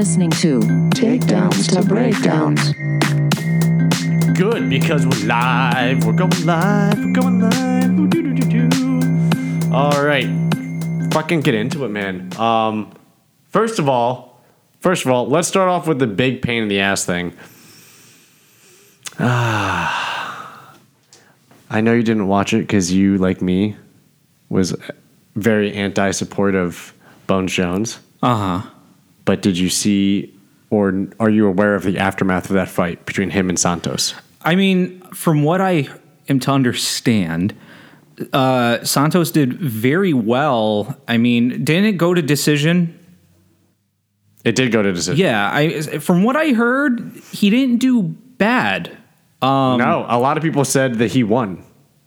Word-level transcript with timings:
You 0.00 0.04
are 0.04 0.06
listening 0.06 0.30
to 0.30 0.60
Takedowns 0.94 1.74
to 1.74 1.86
breakdowns. 1.86 2.72
Good 4.34 4.70
because 4.70 5.06
we're 5.06 5.26
live. 5.26 6.06
We're 6.06 6.14
going 6.14 6.46
live. 6.46 6.98
We're 6.98 7.12
going 7.12 7.40
live. 7.40 7.98
Ooh, 7.98 8.08
doo, 8.08 8.22
doo, 8.22 8.32
doo, 8.32 8.68
doo. 8.70 9.70
All 9.70 10.02
right. 10.02 10.26
Fucking 11.12 11.42
get 11.42 11.54
into 11.54 11.84
it, 11.84 11.90
man. 11.90 12.34
Um, 12.40 12.94
first 13.50 13.78
of 13.78 13.90
all, 13.90 14.42
first 14.78 15.04
of 15.04 15.10
all, 15.12 15.28
let's 15.28 15.48
start 15.48 15.68
off 15.68 15.86
with 15.86 15.98
the 15.98 16.06
big 16.06 16.40
pain 16.40 16.62
in 16.62 16.68
the 16.70 16.80
ass 16.80 17.04
thing. 17.04 17.34
Ah, 19.18 20.74
I 21.68 21.82
know 21.82 21.92
you 21.92 22.02
didn't 22.02 22.26
watch 22.26 22.54
it 22.54 22.60
because 22.60 22.90
you, 22.90 23.18
like 23.18 23.42
me, 23.42 23.76
was 24.48 24.74
very 25.34 25.74
anti-support 25.74 26.54
of 26.54 26.94
Bones 27.26 27.52
Jones. 27.52 27.98
Uh 28.22 28.60
huh. 28.62 28.70
But 29.30 29.42
did 29.42 29.56
you 29.56 29.68
see, 29.68 30.34
or 30.70 31.06
are 31.20 31.30
you 31.30 31.46
aware 31.46 31.76
of 31.76 31.84
the 31.84 31.98
aftermath 31.98 32.46
of 32.46 32.54
that 32.54 32.68
fight 32.68 33.06
between 33.06 33.30
him 33.30 33.48
and 33.48 33.56
Santos? 33.56 34.12
I 34.42 34.56
mean, 34.56 35.02
from 35.14 35.44
what 35.44 35.60
I 35.60 35.88
am 36.28 36.40
to 36.40 36.50
understand, 36.50 37.54
uh, 38.32 38.82
Santos 38.82 39.30
did 39.30 39.52
very 39.52 40.12
well. 40.12 40.98
I 41.06 41.16
mean, 41.16 41.62
didn't 41.62 41.84
it 41.84 41.92
go 41.92 42.12
to 42.12 42.20
decision? 42.20 42.98
It 44.42 44.56
did 44.56 44.72
go 44.72 44.82
to 44.82 44.92
decision. 44.92 45.24
Yeah, 45.24 45.48
I 45.48 45.80
from 46.00 46.24
what 46.24 46.34
I 46.34 46.52
heard, 46.52 47.12
he 47.30 47.50
didn't 47.50 47.76
do 47.76 48.02
bad. 48.02 48.90
no, 49.40 50.06
a 50.08 50.18
lot 50.18 50.38
of 50.38 50.42
people 50.42 50.64
said 50.64 50.96
that 50.96 51.12
he 51.12 51.22
won. 51.22 51.62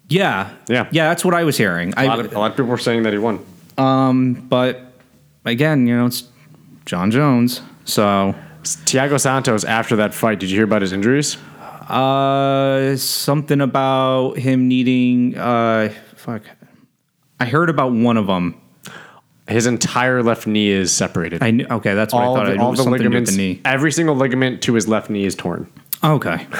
Yeah, 0.09 0.49
Yeah. 0.67 0.89
yeah. 0.91 1.07
That's 1.07 1.23
what 1.23 1.35
I 1.35 1.45
was 1.45 1.55
hearing. 1.55 1.93
A 1.95 2.05
lot, 2.05 2.19
I, 2.19 2.23
of, 2.25 2.35
a 2.35 2.37
lot 2.37 2.51
of 2.51 2.57
people 2.57 2.65
were 2.71 2.77
saying 2.77 3.03
that 3.03 3.13
he 3.13 3.19
won. 3.19 3.39
but 4.49 4.91
again, 5.45 5.87
you 5.87 5.95
know, 5.95 6.07
it's 6.07 6.23
Jon 6.85 7.11
Jones. 7.11 7.61
So, 7.85 8.35
Thiago 8.63 9.19
Santos, 9.19 9.63
after 9.63 9.95
that 9.97 10.13
fight, 10.13 10.39
did 10.39 10.49
you 10.49 10.57
hear 10.57 10.65
about 10.65 10.81
his 10.81 10.93
injuries? 10.93 11.37
uh, 11.89 12.95
something 12.95 13.59
about 13.61 14.37
him 14.37 14.67
needing. 14.67 15.37
Uh, 15.37 15.89
fuck. 16.15 16.43
I 17.39 17.45
heard 17.45 17.69
about 17.69 17.91
one 17.91 18.15
of 18.17 18.27
them. 18.27 18.59
His 19.47 19.65
entire 19.65 20.23
left 20.23 20.47
knee 20.47 20.69
is 20.69 20.93
separated. 20.93 21.43
I 21.43 21.51
knew, 21.51 21.65
okay, 21.69 21.93
that's 21.95 22.13
what 22.13 22.23
all 22.23 22.35
I 22.37 22.39
thought. 22.39 22.45
the, 22.45 22.53
it 22.53 22.59
all 22.59 22.69
was 22.71 22.79
the 22.79 22.83
something 22.85 22.99
to 22.99 23.03
do 23.03 23.09
with 23.09 23.13
ligaments, 23.27 23.31
the 23.31 23.37
knee. 23.55 23.61
every 23.65 23.91
single 23.91 24.15
ligament 24.15 24.61
to 24.63 24.73
his 24.73 24.87
left 24.87 25.09
knee 25.09 25.25
is 25.25 25.35
torn. 25.35 25.69
Okay. 26.03 26.47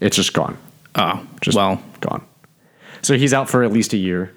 It's 0.00 0.16
just 0.16 0.34
gone. 0.34 0.58
Oh, 0.96 1.26
Just 1.40 1.56
well, 1.56 1.82
gone. 2.00 2.22
So 3.00 3.16
he's 3.16 3.32
out 3.32 3.48
for 3.48 3.62
at 3.64 3.72
least 3.72 3.94
a 3.94 3.96
year. 3.96 4.34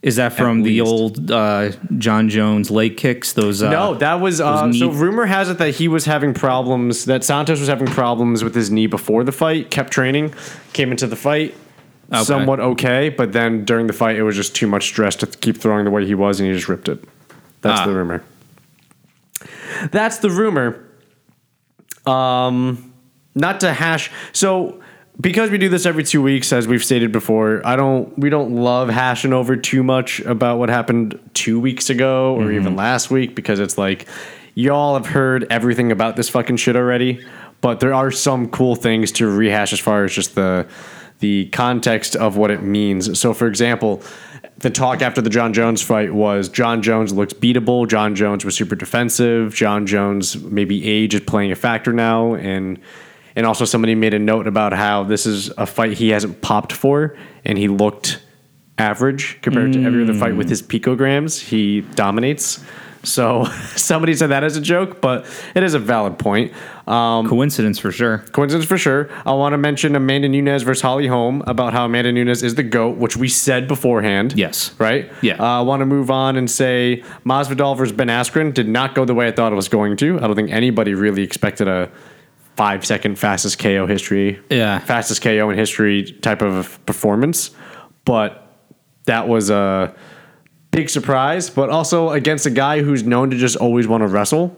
Is 0.00 0.14
that 0.16 0.32
from 0.32 0.62
the 0.62 0.80
old 0.80 1.28
uh, 1.30 1.72
Jon 1.96 2.28
Jones 2.28 2.70
leg 2.70 2.96
kicks? 2.96 3.32
Those 3.32 3.62
uh, 3.62 3.70
No, 3.70 3.94
that 3.94 4.14
was 4.20 4.40
uh, 4.40 4.72
so. 4.72 4.90
Rumor 4.92 5.26
has 5.26 5.50
it 5.50 5.58
that 5.58 5.74
he 5.74 5.88
was 5.88 6.04
having 6.04 6.34
problems. 6.34 7.06
That 7.06 7.24
Santos 7.24 7.58
was 7.58 7.68
having 7.68 7.88
problems 7.88 8.44
with 8.44 8.54
his 8.54 8.70
knee 8.70 8.86
before 8.86 9.24
the 9.24 9.32
fight. 9.32 9.70
Kept 9.70 9.90
training, 9.92 10.34
came 10.72 10.92
into 10.92 11.06
the 11.08 11.16
fight 11.16 11.54
Okay. 12.12 12.22
somewhat 12.24 12.60
okay, 12.60 13.08
but 13.10 13.32
then 13.32 13.64
during 13.64 13.86
the 13.88 13.92
fight, 13.92 14.16
it 14.16 14.22
was 14.22 14.36
just 14.36 14.54
too 14.54 14.66
much 14.68 14.84
stress 14.84 15.16
to 15.16 15.26
keep 15.26 15.58
throwing 15.58 15.84
the 15.84 15.90
way 15.90 16.06
he 16.06 16.14
was, 16.14 16.38
and 16.40 16.48
he 16.48 16.54
just 16.54 16.68
ripped 16.68 16.88
it. 16.88 17.02
That's 17.60 17.80
Ah. 17.80 17.86
the 17.86 17.92
rumor. 17.92 18.22
That's 19.90 20.18
the 20.18 20.30
rumor. 20.30 20.84
Um, 22.06 22.92
not 23.34 23.60
to 23.60 23.72
hash. 23.72 24.10
So 24.32 24.80
because 25.20 25.50
we 25.50 25.58
do 25.58 25.68
this 25.68 25.84
every 25.84 26.04
two 26.04 26.22
weeks, 26.22 26.52
as 26.52 26.68
we've 26.68 26.84
stated 26.84 27.10
before, 27.10 27.60
I 27.66 27.76
don't. 27.76 28.16
We 28.18 28.30
don't 28.30 28.54
love 28.54 28.88
hashing 28.88 29.32
over 29.32 29.56
too 29.56 29.82
much 29.82 30.20
about 30.20 30.58
what 30.58 30.68
happened 30.68 31.18
two 31.34 31.58
weeks 31.58 31.90
ago 31.90 32.34
or 32.36 32.44
mm-hmm. 32.44 32.54
even 32.54 32.76
last 32.76 33.10
week 33.10 33.34
because 33.34 33.58
it's 33.58 33.76
like 33.76 34.06
y'all 34.54 34.94
have 34.94 35.06
heard 35.06 35.46
everything 35.50 35.92
about 35.92 36.16
this 36.16 36.28
fucking 36.28 36.56
shit 36.56 36.76
already. 36.76 37.24
But 37.60 37.80
there 37.80 37.94
are 37.94 38.12
some 38.12 38.48
cool 38.50 38.76
things 38.76 39.10
to 39.12 39.28
rehash 39.28 39.72
as 39.72 39.80
far 39.80 40.04
as 40.04 40.12
just 40.12 40.34
the 40.34 40.68
the 41.18 41.46
context 41.48 42.14
of 42.14 42.36
what 42.36 42.50
it 42.52 42.62
means. 42.62 43.18
So, 43.18 43.34
for 43.34 43.48
example, 43.48 44.02
the 44.58 44.70
talk 44.70 45.02
after 45.02 45.20
the 45.20 45.30
Jon 45.30 45.52
Jones 45.52 45.82
fight 45.82 46.14
was 46.14 46.48
Jon 46.48 46.80
Jones 46.80 47.12
looks 47.12 47.32
beatable. 47.32 47.88
Jon 47.88 48.14
Jones 48.14 48.44
was 48.44 48.54
super 48.54 48.76
defensive. 48.76 49.52
Jon 49.54 49.86
Jones 49.86 50.40
maybe 50.42 50.88
age 50.88 51.14
is 51.14 51.22
playing 51.22 51.50
a 51.50 51.56
factor 51.56 51.92
now, 51.92 52.34
and 52.34 52.78
and 53.38 53.46
also 53.46 53.64
somebody 53.64 53.94
made 53.94 54.14
a 54.14 54.18
note 54.18 54.48
about 54.48 54.72
how 54.72 55.04
this 55.04 55.24
is 55.24 55.48
a 55.50 55.64
fight 55.64 55.92
he 55.92 56.08
hasn't 56.08 56.42
popped 56.42 56.72
for, 56.72 57.16
and 57.44 57.56
he 57.56 57.68
looked 57.68 58.20
average 58.78 59.38
compared 59.42 59.72
to 59.74 59.84
every 59.84 60.02
other 60.02 60.12
fight 60.14 60.36
with 60.36 60.48
his 60.48 60.60
picograms. 60.60 61.40
He 61.40 61.82
dominates. 61.82 62.64
So 63.04 63.44
somebody 63.76 64.14
said 64.14 64.30
that 64.30 64.42
as 64.42 64.56
a 64.56 64.60
joke, 64.60 65.00
but 65.00 65.24
it 65.54 65.62
is 65.62 65.74
a 65.74 65.78
valid 65.78 66.18
point. 66.18 66.52
Um, 66.88 67.28
coincidence 67.28 67.78
for 67.78 67.92
sure. 67.92 68.18
Coincidence 68.32 68.66
for 68.66 68.76
sure. 68.76 69.08
I 69.24 69.32
want 69.34 69.52
to 69.52 69.58
mention 69.58 69.94
Amanda 69.94 70.28
Nunes 70.28 70.64
versus 70.64 70.82
Holly 70.82 71.06
Holm 71.06 71.44
about 71.46 71.72
how 71.72 71.84
Amanda 71.84 72.10
Nunes 72.10 72.42
is 72.42 72.56
the 72.56 72.64
GOAT, 72.64 72.96
which 72.96 73.16
we 73.16 73.28
said 73.28 73.68
beforehand. 73.68 74.34
Yes. 74.36 74.74
Right? 74.80 75.12
Yeah. 75.22 75.40
Uh, 75.40 75.60
I 75.60 75.60
want 75.60 75.80
to 75.80 75.86
move 75.86 76.10
on 76.10 76.34
and 76.34 76.50
say 76.50 77.04
Masvidal 77.24 77.76
versus 77.76 77.94
Ben 77.94 78.08
Askren 78.08 78.52
did 78.52 78.66
not 78.66 78.96
go 78.96 79.04
the 79.04 79.14
way 79.14 79.28
I 79.28 79.30
thought 79.30 79.52
it 79.52 79.56
was 79.56 79.68
going 79.68 79.96
to. 79.98 80.16
I 80.18 80.26
don't 80.26 80.34
think 80.34 80.50
anybody 80.50 80.94
really 80.94 81.22
expected 81.22 81.68
a 81.68 81.88
five 82.58 82.84
second 82.84 83.18
fastest 83.18 83.58
KO 83.60 83.86
history. 83.86 84.40
Yeah. 84.50 84.80
Fastest 84.80 85.22
KO 85.22 85.48
in 85.50 85.56
history 85.56 86.02
type 86.04 86.42
of 86.42 86.84
performance. 86.86 87.50
But 88.04 88.44
that 89.06 89.28
was 89.28 89.48
a 89.48 89.94
big 90.72 90.90
surprise, 90.90 91.48
but 91.50 91.70
also 91.70 92.10
against 92.10 92.46
a 92.46 92.50
guy 92.50 92.82
who's 92.82 93.04
known 93.04 93.30
to 93.30 93.36
just 93.36 93.56
always 93.56 93.86
want 93.86 94.02
to 94.02 94.08
wrestle. 94.08 94.54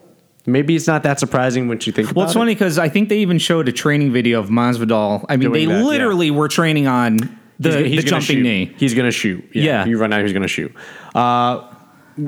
Maybe 0.47 0.75
it's 0.75 0.87
not 0.87 1.03
that 1.03 1.21
surprising 1.21 1.69
once 1.69 1.87
you 1.87 1.93
think 1.93 2.06
about 2.11 2.12
it. 2.12 2.16
Well, 2.16 2.27
it's 2.27 2.34
funny 2.34 2.55
because 2.55 2.78
I 2.78 2.88
think 2.88 3.11
they 3.11 3.19
even 3.19 3.38
showed 3.38 3.69
a 3.69 3.72
training 3.72 4.12
video 4.12 4.41
of 4.41 4.49
Masvidal. 4.49 5.27
I 5.28 5.37
mean, 5.37 5.50
Doing 5.53 5.69
they 5.69 5.75
that, 5.75 5.81
yeah. 5.81 5.84
literally 5.87 6.31
were 6.31 6.49
training 6.49 6.87
on 6.87 7.19
the, 7.59 7.71
He's- 7.77 7.87
he's 7.93 8.05
the 8.05 8.11
jumping 8.11 8.37
shoot. 8.38 8.43
knee. 8.43 8.75
He's 8.78 8.94
gonna 8.94 9.11
shoot. 9.11 9.44
Yeah, 9.53 9.62
Yeah. 9.62 9.84
You 9.87 9.99
run 9.99 10.12
out. 10.15 10.22
He's 10.22 10.32
gonna 10.32 10.49
shoot. 10.49 10.72
Uh, 11.15 11.67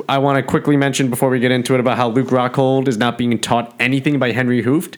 I 0.08 0.18
want 0.18 0.36
to 0.36 0.42
quickly 0.42 0.76
mention 0.76 1.08
before 1.08 1.30
we 1.30 1.40
get 1.40 1.50
into 1.52 1.72
it 1.74 1.80
about 1.80 1.96
how 1.96 2.08
Luke 2.10 2.28
Rockhold 2.28 2.86
is 2.88 2.98
not 2.98 3.16
being 3.18 3.38
taught 3.38 3.74
anything 3.80 4.18
by 4.18 4.32
Henry 4.32 4.62
Hooft, 4.62 4.96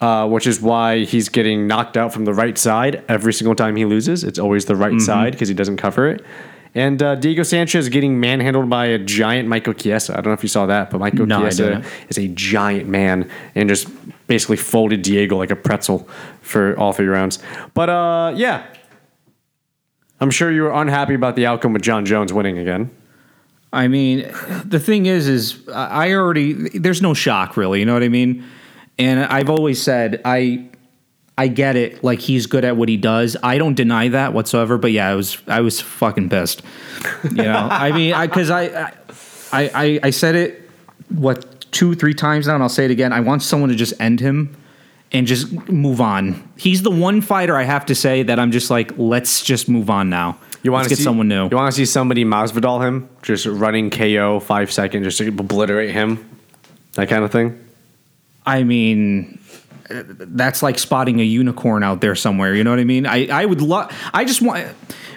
uh, 0.00 0.28
which 0.28 0.46
is 0.46 0.60
why 0.60 1.04
he's 1.04 1.28
getting 1.28 1.66
knocked 1.66 1.96
out 1.96 2.12
from 2.12 2.24
the 2.24 2.34
right 2.34 2.58
side 2.58 3.02
every 3.08 3.32
single 3.32 3.54
time 3.54 3.76
he 3.76 3.84
loses. 3.84 4.24
It's 4.24 4.38
always 4.38 4.66
the 4.66 4.76
right 4.76 4.90
Mm-hmm. 4.92 4.98
side 5.00 5.32
because 5.32 5.48
he 5.48 5.54
doesn't 5.54 5.78
cover 5.78 6.08
it. 6.08 6.24
And 6.74 7.02
uh, 7.02 7.14
Diego 7.14 7.42
Sanchez 7.42 7.88
getting 7.88 8.20
manhandled 8.20 8.68
by 8.68 8.84
a 8.86 8.98
giant 8.98 9.48
Michael 9.48 9.72
Chiesa. 9.72 10.12
I 10.12 10.16
don't 10.16 10.26
know 10.26 10.32
if 10.32 10.42
you 10.42 10.48
saw 10.50 10.66
that, 10.66 10.90
but 10.90 10.98
Michael 10.98 11.24
No, 11.24 11.40
Chiesa 11.40 11.82
is 12.10 12.18
a 12.18 12.28
giant 12.28 12.86
man 12.86 13.30
and 13.54 13.66
just 13.66 13.88
basically 14.26 14.58
folded 14.58 15.00
Diego 15.00 15.38
like 15.38 15.50
a 15.50 15.56
pretzel 15.56 16.06
for 16.42 16.78
all 16.78 16.92
three 16.92 17.06
rounds. 17.06 17.38
But 17.72 17.88
uh, 17.88 18.34
yeah, 18.36 18.66
I'm 20.20 20.30
sure 20.30 20.50
you 20.52 20.62
were 20.62 20.72
unhappy 20.72 21.14
about 21.14 21.36
the 21.36 21.46
outcome 21.46 21.72
with 21.72 21.80
Jon 21.82 22.04
Jones 22.04 22.32
winning 22.32 22.58
again. 22.58 22.90
I 23.72 23.88
mean, 23.88 24.30
the 24.64 24.78
thing 24.80 25.06
is, 25.06 25.28
is 25.28 25.66
I 25.72 26.12
already 26.12 26.52
there's 26.78 27.00
no 27.02 27.14
shock 27.14 27.56
really. 27.56 27.80
You 27.80 27.86
know 27.86 27.94
what 27.94 28.02
I 28.02 28.08
mean? 28.08 28.44
And 28.98 29.20
I've 29.20 29.50
always 29.50 29.82
said 29.82 30.22
I 30.24 30.68
I 31.38 31.48
get 31.48 31.76
it. 31.76 32.02
Like 32.02 32.20
he's 32.20 32.46
good 32.46 32.64
at 32.64 32.76
what 32.76 32.88
he 32.88 32.96
does. 32.96 33.36
I 33.42 33.58
don't 33.58 33.74
deny 33.74 34.08
that 34.08 34.32
whatsoever. 34.32 34.78
But 34.78 34.92
yeah, 34.92 35.08
I 35.08 35.14
was 35.14 35.42
I 35.46 35.60
was 35.60 35.80
fucking 35.80 36.30
pissed. 36.30 36.62
You 37.24 37.42
know, 37.42 37.68
I 37.70 37.92
mean, 37.92 38.18
because 38.20 38.50
I, 38.50 38.92
I 39.52 39.70
I 39.74 40.00
I 40.04 40.10
said 40.10 40.34
it 40.34 40.70
what 41.08 41.70
two 41.72 41.94
three 41.94 42.14
times 42.14 42.46
now, 42.46 42.54
and 42.54 42.62
I'll 42.62 42.68
say 42.68 42.84
it 42.84 42.90
again. 42.90 43.12
I 43.12 43.20
want 43.20 43.42
someone 43.42 43.68
to 43.68 43.74
just 43.74 43.94
end 44.00 44.20
him 44.20 44.56
and 45.12 45.26
just 45.26 45.52
move 45.68 46.00
on. 46.00 46.50
He's 46.56 46.82
the 46.82 46.90
one 46.90 47.20
fighter 47.20 47.56
I 47.56 47.62
have 47.64 47.86
to 47.86 47.94
say 47.94 48.22
that 48.24 48.38
I'm 48.38 48.50
just 48.50 48.70
like, 48.70 48.92
let's 48.96 49.42
just 49.42 49.68
move 49.68 49.88
on 49.88 50.10
now. 50.10 50.38
You 50.62 50.72
want 50.72 50.84
to 50.84 50.88
get 50.88 50.98
see, 50.98 51.04
someone 51.04 51.28
new. 51.28 51.48
You 51.48 51.56
want 51.56 51.72
to 51.72 51.76
see 51.76 51.86
somebody 51.86 52.24
Masvidal 52.24 52.82
him, 52.84 53.08
just 53.22 53.46
running 53.46 53.90
KO 53.90 54.40
five 54.40 54.72
seconds, 54.72 55.04
just 55.04 55.18
to 55.18 55.28
obliterate 55.28 55.90
him, 55.90 56.28
that 56.94 57.08
kind 57.08 57.24
of 57.24 57.30
thing. 57.30 57.65
I 58.46 58.62
mean, 58.62 59.40
that's 59.88 60.62
like 60.62 60.78
spotting 60.78 61.20
a 61.20 61.24
unicorn 61.24 61.82
out 61.82 62.00
there 62.00 62.14
somewhere. 62.14 62.54
You 62.54 62.64
know 62.64 62.70
what 62.70 62.78
I 62.78 62.84
mean? 62.84 63.06
I, 63.06 63.26
I 63.26 63.44
would 63.44 63.60
love. 63.60 63.92
I 64.14 64.24
just 64.24 64.40
want. 64.42 64.68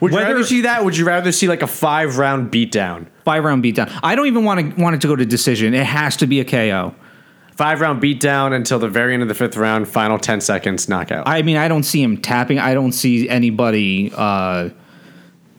Would 0.02 0.12
you 0.12 0.18
rather 0.18 0.44
see 0.44 0.62
that? 0.62 0.84
Would 0.84 0.98
you 0.98 1.06
rather 1.06 1.32
see 1.32 1.48
like 1.48 1.62
a 1.62 1.68
five 1.68 2.18
round 2.18 2.52
beatdown? 2.52 3.08
five 3.30 3.44
round 3.44 3.64
beatdown. 3.64 4.00
I 4.02 4.16
don't 4.16 4.26
even 4.26 4.44
want 4.44 4.76
to 4.76 4.82
want 4.82 4.96
it 4.96 5.02
to 5.02 5.08
go 5.08 5.16
to 5.16 5.24
decision. 5.24 5.76
It 5.76 5.86
has 5.86 6.18
to 6.18 6.26
be 6.26 6.40
a 6.40 6.46
KO. 6.46 6.96
Five 7.56 7.80
round 7.80 8.02
beatdown 8.02 8.56
until 8.56 8.80
the 8.80 8.88
very 8.88 9.14
end 9.14 9.22
of 9.22 9.28
the 9.28 9.36
fifth 9.36 9.56
round, 9.56 9.88
final 9.88 10.18
10 10.18 10.42
seconds 10.42 10.90
knockout. 10.90 11.28
I 11.28 11.44
mean, 11.44 11.58
I 11.58 11.68
don't 11.68 11.84
see 11.84 12.02
him 12.02 12.18
tapping. 12.18 12.58
I 12.58 12.74
don't 12.74 12.94
see 12.94 13.30
anybody, 13.30 14.12
uh, 14.16 14.70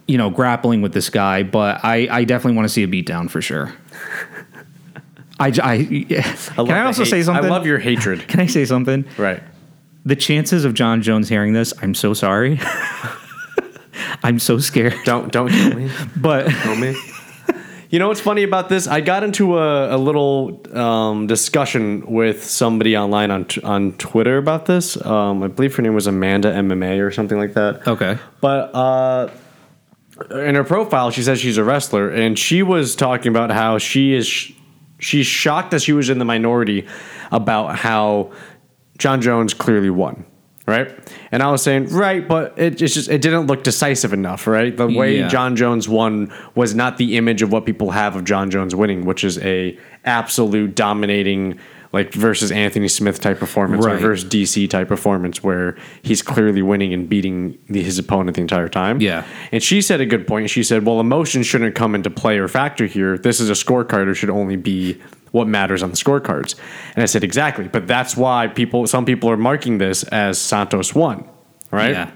you 0.05 0.17
know, 0.17 0.29
grappling 0.29 0.81
with 0.81 0.93
this 0.93 1.09
guy. 1.09 1.43
But 1.43 1.85
I, 1.85 2.07
I 2.11 2.23
definitely 2.25 2.57
want 2.57 2.65
to 2.65 2.73
see 2.73 2.83
a 2.83 2.87
beatdown 2.87 3.29
for 3.29 3.41
sure. 3.41 3.71
I, 5.41 5.51
I- 5.63 5.77
love 6.57 6.67
can 6.67 6.77
I 6.77 6.81
also 6.85 7.03
hate- 7.03 7.09
say 7.09 7.23
something? 7.23 7.45
I 7.45 7.49
love 7.49 7.65
your 7.65 7.79
hatred. 7.79 8.27
Can 8.27 8.39
I 8.39 8.45
say 8.47 8.65
something? 8.65 9.05
right. 9.17 9.41
The 10.05 10.15
chances 10.15 10.65
of 10.65 10.73
Jon 10.73 11.01
Jones 11.03 11.29
hearing 11.29 11.53
this, 11.53 11.73
I'm 11.81 11.93
so 11.93 12.13
sorry. 12.15 12.59
I'm 14.23 14.39
so 14.39 14.57
scared. 14.59 14.95
Don't 15.05 15.31
don't 15.31 15.49
kill 15.49 15.75
me. 15.75 15.89
But 16.15 16.47
Kill 16.49 16.75
me. 16.75 16.95
You 17.89 17.99
know 17.99 18.07
what's 18.07 18.21
funny 18.21 18.43
about 18.43 18.69
this? 18.69 18.87
I 18.87 19.01
got 19.01 19.21
into 19.23 19.57
a, 19.57 19.95
a 19.95 19.97
little 19.97 20.61
um, 20.77 21.27
discussion 21.27 22.05
with 22.09 22.41
somebody 22.43 22.95
online 22.95 23.31
on 23.31 23.45
t- 23.45 23.61
on 23.63 23.91
Twitter 23.93 24.37
about 24.37 24.65
this. 24.65 24.95
Um, 25.05 25.43
I 25.43 25.47
believe 25.49 25.75
her 25.75 25.81
name 25.83 25.93
was 25.93 26.07
Amanda 26.07 26.53
MMA 26.53 27.05
or 27.05 27.11
something 27.11 27.37
like 27.37 27.53
that. 27.55 27.85
Okay. 27.87 28.17
But 28.39 28.73
uh, 28.73 29.29
in 30.31 30.55
her 30.55 30.63
profile, 30.63 31.11
she 31.11 31.21
says 31.21 31.39
she's 31.41 31.57
a 31.57 31.63
wrestler, 31.65 32.09
and 32.09 32.39
she 32.39 32.63
was 32.63 32.95
talking 32.95 33.29
about 33.29 33.51
how 33.51 33.77
she 33.77 34.13
is 34.13 34.25
sh- 34.25 34.53
she's 35.01 35.27
shocked 35.27 35.71
that 35.71 35.81
she 35.81 35.91
was 35.91 36.09
in 36.09 36.19
the 36.19 36.25
minority 36.25 36.87
about 37.31 37.77
how 37.77 38.31
Jon 38.97 39.21
Jones 39.21 39.53
clearly 39.53 39.89
won. 39.89 40.25
Right, 40.67 40.95
and 41.31 41.41
I 41.41 41.51
was 41.51 41.63
saying, 41.63 41.87
right, 41.87 42.25
but 42.25 42.57
it, 42.57 42.81
it's 42.81 42.93
just 42.93 43.09
it 43.09 43.21
didn't 43.21 43.47
look 43.47 43.63
decisive 43.63 44.13
enough, 44.13 44.45
right? 44.45 44.77
The 44.77 44.87
way 44.87 45.17
Yeah. 45.17 45.27
Jon 45.27 45.55
Jones 45.55 45.89
won 45.89 46.31
was 46.53 46.75
not 46.75 46.97
the 46.97 47.17
image 47.17 47.41
of 47.41 47.51
what 47.51 47.65
people 47.65 47.91
have 47.91 48.15
of 48.15 48.23
Jon 48.23 48.51
Jones 48.51 48.75
winning, 48.75 49.03
which 49.03 49.23
is 49.23 49.39
a 49.39 49.77
absolute 50.05 50.75
dominating, 50.75 51.59
like 51.93 52.13
versus 52.13 52.51
Anthony 52.51 52.87
Smith 52.87 53.19
type 53.19 53.39
performance 53.39 53.85
or 53.85 53.97
versus 53.97 54.29
DC 54.29 54.69
type 54.69 54.87
performance, 54.87 55.43
where 55.43 55.77
he's 56.01 56.21
clearly 56.21 56.61
winning 56.61 56.93
and 56.93 57.09
beating 57.09 57.57
the, 57.67 57.83
his 57.83 57.99
opponent 57.99 58.35
the 58.35 58.41
entire 58.41 58.69
time. 58.69 59.01
Yeah. 59.01 59.25
And 59.51 59.61
she 59.61 59.81
said 59.81 59.99
a 59.99 60.05
good 60.05 60.27
point. 60.27 60.49
She 60.49 60.63
said, 60.63 60.85
well, 60.85 60.99
emotion 60.99 61.43
shouldn't 61.43 61.75
come 61.75 61.95
into 61.95 62.09
play 62.09 62.37
or 62.37 62.47
factor 62.47 62.85
here. 62.85 63.17
This 63.17 63.39
is 63.39 63.49
a 63.49 63.53
scorecard. 63.53 64.07
or 64.07 64.15
should 64.15 64.29
only 64.29 64.55
be 64.55 65.01
what 65.31 65.47
matters 65.47 65.81
on 65.81 65.89
the 65.89 65.97
scorecards. 65.97 66.55
And 66.95 67.03
I 67.03 67.05
said, 67.05 67.23
exactly. 67.23 67.67
But 67.67 67.87
that's 67.87 68.15
why 68.15 68.47
people, 68.47 68.85
some 68.87 69.05
people 69.05 69.29
are 69.29 69.37
marking 69.37 69.77
this 69.77 70.03
as 70.03 70.37
Santos 70.37 70.93
won, 70.93 71.27
right? 71.71 71.91
Yeah. 71.91 72.11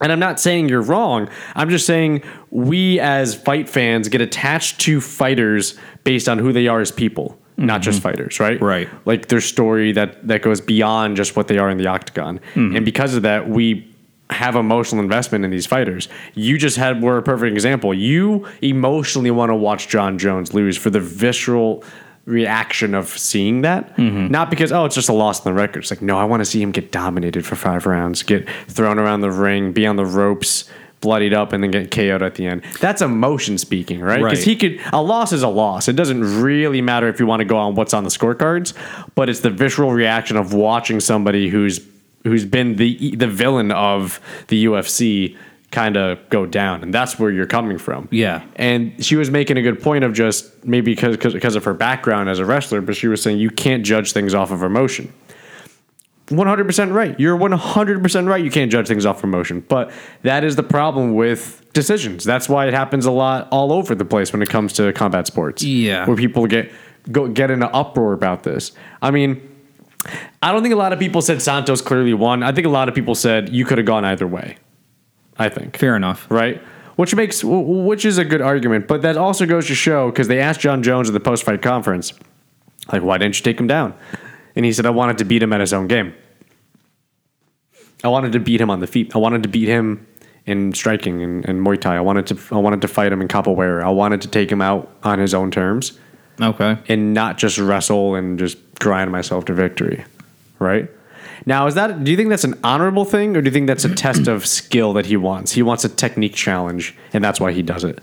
And 0.00 0.12
I'm 0.12 0.20
not 0.20 0.38
saying 0.38 0.68
you're 0.68 0.82
wrong. 0.82 1.28
I'm 1.56 1.70
just 1.70 1.86
saying 1.86 2.22
we 2.50 3.00
as 3.00 3.34
fight 3.34 3.68
fans 3.68 4.08
get 4.08 4.20
attached 4.20 4.80
to 4.82 5.00
fighters 5.00 5.76
based 6.04 6.28
on 6.28 6.38
who 6.38 6.52
they 6.52 6.68
are 6.68 6.80
as 6.80 6.92
people, 6.92 7.38
not 7.58 7.82
just 7.82 7.98
mm-hmm. 7.98 8.08
fighters, 8.08 8.40
right? 8.40 8.60
Right. 8.60 8.88
Like 9.04 9.28
their 9.28 9.40
story 9.40 9.92
that 9.92 10.26
that 10.26 10.42
goes 10.42 10.60
beyond 10.60 11.16
just 11.16 11.36
what 11.36 11.48
they 11.48 11.58
are 11.58 11.68
in 11.68 11.76
the 11.76 11.86
octagon. 11.86 12.38
Mm-hmm. 12.54 12.76
And 12.76 12.84
because 12.84 13.14
of 13.14 13.22
that, 13.22 13.48
we 13.48 13.94
have 14.30 14.56
emotional 14.56 15.02
investment 15.02 15.44
in 15.44 15.50
these 15.50 15.66
fighters. 15.66 16.08
You 16.34 16.58
just 16.58 16.76
had 16.76 17.02
were 17.02 17.18
a 17.18 17.22
perfect 17.22 17.52
example. 17.52 17.94
You 17.94 18.46
emotionally 18.62 19.30
want 19.30 19.50
to 19.50 19.54
watch 19.54 19.88
Jon 19.88 20.18
Jones 20.18 20.54
lose 20.54 20.76
for 20.76 20.90
the 20.90 21.00
visceral 21.00 21.82
reaction 22.26 22.94
of 22.94 23.08
seeing 23.08 23.62
that. 23.62 23.96
Mm-hmm. 23.96 24.28
Not 24.28 24.50
because, 24.50 24.70
oh, 24.70 24.84
it's 24.84 24.94
just 24.94 25.08
a 25.08 25.14
loss 25.14 25.44
in 25.44 25.44
the 25.50 25.58
record. 25.58 25.80
It's 25.80 25.90
like, 25.90 26.02
no, 26.02 26.18
I 26.18 26.24
want 26.24 26.42
to 26.42 26.44
see 26.44 26.60
him 26.60 26.72
get 26.72 26.92
dominated 26.92 27.46
for 27.46 27.56
five 27.56 27.86
rounds, 27.86 28.22
get 28.22 28.46
thrown 28.68 28.98
around 28.98 29.22
the 29.22 29.30
ring, 29.30 29.72
be 29.72 29.86
on 29.86 29.96
the 29.96 30.04
ropes, 30.04 30.68
bloodied 31.00 31.32
up, 31.34 31.52
and 31.52 31.62
then 31.62 31.70
get 31.70 31.90
KO'd 31.90 32.22
at 32.22 32.34
the 32.34 32.46
end. 32.46 32.62
That's 32.80 33.02
emotion 33.02 33.56
speaking, 33.58 34.00
right? 34.00 34.22
Because 34.22 34.38
Right. 34.40 34.46
he 34.46 34.56
could, 34.56 34.80
a 34.92 35.02
loss 35.02 35.32
is 35.32 35.42
a 35.42 35.48
loss. 35.48 35.88
It 35.88 35.96
doesn't 35.96 36.42
really 36.42 36.82
matter 36.82 37.08
if 37.08 37.20
you 37.20 37.26
want 37.26 37.40
to 37.40 37.44
go 37.44 37.56
on 37.56 37.74
what's 37.74 37.94
on 37.94 38.04
the 38.04 38.10
scorecards, 38.10 38.74
but 39.14 39.28
it's 39.28 39.40
the 39.40 39.50
visceral 39.50 39.92
reaction 39.92 40.36
of 40.36 40.52
watching 40.54 41.00
somebody 41.00 41.48
who's 41.48 41.80
who's 42.24 42.44
been 42.44 42.74
the 42.76 43.14
the 43.16 43.28
villain 43.28 43.70
of 43.70 44.20
the 44.48 44.64
UFC 44.66 45.36
kind 45.70 45.96
of 45.96 46.18
go 46.30 46.46
down 46.46 46.82
and 46.82 46.92
that's 46.92 47.18
where 47.18 47.30
you're 47.30 47.46
coming 47.46 47.76
from 47.78 48.08
Yeah. 48.10 48.40
and 48.56 48.92
she 49.04 49.16
was 49.16 49.30
making 49.30 49.56
a 49.58 49.62
good 49.62 49.80
point 49.82 50.02
of 50.02 50.14
just 50.14 50.64
maybe 50.64 50.94
because 50.94 51.16
because 51.32 51.54
of 51.56 51.64
her 51.64 51.74
background 51.74 52.28
as 52.28 52.38
a 52.38 52.44
wrestler, 52.44 52.80
but 52.80 52.96
she 52.96 53.06
was 53.06 53.22
saying 53.22 53.38
you 53.38 53.50
can't 53.50 53.84
judge 53.84 54.12
things 54.12 54.34
off 54.34 54.50
of 54.50 54.62
emotion. 54.62 55.12
100% 56.28 56.92
right. 56.92 57.18
You're 57.18 57.36
100% 57.38 58.28
right. 58.28 58.44
You 58.44 58.50
can't 58.50 58.70
judge 58.70 58.88
things 58.88 59.06
off 59.06 59.24
emotion. 59.24 59.60
But 59.68 59.90
that 60.22 60.44
is 60.44 60.56
the 60.56 60.62
problem 60.62 61.14
with 61.14 61.64
decisions. 61.72 62.24
That's 62.24 62.48
why 62.48 62.66
it 62.66 62.74
happens 62.74 63.06
a 63.06 63.10
lot 63.10 63.48
all 63.50 63.72
over 63.72 63.94
the 63.94 64.04
place 64.04 64.32
when 64.32 64.42
it 64.42 64.48
comes 64.48 64.72
to 64.74 64.92
combat 64.92 65.26
sports. 65.26 65.62
Yeah. 65.62 66.06
Where 66.06 66.16
people 66.16 66.46
get 66.46 66.70
go 67.10 67.28
get 67.28 67.50
in 67.50 67.62
an 67.62 67.70
uproar 67.72 68.12
about 68.12 68.42
this. 68.42 68.72
I 69.00 69.10
mean, 69.10 69.40
I 70.42 70.52
don't 70.52 70.62
think 70.62 70.74
a 70.74 70.78
lot 70.78 70.92
of 70.92 70.98
people 70.98 71.22
said 71.22 71.40
Santos 71.42 71.80
clearly 71.80 72.14
won. 72.14 72.42
I 72.42 72.52
think 72.52 72.66
a 72.66 72.70
lot 72.70 72.88
of 72.88 72.94
people 72.94 73.14
said 73.14 73.48
you 73.50 73.64
could 73.64 73.78
have 73.78 73.86
gone 73.86 74.04
either 74.04 74.26
way. 74.26 74.58
I 75.38 75.48
think 75.48 75.76
Fair 75.76 75.96
enough. 75.96 76.26
right? 76.30 76.60
Which 76.96 77.14
makes 77.14 77.44
which 77.44 78.04
is 78.04 78.18
a 78.18 78.24
good 78.24 78.40
argument, 78.42 78.88
but 78.88 79.02
that 79.02 79.16
also 79.16 79.46
goes 79.46 79.68
to 79.68 79.74
show 79.74 80.10
because 80.10 80.26
they 80.26 80.40
asked 80.40 80.60
Jon 80.60 80.82
Jones 80.82 81.08
at 81.08 81.12
the 81.12 81.20
post 81.20 81.44
fight 81.44 81.62
conference, 81.62 82.12
like, 82.92 83.02
why 83.02 83.18
didn't 83.18 83.38
you 83.38 83.44
take 83.44 83.60
him 83.60 83.68
down? 83.68 83.94
And 84.58 84.64
he 84.64 84.72
said, 84.72 84.86
I 84.86 84.90
wanted 84.90 85.18
to 85.18 85.24
beat 85.24 85.40
him 85.40 85.52
at 85.52 85.60
his 85.60 85.72
own 85.72 85.86
game. 85.86 86.12
I 88.02 88.08
wanted 88.08 88.32
to 88.32 88.40
beat 88.40 88.60
him 88.60 88.70
on 88.70 88.80
the 88.80 88.88
feet. 88.88 89.14
I 89.14 89.18
wanted 89.18 89.44
to 89.44 89.48
beat 89.48 89.68
him 89.68 90.04
in 90.46 90.72
striking 90.72 91.22
and, 91.22 91.48
and 91.48 91.64
Muay 91.64 91.80
Thai. 91.80 91.96
I 91.96 92.00
wanted 92.00 92.26
to 92.26 92.38
I 92.50 92.58
wanted 92.58 92.80
to 92.80 92.88
fight 92.88 93.12
him 93.12 93.22
in 93.22 93.28
capoeira. 93.28 93.84
I 93.84 93.90
wanted 93.90 94.20
to 94.22 94.28
take 94.28 94.50
him 94.50 94.60
out 94.60 94.90
on 95.04 95.20
his 95.20 95.32
own 95.32 95.52
terms 95.52 95.96
Okay. 96.40 96.76
and 96.88 97.14
not 97.14 97.38
just 97.38 97.56
wrestle 97.58 98.16
and 98.16 98.36
just 98.36 98.58
grind 98.80 99.12
myself 99.12 99.44
to 99.44 99.54
victory, 99.54 100.04
right? 100.58 100.90
Now, 101.46 101.68
is 101.68 101.76
that? 101.76 102.02
Do 102.02 102.10
you 102.10 102.16
think 102.16 102.28
that's 102.30 102.42
an 102.42 102.58
honorable 102.64 103.04
thing, 103.04 103.36
or 103.36 103.40
do 103.42 103.46
you 103.46 103.52
think 103.52 103.68
that's 103.68 103.84
a 103.84 103.94
test 104.04 104.26
of 104.26 104.44
skill 104.44 104.92
that 104.94 105.06
he 105.06 105.16
wants? 105.16 105.52
He 105.52 105.62
wants 105.62 105.84
a 105.84 105.88
technique 105.88 106.34
challenge, 106.34 106.96
and 107.12 107.22
that's 107.22 107.38
why 107.38 107.52
he 107.52 107.62
does 107.62 107.84
it. 107.84 108.00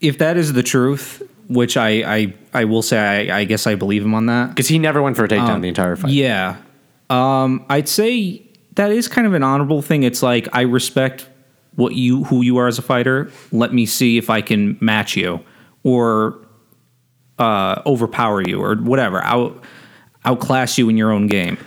If 0.00 0.16
that 0.18 0.38
is 0.38 0.54
the 0.54 0.62
truth, 0.62 1.22
which 1.48 1.76
I 1.76 1.88
I, 2.16 2.34
I 2.52 2.64
will 2.64 2.82
say 2.82 3.30
I, 3.30 3.40
I 3.40 3.44
guess 3.44 3.66
I 3.66 3.74
believe 3.74 4.04
him 4.04 4.14
on 4.14 4.26
that. 4.26 4.48
Because 4.50 4.68
he 4.68 4.78
never 4.78 5.02
went 5.02 5.16
for 5.16 5.24
a 5.24 5.28
takedown 5.28 5.60
the 5.62 5.68
entire 5.68 5.96
fight. 5.96 6.10
Yeah. 6.12 6.56
Um, 7.10 7.64
I'd 7.68 7.88
say 7.88 8.42
that 8.74 8.90
is 8.90 9.08
kind 9.08 9.26
of 9.26 9.34
an 9.34 9.42
honorable 9.42 9.82
thing. 9.82 10.02
It's 10.02 10.22
like 10.22 10.48
I 10.52 10.62
respect 10.62 11.28
what 11.76 11.94
you 11.94 12.24
who 12.24 12.42
you 12.42 12.56
are 12.56 12.66
as 12.68 12.78
a 12.78 12.82
fighter. 12.82 13.30
Let 13.52 13.72
me 13.74 13.86
see 13.86 14.16
if 14.18 14.30
I 14.30 14.40
can 14.40 14.78
match 14.80 15.16
you 15.16 15.40
or 15.82 16.38
uh, 17.38 17.82
overpower 17.86 18.42
you 18.42 18.60
or 18.62 18.76
whatever. 18.76 19.22
Out 19.22 19.62
outclass 20.24 20.78
you 20.78 20.88
in 20.88 20.96
your 20.96 21.10
own 21.12 21.26
game. 21.26 21.58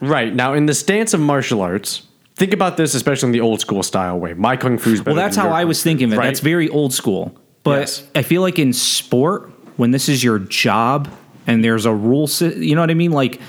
Right 0.00 0.34
now, 0.34 0.52
in 0.52 0.66
the 0.66 0.74
stance 0.74 1.14
of 1.14 1.20
martial 1.20 1.62
arts, 1.62 2.02
think 2.34 2.52
about 2.52 2.76
this, 2.76 2.94
especially 2.94 3.28
in 3.28 3.32
the 3.32 3.40
old 3.40 3.60
school 3.60 3.82
style 3.82 4.18
way. 4.18 4.34
My 4.34 4.56
kung 4.56 4.76
fu's 4.78 5.00
better. 5.00 5.14
Well, 5.14 5.16
that's 5.16 5.36
how 5.36 5.50
I 5.50 5.64
was 5.64 5.82
thinking 5.82 6.08
of 6.08 6.14
it. 6.14 6.16
right? 6.18 6.26
That's 6.26 6.40
very 6.40 6.68
old 6.68 6.92
school. 6.92 7.38
But 7.66 7.80
Yes. 7.80 8.04
I 8.14 8.22
feel 8.22 8.42
like 8.42 8.58
in 8.60 8.72
sport, 8.72 9.50
when 9.76 9.90
this 9.90 10.08
is 10.08 10.22
your 10.22 10.38
job 10.38 11.08
and 11.48 11.62
there's 11.64 11.84
a 11.84 11.92
rule, 11.92 12.28
you 12.40 12.74
know 12.76 12.80
what 12.80 12.90
I 12.90 12.94
mean? 12.94 13.10
Like, 13.12 13.40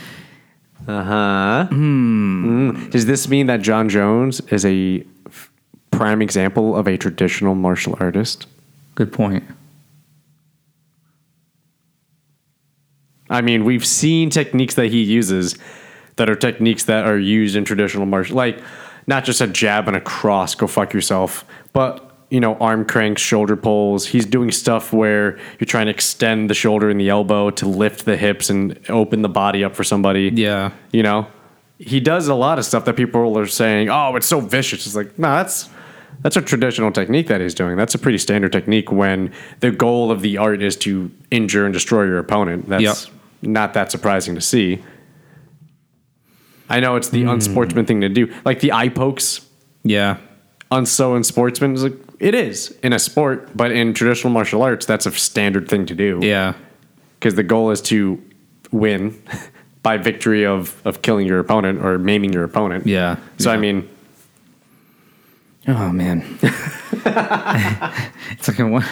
Uh 0.87 1.03
huh. 1.03 1.67
Mm. 1.71 2.89
Does 2.91 3.05
this 3.05 3.27
mean 3.29 3.45
that 3.47 3.61
Jon 3.61 3.89
Jones 3.89 4.41
is 4.49 4.65
a 4.65 5.03
f- 5.27 5.51
prime 5.91 6.21
example 6.21 6.75
of 6.75 6.87
a 6.87 6.97
traditional 6.97 7.53
martial 7.55 7.95
artist? 7.99 8.47
good 8.95 9.13
point. 9.13 9.43
I 13.29 13.41
mean, 13.41 13.65
we've 13.65 13.85
seen 13.85 14.29
techniques 14.29 14.75
that 14.75 14.87
he 14.87 15.03
uses 15.03 15.55
that 16.15 16.29
are 16.29 16.35
techniques 16.35 16.85
that 16.85 17.05
are 17.05 17.17
used 17.19 17.55
in 17.55 17.65
traditional 17.65 18.05
martial, 18.05 18.35
like 18.37 18.59
not 19.05 19.23
just 19.25 19.41
a 19.41 19.47
jab 19.47 19.87
and 19.87 19.95
a 19.97 20.01
cross, 20.01 20.55
go 20.55 20.65
fuck 20.65 20.93
yourself, 20.93 21.45
but 21.73 22.06
you 22.29 22.39
know, 22.39 22.55
arm 22.55 22.83
cranks, 22.85 23.21
shoulder 23.21 23.55
pulls. 23.55 24.05
He's 24.07 24.25
doing 24.25 24.51
stuff 24.51 24.91
where 24.91 25.37
you're 25.59 25.65
trying 25.65 25.85
to 25.85 25.91
extend 25.91 26.49
the 26.49 26.53
shoulder 26.53 26.89
and 26.89 26.99
the 26.99 27.09
elbow 27.09 27.49
to 27.51 27.67
lift 27.67 28.03
the 28.05 28.17
hips 28.17 28.49
and 28.49 28.77
open 28.89 29.21
the 29.21 29.29
body 29.29 29.63
up 29.63 29.75
for 29.75 29.83
somebody. 29.85 30.29
Yeah. 30.33 30.71
You 30.91 31.03
know, 31.03 31.27
he 31.79 31.99
does 31.99 32.27
a 32.27 32.35
lot 32.35 32.59
of 32.59 32.65
stuff 32.65 32.85
that 32.85 32.95
people 32.97 33.37
are 33.39 33.47
saying, 33.47 33.89
"Oh, 33.89 34.15
it's 34.15 34.27
so 34.27 34.41
vicious." 34.41 34.85
It's 34.85 34.95
like, 34.95 35.17
no, 35.17 35.29
that's 35.35 35.69
that's 36.21 36.35
a 36.35 36.41
traditional 36.41 36.91
technique 36.91 37.27
that 37.27 37.39
he's 37.41 37.53
doing. 37.53 37.77
That's 37.77 37.93
a 37.95 37.99
pretty 37.99 38.17
standard 38.17 38.51
technique 38.51 38.91
when 38.91 39.31
the 39.59 39.69
goal 39.71 40.09
of 40.11 40.21
the 40.21 40.37
art 40.37 40.61
is 40.63 40.75
to 40.77 41.11
injure 41.31 41.63
and 41.65 41.73
destroy 41.73 42.05
your 42.05 42.17
opponent. 42.17 42.67
That's 42.67 42.83
Yep. 42.83 42.97
not 43.43 43.73
that 43.75 43.91
surprising 43.91 44.33
to 44.35 44.41
see. 44.41 44.79
I 46.69 46.79
know 46.79 46.95
it's 46.95 47.09
the 47.09 47.21
Hmm. 47.23 47.29
unsportsman 47.29 47.85
thing 47.87 48.01
to 48.01 48.09
do, 48.09 48.29
like 48.43 48.59
the 48.59 48.73
eye 48.73 48.89
pokes. 48.89 49.41
Yeah. 49.83 50.17
On 50.71 50.85
so 50.85 51.15
in 51.15 51.23
sportsman, 51.23 51.73
is 51.75 51.83
like 51.83 51.93
it 52.19 52.35
is 52.35 52.71
in 52.83 52.93
a 52.93 52.99
sport, 52.99 53.49
but 53.55 53.71
in 53.71 53.93
traditional 53.93 54.31
martial 54.33 54.61
arts, 54.63 54.85
that's 54.85 55.05
a 55.05 55.11
standard 55.11 55.67
thing 55.69 55.85
to 55.87 55.95
do 55.95 56.19
Yeah. 56.21 56.53
because 57.19 57.35
the 57.35 57.43
goal 57.43 57.71
is 57.71 57.81
to 57.83 58.21
win 58.71 59.21
by 59.83 59.97
victory 59.97 60.45
of 60.45 60.79
of 60.85 61.01
killing 61.01 61.27
your 61.27 61.39
opponent 61.39 61.83
or 61.83 61.97
maiming 61.97 62.33
your 62.33 62.43
opponent. 62.43 62.85
Yeah. 62.87 63.17
So 63.37 63.51
I 63.51 63.57
mean, 63.57 63.87
Oh 65.67 65.91
man. 65.91 66.23
it's 66.41 68.47
like 68.47 68.59
want, 68.59 68.85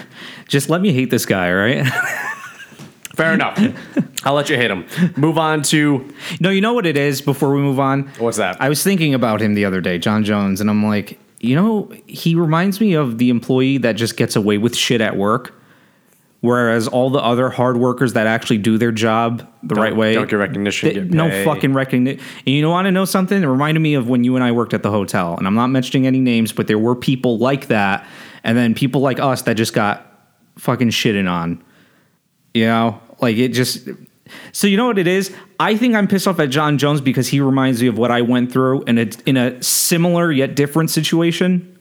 just 0.48 0.70
let 0.70 0.82
me 0.82 0.91
hate 0.91 1.10
this 1.10 1.25
guy, 1.25 1.51
right? 1.51 1.86
fair 3.15 3.34
enough. 3.34 3.58
I'll 4.25 4.34
let 4.34 4.50
you 4.50 4.58
hate 4.58 4.70
him. 4.72 4.86
Move 5.15 5.38
on 5.38 5.62
to 5.63 6.13
no, 6.39 6.50
you 6.50 6.60
know 6.62 6.74
what 6.74 6.86
it 6.86 6.98
is. 6.98 7.22
Before 7.22 7.53
we 7.55 7.62
move 7.62 7.79
on, 7.79 8.03
what's 8.20 8.38
that? 8.38 8.62
I 8.62 8.67
was 8.70 8.84
thinking 8.84 9.13
about 9.13 9.41
him 9.41 9.53
the 9.53 9.63
other 9.65 9.79
day, 9.82 9.98
Jon 9.98 10.24
Jones, 10.25 10.60
and 10.62 10.70
I'm 10.70 10.86
like, 10.86 11.17
you 11.45 11.55
know, 11.55 11.91
he 12.07 12.35
reminds 12.35 12.79
me 12.81 12.93
of 12.93 13.17
the 13.17 13.29
employee 13.29 13.77
that 13.79 13.93
just 13.93 14.17
gets 14.17 14.35
away 14.35 14.57
with 14.57 14.75
shit 14.75 15.01
at 15.01 15.15
work, 15.15 15.53
whereas 16.41 16.87
all 16.87 17.09
the 17.09 17.19
other 17.19 17.49
hard 17.49 17.77
workers 17.77 18.13
that 18.13 18.27
actually 18.27 18.57
do 18.57 18.77
their 18.77 18.91
job 18.91 19.47
the 19.63 19.75
Don't- 19.75 19.83
right 19.83 19.95
way 19.95 20.13
don't 20.13 20.29
get 20.29 20.35
recognition, 20.37 20.89
they- 20.89 20.95
get 20.95 21.11
no 21.11 21.29
fucking 21.43 21.73
recognition. 21.73 22.19
And 22.45 22.55
you 22.55 22.61
know 22.61 22.69
want 22.69 22.85
to 22.85 22.91
know 22.91 23.05
something? 23.05 23.41
It 23.41 23.47
reminded 23.47 23.79
me 23.79 23.93
of 23.95 24.07
when 24.07 24.23
you 24.23 24.35
and 24.35 24.43
I 24.43 24.51
worked 24.51 24.73
at 24.73 24.83
the 24.83 24.91
hotel, 24.91 25.35
and 25.37 25.47
I'm 25.47 25.55
not 25.55 25.67
mentioning 25.67 26.05
any 26.07 26.19
names, 26.19 26.51
but 26.51 26.67
there 26.67 26.79
were 26.79 26.95
people 26.95 27.37
like 27.37 27.67
that, 27.67 28.05
and 28.43 28.57
then 28.57 28.73
people 28.73 29.01
like 29.01 29.19
us 29.19 29.43
that 29.43 29.55
just 29.55 29.73
got 29.73 30.05
fucking 30.57 30.89
shitting 30.89 31.29
on. 31.29 31.61
You 32.53 32.65
know, 32.67 32.99
like 33.21 33.37
it 33.37 33.49
just. 33.49 33.89
So 34.51 34.67
you 34.67 34.77
know 34.77 34.88
what 34.88 34.98
it 34.98 35.08
is? 35.08 35.34
I 35.60 35.77
think 35.77 35.96
I'm 35.96 36.08
pissed 36.08 36.27
off 36.27 36.39
at 36.39 36.50
Jon 36.50 36.77
Jones 36.77 37.01
because 37.01 37.27
he 37.27 37.39
reminds 37.39 37.82
me 37.82 37.88
of 37.88 37.98
what 37.98 38.12
I 38.12 38.22
went 38.22 38.51
through 38.51 38.84
in 38.84 38.98
a 38.98 39.10
in 39.25 39.38
a 39.38 39.62
similar 39.62 40.32
yet 40.32 40.55
different 40.55 40.89
situation. 40.89 41.77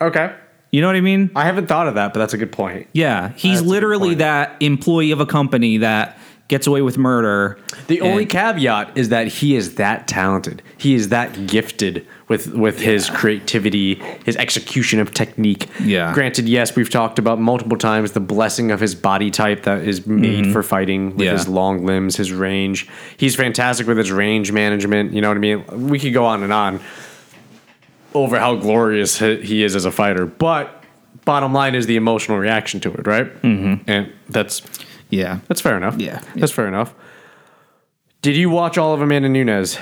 Okay. 0.00 0.34
You 0.72 0.80
know 0.80 0.88
what 0.88 0.96
I 0.96 1.00
mean? 1.00 1.30
I 1.34 1.44
haven't 1.44 1.68
thought 1.68 1.88
of 1.88 1.94
that, 1.94 2.12
but 2.12 2.18
that's 2.20 2.34
a 2.34 2.38
good 2.38 2.52
point. 2.52 2.88
Yeah, 2.92 3.32
he's 3.36 3.60
That's 3.60 3.70
literally 3.70 4.16
that 4.16 4.56
employee 4.60 5.12
of 5.12 5.20
a 5.20 5.26
company 5.26 5.78
that 5.78 6.18
gets 6.48 6.66
away 6.66 6.80
with 6.82 6.96
murder. 6.96 7.58
The 7.88 8.00
only 8.00 8.24
caveat 8.26 8.96
is 8.96 9.08
that 9.08 9.26
he 9.26 9.56
is 9.56 9.74
that 9.76 10.06
talented. 10.06 10.62
He 10.78 10.94
is 10.94 11.08
that 11.08 11.46
gifted 11.46 12.06
with 12.28 12.54
with 12.54 12.78
his 12.80 13.10
creativity, 13.10 13.96
his 14.24 14.36
execution 14.36 15.00
of 15.00 15.12
technique. 15.12 15.68
Yeah. 15.80 16.12
Granted, 16.14 16.48
yes, 16.48 16.74
we've 16.76 16.90
talked 16.90 17.18
about 17.18 17.40
multiple 17.40 17.76
times 17.78 18.12
the 18.12 18.20
blessing 18.20 18.70
of 18.70 18.80
his 18.80 18.94
body 18.94 19.30
type 19.30 19.64
that 19.64 19.82
is 19.84 20.06
made 20.06 20.52
for 20.52 20.62
fighting 20.62 21.06
with 21.06 21.12
Mm-hmm. 21.16 21.22
Yeah. 21.22 21.32
his 21.32 21.48
long 21.48 21.84
limbs, 21.84 22.16
his 22.16 22.32
range. 22.32 22.88
He's 23.16 23.34
fantastic 23.34 23.86
with 23.86 23.96
his 23.98 24.12
range 24.12 24.52
management. 24.52 25.12
You 25.12 25.20
know 25.20 25.28
what 25.28 25.36
I 25.36 25.40
mean? 25.40 25.88
We 25.88 25.98
could 25.98 26.12
go 26.14 26.24
on 26.24 26.42
and 26.42 26.52
on 26.52 26.80
over 28.14 28.38
how 28.38 28.54
glorious 28.56 29.18
he 29.18 29.36
he 29.42 29.62
is 29.64 29.74
as 29.76 29.84
a 29.84 29.90
fighter, 29.90 30.26
but 30.26 30.84
bottom 31.24 31.52
line 31.52 31.74
is 31.74 31.86
the 31.86 31.96
emotional 31.96 32.38
reaction 32.38 32.78
to 32.80 32.92
it, 32.92 33.06
right? 33.06 33.26
Mm-hmm. 33.42 33.90
And 33.90 34.12
that's 34.28 34.62
yeah, 35.10 35.40
that's 35.48 35.60
fair 35.60 35.76
enough. 35.76 35.98
Yeah. 35.98 36.20
That's 36.34 36.52
fair 36.52 36.68
enough. 36.68 36.94
Did 38.22 38.36
you 38.36 38.50
watch 38.50 38.76
all 38.78 38.92
of 38.92 39.00
Amanda 39.00 39.28
Nunes? 39.28 39.78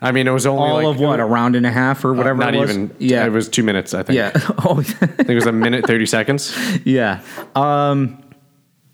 I 0.00 0.12
mean, 0.12 0.26
it 0.26 0.30
was 0.30 0.44
only 0.46 0.68
all 0.68 0.76
like, 0.76 0.86
of 0.86 1.00
what 1.00 1.20
a 1.20 1.24
round 1.24 1.56
and 1.56 1.64
a 1.64 1.70
half 1.70 2.04
or 2.04 2.12
whatever. 2.12 2.38
Not 2.38 2.54
it 2.54 2.58
was? 2.58 2.70
even. 2.70 2.94
Yeah, 2.98 3.24
it 3.24 3.32
was 3.32 3.48
two 3.48 3.62
minutes. 3.62 3.94
I 3.94 4.02
think. 4.02 4.16
Yeah. 4.16 4.32
Oh, 4.58 4.80
I 4.80 4.82
think 4.82 5.30
it 5.30 5.34
was 5.34 5.46
a 5.46 5.52
minute 5.52 5.86
thirty 5.86 6.06
seconds. 6.06 6.56
yeah. 6.84 7.22
Um, 7.54 8.22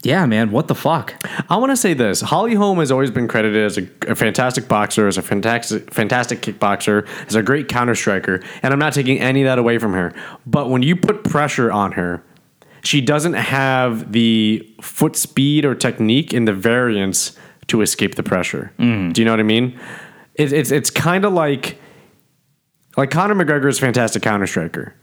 yeah, 0.03 0.25
man. 0.25 0.51
What 0.51 0.67
the 0.67 0.75
fuck? 0.75 1.13
I 1.49 1.57
want 1.57 1.71
to 1.71 1.77
say 1.77 1.93
this: 1.93 2.21
Holly 2.21 2.55
Holm 2.55 2.79
has 2.79 2.91
always 2.91 3.11
been 3.11 3.27
credited 3.27 3.63
as 3.63 3.77
a, 3.77 3.89
a 4.07 4.15
fantastic 4.15 4.67
boxer, 4.67 5.07
as 5.07 5.17
a 5.17 5.21
fantastic, 5.21 5.93
fantastic 5.93 6.41
kickboxer, 6.41 7.07
as 7.27 7.35
a 7.35 7.43
great 7.43 7.67
counter 7.67 7.95
striker, 7.95 8.41
and 8.61 8.73
I'm 8.73 8.79
not 8.79 8.93
taking 8.93 9.19
any 9.19 9.41
of 9.41 9.45
that 9.45 9.59
away 9.59 9.77
from 9.77 9.93
her. 9.93 10.13
But 10.45 10.69
when 10.69 10.83
you 10.83 10.95
put 10.95 11.23
pressure 11.23 11.71
on 11.71 11.93
her, 11.93 12.23
she 12.83 13.01
doesn't 13.01 13.33
have 13.33 14.11
the 14.11 14.67
foot 14.81 15.15
speed 15.15 15.65
or 15.65 15.73
technique 15.73 16.33
in 16.33 16.45
the 16.45 16.53
variance 16.53 17.37
to 17.67 17.81
escape 17.81 18.15
the 18.15 18.23
pressure. 18.23 18.73
Mm. 18.77 19.13
Do 19.13 19.21
you 19.21 19.25
know 19.25 19.31
what 19.31 19.39
I 19.39 19.43
mean? 19.43 19.79
It, 20.35 20.51
it's 20.51 20.71
it's 20.71 20.89
kind 20.89 21.25
of 21.25 21.33
like 21.33 21.77
like 22.97 23.09
Conor 23.09 23.35
McGregor 23.35 23.69
is 23.69 23.77
a 23.77 23.81
fantastic 23.81 24.21
counter 24.21 24.47
striker. 24.47 24.93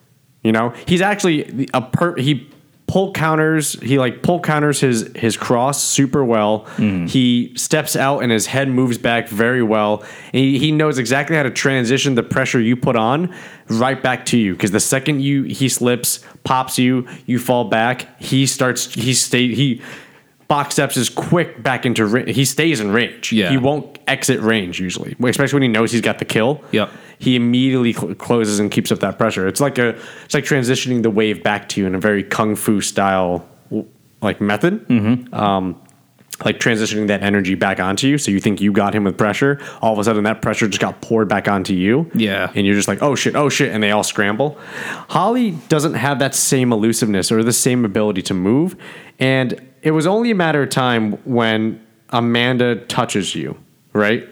You 0.42 0.52
know, 0.52 0.75
he's 0.87 1.00
actually 1.00 1.68
a 1.75 1.80
per 1.80 2.16
he 2.16 2.49
pull 2.90 3.12
counters. 3.12 3.75
He 3.75 4.00
like 4.00 4.20
pull 4.20 4.40
counters 4.40 4.80
his 4.80 5.12
his 5.14 5.37
cross 5.37 5.80
super 5.80 6.25
well. 6.25 6.66
Mm. 6.76 7.09
He 7.09 7.52
steps 7.56 7.94
out 7.94 8.25
and 8.25 8.32
his 8.32 8.47
head 8.47 8.68
moves 8.68 8.99
back 8.99 9.28
very 9.28 9.62
well. 9.62 10.02
And 10.32 10.42
he, 10.42 10.59
he 10.59 10.73
knows 10.73 10.99
exactly 10.99 11.37
how 11.37 11.44
to 11.44 11.52
transition 11.52 12.16
the 12.16 12.25
pressure 12.25 12.61
you 12.61 12.75
put 12.75 12.97
on 12.97 13.32
right 13.68 14.02
back 14.02 14.26
to 14.26 14.38
you. 14.38 14.54
Because 14.54 14.73
the 14.73 14.80
second 14.80 15.23
you 15.23 15.44
he 15.44 15.68
slips, 15.68 16.25
pops 16.42 16.80
you, 16.80 17.06
you 17.26 17.38
fall 17.38 17.64
back. 17.64 18.20
He 18.20 18.44
starts. 18.44 18.92
He 18.92 19.14
stay. 19.14 19.54
He 19.54 19.80
box 20.50 20.75
steps 20.75 20.97
is 20.97 21.09
quick 21.09 21.62
back 21.62 21.87
into 21.87 22.04
ra- 22.04 22.25
he 22.26 22.45
stays 22.45 22.80
in 22.80 22.90
range. 22.90 23.33
Yeah. 23.33 23.50
He 23.50 23.57
won't 23.57 24.00
exit 24.09 24.40
range 24.40 24.80
usually, 24.80 25.14
especially 25.23 25.54
when 25.54 25.62
he 25.62 25.69
knows 25.69 25.92
he's 25.92 26.00
got 26.00 26.19
the 26.19 26.25
kill. 26.25 26.61
Yep. 26.73 26.90
He 27.21 27.37
immediately 27.37 27.92
cl- 27.92 28.16
closes 28.16 28.59
and 28.59 28.69
keeps 28.69 28.90
up 28.90 28.99
that 28.99 29.16
pressure. 29.16 29.47
It's 29.47 29.61
like 29.61 29.78
a 29.78 29.90
it's 30.25 30.35
like 30.35 30.45
transitioning 30.45 31.04
the 31.04 31.11
wave 31.11 31.45
back 31.45 31.69
to 31.71 31.80
you 31.80 31.87
in 31.87 31.95
a 31.95 32.00
very 32.00 32.25
kung 32.25 32.57
fu 32.57 32.80
style 32.80 33.49
like 34.23 34.40
method. 34.40 34.88
Mm-hmm. 34.88 35.33
Um, 35.33 35.80
like 36.45 36.59
transitioning 36.59 37.07
that 37.09 37.23
energy 37.23 37.54
back 37.54 37.78
onto 37.78 38.09
you. 38.09 38.19
So 38.19 38.33
you 38.33 38.40
think 38.40 38.61
you 38.61 38.73
got 38.73 38.92
him 38.92 39.04
with 39.04 39.16
pressure. 39.16 39.61
All 39.83 39.92
of 39.92 39.99
a 40.00 40.04
sudden, 40.04 40.25
that 40.25 40.42
pressure 40.42 40.66
just 40.66 40.80
got 40.80 41.00
poured 41.00 41.28
back 41.28 41.47
onto 41.47 41.75
you. 41.75 42.11
Yeah. 42.14 42.50
And 42.54 42.66
you're 42.66 42.75
just 42.75 42.88
like, 42.88 43.02
oh 43.02 43.14
shit, 43.14 43.37
oh 43.37 43.50
shit. 43.50 43.71
And 43.73 43.83
they 43.83 43.90
all 43.90 44.02
scramble. 44.02 44.59
Holly 45.11 45.52
doesn't 45.69 45.95
have 45.95 46.19
that 46.19 46.35
same 46.35 46.73
elusiveness 46.73 47.30
or 47.30 47.45
the 47.45 47.52
same 47.52 47.85
ability 47.85 48.23
to 48.23 48.35
move. 48.35 48.75
And 49.21 49.70
it 49.82 49.90
was 49.92 50.06
only 50.06 50.30
a 50.30 50.34
matter 50.34 50.62
of 50.62 50.70
time 50.70 51.12
when 51.25 51.84
Amanda 52.10 52.76
touches 52.87 53.34
you, 53.34 53.56
right? 53.92 54.28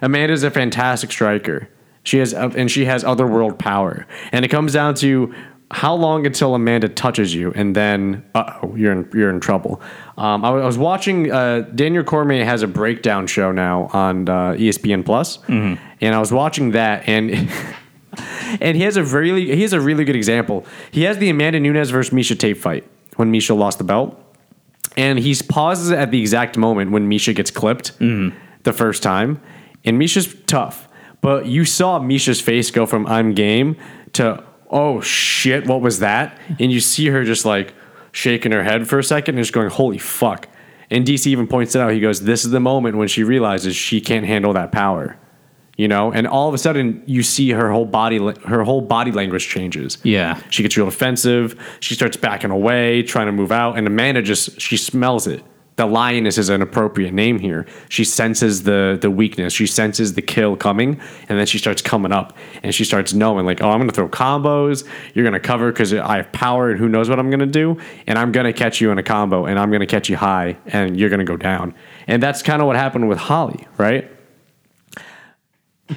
Amanda's 0.00 0.42
a 0.42 0.50
fantastic 0.50 1.10
striker. 1.10 1.68
She 2.04 2.18
has, 2.18 2.32
and 2.34 2.70
she 2.70 2.84
has 2.84 3.04
otherworld 3.04 3.58
power. 3.58 4.06
And 4.32 4.44
it 4.44 4.48
comes 4.48 4.72
down 4.72 4.94
to 4.96 5.32
how 5.70 5.94
long 5.94 6.26
until 6.26 6.54
Amanda 6.54 6.86
touches 6.88 7.34
you, 7.34 7.50
and 7.54 7.74
then 7.74 8.22
uh 8.34 8.58
oh, 8.62 8.76
you're 8.76 8.92
in 8.92 9.08
you're 9.14 9.30
in 9.30 9.40
trouble. 9.40 9.80
Um, 10.18 10.44
I, 10.44 10.50
was- 10.50 10.76
watching 10.76 11.32
uh, 11.32 11.60
Daniel 11.74 12.04
Cormier 12.04 12.44
has 12.44 12.62
a 12.62 12.66
breakdown 12.66 13.26
show 13.26 13.52
now 13.52 13.88
on 13.94 14.28
uh, 14.28 14.52
ESPN 14.52 15.02
Plus, 15.02 15.38
and 15.48 15.78
I 16.02 16.18
was 16.18 16.30
watching 16.30 16.72
that, 16.72 17.08
and 17.08 17.30
and 18.60 18.76
he 18.76 18.82
has 18.82 18.98
a 18.98 19.02
really 19.04 19.54
he 19.56 19.62
has 19.62 19.72
a 19.72 19.80
really 19.80 20.04
good 20.04 20.16
example. 20.16 20.66
He 20.90 21.04
has 21.04 21.16
the 21.16 21.30
Amanda 21.30 21.58
Nunes 21.58 21.88
versus 21.88 22.12
Miesha 22.12 22.38
Tate 22.38 22.58
fight 22.58 22.84
when 23.16 23.32
Miesha 23.32 23.56
lost 23.56 23.78
the 23.78 23.84
belt, 23.84 24.21
and 24.96 25.18
he 25.18 25.34
pauses 25.48 25.90
at 25.90 26.10
the 26.10 26.20
exact 26.20 26.56
moment 26.56 26.90
when 26.90 27.08
Miesha 27.08 27.34
gets 27.34 27.50
clipped 27.50 27.98
mm-hmm. 27.98 28.36
the 28.62 28.72
first 28.72 29.02
time, 29.02 29.40
and 29.84 30.00
Miesha's 30.00 30.34
tough, 30.46 30.88
but 31.20 31.46
you 31.46 31.64
saw 31.64 31.98
Miesha's 32.00 32.40
face 32.40 32.70
go 32.70 32.86
from 32.86 33.06
"I'm 33.06 33.34
game" 33.34 33.76
to 34.14 34.44
"Oh 34.70 35.00
shit, 35.00 35.66
what 35.66 35.80
was 35.80 36.00
that?" 36.00 36.38
and 36.58 36.72
you 36.72 36.80
see 36.80 37.08
her 37.08 37.24
just 37.24 37.44
like 37.44 37.74
shaking 38.12 38.52
her 38.52 38.62
head 38.62 38.88
for 38.88 38.98
a 38.98 39.04
second 39.04 39.36
and 39.36 39.44
just 39.44 39.54
going 39.54 39.70
"Holy 39.70 39.98
fuck." 39.98 40.48
And 40.90 41.06
DC 41.06 41.26
even 41.28 41.46
points 41.46 41.74
it 41.74 41.80
out. 41.80 41.92
He 41.92 42.00
goes, 42.00 42.20
"This 42.20 42.44
is 42.44 42.50
the 42.50 42.60
moment 42.60 42.96
when 42.96 43.08
she 43.08 43.24
realizes 43.24 43.74
she 43.74 44.00
can't 44.00 44.26
handle 44.26 44.52
that 44.52 44.72
power." 44.72 45.16
You 45.82 45.88
know, 45.88 46.12
and 46.12 46.28
all 46.28 46.46
of 46.46 46.54
a 46.54 46.58
sudden 46.58 47.02
you 47.06 47.24
see 47.24 47.50
her 47.50 47.72
whole 47.72 47.86
body, 47.86 48.18
her 48.44 48.62
whole 48.62 48.82
body 48.82 49.10
language 49.10 49.48
changes. 49.48 49.98
Yeah. 50.04 50.40
She 50.48 50.62
gets 50.62 50.76
real 50.76 50.86
defensive. 50.86 51.60
She 51.80 51.96
starts 51.96 52.16
backing 52.16 52.52
away, 52.52 53.02
trying 53.02 53.26
to 53.26 53.32
move 53.32 53.50
out. 53.50 53.76
And 53.76 53.84
Amanda 53.88 54.22
just 54.22 54.60
she 54.60 54.76
smells 54.76 55.26
it. 55.26 55.42
The 55.74 55.86
lioness 55.86 56.38
is 56.38 56.50
an 56.50 56.62
appropriate 56.62 57.12
name 57.12 57.40
here. 57.40 57.66
She 57.88 58.04
senses 58.04 58.62
the 58.62 58.96
the 59.00 59.10
weakness. 59.10 59.52
She 59.52 59.66
senses 59.66 60.14
the 60.14 60.22
kill 60.22 60.54
coming, 60.54 61.00
and 61.28 61.36
then 61.36 61.46
she 61.46 61.58
starts 61.58 61.82
coming 61.82 62.12
up, 62.12 62.36
and 62.62 62.72
she 62.72 62.84
starts 62.84 63.12
knowing 63.12 63.44
like, 63.44 63.60
oh, 63.60 63.70
I'm 63.70 63.80
gonna 63.80 63.90
throw 63.90 64.08
combos. 64.08 64.86
You're 65.14 65.24
gonna 65.24 65.40
cover 65.40 65.72
because 65.72 65.92
I 65.92 66.18
have 66.18 66.30
power, 66.30 66.70
and 66.70 66.78
who 66.78 66.88
knows 66.88 67.08
what 67.08 67.18
I'm 67.18 67.28
gonna 67.28 67.46
do. 67.46 67.76
And 68.06 68.20
I'm 68.20 68.30
gonna 68.30 68.52
catch 68.52 68.80
you 68.80 68.92
in 68.92 68.98
a 68.98 69.02
combo, 69.02 69.46
and 69.46 69.58
I'm 69.58 69.72
gonna 69.72 69.86
catch 69.88 70.08
you 70.08 70.16
high, 70.16 70.58
and 70.66 70.96
you're 70.96 71.10
gonna 71.10 71.24
go 71.24 71.36
down. 71.36 71.74
And 72.06 72.22
that's 72.22 72.40
kind 72.40 72.62
of 72.62 72.68
what 72.68 72.76
happened 72.76 73.08
with 73.08 73.18
Holly, 73.18 73.66
right? 73.78 74.08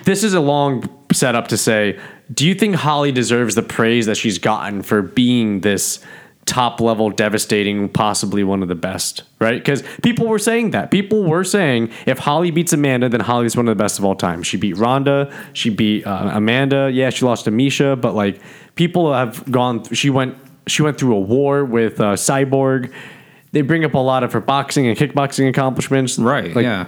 This 0.03 0.23
is 0.23 0.33
a 0.33 0.41
long 0.41 0.89
setup 1.11 1.47
to 1.47 1.57
say 1.57 1.99
do 2.33 2.47
you 2.47 2.55
think 2.55 2.75
holly 2.75 3.11
deserves 3.11 3.55
the 3.55 3.61
praise 3.61 4.05
that 4.07 4.17
she's 4.17 4.39
gotten 4.39 4.81
for 4.81 5.01
being 5.01 5.61
this 5.61 5.99
top 6.45 6.79
level 6.79 7.09
devastating 7.09 7.89
possibly 7.89 8.43
one 8.43 8.61
of 8.61 8.67
the 8.67 8.75
best 8.75 9.23
right? 9.39 9.57
Because 9.57 9.83
people 10.03 10.27
were 10.27 10.39
saying 10.39 10.71
that. 10.71 10.91
People 10.91 11.23
were 11.23 11.43
saying 11.43 11.91
if 12.05 12.19
holly 12.19 12.51
beats 12.51 12.73
amanda 12.73 13.09
then 13.09 13.19
holly's 13.19 13.55
one 13.55 13.67
of 13.67 13.77
the 13.77 13.83
best 13.83 13.99
of 13.99 14.05
all 14.05 14.15
time. 14.15 14.43
She 14.43 14.57
beat 14.57 14.77
ronda 14.77 15.33
she 15.53 15.69
beat 15.69 16.05
uh, 16.05 16.31
amanda. 16.33 16.89
Yeah 16.91 17.09
she 17.09 17.25
lost 17.25 17.45
to 17.45 17.51
miesha 17.51 17.99
but 17.99 18.15
like 18.15 18.41
people 18.75 19.13
have 19.13 19.49
gone 19.51 19.83
she 19.93 20.09
went 20.09 20.37
she 20.67 20.81
went 20.81 20.97
through 20.97 21.15
a 21.15 21.19
war 21.19 21.63
with 21.63 21.99
uh, 21.99 22.13
cyborg. 22.13 22.91
They 23.51 23.61
bring 23.61 23.85
up 23.85 23.93
a 23.93 23.99
lot 23.99 24.23
of 24.23 24.33
her 24.33 24.41
boxing 24.41 24.87
and 24.87 24.97
kickboxing 24.97 25.47
accomplishments. 25.47 26.17
Right. 26.19 26.53
Like, 26.55 26.63
yeah. 26.63 26.87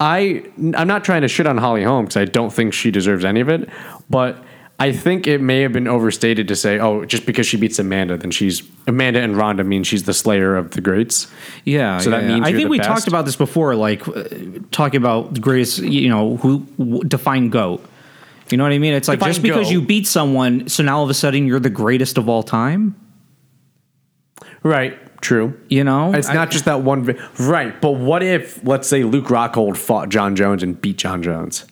I 0.00 0.42
I'm 0.76 0.88
not 0.88 1.04
trying 1.04 1.22
to 1.22 1.28
shit 1.28 1.46
on 1.46 1.58
Holly 1.58 1.84
Holm 1.84 2.06
because 2.06 2.16
I 2.16 2.24
don't 2.24 2.52
think 2.52 2.74
she 2.74 2.90
deserves 2.90 3.24
any 3.24 3.40
of 3.40 3.48
it, 3.48 3.68
but 4.10 4.42
I 4.80 4.90
think 4.90 5.28
it 5.28 5.40
may 5.40 5.60
have 5.60 5.72
been 5.72 5.86
overstated 5.86 6.48
to 6.48 6.56
say, 6.56 6.80
oh, 6.80 7.04
just 7.04 7.24
because 7.24 7.46
she 7.46 7.56
beats 7.56 7.78
Amanda, 7.78 8.16
then 8.16 8.32
she's 8.32 8.62
Amanda 8.88 9.20
and 9.20 9.36
Ronda 9.36 9.62
means 9.62 9.86
she's 9.86 10.02
the 10.04 10.14
slayer 10.14 10.56
of 10.56 10.72
the 10.72 10.80
greats. 10.80 11.30
Yeah, 11.64 11.98
So 11.98 12.10
that 12.10 12.22
yeah, 12.24 12.34
means. 12.34 12.46
I 12.46 12.52
think 12.52 12.68
we 12.68 12.78
best? 12.78 12.88
talked 12.88 13.06
about 13.06 13.24
this 13.24 13.36
before, 13.36 13.76
like 13.76 14.08
uh, 14.08 14.24
talking 14.72 14.98
about 14.98 15.34
the 15.34 15.40
greatest, 15.40 15.78
you 15.78 16.08
know, 16.08 16.36
who 16.38 16.60
w- 16.78 17.04
define 17.04 17.48
goat. 17.48 17.84
You 18.50 18.56
know 18.56 18.64
what 18.64 18.72
I 18.72 18.78
mean? 18.78 18.92
It's 18.92 19.06
like 19.06 19.20
Define 19.20 19.30
just 19.34 19.42
because 19.42 19.70
you 19.70 19.80
beat 19.82 20.06
someone, 20.08 20.68
so 20.68 20.82
now 20.82 20.98
all 20.98 21.04
of 21.04 21.10
a 21.10 21.14
sudden 21.14 21.46
you're 21.46 21.60
the 21.60 21.70
greatest 21.70 22.18
of 22.18 22.28
all 22.28 22.42
time. 22.42 22.96
Right. 24.64 24.98
True. 25.22 25.58
You 25.68 25.84
know, 25.84 26.12
It's 26.12 26.28
I- 26.28 26.34
not 26.34 26.50
just 26.50 26.66
that 26.66 26.82
one. 26.82 27.16
Right. 27.38 27.80
But 27.80 27.92
what 27.92 28.22
if, 28.22 28.62
let's 28.66 28.86
say, 28.88 29.04
Luke 29.04 29.26
Rockhold 29.26 29.76
fought 29.78 30.10
Jon 30.10 30.36
Jones 30.36 30.62
and 30.62 30.78
beat 30.78 30.98
Jon 30.98 31.22
Jones 31.22 31.64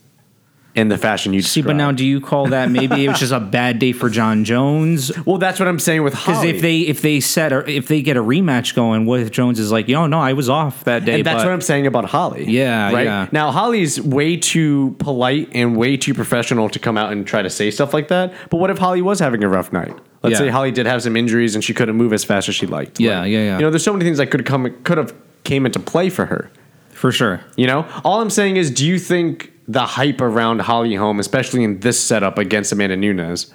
in 0.77 0.87
the 0.89 0.97
fashion 0.97 1.33
you 1.33 1.43
See, 1.43 1.63
but 1.63 1.75
now 1.75 1.91
do 1.91 2.07
you 2.07 2.21
call 2.21 2.47
that 2.51 2.71
maybe 2.71 3.05
it 3.05 3.09
was 3.09 3.19
just 3.19 3.33
a 3.33 3.41
bad 3.41 3.81
day 3.81 3.91
for 3.91 4.09
Jon 4.09 4.45
Jones? 4.45 5.11
well, 5.27 5.37
that's 5.39 5.59
what 5.59 5.67
I'm 5.67 5.81
saying 5.81 6.05
with 6.05 6.13
Because 6.15 6.45
if 6.45 6.63
they 6.63 6.79
if 6.83 7.03
they 7.03 7.19
set 7.19 7.53
or 7.53 7.67
if 7.67 7.89
they 7.89 8.03
get 8.03 8.17
a 8.17 8.23
rematch 8.23 8.77
going, 8.77 9.05
what 9.05 9.19
if 9.19 9.33
Jones 9.33 9.59
is 9.59 9.73
like, 9.73 9.89
yo, 9.89 10.07
no, 10.07 10.21
I 10.21 10.33
was 10.35 10.49
off 10.49 10.85
that 10.85 11.05
day. 11.05 11.15
And 11.17 11.25
that's 11.27 11.43
what 11.43 11.53
I'm 11.53 11.61
saying 11.61 11.89
about 11.89 12.05
Holly. 12.05 12.45
Yeah, 12.49 12.93
Right. 12.93 13.05
yeah. 13.05 13.27
Now 13.33 13.51
Holly's 13.51 14.01
way 14.01 14.37
too 14.37 14.95
polite 15.01 15.49
and 15.53 15.77
way 15.77 15.97
too 15.97 16.15
professional 16.15 16.69
to 16.69 16.79
come 16.79 16.97
out 16.97 17.11
and 17.11 17.27
try 17.27 17.43
to 17.43 17.51
say 17.51 17.73
stuff 17.73 17.93
like 17.93 18.07
that. 18.07 18.33
But 18.49 18.59
what 18.59 18.71
if 18.71 18.79
Holly 18.79 19.03
was 19.03 19.19
having 19.19 19.43
a 19.43 19.49
rough 19.49 19.73
night? 19.73 19.99
Let's 20.23 20.35
Yeah. 20.35 20.39
say 20.39 20.49
Holly 20.49 20.71
did 20.71 20.87
have 20.87 21.03
some 21.03 21.17
injuries 21.17 21.55
and 21.55 21.65
she 21.65 21.73
couldn't 21.73 21.97
move 21.97 22.13
as 22.13 22.25
fast 22.25 22.49
as 22.49 22.55
she 22.55 22.67
liked. 22.67 23.01
Yeah, 23.01 23.21
Like, 23.21 23.31
yeah, 23.33 23.39
yeah. 23.39 23.57
You 23.59 23.63
know, 23.65 23.71
there's 23.71 23.83
so 23.85 23.93
many 23.93 24.05
things 24.05 24.19
that 24.19 24.27
could 24.31 24.45
come 24.45 24.71
could 24.85 24.99
have 24.99 25.15
came 25.45 25.65
into 25.67 25.81
play 25.81 26.11
for 26.11 26.27
her. 26.27 26.51
For 26.93 27.11
sure. 27.11 27.41
You 27.57 27.67
know, 27.67 27.87
all 28.05 28.21
I'm 28.21 28.29
saying 28.29 28.57
is, 28.57 28.71
do 28.71 28.87
you 28.87 28.99
think 28.99 29.53
the 29.67 29.81
hype 29.87 30.21
around 30.21 30.61
Holly 30.61 30.95
Holm, 30.95 31.19
especially 31.19 31.65
in 31.65 31.81
this 31.81 31.99
setup 31.99 32.37
against 32.37 32.73
Amanda 32.73 32.97
Nunes, 32.97 33.51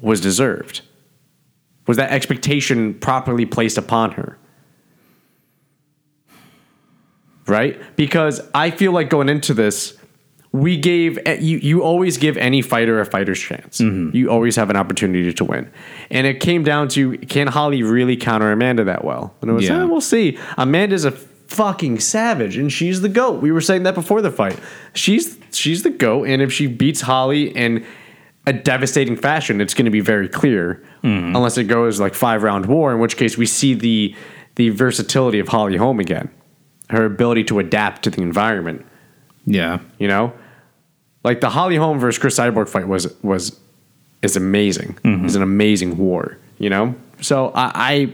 was 0.00 0.20
deserved? 0.20 0.82
Was 1.88 1.96
that 1.96 2.12
expectation 2.12 2.94
properly 2.94 3.44
placed 3.44 3.76
upon 3.76 4.12
her? 4.12 4.38
Right? 7.46 7.78
Because 7.96 8.40
I 8.54 8.70
feel 8.70 8.92
like 8.92 9.10
going 9.10 9.28
into 9.28 9.52
this, 9.52 9.96
we 10.54 10.76
gave 10.76 11.18
eh, 11.26 11.38
you. 11.40 11.58
You 11.58 11.82
always 11.82 12.16
give 12.16 12.36
any 12.36 12.62
fighter 12.62 13.00
a 13.00 13.04
fighter's 13.04 13.40
chance. 13.40 13.80
You 13.80 14.30
always 14.30 14.54
have 14.54 14.70
an 14.70 14.76
opportunity 14.76 15.32
to 15.32 15.44
win, 15.44 15.68
and 16.10 16.28
it 16.28 16.38
came 16.38 16.62
down 16.62 16.86
to 16.90 17.18
can 17.18 17.48
Holly 17.48 17.82
really 17.82 18.16
counter 18.16 18.52
Amanda 18.52 18.84
that 18.84 19.04
well? 19.04 19.34
And 19.40 19.50
it 19.50 19.52
was, 19.52 19.64
Yeah. 19.68 19.82
eh, 19.82 19.84
we'll 19.84 20.00
see. 20.00 20.38
Amanda's 20.56 21.04
a 21.04 21.10
fucking 21.10 21.98
savage, 21.98 22.56
and 22.56 22.72
she's 22.72 23.00
the 23.00 23.08
goat. 23.08 23.42
We 23.42 23.50
were 23.50 23.60
saying 23.60 23.82
that 23.82 23.96
before 23.96 24.22
the 24.22 24.30
fight. 24.30 24.56
She's 24.94 25.36
she's 25.50 25.82
the 25.82 25.90
goat, 25.90 26.28
and 26.28 26.40
if 26.40 26.52
she 26.52 26.68
beats 26.68 27.00
Holly 27.00 27.48
in 27.56 27.84
a 28.46 28.52
devastating 28.52 29.16
fashion, 29.16 29.60
it's 29.60 29.74
going 29.74 29.86
to 29.86 29.90
be 29.90 30.00
very 30.00 30.28
clear. 30.28 30.80
Unless 31.02 31.58
it 31.58 31.64
goes 31.64 31.98
like 31.98 32.14
five 32.14 32.44
round 32.44 32.66
war, 32.66 32.92
in 32.92 33.00
which 33.00 33.16
case 33.16 33.36
we 33.36 33.46
see 33.46 33.74
the 33.74 34.14
the 34.54 34.68
versatility 34.70 35.40
of 35.40 35.48
Holly 35.48 35.76
Holm 35.76 35.98
again, 35.98 36.30
her 36.90 37.04
ability 37.04 37.42
to 37.44 37.58
adapt 37.58 38.04
to 38.04 38.10
the 38.10 38.22
environment. 38.22 38.86
Yeah. 39.46 39.80
You 39.98 40.06
know, 40.08 40.32
like 41.24 41.40
the 41.40 41.50
Holly 41.50 41.76
Holm 41.76 41.98
versus 41.98 42.18
Cris 42.20 42.38
Cyborg 42.38 42.68
fight 42.68 42.86
was 42.86 43.12
was 43.22 43.58
is 44.22 44.36
amazing. 44.36 44.96
It's 45.04 45.34
an 45.34 45.42
amazing 45.42 45.96
war. 45.96 46.38
You 46.58 46.70
know, 46.70 46.94
so 47.20 47.50
I. 47.54 47.72
I 47.74 48.12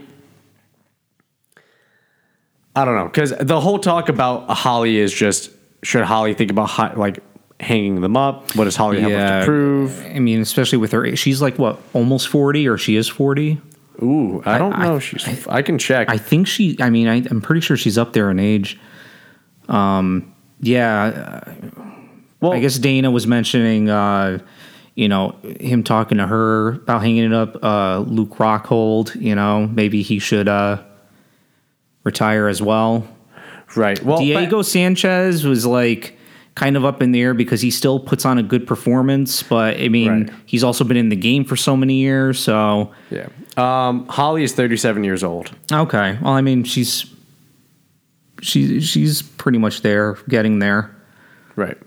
I 2.76 2.84
don't 2.84 2.94
know 2.94 3.06
because 3.06 3.34
the 3.40 3.60
whole 3.60 3.78
talk 3.80 4.08
about 4.08 4.48
Holly 4.48 4.96
is 4.98 5.12
just 5.12 5.50
should 5.82 6.04
Holly 6.04 6.34
think 6.34 6.50
about 6.52 6.96
like 6.96 7.18
hanging 7.58 8.00
them 8.00 8.16
up? 8.16 8.54
What 8.56 8.64
does 8.64 8.76
Holly 8.76 9.00
have 9.00 9.40
to 9.40 9.44
prove? 9.44 10.06
I 10.06 10.18
mean, 10.20 10.40
especially 10.40 10.78
with 10.78 10.92
her, 10.92 11.14
she's 11.16 11.42
like 11.42 11.58
what, 11.58 11.80
almost 11.92 12.28
forty, 12.28 12.68
or 12.68 12.78
she 12.78 12.96
is 12.96 13.08
forty. 13.08 13.60
Ooh, 14.02 14.42
I 14.46 14.56
don't 14.56 14.72
I- 14.72 14.86
know. 14.86 14.98
She's. 14.98 15.46
I, 15.48 15.62
can 15.62 15.78
check. 15.78 16.08
I 16.08 16.16
think 16.16 16.46
she. 16.46 16.76
I 16.80 16.90
mean, 16.90 17.06
I, 17.08 17.16
I'm 17.30 17.40
pretty 17.42 17.60
sure 17.60 17.76
she's 17.76 17.98
up 17.98 18.12
there 18.12 18.30
in 18.30 18.38
age. 18.38 18.78
Um. 19.68 20.32
Yeah. 20.60 21.42
Well, 22.40 22.52
I 22.52 22.60
guess 22.60 22.78
Dana 22.78 23.10
was 23.10 23.26
mentioning, 23.26 23.88
uh, 23.90 24.38
you 24.94 25.08
know, 25.08 25.36
him 25.60 25.82
talking 25.82 26.18
to 26.18 26.26
her 26.26 26.68
about 26.74 27.02
hanging 27.02 27.24
it 27.24 27.32
up. 27.32 27.62
Uh, 27.62 27.98
Luke 28.00 28.30
Rockhold, 28.36 29.14
you 29.20 29.34
know, 29.34 29.66
maybe 29.66 30.02
he 30.02 30.18
should 30.18 30.48
uh, 30.48 30.82
retire 32.04 32.48
as 32.48 32.60
well. 32.62 33.06
right. 33.76 34.02
Well, 34.02 34.18
Diego 34.18 34.62
Sanchez 34.62 35.44
was 35.44 35.64
like 35.66 36.16
kind 36.56 36.76
of 36.76 36.84
up 36.84 37.00
in 37.00 37.12
the 37.12 37.20
air 37.22 37.32
because 37.32 37.60
he 37.60 37.70
still 37.70 38.00
puts 38.00 38.24
on 38.26 38.36
a 38.36 38.42
good 38.42 38.66
performance, 38.66 39.42
but 39.42 39.76
I 39.78 39.88
mean, 39.88 40.08
Right. 40.26 40.30
he's 40.46 40.64
also 40.64 40.82
been 40.84 40.96
in 40.96 41.08
the 41.08 41.16
game 41.16 41.44
for 41.44 41.56
so 41.56 41.76
many 41.76 41.94
years. 41.94 42.38
So 42.40 42.92
yeah. 43.10 43.28
Um, 43.56 44.06
Holly 44.08 44.42
is 44.42 44.52
37 44.52 45.04
years 45.04 45.22
old. 45.22 45.52
okay, 45.72 46.18
well, 46.22 46.32
I 46.32 46.40
mean, 46.40 46.64
she's 46.64 47.06
she's 48.42 48.84
she's 48.88 49.22
pretty 49.22 49.58
much 49.58 49.82
there, 49.82 50.14
getting 50.28 50.58
there. 50.58 50.94
Right. 51.56 51.78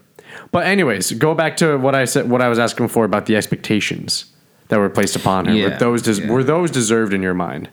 But 0.53 0.67
anyways, 0.67 1.13
go 1.13 1.33
back 1.33 1.57
to 1.57 1.77
what 1.77 1.95
I 1.95 2.05
said. 2.05 2.29
What 2.29 2.39
I 2.39 2.47
was 2.47 2.59
asking 2.59 2.87
for 2.89 3.05
about 3.05 3.25
the 3.25 3.35
expectations 3.35 4.25
that 4.67 4.77
were 4.77 4.87
placed 4.87 5.15
upon 5.15 5.45
her. 5.45 5.53
Yeah, 5.53 5.69
were 5.69 5.77
those 5.79 6.01
des- 6.03 6.21
yeah. 6.23 6.31
were 6.31 6.43
those 6.43 6.69
deserved 6.69 7.11
in 7.11 7.23
your 7.23 7.33
mind? 7.33 7.69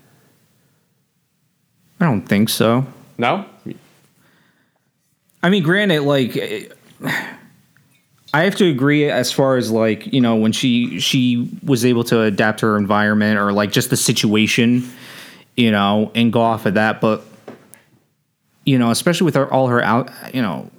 I 2.01 2.07
don't 2.07 2.23
think 2.23 2.49
so. 2.49 2.87
No. 3.19 3.45
I 5.43 5.51
mean, 5.51 5.63
granted, 5.63 6.01
like 6.05 6.35
eh, 6.35 6.69
I 8.33 8.45
have 8.45 8.57
to 8.57 8.71
agree 8.71 9.11
as 9.11 9.31
far 9.31 9.59
as 9.59 9.71
like 9.71 10.07
you 10.07 10.23
know 10.23 10.37
when 10.37 10.53
she 10.53 11.01
she 11.01 11.51
was 11.63 11.85
able 11.85 12.05
to 12.05 12.23
adapt 12.23 12.61
her 12.61 12.79
environment 12.79 13.39
or 13.39 13.53
like 13.53 13.73
just 13.73 13.91
the 13.91 13.97
situation, 13.99 14.91
you 15.55 15.71
know, 15.71 16.11
and 16.15 16.33
go 16.33 16.41
off 16.41 16.65
of 16.65 16.75
that. 16.75 17.03
But 17.03 17.25
you 18.65 18.79
know, 18.79 18.91
especially 18.91 19.27
with 19.27 19.35
her, 19.35 19.53
all 19.53 19.67
her 19.67 19.83
out, 19.83 20.11
you 20.33 20.41
know, 20.41 20.71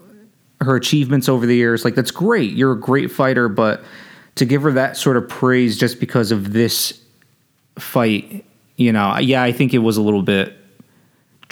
her 0.62 0.76
achievements 0.76 1.28
over 1.28 1.46
the 1.46 1.56
years, 1.56 1.84
like 1.84 1.96
that's 1.96 2.12
great. 2.12 2.54
You're 2.54 2.72
a 2.74 2.80
great 2.80 3.12
fighter, 3.12 3.50
but 3.50 3.84
to 4.36 4.46
give 4.46 4.62
her 4.64 4.72
that 4.74 4.96
sort 4.96 5.18
of 5.18 5.28
praise 5.28 5.78
just 5.78 6.00
because 6.00 6.32
of 6.32 6.54
this 6.54 7.02
fight, 7.78 8.46
you 8.78 8.92
know, 8.92 9.18
yeah, 9.18 9.44
I 9.44 9.52
think 9.52 9.74
it 9.74 9.80
was 9.80 9.98
a 9.98 10.02
little 10.02 10.22
bit 10.22 10.54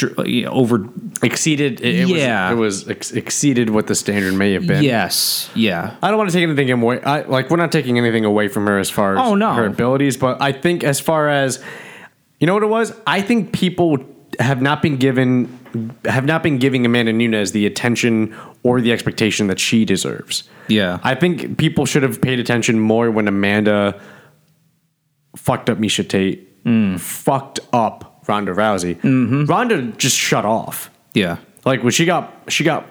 know, 0.02 0.14
uh, 0.18 0.50
over 0.50 0.88
Exceeded. 1.22 1.82
It, 1.82 1.96
it 2.02 2.08
Yeah. 2.08 2.54
Was, 2.54 2.84
it 2.84 2.88
was 2.88 2.90
ex- 2.90 3.12
exceeded 3.12 3.70
what 3.70 3.88
the 3.88 3.96
standard 3.96 4.34
may 4.34 4.54
have 4.54 4.66
been. 4.66 4.84
Yes. 4.84 5.50
Yeah. 5.56 5.96
I 6.02 6.10
don't 6.10 6.18
want 6.18 6.30
to 6.30 6.34
take 6.36 6.44
anything 6.44 6.72
away. 6.72 7.02
I, 7.02 7.22
like 7.24 7.50
we're 7.50 7.58
not 7.58 7.72
taking 7.72 7.98
anything 7.98 8.24
away 8.26 8.48
from 8.48 8.66
her 8.68 8.80
as 8.80 8.90
far 8.90 9.18
as 9.18 9.20
Oh, 9.28 9.36
no. 9.36 9.54
her 9.54 9.66
abilities, 9.66 10.16
but 10.18 10.42
I 10.42 10.52
think 10.54 10.84
as 10.84 11.00
far 11.00 11.28
as 11.30 11.62
you 12.40 12.48
know 12.48 12.54
what 12.54 12.64
it 12.64 12.68
was, 12.68 12.94
I 13.06 13.22
think 13.22 13.52
people 13.52 13.98
have 14.40 14.62
not 14.62 14.82
been 14.82 14.96
given 14.96 15.59
have 16.06 16.26
not 16.26 16.44
been 16.44 16.58
giving 16.58 16.86
Amanda 16.86 17.14
Nunes 17.14 17.52
the 17.52 17.66
attention 17.66 18.36
or 18.64 18.82
the 18.82 18.92
expectation 18.92 19.48
that 19.48 19.60
she 19.60 19.86
deserves. 19.86 20.44
Yeah. 20.68 21.00
I 21.04 21.16
think 21.16 21.58
people 21.58 21.86
should 21.86 22.04
have 22.04 22.22
paid 22.22 22.40
attention 22.40 22.80
more 22.80 23.10
when 23.12 23.28
Amanda 23.28 24.00
fucked 25.36 25.70
up 25.70 25.78
Miesha 25.78 26.08
Tate, 26.08 26.46
Mm. 26.66 27.00
fucked 27.00 27.60
up 27.72 28.22
Ronda 28.28 28.54
Rousey. 28.54 28.96
Mm-hmm. 28.98 29.46
Ronda 29.46 29.82
just 29.98 30.18
shut 30.18 30.44
off. 30.46 30.90
yeah. 31.14 31.38
Like 31.66 31.84
when 31.84 31.92
she 31.92 32.06
got 32.06 32.34
she 32.48 32.64
got 32.64 32.86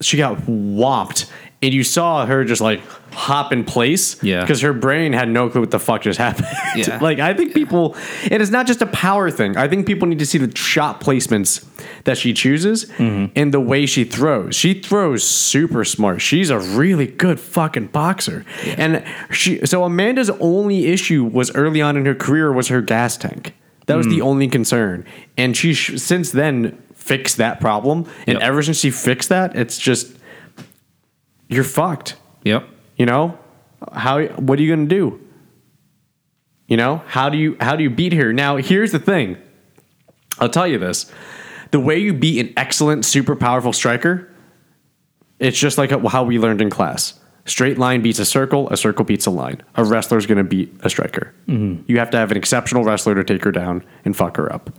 she 0.00 0.16
got 0.16 0.36
whopped, 0.48 1.26
and 1.62 1.72
you 1.72 1.82
saw 1.82 2.26
her 2.26 2.44
just 2.44 2.60
like 2.60 2.80
hop 3.12 3.50
in 3.52 3.64
place. 3.64 4.22
Yeah. 4.22 4.42
because 4.42 4.60
her 4.60 4.74
brain 4.74 5.12
had 5.14 5.28
no 5.28 5.48
clue 5.48 5.62
what 5.62 5.70
the 5.70 5.78
fuck 5.78 6.02
just 6.02 6.18
happened. 6.26 6.46
Yeah. 6.76 6.98
like 7.00 7.18
I 7.18 7.32
think 7.34 7.54
people, 7.54 7.96
and 8.30 8.42
it's 8.42 8.50
not 8.50 8.66
just 8.66 8.82
a 8.82 8.86
power 8.86 9.30
thing. 9.30 9.56
I 9.56 9.66
think 9.68 9.86
people 9.86 10.06
need 10.06 10.18
to 10.18 10.26
see 10.26 10.36
the 10.38 10.54
shot 10.56 11.00
placements 11.00 11.64
that 12.04 12.18
she 12.18 12.32
chooses 12.34 12.84
Mm-hmm. 12.86 13.32
and 13.34 13.54
the 13.54 13.60
way 13.60 13.86
she 13.86 14.04
throws. 14.04 14.54
She 14.54 14.74
throws 14.80 15.24
super 15.24 15.84
smart. 15.84 16.20
She's 16.20 16.50
a 16.50 16.58
really 16.58 17.06
good 17.06 17.40
fucking 17.40 17.86
boxer, 17.88 18.44
Yeah. 18.64 18.74
and 18.78 19.04
she. 19.34 19.64
So 19.66 19.84
Amanda's 19.84 20.30
only 20.40 20.86
issue 20.86 21.24
was 21.24 21.50
early 21.54 21.80
on 21.80 21.96
in 21.96 22.04
her 22.06 22.14
career 22.14 22.52
was 22.52 22.68
her 22.68 22.82
gas 22.82 23.16
tank. 23.16 23.54
That 23.86 23.96
was 23.96 24.06
the 24.06 24.18
Mm. 24.18 24.22
only 24.24 24.48
concern, 24.48 25.04
and 25.38 25.56
she 25.56 25.72
sh- 25.72 25.98
since 26.00 26.32
then 26.32 26.76
fixed 26.94 27.36
that 27.38 27.60
problem. 27.60 28.04
And 28.26 28.34
Yep. 28.34 28.42
ever 28.42 28.62
since 28.62 28.78
she 28.80 28.90
fixed 28.90 29.28
that, 29.30 29.54
it's 29.56 29.78
just 29.78 30.12
you're 31.48 31.64
fucked. 31.64 32.16
Yep. 32.44 32.68
You 32.96 33.06
know 33.06 33.38
how? 33.92 34.22
What 34.24 34.58
are 34.58 34.62
you 34.62 34.74
gonna 34.74 34.88
do? 34.88 35.20
You 36.66 36.76
know 36.76 37.02
how 37.06 37.28
do 37.28 37.38
you 37.38 37.56
how 37.60 37.76
do 37.76 37.82
you 37.82 37.90
beat 37.90 38.12
here? 38.12 38.32
Now 38.32 38.56
here's 38.56 38.92
the 38.92 38.98
thing. 38.98 39.36
I'll 40.38 40.48
tell 40.48 40.66
you 40.66 40.78
this: 40.78 41.10
the 41.70 41.80
way 41.80 41.98
you 41.98 42.12
beat 42.12 42.40
an 42.40 42.52
excellent, 42.56 43.04
super 43.04 43.36
powerful 43.36 43.72
striker, 43.72 44.30
it's 45.38 45.58
just 45.58 45.78
like 45.78 45.90
how 45.90 46.24
we 46.24 46.38
learned 46.38 46.60
in 46.60 46.70
class. 46.70 47.18
Straight 47.44 47.78
line 47.78 48.02
beats 48.02 48.18
a 48.18 48.24
circle, 48.24 48.68
a 48.70 48.76
circle 48.76 49.04
beats 49.04 49.24
a 49.26 49.30
line. 49.30 49.62
A 49.76 49.84
wrestler's 49.84 50.26
going 50.26 50.38
to 50.38 50.44
beat 50.44 50.74
a 50.80 50.90
striker. 50.90 51.32
Mm-hmm. 51.46 51.84
You 51.86 52.00
have 52.00 52.10
to 52.10 52.16
have 52.16 52.32
an 52.32 52.36
exceptional 52.36 52.82
wrestler 52.82 53.14
to 53.14 53.22
take 53.22 53.44
her 53.44 53.52
down 53.52 53.84
and 54.04 54.16
fuck 54.16 54.36
her 54.36 54.52
up. 54.52 54.70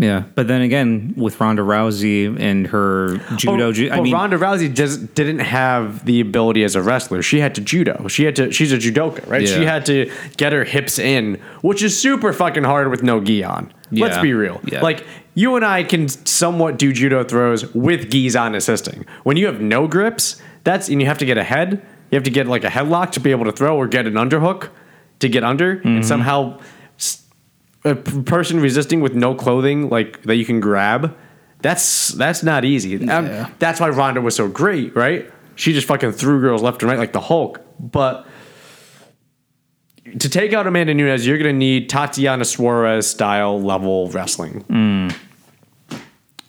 Yeah. 0.00 0.24
But 0.34 0.48
then 0.48 0.62
again, 0.62 1.12
with 1.16 1.38
Ronda 1.40 1.62
Rousey 1.62 2.34
and 2.40 2.66
her 2.68 3.18
judo, 3.36 3.66
Oh, 3.68 3.72
ju- 3.72 3.90
I 3.92 4.00
mean, 4.00 4.14
Ronda 4.14 4.38
Rousey 4.38 4.74
does, 4.74 4.96
didn't 4.96 5.40
have 5.40 6.04
the 6.06 6.20
ability 6.20 6.64
as 6.64 6.74
a 6.74 6.82
wrestler. 6.82 7.22
She 7.22 7.40
had 7.40 7.54
to 7.56 7.60
judo. 7.60 8.08
She 8.08 8.24
had 8.24 8.34
to. 8.36 8.50
She's 8.50 8.72
a 8.72 8.78
judoka, 8.78 9.28
right? 9.28 9.46
She 9.46 9.64
had 9.64 9.84
to 9.86 10.10
get 10.38 10.52
her 10.52 10.64
hips 10.64 10.98
in, 10.98 11.34
which 11.62 11.82
is 11.82 11.98
super 12.00 12.32
fucking 12.32 12.64
hard 12.64 12.88
with 12.90 13.02
no 13.02 13.20
gi 13.20 13.44
on. 13.44 13.72
Let's 13.92 14.18
be 14.18 14.32
real. 14.32 14.60
Yeah. 14.64 14.80
Like 14.80 15.04
you 15.34 15.54
and 15.56 15.64
I 15.64 15.82
can 15.84 16.08
somewhat 16.08 16.78
do 16.78 16.92
judo 16.92 17.22
throws 17.24 17.72
with 17.74 18.10
gis 18.10 18.34
on 18.36 18.54
assisting. 18.54 19.04
When 19.24 19.36
you 19.36 19.46
have 19.46 19.60
no 19.60 19.86
grips, 19.86 20.40
that's 20.64 20.88
and 20.88 21.00
you 21.00 21.06
have 21.08 21.18
to 21.18 21.26
get 21.26 21.36
ahead. 21.38 21.72
You 22.10 22.16
have 22.16 22.24
to 22.24 22.30
get 22.30 22.46
like 22.46 22.64
a 22.64 22.68
headlock 22.68 23.10
to 23.12 23.20
be 23.20 23.30
able 23.32 23.44
to 23.44 23.52
throw, 23.52 23.76
or 23.76 23.86
get 23.86 24.06
an 24.06 24.14
underhook 24.14 24.68
to 25.20 25.28
get 25.28 25.44
under, 25.44 25.76
Mm-hmm. 25.76 25.88
and 25.88 26.06
somehow 26.06 26.58
s- 26.58 26.64
a 27.84 27.94
p- 27.94 28.22
person 28.22 28.60
resisting 28.60 29.00
with 29.00 29.14
no 29.14 29.34
clothing 29.34 29.88
like 29.88 30.22
that 30.24 30.36
you 30.36 30.44
can 30.44 30.60
grab 30.60 31.16
that's 31.62 32.08
that's 32.08 32.42
not 32.42 32.64
easy 32.64 33.08
Um, 33.08 33.52
that's 33.58 33.80
why 33.80 33.88
Ronda 33.88 34.20
was 34.20 34.34
so 34.36 34.48
great 34.48 34.94
right 34.96 35.30
she 35.56 35.72
just 35.72 35.86
fucking 35.86 36.12
threw 36.12 36.40
girls 36.40 36.62
left 36.62 36.82
and 36.82 36.90
right 36.90 36.98
like 36.98 37.12
the 37.12 37.20
Hulk 37.20 37.60
but 37.78 38.26
to 40.18 40.28
take 40.28 40.52
out 40.52 40.66
Amanda 40.66 40.94
Nunes 40.94 41.26
you're 41.26 41.38
gonna 41.38 41.52
need 41.52 41.88
Tatiana 41.88 42.44
Suarez 42.44 43.06
style 43.08 43.60
level 43.60 44.08
wrestling 44.10 45.12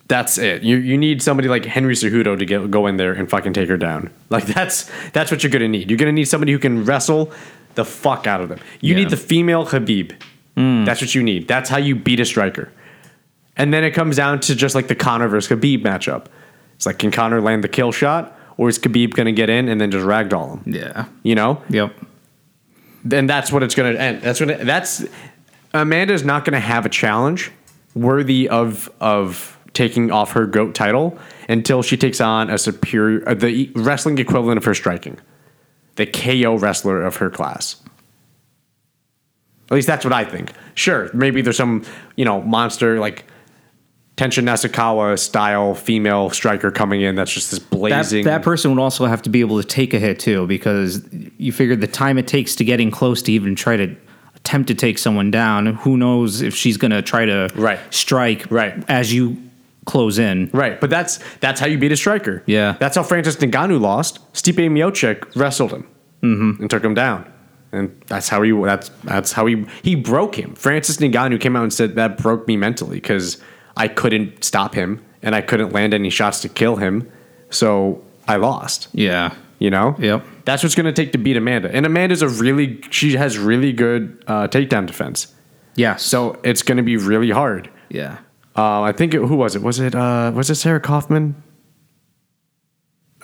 that's 0.08 0.36
it. 0.36 0.62
You 0.62 0.76
you 0.76 0.98
need 0.98 1.22
somebody 1.22 1.48
like 1.48 1.64
Henry 1.64 1.94
Cejudo 1.94 2.38
to 2.38 2.44
get 2.44 2.70
go 2.70 2.86
in 2.86 2.98
there 2.98 3.12
and 3.14 3.30
fucking 3.30 3.54
take 3.54 3.70
her 3.70 3.78
down. 3.78 4.10
Like 4.28 4.44
that's 4.44 4.90
that's 5.12 5.30
what 5.30 5.42
you're 5.42 5.50
gonna 5.50 5.68
need. 5.68 5.88
You're 5.90 5.96
gonna 5.96 6.12
need 6.12 6.26
somebody 6.26 6.52
who 6.52 6.58
can 6.58 6.84
wrestle 6.84 7.32
the 7.76 7.84
fuck 7.86 8.26
out 8.26 8.42
of 8.42 8.50
them. 8.50 8.58
You 8.82 8.92
Yeah. 8.94 9.00
need 9.00 9.10
the 9.10 9.16
female 9.16 9.64
Khabib. 9.64 10.12
That's 10.54 11.00
what 11.00 11.14
you 11.14 11.22
need. 11.22 11.48
That's 11.48 11.70
how 11.70 11.78
you 11.78 11.94
beat 11.96 12.20
a 12.20 12.24
striker. 12.24 12.70
And 13.56 13.72
then 13.72 13.84
it 13.84 13.92
comes 13.92 14.16
down 14.16 14.40
to 14.40 14.54
just 14.54 14.74
like 14.74 14.88
the 14.88 14.94
Conor 14.94 15.28
versus 15.28 15.50
Khabib 15.50 15.82
matchup. 15.82 16.26
It's 16.76 16.86
like, 16.86 16.98
can 16.98 17.10
Conor 17.10 17.40
land 17.40 17.62
the 17.64 17.68
kill 17.68 17.92
shot, 17.92 18.36
or 18.56 18.68
is 18.68 18.78
Khabib 18.78 19.12
going 19.14 19.26
to 19.26 19.32
get 19.32 19.48
in 19.50 19.68
and 19.68 19.80
then 19.80 19.90
just 19.90 20.06
ragdoll 20.06 20.62
him? 20.64 20.74
Yeah. 20.74 21.06
You 21.22 21.34
know, 21.34 21.62
Yep. 21.70 21.94
then 23.04 23.26
that's 23.26 23.52
what 23.52 23.62
it's 23.62 23.74
going 23.74 23.94
to 23.94 24.00
end. 24.00 24.22
That's 24.22 24.40
what 24.40 24.64
that's 24.66 25.04
Amanda's 25.74 26.24
not 26.24 26.44
going 26.44 26.54
to 26.54 26.60
have 26.60 26.84
a 26.86 26.88
challenge 26.90 27.50
worthy 27.94 28.48
of 28.48 28.90
of 29.00 29.58
taking 29.74 30.10
off 30.10 30.32
her 30.32 30.46
goat 30.46 30.74
title 30.74 31.18
until 31.48 31.82
she 31.82 31.96
takes 31.96 32.20
on 32.20 32.50
a 32.50 32.58
superior 32.58 33.26
uh, 33.28 33.34
the 33.34 33.70
wrestling 33.74 34.18
equivalent 34.18 34.58
of 34.58 34.64
her 34.64 34.74
striking, 34.74 35.18
the 35.96 36.06
KO 36.06 36.56
wrestler 36.58 37.02
of 37.02 37.16
her 37.16 37.30
class. 37.30 37.76
At 39.70 39.74
least 39.74 39.86
that's 39.86 40.04
what 40.04 40.12
I 40.12 40.24
think. 40.24 40.52
Sure, 40.74 41.10
maybe 41.14 41.40
there's 41.42 41.56
some 41.56 41.84
you 42.16 42.24
know 42.24 42.42
monster 42.42 42.98
like 43.00 43.24
Tenshin 44.16 44.44
Nasukawa 44.44 45.18
style 45.18 45.74
female 45.74 46.28
striker 46.30 46.70
coming 46.70 47.00
in 47.00 47.14
that's 47.14 47.32
just 47.32 47.50
this 47.50 47.60
That, 47.60 47.70
blazing. 47.70 48.24
that 48.24 48.42
person 48.42 48.74
would 48.74 48.80
also 48.82 49.06
have 49.06 49.22
to 49.22 49.30
be 49.30 49.40
able 49.40 49.60
to 49.60 49.66
take 49.66 49.94
a 49.94 49.98
hit 49.98 50.20
too, 50.20 50.46
because 50.46 51.02
you 51.38 51.50
figure 51.52 51.76
the 51.76 51.86
time 51.86 52.18
it 52.18 52.26
takes 52.26 52.54
to 52.56 52.64
getting 52.64 52.90
close 52.90 53.22
to 53.22 53.32
even 53.32 53.54
try 53.54 53.76
to 53.78 53.96
attempt 54.36 54.68
to 54.68 54.74
take 54.74 54.98
someone 54.98 55.30
down. 55.30 55.66
Who 55.66 55.96
knows 55.96 56.42
if 56.42 56.54
she's 56.54 56.76
going 56.76 56.90
to 56.90 57.00
try 57.00 57.24
to 57.24 57.48
Right. 57.54 57.78
strike 57.90 58.50
Right. 58.50 58.74
as 58.88 59.14
you 59.14 59.38
close 59.86 60.18
in. 60.18 60.50
Right, 60.52 60.80
but 60.80 60.90
that's 60.90 61.18
that's 61.40 61.58
how 61.58 61.66
you 61.66 61.78
beat 61.78 61.90
a 61.92 61.96
striker. 61.96 62.42
Yeah. 62.46 62.76
that's 62.78 62.96
how 62.96 63.02
Francis 63.02 63.36
Ngannou 63.36 63.80
lost. 63.80 64.20
Stipe 64.34 64.56
Miocic 64.70 65.24
wrestled 65.34 65.72
him 65.72 65.86
mm-hmm. 66.22 66.60
and 66.60 66.70
took 66.70 66.84
him 66.84 66.94
down, 66.94 67.24
and 67.72 68.02
that's 68.06 68.28
how 68.28 68.42
he 68.42 68.52
that's 68.52 68.90
that's 69.04 69.32
how 69.32 69.46
he 69.46 69.64
he 69.82 69.94
broke 69.94 70.34
him. 70.38 70.54
Francis 70.54 70.96
Ngannou 70.98 71.40
came 71.40 71.56
out 71.56 71.62
and 71.62 71.72
said 71.72 71.94
that 71.96 72.18
broke 72.18 72.46
me 72.46 72.56
mentally 72.56 72.96
because 72.96 73.38
I 73.76 73.88
couldn't 73.88 74.44
stop 74.44 74.74
him 74.74 75.02
and 75.22 75.34
I 75.34 75.40
couldn't 75.40 75.72
land 75.72 75.94
any 75.94 76.10
shots 76.10 76.40
to 76.42 76.48
kill 76.48 76.76
him, 76.76 77.10
so 77.50 78.02
I 78.28 78.36
lost. 78.36 78.88
Yeah. 78.92 79.34
You 79.58 79.70
know. 79.70 79.94
Yep. 79.98 80.24
That's 80.44 80.62
what's 80.64 80.74
going 80.74 80.86
to 80.86 80.92
take 80.92 81.12
to 81.12 81.18
beat 81.18 81.36
Amanda, 81.36 81.70
and 81.72 81.86
Amanda's 81.86 82.20
a 82.22 82.28
really 82.28 82.80
she 82.90 83.12
has 83.16 83.38
really 83.38 83.72
good 83.72 84.22
uh, 84.26 84.48
takedown 84.48 84.86
defense, 84.86 85.32
Yeah. 85.76 85.94
so 85.96 86.38
it's 86.42 86.62
going 86.62 86.78
to 86.78 86.82
be 86.82 86.96
really 86.96 87.30
hard. 87.30 87.70
yeah. 87.88 88.18
Uh, 88.56 88.82
I 88.82 88.92
think 88.92 89.14
it, 89.14 89.18
who 89.22 89.36
was 89.36 89.54
it? 89.56 89.62
Was 89.62 89.78
it 89.80 89.94
uh, 89.94 90.30
was 90.34 90.50
it 90.50 90.56
Sarah 90.56 90.80
Kaufman? 90.80 91.42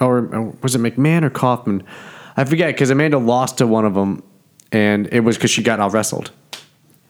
Or 0.00 0.34
uh, 0.34 0.52
was 0.62 0.74
it 0.74 0.80
McMahon 0.80 1.24
or 1.24 1.30
Kaufman? 1.30 1.82
I 2.36 2.44
forget 2.44 2.68
because 2.68 2.90
Amanda 2.90 3.18
lost 3.18 3.58
to 3.58 3.66
one 3.66 3.84
of 3.84 3.94
them, 3.94 4.22
and 4.72 5.08
it 5.12 5.20
was 5.20 5.36
because 5.36 5.50
she 5.50 5.62
got 5.62 5.80
out 5.80 5.92
wrestled 5.92 6.30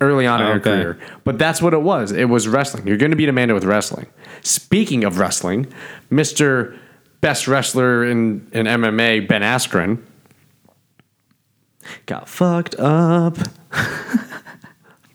early 0.01 0.27
on 0.27 0.41
in 0.41 0.47
her 0.47 0.55
oh, 0.55 0.61
career. 0.61 0.99
But 1.25 1.39
that's 1.39 1.61
what 1.61 1.75
it 1.75 1.83
was. 1.83 2.13
It 2.13 2.27
was 2.27 2.47
wrestling. 2.47 2.87
You're 2.87 2.97
going 2.97 3.11
to 3.11 3.17
beat 3.17 3.29
Amanda 3.29 3.55
with 3.55 3.65
wrestling. 3.65 4.07
Speaking 4.43 5.05
of 5.05 5.19
wrestling, 5.19 5.67
Mister 6.11 6.79
Best 7.21 7.49
Wrestler 7.49 8.05
in 8.05 8.49
in 8.53 8.67
MMA, 8.67 9.29
Ben 9.29 9.43
Askren, 9.43 10.03
got 12.07 12.29
fucked 12.29 12.75
up 12.77 13.37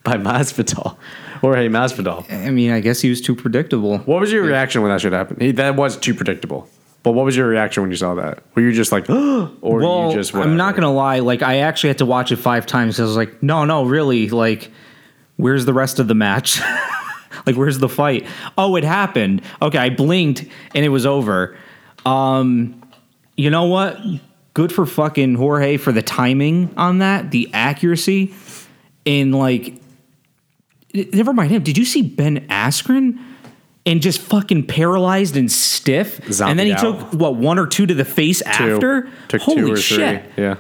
by 0.04 0.18
Masvidal. 0.18 0.98
Or 1.42 1.58
hey, 1.58 1.68
Masvidal. 1.68 2.32
I 2.32 2.52
mean, 2.52 2.72
I 2.72 2.80
guess 2.80 3.02
he 3.02 3.10
was 3.10 3.20
too 3.20 3.36
predictable. 3.36 3.98
What 4.00 4.22
was 4.22 4.32
your 4.32 4.44
reaction 4.44 4.82
when 4.82 4.92
that 4.92 5.02
should 5.02 5.12
happen? 5.12 5.38
He, 5.42 5.52
that 5.52 5.76
was 5.76 5.98
too 5.98 6.14
predictable. 6.14 6.70
But 7.04 7.12
what 7.12 7.26
was 7.26 7.36
your 7.36 7.48
reaction 7.48 7.84
when 7.84 7.92
you 7.92 7.98
saw 7.98 8.16
that? 8.16 8.44
Were 8.56 8.62
you 8.62 8.72
just 8.72 8.94
like, 8.94 9.10
or 9.10 9.52
well, 9.62 10.10
you 10.10 10.16
just? 10.16 10.34
Went? 10.34 10.48
I'm 10.48 10.58
not 10.58 10.76
gonna 10.76 10.92
lie. 10.92 11.20
Like, 11.20 11.42
I 11.42 11.58
actually 11.60 11.90
had 11.90 11.98
to 12.00 12.06
watch 12.06 12.32
it 12.32 12.38
five 12.38 12.66
times. 12.66 13.00
I 13.00 13.04
was 13.04 13.18
like, 13.18 13.44
no, 13.44 13.66
no, 13.66 13.84
really. 13.84 14.30
Like, 14.30 14.72
where's 15.36 15.66
the 15.66 15.74
rest 15.74 16.00
of 16.00 16.08
the 16.08 16.16
match? 16.16 16.62
like, 17.46 17.56
where's 17.56 17.80
the 17.80 17.90
fight? 17.90 18.26
Oh, 18.58 18.78
it 18.78 18.86
happened. 18.86 19.42
Okay, 19.62 19.78
I 19.78 19.90
blinked 19.90 20.46
and 20.74 20.86
it 20.86 20.90
was 20.90 21.06
over. 21.06 21.58
Um, 22.06 22.82
you 23.36 23.50
know 23.50 23.66
what? 23.66 24.00
Good 24.54 24.72
for 24.72 24.86
fucking 24.86 25.36
Jorge 25.36 25.78
for 25.78 25.92
the 25.92 26.04
timing 26.04 26.74
on 26.78 27.00
that, 27.00 27.32
the 27.32 27.50
accuracy, 27.54 28.34
and 29.06 29.36
like, 29.36 29.74
never 30.94 31.34
mind 31.34 31.52
him. 31.52 31.64
Did 31.64 31.78
you 31.78 31.86
see 31.86 32.04
Ben 32.04 32.48
Askren? 32.48 33.20
And 33.86 34.02
just 34.02 34.22
fucking 34.22 34.68
paralyzed 34.68 35.36
and 35.36 35.52
stiff, 35.52 36.20
and 36.40 36.58
then 36.58 36.68
he 36.68 36.74
Zombied 36.74 37.00
took 37.12 37.20
what 37.20 37.36
one 37.36 37.60
or 37.60 37.68
two 37.68 37.86
to 37.86 37.94
the 37.94 38.06
face 38.06 38.40
Two. 38.40 38.46
after. 38.76 39.10
Took 39.28 39.42
Holy 39.42 39.62
two 39.62 39.74
or 39.74 39.78
shit! 39.78 40.24
three. 40.36 40.44
Yeah. 40.46 40.56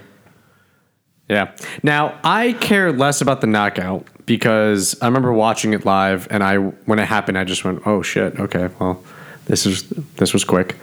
Yeah. 1.30 1.56
Now 1.84 2.20
I 2.24 2.52
care 2.54 2.92
less 2.92 3.22
about 3.22 3.40
the 3.40 3.48
knockout 3.48 4.06
because 4.26 5.02
I 5.02 5.06
remember 5.06 5.32
watching 5.32 5.74
it 5.74 5.86
live, 5.86 6.28
and 6.30 6.44
I 6.44 6.58
when 6.58 7.00
it 7.00 7.06
happened, 7.06 7.38
I 7.38 7.46
just 7.46 7.64
went, 7.64 7.82
"Oh 7.86 8.02
shit! 8.02 8.38
Okay, 8.40 8.70
well, 8.80 9.02
this 9.46 9.66
is 9.66 9.88
this 10.18 10.34
was 10.34 10.44
quick." 10.44 10.76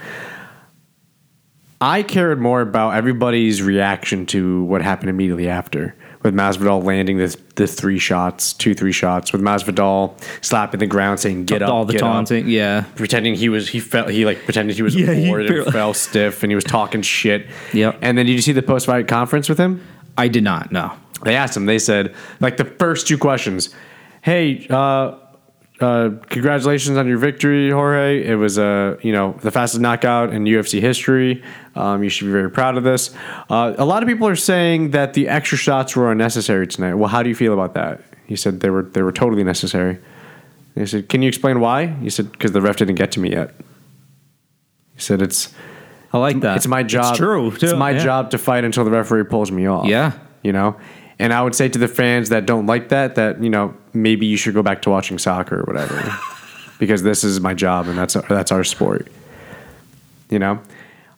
I 1.82 2.02
cared 2.02 2.40
more 2.40 2.60
about 2.60 2.90
everybody's 2.94 3.62
reaction 3.62 4.26
to 4.26 4.64
what 4.64 4.82
happened 4.82 5.08
immediately 5.08 5.48
after, 5.48 5.94
with 6.22 6.34
Masvidal 6.34 6.84
landing 6.84 7.16
the 7.16 7.34
the 7.56 7.66
three 7.66 7.98
shots, 7.98 8.52
two 8.52 8.74
three 8.74 8.92
shots, 8.92 9.32
with 9.32 9.40
Masvidal 9.40 10.12
slapping 10.44 10.80
the 10.80 10.86
ground, 10.86 11.20
saying 11.20 11.46
"Get 11.46 11.62
up!" 11.62 11.70
all 11.70 11.84
the 11.86 11.94
get 11.94 12.02
up," 12.02 12.12
taunting. 12.12 12.48
Yeah. 12.48 12.84
pretending 12.96 13.34
he 13.34 13.48
was 13.48 13.68
he 13.70 13.80
felt 13.80 14.10
he 14.10 14.26
like 14.26 14.44
pretended 14.44 14.76
he 14.76 14.82
was 14.82 14.94
Yeah, 14.94 15.14
he 15.14 15.26
bored 15.28 15.40
and 15.46 15.48
barely- 15.48 15.70
fell 15.72 15.94
stiff, 15.94 16.42
and 16.42 16.52
he 16.52 16.54
was 16.54 16.64
talking 16.64 17.00
shit. 17.00 17.46
Yep. 17.72 17.98
And 18.02 18.18
then 18.18 18.26
did 18.26 18.32
you 18.32 18.42
see 18.42 18.52
the 18.52 18.62
post 18.62 18.84
fight 18.84 19.08
conference 19.08 19.48
with 19.48 19.58
him? 19.58 19.82
I 20.18 20.28
did 20.28 20.44
not 20.44 20.70
No. 20.72 20.92
They 21.24 21.34
asked 21.36 21.56
him. 21.56 21.64
They 21.66 21.78
said 21.78 22.14
like 22.40 22.58
the 22.58 22.64
first 22.66 23.06
two 23.06 23.16
questions. 23.16 23.74
Hey, 24.22 24.66
uh, 24.68 25.16
uh, 25.80 26.10
congratulations 26.28 26.98
on 26.98 27.06
your 27.06 27.16
victory, 27.16 27.70
Jorge. 27.70 28.22
It 28.26 28.34
was 28.36 28.58
uh, 28.58 28.96
you 29.02 29.12
know 29.12 29.34
the 29.40 29.50
fastest 29.50 29.80
knockout 29.80 30.30
in 30.32 30.44
UFC 30.44 30.78
history. 30.80 31.42
Um, 31.80 32.04
you 32.04 32.10
should 32.10 32.26
be 32.26 32.32
very 32.32 32.50
proud 32.50 32.76
of 32.76 32.84
this. 32.84 33.14
Uh, 33.48 33.74
a 33.78 33.84
lot 33.84 34.02
of 34.02 34.08
people 34.08 34.28
are 34.28 34.36
saying 34.36 34.90
that 34.90 35.14
the 35.14 35.28
extra 35.28 35.56
shots 35.56 35.96
were 35.96 36.12
unnecessary 36.12 36.66
tonight. 36.66 36.94
Well, 36.94 37.08
how 37.08 37.22
do 37.22 37.28
you 37.28 37.34
feel 37.34 37.52
about 37.52 37.74
that? 37.74 38.00
He 38.26 38.36
said 38.36 38.60
they 38.60 38.70
were 38.70 38.82
they 38.82 39.02
were 39.02 39.12
totally 39.12 39.44
necessary. 39.44 39.98
They 40.74 40.86
said, 40.86 41.08
"Can 41.08 41.22
you 41.22 41.28
explain 41.28 41.60
why?" 41.60 41.86
He 41.86 42.10
said, 42.10 42.30
"Because 42.30 42.52
the 42.52 42.60
ref 42.60 42.76
didn't 42.76 42.94
get 42.94 43.12
to 43.12 43.20
me 43.20 43.30
yet." 43.30 43.54
He 44.94 45.00
said, 45.00 45.20
"It's 45.22 45.52
I 46.12 46.18
like 46.18 46.40
that. 46.40 46.56
it's 46.56 46.66
my 46.66 46.82
job. 46.82 47.12
It's 47.12 47.18
true. 47.18 47.48
It's 47.48 47.74
my 47.74 47.92
yeah. 47.92 48.04
job 48.04 48.30
to 48.30 48.38
fight 48.38 48.64
until 48.64 48.84
the 48.84 48.90
referee 48.90 49.24
pulls 49.24 49.50
me 49.50 49.66
off. 49.66 49.86
Yeah. 49.86 50.12
You 50.42 50.52
know? 50.52 50.76
And 51.18 51.32
I 51.32 51.42
would 51.42 51.54
say 51.54 51.68
to 51.68 51.78
the 51.78 51.88
fans 51.88 52.30
that 52.30 52.46
don't 52.46 52.66
like 52.66 52.88
that, 52.88 53.14
that, 53.14 53.42
you 53.42 53.50
know, 53.50 53.74
maybe 53.92 54.26
you 54.26 54.36
should 54.36 54.54
go 54.54 54.62
back 54.62 54.82
to 54.82 54.90
watching 54.90 55.18
soccer 55.18 55.60
or 55.60 55.64
whatever. 55.64 56.16
because 56.78 57.02
this 57.02 57.22
is 57.22 57.40
my 57.40 57.54
job 57.54 57.86
and 57.86 57.96
that's 57.96 58.16
our, 58.16 58.22
that's 58.22 58.50
our 58.50 58.64
sport. 58.64 59.08
You 60.30 60.38
know? 60.38 60.60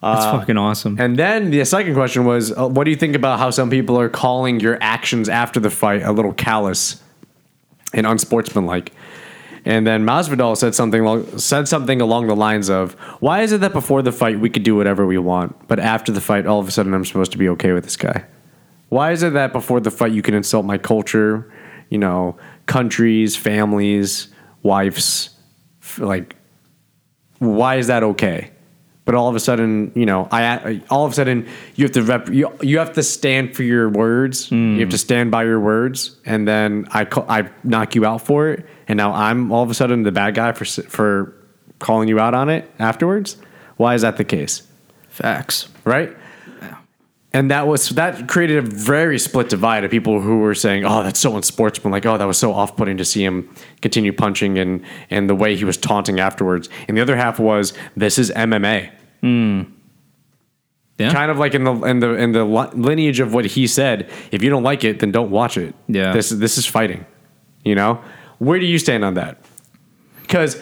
That's 0.02 0.24
fucking 0.24 0.58
awesome. 0.58 1.00
And 1.00 1.16
then 1.16 1.50
the 1.50 1.64
second 1.64 1.94
question 1.94 2.24
was, 2.24 2.56
uh, 2.56 2.68
what 2.68 2.84
do 2.84 2.90
you 2.90 2.96
think 2.96 3.14
about 3.14 3.38
how 3.38 3.50
some 3.50 3.70
people 3.70 3.98
are 4.00 4.08
calling 4.08 4.58
your 4.58 4.76
actions 4.80 5.28
after 5.28 5.60
the 5.60 5.70
fight 5.70 6.02
a 6.02 6.10
little 6.10 6.32
callous 6.32 7.00
and 7.92 8.04
unsportsmanlike? 8.04 8.92
And 9.64 9.86
then 9.86 10.04
Masvidal 10.04 10.56
said 10.56 10.74
something 10.74 11.02
along, 11.02 11.38
said 11.38 11.68
something 11.68 12.00
along 12.00 12.26
the 12.26 12.34
lines 12.34 12.68
of, 12.68 12.94
"Why 13.20 13.42
is 13.42 13.52
it 13.52 13.60
that 13.60 13.72
before 13.72 14.02
the 14.02 14.10
fight 14.10 14.40
we 14.40 14.50
could 14.50 14.64
do 14.64 14.74
whatever 14.74 15.06
we 15.06 15.18
want, 15.18 15.68
but 15.68 15.78
after 15.78 16.10
the 16.10 16.20
fight 16.20 16.46
all 16.46 16.58
of 16.58 16.66
a 16.66 16.72
sudden 16.72 16.92
I'm 16.94 17.04
supposed 17.04 17.30
to 17.32 17.38
be 17.38 17.48
okay 17.50 17.70
with 17.72 17.84
this 17.84 17.96
guy? 17.96 18.24
Why 18.88 19.12
is 19.12 19.22
it 19.22 19.34
that 19.34 19.52
before 19.52 19.78
the 19.78 19.92
fight 19.92 20.10
you 20.12 20.20
can 20.20 20.34
insult 20.34 20.66
my 20.66 20.78
culture, 20.78 21.48
you 21.90 21.98
know, 21.98 22.36
countries, 22.66 23.36
families, 23.36 24.28
wives, 24.64 25.30
like 25.98 26.34
why 27.38 27.76
is 27.76 27.86
that 27.86 28.02
okay? 28.02 28.50
But 29.04 29.16
all 29.16 29.28
of 29.28 29.34
a 29.34 29.40
sudden, 29.40 29.90
you 29.96 30.06
know, 30.06 30.28
I 30.30 30.80
all 30.88 31.04
of 31.04 31.12
a 31.12 31.14
sudden 31.14 31.48
you 31.74 31.84
have 31.84 31.92
to 31.92 32.02
rep, 32.02 32.28
you, 32.28 32.52
you 32.62 32.78
have 32.78 32.92
to 32.92 33.02
stand 33.02 33.56
for 33.56 33.64
your 33.64 33.88
words. 33.88 34.50
You 34.52 34.80
have 34.80 34.90
to 34.90 34.96
hmm. 34.96 34.98
stand 34.98 35.30
by 35.32 35.42
your 35.42 35.58
words, 35.58 36.16
and 36.24 36.46
then 36.46 36.86
I 36.92 37.04
call, 37.04 37.26
I 37.28 37.50
knock 37.64 37.96
you 37.96 38.06
out 38.06 38.22
for 38.22 38.48
it, 38.48 38.64
and 38.86 38.96
now 38.96 39.12
I'm 39.12 39.50
all 39.50 39.64
of 39.64 39.70
a 39.70 39.74
sudden 39.74 40.04
the 40.04 40.12
bad 40.12 40.36
guy 40.36 40.52
for 40.52 40.64
for 40.64 41.34
calling 41.80 42.08
you 42.08 42.20
out 42.20 42.34
on 42.34 42.48
it 42.48 42.70
afterwards. 42.78 43.36
Why 43.76 43.94
is 43.94 44.02
that 44.02 44.18
the 44.18 44.24
case? 44.24 44.62
Facts. 45.08 45.68
Right? 45.84 46.16
And 47.34 47.50
that 47.50 47.66
was 47.66 47.88
that 47.90 48.28
created 48.28 48.58
a 48.58 48.62
very 48.62 49.18
split 49.18 49.48
divide 49.48 49.84
of 49.84 49.90
people 49.90 50.20
who 50.20 50.40
were 50.40 50.54
saying, 50.54 50.84
"Oh, 50.84 51.02
that's 51.02 51.18
so 51.18 51.34
unsportsmanlike. 51.34 52.04
Oh, 52.04 52.18
that 52.18 52.26
was 52.26 52.36
so 52.36 52.52
off-putting 52.52 52.98
to 52.98 53.06
see 53.06 53.24
him 53.24 53.48
continue 53.80 54.12
punching 54.12 54.58
and 54.58 54.82
and 55.08 55.30
the 55.30 55.34
way 55.34 55.56
he 55.56 55.64
was 55.64 55.78
taunting 55.78 56.20
afterwards." 56.20 56.68
And 56.88 56.96
the 56.96 57.00
other 57.00 57.16
half 57.16 57.38
was, 57.38 57.72
"This 57.96 58.18
is 58.18 58.30
MMA." 58.32 58.90
Yeah. 60.98 61.10
Kind 61.10 61.30
of 61.30 61.38
like 61.38 61.54
in 61.54 61.64
the 61.64 61.72
in 61.84 62.00
the 62.00 62.14
in 62.14 62.32
the 62.32 62.44
lineage 62.44 63.18
of 63.20 63.32
what 63.32 63.46
he 63.46 63.66
said. 63.66 64.10
If 64.30 64.42
you 64.42 64.50
don't 64.50 64.62
like 64.62 64.84
it, 64.84 65.00
then 65.00 65.10
don't 65.10 65.30
watch 65.30 65.56
it. 65.56 65.74
Yeah. 65.88 66.12
This 66.12 66.32
is 66.32 66.38
this 66.38 66.58
is 66.58 66.66
fighting. 66.66 67.06
You 67.64 67.74
know, 67.74 68.00
where 68.38 68.58
do 68.58 68.66
you 68.66 68.78
stand 68.78 69.04
on 69.04 69.14
that? 69.14 69.38
Because 70.20 70.60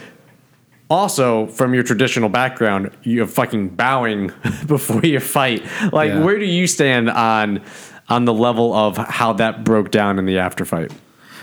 Also, 0.91 1.47
from 1.47 1.73
your 1.73 1.85
traditional 1.85 2.29
background, 2.29 2.91
you're 3.05 3.27
fucking 3.29 3.69
bowing 3.69 4.33
before 4.67 5.01
you 5.03 5.21
fight. 5.21 5.65
Like, 5.93 6.09
Yeah. 6.11 6.25
where 6.25 6.39
do 6.39 6.45
you 6.45 6.67
stand 6.67 7.09
on 7.09 7.63
on 8.09 8.25
the 8.25 8.35
level 8.35 8.75
of 8.75 8.97
how 8.97 9.33
that 9.35 9.63
broke 9.63 9.93
down 9.93 10.19
in 10.19 10.27
the 10.27 10.39
after 10.39 10.65
fight? 10.65 10.93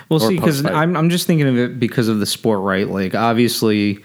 Well, 0.09 0.19
see, 0.19 0.35
because. 0.35 0.65
I'm 0.65 0.97
I'm 0.97 1.09
just 1.09 1.27
thinking 1.27 1.47
of 1.47 1.57
it 1.57 1.79
because 1.79 2.09
of 2.09 2.19
the 2.19 2.25
sport, 2.25 2.59
right? 2.61 2.87
Like, 2.87 3.15
obviously, 3.15 4.03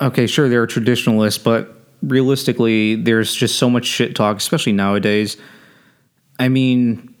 okay, 0.00 0.26
sure, 0.26 0.48
there 0.48 0.60
are 0.62 0.66
traditionalists, 0.66 1.38
but 1.38 1.72
realistically, 2.02 2.96
there's 2.96 3.32
just 3.32 3.56
so 3.58 3.70
much 3.70 3.84
shit 3.86 4.16
talk, 4.16 4.36
especially 4.38 4.72
nowadays. 4.72 5.36
I 6.40 6.48
mean, 6.48 7.14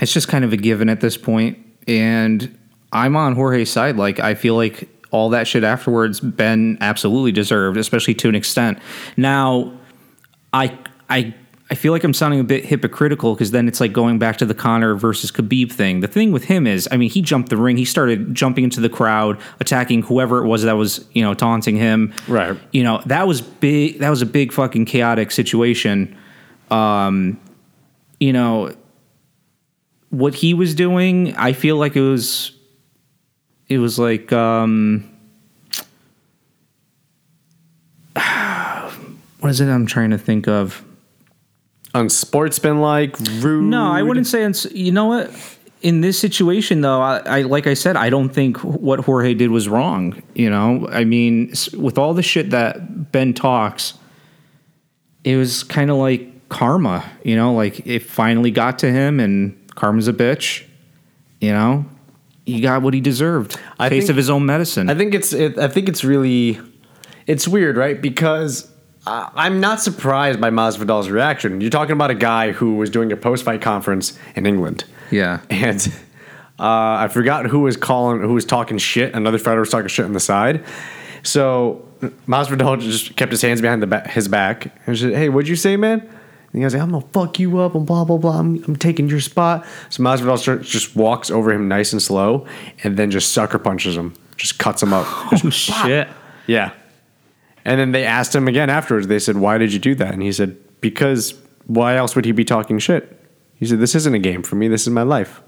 it's 0.00 0.12
just 0.12 0.26
kind 0.28 0.44
of 0.44 0.52
a 0.52 0.56
given 0.56 0.88
at 0.88 1.00
this 1.00 1.16
point, 1.16 1.58
and 1.86 2.56
I'm 2.92 3.16
on 3.16 3.36
Jorge's 3.36 3.70
side. 3.70 3.96
Like, 3.96 4.18
I 4.18 4.34
feel 4.34 4.56
like 4.56 4.88
all 5.10 5.30
that 5.30 5.46
shit 5.46 5.64
afterwards, 5.64 6.20
Ben 6.20 6.78
absolutely 6.80 7.32
deserved, 7.32 7.76
especially 7.76 8.14
to 8.14 8.28
an 8.28 8.34
extent. 8.34 8.78
Now, 9.16 9.72
I 10.52 10.78
I 11.08 11.34
I 11.70 11.74
feel 11.74 11.92
like 11.92 12.02
I'm 12.02 12.14
sounding 12.14 12.40
a 12.40 12.44
bit 12.44 12.64
hypocritical 12.64 13.34
because 13.34 13.50
then 13.50 13.68
it's 13.68 13.80
like 13.80 13.92
going 13.92 14.18
back 14.18 14.38
to 14.38 14.46
the 14.46 14.54
Conor 14.54 14.94
versus 14.94 15.30
Khabib 15.30 15.70
thing. 15.70 16.00
The 16.00 16.08
thing 16.08 16.32
with 16.32 16.44
him 16.44 16.66
is, 16.66 16.88
I 16.90 16.96
mean, 16.96 17.10
he 17.10 17.20
jumped 17.20 17.50
the 17.50 17.58
ring. 17.58 17.76
He 17.76 17.84
started 17.84 18.34
jumping 18.34 18.64
into 18.64 18.80
the 18.80 18.88
crowd, 18.88 19.38
attacking 19.60 20.02
whoever 20.02 20.42
it 20.42 20.48
was 20.48 20.62
that 20.62 20.72
was, 20.72 21.04
you 21.12 21.22
know, 21.22 21.34
taunting 21.34 21.76
him. 21.76 22.14
Right. 22.26 22.58
You 22.72 22.84
know, 22.84 23.02
that 23.04 23.26
was 23.26 23.42
big. 23.42 23.98
That 23.98 24.08
was 24.08 24.22
a 24.22 24.26
big 24.26 24.52
fucking 24.52 24.86
chaotic 24.86 25.30
situation. 25.30 26.16
Um, 26.70 27.38
you 28.18 28.32
know, 28.32 28.74
what 30.08 30.34
he 30.34 30.54
was 30.54 30.74
doing, 30.74 31.36
I 31.36 31.52
feel 31.52 31.76
like 31.76 31.96
it 31.96 32.00
was, 32.00 32.52
it 33.68 33.78
was 33.78 33.98
like, 33.98 34.32
um, 34.32 35.08
what 39.40 39.50
is 39.50 39.60
it 39.60 39.68
I'm 39.68 39.86
trying 39.86 40.10
to 40.10 40.18
think 40.18 40.48
of? 40.48 40.84
Unsportsmanlike, 41.94 43.18
rude. 43.40 43.64
No, 43.64 43.90
I 43.90 44.02
wouldn't 44.02 44.26
say. 44.26 44.50
You 44.72 44.92
know 44.92 45.06
what? 45.06 45.30
In 45.80 46.00
this 46.00 46.18
situation, 46.18 46.80
though, 46.80 47.00
I, 47.00 47.18
I 47.18 47.42
like 47.42 47.66
I 47.66 47.74
said, 47.74 47.96
I 47.96 48.10
don't 48.10 48.28
think 48.28 48.58
what 48.58 49.00
Jorge 49.00 49.34
did 49.34 49.50
was 49.50 49.68
wrong. 49.68 50.22
You 50.34 50.50
know, 50.50 50.88
I 50.90 51.04
mean, 51.04 51.52
with 51.76 51.98
all 51.98 52.14
the 52.14 52.22
shit 52.22 52.50
that 52.50 53.10
Ben 53.12 53.32
talks, 53.32 53.94
it 55.24 55.36
was 55.36 55.62
kind 55.62 55.90
of 55.90 55.96
like 55.96 56.48
karma. 56.48 57.08
You 57.24 57.36
know, 57.36 57.54
like 57.54 57.86
it 57.86 58.00
finally 58.00 58.50
got 58.50 58.78
to 58.80 58.90
him, 58.90 59.18
and 59.18 59.56
karma's 59.74 60.08
a 60.08 60.12
bitch. 60.12 60.64
You 61.40 61.52
know, 61.52 61.86
he 62.54 62.60
got 62.60 62.82
what 62.82 62.94
he 62.94 63.00
deserved. 63.00 63.58
I 63.78 63.88
Taste 63.88 64.06
think- 64.06 64.10
of 64.10 64.16
his 64.16 64.30
own 64.30 64.46
medicine. 64.46 64.88
I 64.90 64.94
think 64.94 65.14
it's 65.14 65.32
it, 65.32 65.58
I 65.58 65.68
think 65.68 65.88
it's 65.88 66.02
really 66.04 66.58
it's 67.26 67.46
weird, 67.46 67.76
right? 67.76 68.00
Because 68.00 68.70
uh, 69.06 69.28
I'm 69.34 69.60
not 69.60 69.80
surprised 69.80 70.40
by 70.40 70.50
Masvidal's 70.50 71.08
reaction. 71.10 71.60
You're 71.60 71.70
talking 71.70 71.92
about 71.92 72.10
a 72.10 72.14
guy 72.14 72.52
who 72.52 72.76
was 72.76 72.90
doing 72.90 73.12
a 73.12 73.16
post-fight 73.16 73.60
conference 73.62 74.18
in 74.34 74.46
England, 74.46 74.84
yeah. 75.10 75.40
and 75.50 75.86
uh, 76.58 77.04
I 77.04 77.08
forgot 77.08 77.46
who 77.46 77.60
was 77.60 77.76
calling, 77.76 78.20
who 78.20 78.34
was 78.34 78.44
talking 78.44 78.78
shit. 78.78 79.14
Another 79.14 79.38
fighter 79.38 79.60
was 79.60 79.70
talking 79.70 79.88
shit 79.88 80.04
on 80.04 80.12
the 80.12 80.20
side. 80.20 80.64
So 81.22 81.86
Masvidal 82.26 82.80
just 82.80 83.16
kept 83.16 83.32
his 83.32 83.42
hands 83.42 83.60
behind 83.60 83.82
the 83.82 83.86
ba- 83.86 84.08
his 84.08 84.28
back 84.28 84.72
and 84.86 84.96
said, 84.98 85.14
"Hey, 85.14 85.28
what'd 85.28 85.48
you 85.48 85.56
say, 85.56 85.76
man?" 85.76 86.08
And 86.52 86.60
he 86.60 86.60
goes, 86.62 86.74
"I'm 86.74 86.90
gonna 86.90 87.04
fuck 87.12 87.38
you 87.38 87.58
up 87.58 87.74
and 87.74 87.86
blah 87.86 88.04
blah 88.04 88.16
blah. 88.16 88.38
I'm, 88.38 88.62
I'm 88.66 88.76
taking 88.76 89.08
your 89.08 89.20
spot." 89.20 89.66
So 89.90 90.02
Masvidal 90.02 90.38
starts, 90.38 90.68
just 90.68 90.96
walks 90.96 91.30
over 91.30 91.52
him 91.52 91.68
nice 91.68 91.92
and 91.92 92.00
slow, 92.02 92.46
and 92.82 92.96
then 92.96 93.10
just 93.10 93.32
sucker 93.32 93.58
punches 93.58 93.96
him, 93.96 94.14
just 94.36 94.58
cuts 94.58 94.82
him 94.82 94.92
up. 94.92 95.06
Oh 95.44 95.50
shit. 95.50 96.08
yeah. 96.46 96.72
And 97.64 97.78
then 97.78 97.92
they 97.92 98.04
asked 98.04 98.34
him 98.34 98.48
again 98.48 98.70
afterwards. 98.70 99.06
They 99.08 99.18
said, 99.18 99.36
"Why 99.36 99.58
did 99.58 99.72
you 99.72 99.78
do 99.78 99.94
that?" 99.96 100.14
And 100.14 100.22
he 100.22 100.32
said, 100.32 100.56
"Because 100.80 101.34
why 101.66 101.96
else 101.96 102.16
would 102.16 102.24
he 102.24 102.32
be 102.32 102.44
talking 102.44 102.78
shit?" 102.78 103.14
He 103.56 103.66
said, 103.66 103.78
"This 103.80 103.94
isn't 103.94 104.14
a 104.14 104.18
game 104.18 104.42
for 104.42 104.56
me. 104.56 104.68
This 104.68 104.82
is 104.86 104.90
my 104.90 105.02
life." 105.02 105.42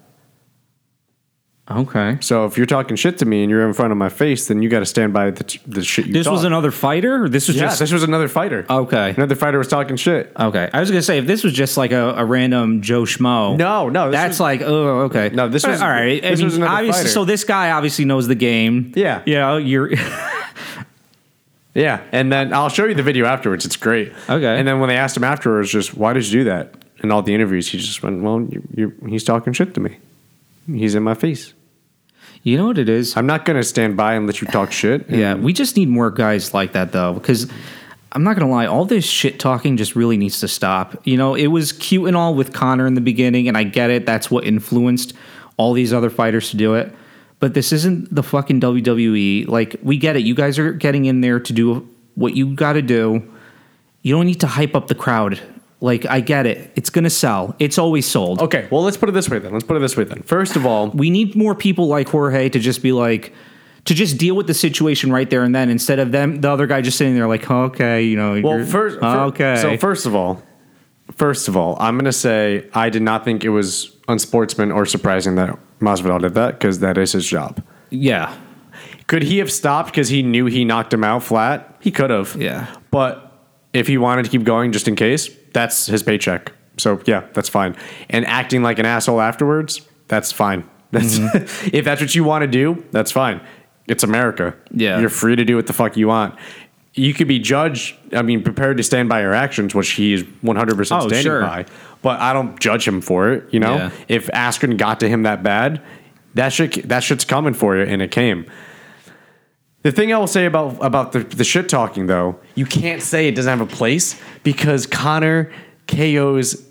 Okay. 1.71 2.19
So 2.21 2.47
if 2.47 2.57
you're 2.57 2.67
talking 2.67 2.97
shit 2.97 3.19
to 3.19 3.25
me 3.25 3.43
and 3.43 3.51
you're 3.51 3.65
in 3.67 3.73
front 3.75 3.93
of 3.93 3.99
my 3.99 4.09
face, 4.09 4.49
then 4.49 4.61
you 4.61 4.69
got 4.69 4.81
to 4.81 4.87
stand 4.87 5.13
by 5.13 5.31
the, 5.31 5.59
the 5.69 5.85
shit 5.85 6.07
you 6.07 6.13
This 6.13 6.25
talk. 6.25 6.33
was 6.33 6.43
another 6.45 6.73
fighter. 6.73 7.25
Or 7.25 7.29
this 7.29 7.47
was 7.47 7.57
yeah. 7.57 7.63
just 7.67 7.79
this 7.79 7.93
was 7.93 8.03
another 8.03 8.27
fighter. 8.27 8.67
okay. 8.69 9.11
Another 9.17 9.37
fighter 9.37 9.59
was 9.59 9.69
talking 9.69 9.97
shit. 9.97 10.33
Okay, 10.39 10.69
I 10.73 10.81
was 10.81 10.91
gonna 10.91 11.01
say 11.03 11.19
if 11.19 11.27
this 11.27 11.45
was 11.45 11.53
just 11.53 11.77
like 11.77 11.93
a, 11.93 12.15
a 12.17 12.25
random 12.25 12.83
Joe 12.83 13.03
Schmo. 13.03 13.57
No, 13.57 13.89
no, 13.89 14.11
that's 14.11 14.33
was- 14.35 14.41
like 14.41 14.63
oh 14.63 15.03
okay. 15.03 15.31
No, 15.33 15.49
this 15.49 15.65
was- 15.65 15.81
all 15.81 15.89
right. 15.89 16.25
I 16.25 16.31
this 16.31 16.41
mean, 16.41 16.47
was 16.47 16.57
another 16.57 16.73
obviously, 16.73 17.03
fighter. 17.03 17.09
so 17.13 17.25
this 17.25 17.45
guy 17.45 17.71
obviously 17.71 18.05
knows 18.05 18.27
the 18.27 18.35
game. 18.35 18.93
Yeah. 18.97 19.23
you 19.25 19.35
know 19.35 19.57
you're 19.57 19.91
Yeah, 21.73 22.03
and 22.11 22.33
then 22.33 22.53
I'll 22.53 22.69
show 22.69 22.87
you 22.87 22.95
the 22.95 23.03
video 23.05 23.27
afterwards. 23.27 23.65
It's 23.65 23.77
great. 23.77 24.13
Okay. 24.29 24.59
And 24.59 24.67
then 24.67 24.81
when 24.81 24.89
they 24.89 24.97
asked 24.97 25.17
him 25.17 25.23
afterwards, 25.23 25.71
just 25.71 25.95
why 25.95 26.13
did 26.15 26.27
you 26.27 26.41
do 26.41 26.45
that? 26.45 26.75
In 27.05 27.13
all 27.13 27.23
the 27.23 27.33
interviews, 27.33 27.69
he 27.71 27.79
just 27.79 28.03
went, 28.03 28.23
"Well, 28.23 28.43
you, 28.43 28.63
you, 28.75 28.93
he's 29.09 29.23
talking 29.23 29.53
shit 29.53 29.73
to 29.75 29.81
me. 29.81 29.99
He's 30.67 30.97
in 30.97 31.03
my 31.05 31.15
face. 31.15 31.55
You 32.43 32.57
know 32.57 32.67
what 32.67 32.79
it 32.79 32.89
is. 32.89 33.17
I'm 33.17 33.27
not 33.27 33.45
gonna 33.45 33.63
stand 33.63 33.97
by 33.97 34.15
and 34.15 34.27
let 34.27 34.41
you 34.41 34.47
talk 34.49 34.73
shit." 34.73 35.09
Yeah, 35.11 35.35
we 35.35 35.53
just 35.53 35.77
need 35.77 35.89
more 35.89 36.11
guys 36.11 36.55
like 36.55 36.73
that 36.73 36.93
though, 36.93 37.15
because 37.15 37.47
I'm 38.13 38.25
not 38.25 38.37
gonna 38.37 38.51
lie, 38.51 38.67
all 38.67 38.85
this 38.85 39.05
shit 39.05 39.39
talking 39.39 39.77
just 39.77 39.95
really 39.95 40.17
needs 40.17 40.41
to 40.41 40.49
stop. 40.49 41.01
You 41.07 41.17
know, 41.17 41.35
it 41.35 41.49
was 41.49 41.73
cute 41.73 42.09
and 42.09 42.17
all 42.17 42.35
with 42.35 42.53
Conor 42.53 42.87
in 42.87 42.95
the 42.95 43.01
beginning, 43.01 43.47
and 43.47 43.57
I 43.57 43.65
get 43.65 43.91
it. 43.91 44.07
That's 44.07 44.31
what 44.31 44.45
influenced 44.45 45.13
all 45.57 45.75
these 45.75 45.93
other 45.93 46.11
fighters 46.11 46.51
to 46.51 46.57
do 46.57 46.75
it. 46.75 46.95
But 47.39 47.55
this 47.55 47.73
isn't 47.73 48.15
the 48.15 48.23
fucking 48.23 48.61
WWE. 48.61 49.47
Like, 49.49 49.77
we 49.83 49.97
get 49.97 50.17
it. 50.17 50.21
You 50.25 50.35
guys 50.35 50.59
are 50.59 50.73
getting 50.73 51.07
in 51.07 51.23
there 51.23 51.41
to 51.41 51.53
do 51.53 51.89
what 52.15 52.37
you 52.37 52.55
got 52.55 52.75
to 52.75 52.83
do. 52.83 53.23
You 54.03 54.15
don't 54.15 54.27
need 54.27 54.41
to 54.41 54.47
hype 54.47 54.75
up 54.75 54.89
the 54.89 54.95
crowd. 54.95 55.41
Like, 55.83 56.05
I 56.07 56.21
get 56.21 56.47
it. 56.47 56.71
It's 56.77 56.91
gonna 56.91 57.09
sell. 57.11 57.57
It's 57.59 57.79
always 57.79 58.07
sold. 58.07 58.41
Okay, 58.43 58.69
well, 58.71 58.83
let's 58.83 58.97
put 58.99 59.09
it 59.09 59.13
this 59.13 59.31
way 59.31 59.39
then. 59.39 59.53
Let's 59.53 59.65
put 59.65 59.77
it 59.77 59.81
this 59.81 59.97
way 59.97 60.05
then. 60.05 60.23
First 60.23 60.55
of 60.57 60.67
all, 60.67 60.91
we 60.91 61.09
need 61.11 61.35
more 61.35 61.55
people 61.55 61.87
like 61.87 62.09
Jorge 62.09 62.49
to 62.51 62.59
just 62.59 62.83
be 62.83 62.93
like 62.93 63.33
to 63.87 63.95
just 63.95 64.19
deal 64.19 64.37
with 64.37 64.47
the 64.47 64.53
situation 64.55 65.11
right 65.11 65.31
there 65.31 65.43
and 65.43 65.55
then 65.55 65.71
instead 65.71 65.99
of 65.99 66.13
them 66.13 66.43
the 66.43 66.51
other 66.51 66.67
guy 66.67 66.83
just 66.83 66.99
sitting 66.99 67.15
there 67.15 67.27
like 67.27 67.51
okay 67.51 68.03
you 68.05 68.15
know 68.15 68.39
well, 68.43 68.63
first, 68.67 69.01
fir- 69.01 69.21
okay 69.25 69.57
So 69.57 69.79
first 69.79 70.05
of 70.05 70.15
all, 70.15 70.43
first 71.17 71.49
of 71.49 71.57
all, 71.57 71.79
I'm 71.81 71.97
gonna 71.97 72.13
say 72.13 72.69
I 72.75 72.91
did 72.91 73.01
not 73.01 73.25
think 73.25 73.43
it 73.43 73.49
was 73.49 73.97
unsportsman 74.07 74.75
or 74.75 74.85
surprising 74.85 75.37
that 75.37 75.59
Masvidal 75.81 76.21
did 76.21 76.35
that 76.35 76.59
because 76.59 76.81
that 76.81 76.99
is 76.99 77.13
his 77.13 77.27
job. 77.27 77.63
yeah 77.89 78.37
Could 79.07 79.23
he 79.23 79.39
have 79.39 79.51
stopped 79.51 79.91
because 79.93 80.11
he 80.11 80.23
knew 80.23 80.45
he 80.45 80.65
knocked 80.67 80.93
him 80.93 81.03
out 81.03 81.23
flat? 81.23 81.75
He 81.81 81.91
could 81.91 82.11
have. 82.11 82.37
Yeah. 82.37 82.67
But 82.91 83.33
if 83.73 83.87
he 83.87 83.97
wanted 83.97 84.25
to 84.27 84.31
keep 84.31 84.45
going 84.45 84.73
just 84.73 84.87
in 84.89 84.95
case, 84.95 85.31
that's 85.53 85.87
his 85.87 86.03
paycheck. 86.03 86.53
So 86.79 87.01
yeah, 87.07 87.27
that's 87.35 87.49
fine. 87.49 87.77
And 88.09 88.27
acting 88.27 88.63
like 88.63 88.79
an 88.79 88.87
asshole 88.87 89.21
afterwards, 89.21 89.83
that's 90.09 90.33
fine. 90.33 90.69
That's 90.93 91.21
mm-hmm. 91.21 91.71
if 91.73 91.85
that's 91.85 92.01
what 92.01 92.17
you 92.17 92.25
want 92.25 92.43
to 92.43 92.49
do, 92.49 92.85
that's 92.91 93.13
fine. 93.13 93.41
It's 93.87 94.03
America. 94.03 94.57
Yeah. 94.73 94.99
You're 94.99 95.09
free 95.09 95.37
to 95.37 95.45
do 95.45 95.55
what 95.55 95.69
the 95.69 95.73
fuck 95.73 95.97
you 95.97 96.09
want. 96.09 96.35
You 96.95 97.15
could 97.15 97.29
be 97.29 97.39
judged, 97.39 97.95
I 98.13 98.23
mean, 98.23 98.43
prepared 98.43 98.77
to 98.79 98.83
stand 98.83 99.09
by 99.09 99.21
your 99.21 99.33
actions, 99.33 99.73
which 99.73 99.91
he 99.91 100.15
is 100.15 100.25
100% 100.25 100.79
Oh, 100.81 101.07
standing 101.07 101.23
sure. 101.23 101.43
by. 101.43 101.67
But 102.03 102.19
I 102.19 102.33
don't 102.33 102.59
judge 102.59 102.89
him 102.89 103.01
for 103.01 103.31
it, 103.31 103.55
you 103.55 103.61
know? 103.61 103.77
Yeah. 103.77 103.91
If 104.09 104.27
Askren 104.29 104.77
got 104.77 104.99
to 104.99 105.09
him 105.09 105.23
that 105.23 105.45
bad, 105.45 105.81
that 106.35 106.53
shit 106.53 106.89
that 106.89 107.05
shit's 107.05 107.25
coming 107.25 107.55
for 107.55 107.77
you 107.77 107.85
and 107.85 108.03
it 108.03 108.11
came. 108.11 108.47
The 109.83 109.93
thing 109.93 110.13
I 110.13 110.19
will 110.19 110.27
say 110.27 110.45
about 110.47 110.77
about 110.85 111.13
the, 111.13 111.21
the 111.21 111.45
shit 111.45 111.69
talking 111.69 112.07
though, 112.07 112.39
you 112.55 112.67
can't 112.67 113.03
say 113.03 113.29
it 113.29 113.35
doesn't 113.35 113.59
have 113.59 113.67
a 113.67 113.71
place 113.77 114.21
because 114.43 114.87
Conor 114.87 115.51
KO's 115.87 116.63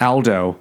Aldo 0.00 0.58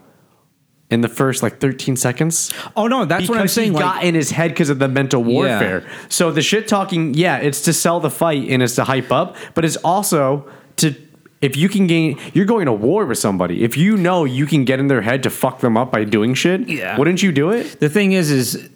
in 0.89 1.01
the 1.01 1.09
first 1.09 1.43
like 1.43 1.59
13 1.59 1.97
seconds. 1.97 2.53
oh 2.77 2.87
no 2.87 3.03
that's 3.03 3.27
what 3.27 3.37
i'm 3.37 3.47
saying 3.49 3.71
he 3.71 3.75
like 3.75 3.83
got 3.83 4.03
in 4.05 4.15
his 4.15 4.31
head 4.31 4.51
because 4.51 4.69
of 4.69 4.79
the 4.79 4.87
mental 4.87 5.21
warfare. 5.21 5.85
So 6.07 6.31
the 6.31 6.41
shit 6.41 6.67
talking, 6.69 7.13
yeah, 7.13 7.37
it's 7.39 7.61
to 7.63 7.73
sell 7.73 7.99
the 7.99 8.09
fight 8.09 8.47
and 8.49 8.63
it's 8.63 8.75
to 8.75 8.85
hype 8.85 9.11
up, 9.11 9.35
but 9.53 9.65
it's 9.65 9.75
also 9.77 10.49
to 10.77 10.95
if 11.41 11.55
you 11.57 11.67
can 11.69 11.85
gain, 11.87 12.17
you're 12.33 12.45
going 12.45 12.65
to 12.67 12.73
war 12.73 13.05
with 13.05 13.19
somebody. 13.19 13.63
If 13.63 13.75
you 13.77 13.95
know 13.97 14.23
you 14.23 14.45
can 14.47 14.63
get 14.65 14.79
in 14.79 14.87
their 14.87 15.01
head 15.01 15.21
to 15.23 15.29
fuck 15.29 15.59
them 15.59 15.75
up 15.77 15.91
by 15.91 16.03
doing 16.05 16.33
shit, 16.33 16.67
Yeah. 16.67 16.97
wouldn't 16.97 17.21
you 17.21 17.31
do 17.33 17.51
it? 17.51 17.79
the 17.81 17.89
thing 17.89 18.13
is 18.13 18.31
is 18.31 18.69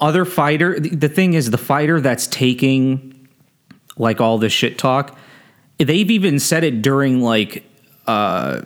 other 0.00 0.24
fighter 0.24 0.78
the 0.78 1.08
thing 1.08 1.34
is 1.34 1.50
the 1.50 1.58
fighter 1.58 2.00
that's 2.00 2.26
taking 2.26 3.28
like 3.96 4.20
all 4.20 4.38
this 4.38 4.52
shit 4.52 4.78
talk 4.78 5.18
they've 5.78 6.10
even 6.10 6.38
said 6.38 6.64
it 6.64 6.82
during 6.82 7.20
like 7.20 7.64
uh 8.06 8.60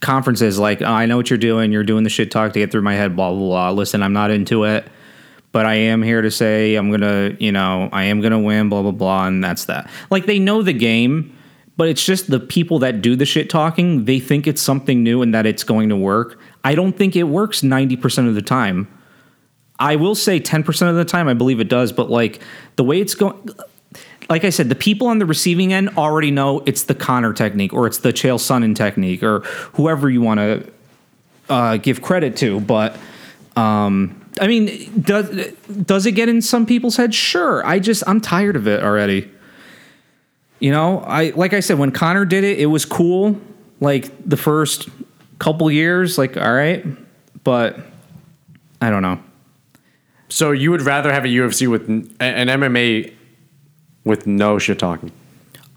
conferences 0.00 0.58
like 0.58 0.82
"Oh, 0.82 0.86
i 0.86 1.06
know 1.06 1.16
what 1.16 1.30
you're 1.30 1.38
doing. 1.38 1.72
You're 1.72 1.84
doing 1.84 2.04
the 2.04 2.10
shit 2.10 2.30
talk 2.30 2.52
to 2.52 2.58
get 2.58 2.72
through 2.72 2.82
my 2.82 2.94
head 2.94 3.14
blah 3.14 3.30
blah 3.30 3.38
blah. 3.38 3.70
Listen 3.70 4.02
i'm 4.02 4.12
not 4.12 4.30
into 4.30 4.64
it 4.64 4.86
but 5.52 5.66
i 5.66 5.74
am 5.74 6.02
here 6.02 6.22
to 6.22 6.30
say 6.30 6.74
i'm 6.74 6.90
gonna 6.90 7.36
you 7.38 7.52
know 7.52 7.88
i 7.92 8.04
am 8.04 8.20
gonna 8.20 8.40
win 8.40 8.68
blah 8.68 8.82
blah 8.82 8.90
blah 8.90 9.26
and 9.26 9.44
that's 9.44 9.66
that. 9.66 9.88
Like 10.10 10.26
they 10.26 10.38
know 10.38 10.62
the 10.62 10.72
game 10.72 11.36
but 11.76 11.88
it's 11.88 12.04
just 12.04 12.30
the 12.30 12.40
people 12.40 12.78
that 12.80 13.00
do 13.00 13.16
the 13.16 13.24
shit 13.24 13.48
talking 13.48 14.04
they 14.04 14.18
think 14.18 14.46
it's 14.46 14.60
something 14.60 15.02
new 15.02 15.22
and 15.22 15.34
that 15.34 15.46
it's 15.46 15.64
going 15.64 15.88
to 15.88 15.96
work. 15.96 16.40
I 16.64 16.74
don't 16.74 16.96
think 16.96 17.16
it 17.16 17.24
works 17.24 17.60
90% 17.62 18.28
of 18.28 18.34
the 18.34 18.42
time 18.42 18.88
I 19.82 19.96
will 19.96 20.14
say 20.14 20.38
10% 20.38 20.88
of 20.88 20.94
the 20.94 21.04
time 21.04 21.26
I 21.26 21.34
believe 21.34 21.58
it 21.58 21.68
does, 21.68 21.90
but 21.90 22.08
like 22.08 22.40
the 22.76 22.84
way 22.84 23.00
it's 23.00 23.16
going 23.16 23.50
like 24.30 24.44
I 24.44 24.50
said, 24.50 24.68
the 24.68 24.76
people 24.76 25.08
on 25.08 25.18
the 25.18 25.26
receiving 25.26 25.72
end 25.72 25.90
already 25.98 26.30
know 26.30 26.62
it's 26.64 26.84
the 26.84 26.94
Conor 26.94 27.32
technique 27.32 27.74
or 27.74 27.88
it's 27.88 27.98
the 27.98 28.12
Chael 28.12 28.38
Sonnen 28.38 28.76
technique 28.76 29.24
or 29.24 29.40
whoever 29.74 30.08
you 30.08 30.22
want 30.22 30.38
to 30.38 30.72
uh, 31.50 31.76
give 31.78 32.00
credit 32.00 32.36
to. 32.38 32.60
But 32.60 32.96
um, 33.56 34.24
I 34.40 34.46
mean, 34.46 35.02
does 35.02 35.52
does 35.84 36.06
it 36.06 36.12
get 36.12 36.28
in 36.28 36.40
some 36.40 36.64
people's 36.64 36.96
heads? 36.96 37.16
Sure. 37.16 37.66
I 37.66 37.80
just 37.80 38.04
I'm 38.06 38.20
tired 38.20 38.54
of 38.54 38.68
it 38.68 38.84
already. 38.84 39.28
You 40.60 40.70
know, 40.70 41.00
I 41.00 41.30
like 41.30 41.54
I 41.54 41.60
said 41.60 41.76
when 41.78 41.90
Conor 41.90 42.24
did 42.24 42.44
it, 42.44 42.60
it 42.60 42.66
was 42.66 42.84
cool. 42.84 43.38
Like 43.80 44.12
the 44.24 44.36
first 44.36 44.88
couple 45.40 45.68
years, 45.72 46.18
like 46.18 46.36
all 46.36 46.54
right, 46.54 46.86
but 47.42 47.80
I 48.80 48.88
don't 48.88 49.02
know. 49.02 49.20
So 50.32 50.50
you 50.50 50.70
would 50.70 50.80
rather 50.82 51.12
have 51.12 51.24
a 51.26 51.28
UFC 51.28 51.68
with 51.68 51.88
n- 51.90 52.10
an 52.18 52.48
MMA 52.48 53.12
with 54.04 54.26
no 54.26 54.58
shit 54.58 54.78
talking? 54.78 55.12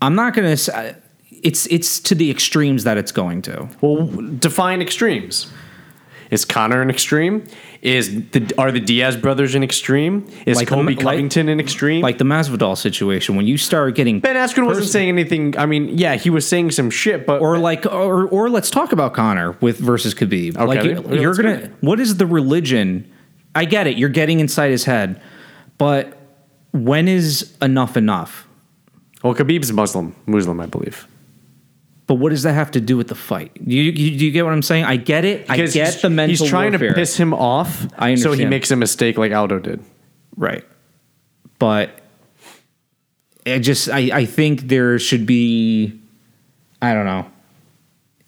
I'm 0.01 0.15
not 0.15 0.33
gonna. 0.33 0.55
say 0.55 0.95
It's 1.43 1.65
it's 1.67 1.99
to 2.01 2.15
the 2.15 2.31
extremes 2.31 2.85
that 2.85 2.97
it's 2.97 3.11
going 3.11 3.41
to. 3.43 3.67
Well, 3.81 4.05
define 4.39 4.81
extremes. 4.81 5.51
Is 6.31 6.43
Conor 6.45 6.81
an 6.81 6.89
extreme? 6.89 7.43
Is 7.81 8.29
the 8.31 8.51
are 8.57 8.71
the 8.71 8.79
Diaz 8.79 9.17
brothers 9.17 9.55
an 9.55 9.63
extreme? 9.63 10.25
Is 10.45 10.57
Like 10.57 10.69
the- 10.69 10.75
Colby 10.75 10.95
like- 10.95 11.03
Covington 11.03 11.49
an 11.49 11.59
extreme? 11.59 12.01
Like 12.01 12.17
the 12.17 12.23
Masvidal 12.23 12.77
situation, 12.77 13.35
when 13.35 13.45
you 13.45 13.57
start 13.57 13.93
getting 13.93 14.21
Ben 14.21 14.35
Askren 14.37 14.65
wasn't 14.65 14.87
saying 14.87 15.09
anything. 15.09 15.55
I 15.57 15.65
mean, 15.65 15.97
yeah, 15.97 16.15
he 16.15 16.29
was 16.29 16.47
saying 16.47 16.71
some 16.71 16.89
shit, 16.89 17.27
but 17.27 17.41
or 17.41 17.57
like 17.59 17.85
or 17.85 18.25
or 18.29 18.49
let's 18.49 18.71
talk 18.71 18.93
about 18.93 19.13
Conor 19.13 19.57
with 19.59 19.77
versus 19.79 20.15
Khabib. 20.15 20.57
like 20.57 20.79
Okay, 20.79 20.93
yeah, 20.93 21.21
you're 21.21 21.35
gonna 21.35 21.69
what 21.81 21.99
is 21.99 22.15
the 22.17 22.25
religion? 22.25 23.11
I 23.55 23.65
get 23.65 23.87
it. 23.87 23.97
You're 23.97 24.09
getting 24.09 24.39
inside 24.39 24.69
his 24.69 24.83
head, 24.85 25.21
but 25.77 26.17
when 26.71 27.07
is 27.07 27.55
enough 27.61 27.97
enough? 27.97 28.47
well, 29.23 29.33
Khabib's 29.33 29.71
Muslim, 29.73 30.15
Muslim, 30.27 30.59
I 30.59 30.67
believe. 30.67 31.07
But 32.05 32.15
what 32.15 32.29
does 32.29 32.43
that 32.43 32.53
have 32.53 32.69
to 32.71 32.81
do 32.81 32.95
with 32.95 33.07
the 33.07 33.15
fight? 33.15 33.51
Do 33.55 33.75
you, 33.75 33.91
you, 33.91 34.19
do 34.19 34.25
you 34.25 34.31
get 34.31 34.45
what 34.45 34.53
I'm 34.53 34.61
saying? 34.61 34.83
I 34.85 34.97
get 34.97 35.25
it. 35.25 35.49
I 35.49 35.57
get 35.65 36.01
the 36.01 36.11
mental 36.11 36.45
He's 36.45 36.47
trying 36.47 36.73
warfare. 36.73 36.89
to 36.89 36.93
piss 36.93 37.17
him 37.17 37.33
off, 37.33 37.87
I 37.97 38.13
so 38.13 38.33
he 38.33 38.45
makes 38.45 38.69
a 38.69 38.75
mistake 38.75 39.17
like 39.17 39.31
Aldo 39.31 39.59
did. 39.59 39.83
Right. 40.37 40.63
But 41.57 42.01
I 43.47 43.57
just 43.57 43.89
I, 43.89 44.09
I 44.13 44.25
think 44.25 44.67
there 44.67 44.99
should 44.99 45.25
be 45.25 45.99
I 46.81 46.93
don't 46.93 47.05
know. 47.05 47.25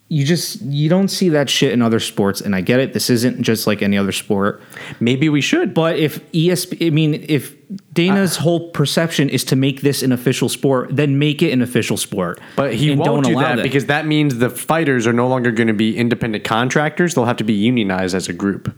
You 0.10 0.26
just 0.26 0.62
you 0.62 0.88
don't 0.88 1.10
see 1.10 1.30
that 1.30 1.50
shit 1.50 1.74
in 1.74 1.82
other 1.82 2.00
sports 2.00 2.40
and 2.40 2.56
I 2.56 2.62
get 2.62 2.80
it. 2.80 2.94
This 2.94 3.10
isn't 3.10 3.42
just 3.42 3.68
like 3.68 3.82
any 3.82 3.98
other 3.98 4.14
sport. 4.14 4.62
Maybe 5.02 5.28
we 5.28 5.42
should. 5.42 5.74
But 5.74 5.98
if 5.98 6.32
ESP 6.32 6.88
I 6.88 6.90
mean 6.92 7.26
if 7.28 7.56
Dana's 7.94 8.38
whole 8.38 8.70
perception 8.70 9.28
is 9.28 9.44
to 9.46 9.58
make 9.58 9.82
this 9.82 10.02
an 10.02 10.14
official 10.14 10.48
sport, 10.48 10.96
then 10.96 11.20
make 11.20 11.42
it 11.42 11.52
an 11.52 11.62
official 11.62 11.98
sport. 11.98 12.40
But 12.56 12.74
he 12.76 12.96
won't 12.96 13.26
do 13.26 13.34
allow 13.34 13.56
that 13.58 13.64
because 13.64 13.88
that 13.88 14.06
means 14.06 14.38
the 14.38 14.50
fighters 14.50 15.06
are 15.06 15.14
no 15.14 15.28
longer 15.28 15.52
going 15.52 15.68
to 15.68 15.74
be 15.74 15.98
independent 15.98 16.46
contractors. 16.46 17.16
They'll 17.16 17.26
have 17.26 17.38
to 17.38 17.44
be 17.44 17.54
unionized 17.54 18.16
as 18.16 18.30
a 18.30 18.34
group, 18.34 18.74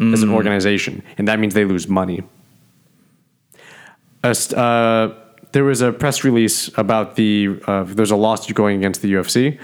as 0.00 0.22
an 0.22 0.30
organization, 0.30 1.04
and 1.18 1.28
that 1.28 1.38
means 1.38 1.54
they 1.54 1.64
lose 1.64 1.86
money. 1.86 2.24
Uh, 4.24 5.14
there 5.52 5.64
was 5.64 5.80
a 5.80 5.92
press 5.92 6.24
release 6.24 6.70
about 6.78 7.16
the 7.16 7.60
uh, 7.66 7.84
there's 7.84 8.10
a 8.10 8.16
lawsuit 8.16 8.56
going 8.56 8.78
against 8.78 9.02
the 9.02 9.12
UFC. 9.12 9.58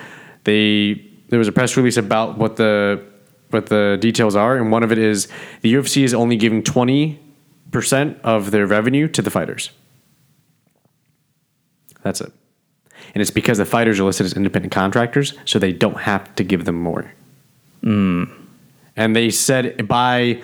They 0.46 1.02
there 1.28 1.38
was 1.38 1.48
a 1.48 1.52
press 1.52 1.76
release 1.76 1.96
about 1.96 2.38
what 2.38 2.56
the 2.56 3.02
what 3.50 3.66
the 3.66 3.98
details 4.00 4.36
are, 4.36 4.56
and 4.56 4.70
one 4.70 4.82
of 4.82 4.92
it 4.92 4.98
is 4.98 5.28
the 5.60 5.74
UFC 5.74 6.04
is 6.04 6.14
only 6.14 6.36
giving 6.36 6.62
twenty 6.62 7.20
percent 7.72 8.18
of 8.22 8.52
their 8.52 8.66
revenue 8.66 9.08
to 9.08 9.20
the 9.20 9.30
fighters. 9.30 9.70
That's 12.02 12.20
it. 12.20 12.32
And 13.14 13.20
it's 13.20 13.32
because 13.32 13.58
the 13.58 13.64
fighters 13.64 13.98
are 13.98 14.04
listed 14.04 14.26
as 14.26 14.34
independent 14.34 14.72
contractors, 14.72 15.34
so 15.44 15.58
they 15.58 15.72
don't 15.72 15.98
have 15.98 16.32
to 16.36 16.44
give 16.44 16.64
them 16.64 16.76
more. 16.76 17.12
Hmm. 17.82 18.24
And 18.94 19.16
they 19.16 19.30
said 19.30 19.88
by 19.88 20.42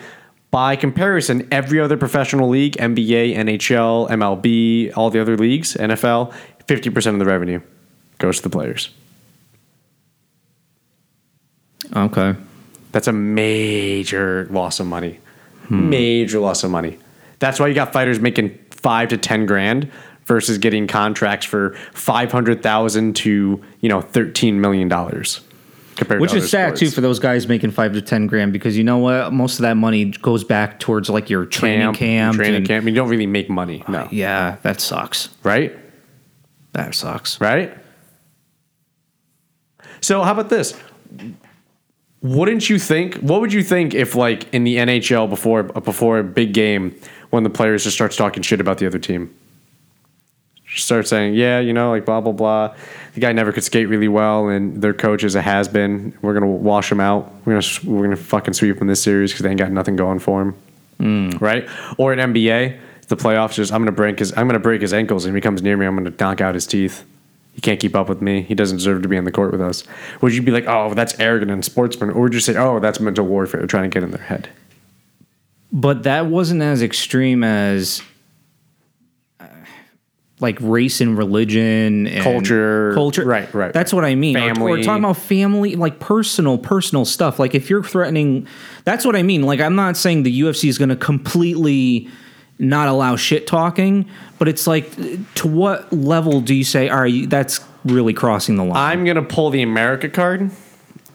by 0.51 0.75
comparison, 0.75 1.47
every 1.49 1.79
other 1.79 1.95
professional 1.95 2.49
league, 2.49 2.75
NBA, 2.75 3.35
NHL, 3.37 4.09
MLB, 4.09 4.95
all 4.97 5.09
the 5.09 5.19
other 5.19 5.37
leagues, 5.37 5.75
NFL, 5.75 6.31
50% 6.67 7.13
of 7.13 7.19
the 7.19 7.25
revenue 7.25 7.61
goes 8.19 8.37
to 8.37 8.43
the 8.43 8.49
players. 8.49 8.91
Okay. 11.95 12.35
That's 12.91 13.07
a 13.07 13.11
major 13.13 14.47
loss 14.51 14.79
of 14.79 14.87
money. 14.87 15.19
Major 15.69 16.39
loss 16.39 16.63
of 16.63 16.71
money. 16.71 16.99
That's 17.39 17.59
why 17.59 17.67
you 17.67 17.73
got 17.73 17.93
fighters 17.93 18.19
making 18.19 18.57
five 18.71 19.09
to 19.09 19.17
ten 19.17 19.45
grand 19.45 19.91
versus 20.25 20.57
getting 20.57 20.87
contracts 20.87 21.45
for 21.45 21.73
five 21.93 22.31
hundred 22.31 22.61
thousand 22.61 23.15
to 23.17 23.63
you 23.79 23.89
know 23.89 24.01
thirteen 24.01 24.61
million 24.61 24.87
dollars. 24.87 25.41
Compared 25.95 26.21
Which 26.21 26.31
to 26.31 26.37
is 26.37 26.43
other 26.43 26.49
sad 26.49 26.75
too 26.75 26.89
for 26.89 27.01
those 27.01 27.19
guys 27.19 27.47
making 27.47 27.71
five 27.71 27.93
to 27.93 28.01
ten 28.01 28.27
grand 28.27 28.51
because 28.53 28.77
you 28.77 28.83
know 28.83 28.97
what? 28.97 29.31
Most 29.33 29.59
of 29.59 29.61
that 29.63 29.75
money 29.77 30.05
goes 30.05 30.43
back 30.43 30.79
towards 30.79 31.09
like 31.09 31.29
your 31.29 31.45
training 31.45 31.93
camp. 31.93 32.35
training 32.35 32.55
and- 32.57 32.67
camp. 32.67 32.85
You 32.85 32.93
don't 32.93 33.09
really 33.09 33.27
make 33.27 33.49
money, 33.49 33.83
uh, 33.87 33.91
no. 33.91 34.07
Yeah, 34.11 34.57
that 34.63 34.81
sucks. 34.81 35.29
Right, 35.43 35.75
That 36.73 36.93
sucks. 36.95 37.39
right. 37.39 37.75
So 40.01 40.21
how 40.23 40.31
about 40.33 40.49
this? 40.49 40.73
Wouldn't 42.23 42.69
you 42.69 42.79
think? 42.79 43.15
What 43.15 43.41
would 43.41 43.51
you 43.51 43.61
think 43.61 43.93
if, 43.93 44.15
like, 44.15 44.51
in 44.53 44.63
the 44.63 44.77
NHL 44.77 45.29
before 45.29 45.63
before 45.63 46.19
a 46.19 46.23
big 46.23 46.53
game, 46.53 46.95
when 47.31 47.43
the 47.43 47.49
players 47.49 47.83
just 47.83 47.97
starts 47.97 48.15
talking 48.15 48.41
shit 48.41 48.61
about 48.61 48.77
the 48.77 48.87
other 48.87 48.97
team, 48.97 49.35
start 50.73 51.05
saying, 51.05 51.33
"Yeah, 51.33 51.59
you 51.59 51.73
know, 51.73 51.89
like 51.89 52.05
blah 52.05 52.21
blah 52.21 52.31
blah." 52.31 52.75
The 53.13 53.19
guy 53.19 53.33
never 53.33 53.51
could 53.51 53.65
skate 53.65 53.89
really 53.89 54.07
well, 54.07 54.47
and 54.47 54.81
their 54.81 54.93
coach 54.93 55.25
is 55.25 55.35
a 55.35 55.41
has 55.41 55.67
been. 55.67 56.17
We're 56.21 56.33
gonna 56.33 56.47
wash 56.47 56.89
him 56.89 57.01
out. 57.01 57.29
We're 57.43 57.59
gonna 57.59 57.67
we're 57.83 58.03
gonna 58.03 58.15
fucking 58.15 58.53
sweep 58.53 58.79
him 58.79 58.87
this 58.87 59.03
series 59.03 59.31
because 59.31 59.43
they 59.43 59.49
ain't 59.49 59.59
got 59.59 59.71
nothing 59.71 59.97
going 59.97 60.19
for 60.19 60.41
him, 60.41 60.55
mm. 60.99 61.41
right? 61.41 61.67
Or 61.97 62.13
in 62.13 62.19
NBA, 62.19 62.79
the 63.09 63.17
playoffs, 63.17 63.55
just 63.55 63.73
I'm 63.73 63.81
gonna 63.81 63.91
break 63.91 64.19
his 64.19 64.31
I'm 64.37 64.47
gonna 64.47 64.59
break 64.59 64.81
his 64.81 64.93
ankles, 64.93 65.25
and 65.25 65.35
if 65.35 65.35
he 65.35 65.41
comes 65.41 65.61
near 65.61 65.75
me, 65.75 65.85
I'm 65.85 65.95
gonna 65.97 66.13
knock 66.17 66.39
out 66.39 66.55
his 66.55 66.65
teeth. 66.65 67.03
He 67.53 67.61
can't 67.61 67.79
keep 67.79 67.95
up 67.95 68.09
with 68.09 68.21
me. 68.21 68.41
He 68.41 68.55
doesn't 68.55 68.77
deserve 68.77 69.03
to 69.03 69.07
be 69.07 69.17
on 69.17 69.25
the 69.25 69.31
court 69.31 69.51
with 69.51 69.61
us. 69.61 69.83
Would 70.21 70.33
you 70.33 70.41
be 70.41 70.51
like, 70.51 70.65
"Oh, 70.67 70.93
that's 70.93 71.17
arrogant 71.19 71.51
and 71.51 71.63
sportsman," 71.63 72.09
or 72.09 72.21
would 72.23 72.33
you 72.33 72.39
say, 72.39 72.55
"Oh, 72.57 72.79
that's 72.79 72.99
mental 72.99 73.25
warfare, 73.25 73.65
trying 73.67 73.89
to 73.89 73.93
get 73.93 74.03
in 74.03 74.11
their 74.11 74.23
head"? 74.23 74.49
But 75.71 76.03
that 76.03 76.27
wasn't 76.27 76.61
as 76.61 76.81
extreme 76.81 77.43
as 77.43 78.01
uh, 79.39 79.45
like 80.39 80.57
race 80.61 80.99
and 81.01 81.17
religion 81.17 82.07
and 82.07 82.23
Culture. 82.23 82.91
Culture. 82.93 83.25
Right, 83.25 83.51
right. 83.53 83.73
That's 83.73 83.93
what 83.93 84.03
I 84.05 84.15
mean. 84.15 84.35
Or- 84.37 84.41
Or, 84.51 84.55
Family. 84.55 84.83
talking 84.83 85.03
about 85.03 85.17
family, 85.17 85.75
like 85.75 85.99
personal, 85.99 86.57
personal 86.57 87.05
stuff. 87.05 87.39
Like 87.39 87.55
if 87.55 87.69
you're 87.69 87.83
threatening, 87.83 88.47
that's 88.83 89.05
what 89.05 89.15
I 89.15 89.23
mean. 89.23 89.43
Like 89.43 89.59
I'm 89.61 89.75
not 89.75 89.95
saying 89.97 90.23
the 90.23 90.41
UFC 90.41 90.69
is 90.69 90.77
going 90.77 90.89
to 90.89 90.95
completely 90.95 92.07
not 92.59 92.87
allow 92.87 93.15
shit 93.15 93.47
talking, 93.47 94.09
but 94.39 94.47
it's 94.47 94.67
like 94.67 94.91
to 95.35 95.47
what 95.47 95.91
level 95.91 96.41
do 96.41 96.53
you 96.53 96.63
say, 96.63 96.89
all 96.89 97.01
right, 97.01 97.29
that's 97.29 97.59
really 97.85 98.13
crossing 98.13 98.55
the 98.55 98.63
line? 98.63 98.77
I'm 98.77 99.05
gonna 99.05 99.23
pull 99.23 99.49
the 99.49 99.61
America 99.61 100.09
card 100.09 100.51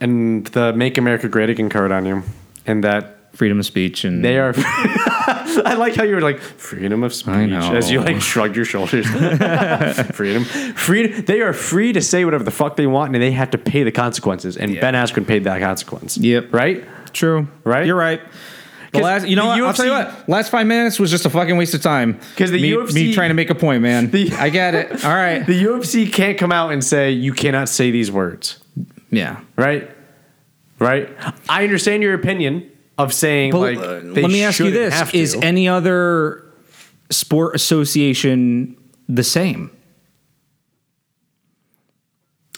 and 0.00 0.46
the 0.48 0.72
Make 0.72 0.98
America 0.98 1.28
Great 1.28 1.50
Again 1.50 1.68
card 1.68 1.92
on 1.92 2.06
you, 2.06 2.22
and 2.66 2.84
that 2.84 3.18
Freedom 3.38 3.60
of 3.60 3.66
speech 3.66 4.04
and 4.04 4.24
they 4.24 4.36
are. 4.36 4.52
I 4.56 5.76
like 5.78 5.94
how 5.94 6.02
you 6.02 6.16
were 6.16 6.20
like 6.20 6.40
freedom 6.40 7.04
of 7.04 7.14
speech 7.14 7.52
as 7.52 7.88
you 7.88 8.00
like 8.00 8.20
shrugged 8.20 8.56
your 8.56 8.64
shoulders. 8.64 9.06
freedom, 10.16 10.42
freedom. 10.42 11.24
They 11.24 11.40
are 11.42 11.52
free 11.52 11.92
to 11.92 12.00
say 12.00 12.24
whatever 12.24 12.42
the 12.42 12.50
fuck 12.50 12.74
they 12.74 12.88
want, 12.88 13.14
and 13.14 13.22
they 13.22 13.30
have 13.30 13.52
to 13.52 13.58
pay 13.58 13.84
the 13.84 13.92
consequences. 13.92 14.56
And 14.56 14.74
Ben 14.80 14.94
Askren 14.94 15.24
paid 15.24 15.44
that 15.44 15.60
consequence. 15.60 16.18
Yep. 16.18 16.52
Right. 16.52 16.84
True. 17.12 17.46
Right? 17.62 17.86
You're 17.86 17.94
right. 17.94 18.20
The 18.98 19.02
'Cause 19.02 19.22
last, 19.22 19.28
you 19.28 19.36
know 19.36 19.42
the 19.54 19.60
what? 19.62 19.68
I'll 19.68 19.74
tell 19.74 19.86
you 19.86 19.92
what. 19.92 20.28
Last 20.28 20.50
five 20.50 20.66
minutes 20.66 20.98
was 20.98 21.10
just 21.10 21.24
a 21.26 21.30
fucking 21.30 21.56
waste 21.56 21.74
of 21.74 21.82
time. 21.82 22.18
'Cause 22.36 22.50
the 22.50 22.60
me, 22.60 22.70
UFC 22.72 22.94
me 22.94 23.12
trying 23.14 23.30
to 23.30 23.34
make 23.34 23.50
a 23.50 23.54
point, 23.54 23.82
man. 23.82 24.10
The- 24.10 24.32
I 24.38 24.48
get 24.50 24.74
it. 24.74 25.04
All 25.04 25.14
right. 25.14 25.46
The 25.46 25.62
UFC 25.64 26.06
can't 26.12 26.36
come 26.38 26.52
out 26.52 26.72
and 26.72 26.82
say 26.84 27.10
you 27.12 27.32
cannot 27.32 27.68
say 27.68 27.90
these 27.90 28.10
words. 28.10 28.58
yeah. 29.10 29.36
Right. 29.56 29.90
Right. 30.78 31.08
I 31.48 31.64
understand 31.64 32.02
your 32.02 32.14
opinion 32.14 32.64
of 32.98 33.12
saying 33.12 33.50
But 33.52 33.58
like. 33.60 33.78
uh, 33.78 34.00
they 34.02 34.22
let 34.22 34.30
me 34.30 34.42
ask 34.44 34.58
you 34.60 34.70
this: 34.70 35.12
Is 35.14 35.34
any 35.42 35.68
other 35.68 36.44
sport 37.10 37.54
association 37.56 38.76
the 39.08 39.24
same? 39.24 39.70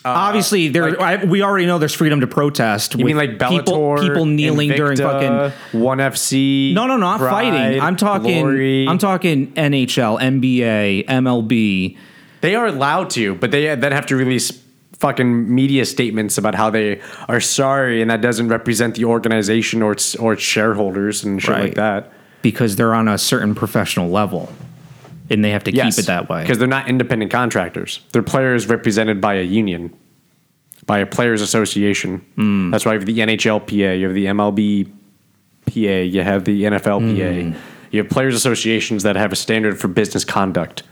Obviously, 0.05 0.69
there. 0.69 0.85
Uh, 0.85 0.91
like- 0.91 1.21
I, 1.23 1.25
we 1.25 1.43
already 1.43 1.67
know 1.67 1.79
there's 1.79 1.95
freedom 1.95 2.21
to 2.21 2.27
protest. 2.27 2.95
You 2.95 3.05
mean 3.05 3.17
like 3.17 3.39
Bellator, 3.39 3.51
people, 3.65 3.99
people 4.01 4.27
kneeling 4.27 4.71
during 4.71 4.97
fucking 4.97 5.81
One 5.81 5.99
FC? 5.99 6.73
No, 6.73 6.87
no, 6.87 6.95
no 6.97 7.01
not 7.01 7.19
Pride, 7.21 7.31
fighting. 7.53 7.81
I'm 7.81 7.97
talking. 7.97 8.41
Glory. 8.43 8.89
I'm 8.89 8.99
talking 8.99 9.53
NHL, 9.55 10.19
NBA, 10.21 11.07
MLB. 11.07 11.97
They 12.41 12.55
are 12.55 12.67
allowed 12.67 13.11
to, 13.11 13.35
but 13.35 13.51
they 13.51 13.75
then 13.75 13.93
have 13.93 14.07
to 14.07 14.17
release 14.17 14.51
fucking 14.99 15.55
media 15.55 15.85
statements 15.85 16.37
about 16.39 16.55
how 16.55 16.71
they 16.71 17.01
are 17.29 17.41
sorry, 17.41 18.01
and 18.03 18.11
that 18.11 18.21
doesn't 18.21 18.49
represent 18.49 18.95
the 18.95 19.05
organization 19.05 19.83
or 19.83 19.93
its 19.93 20.15
or 20.17 20.33
its 20.35 20.43
shareholders 20.43 21.25
and 21.25 21.41
shit 21.41 21.51
Right. 21.51 21.63
like 21.65 21.75
that. 21.75 22.13
because 22.43 22.77
they're 22.77 22.95
on 22.95 23.07
a 23.09 23.19
certain 23.19 23.55
professional 23.55 24.09
level. 24.11 24.51
And 25.31 25.45
they 25.45 25.51
have 25.51 25.65
to 25.65 25.73
Yes, 25.75 25.97
keep 25.97 26.05
it 26.05 26.07
that 26.09 26.29
way. 26.29 26.43
because 26.43 26.59
they're 26.59 26.67
not 26.69 26.89
independent 26.89 27.31
contractors. 27.31 28.01
They're 28.13 28.23
players 28.23 28.67
represented 28.69 29.21
by 29.21 29.35
a 29.35 29.43
union, 29.43 29.95
by 30.87 30.99
a 30.99 31.07
players 31.07 31.41
association. 31.41 32.19
Hmm. 32.35 32.71
That's 32.71 32.85
why 32.85 32.93
you 32.95 32.99
have 32.99 33.07
the 33.07 33.19
NHLPA, 33.19 33.99
you 34.01 34.07
have 34.07 34.15
the 34.15 34.27
MLBPA, 34.27 36.11
you 36.11 36.23
have 36.23 36.45
the 36.45 36.65
NFLPA. 36.65 37.53
Hmm. 37.53 37.59
You 37.93 38.03
have 38.03 38.11
players 38.11 38.35
associations 38.35 39.03
that 39.03 39.17
have 39.17 39.33
a 39.33 39.37
standard 39.37 39.81
for 39.81 39.89
business 39.89 40.25
conduct 40.25 40.85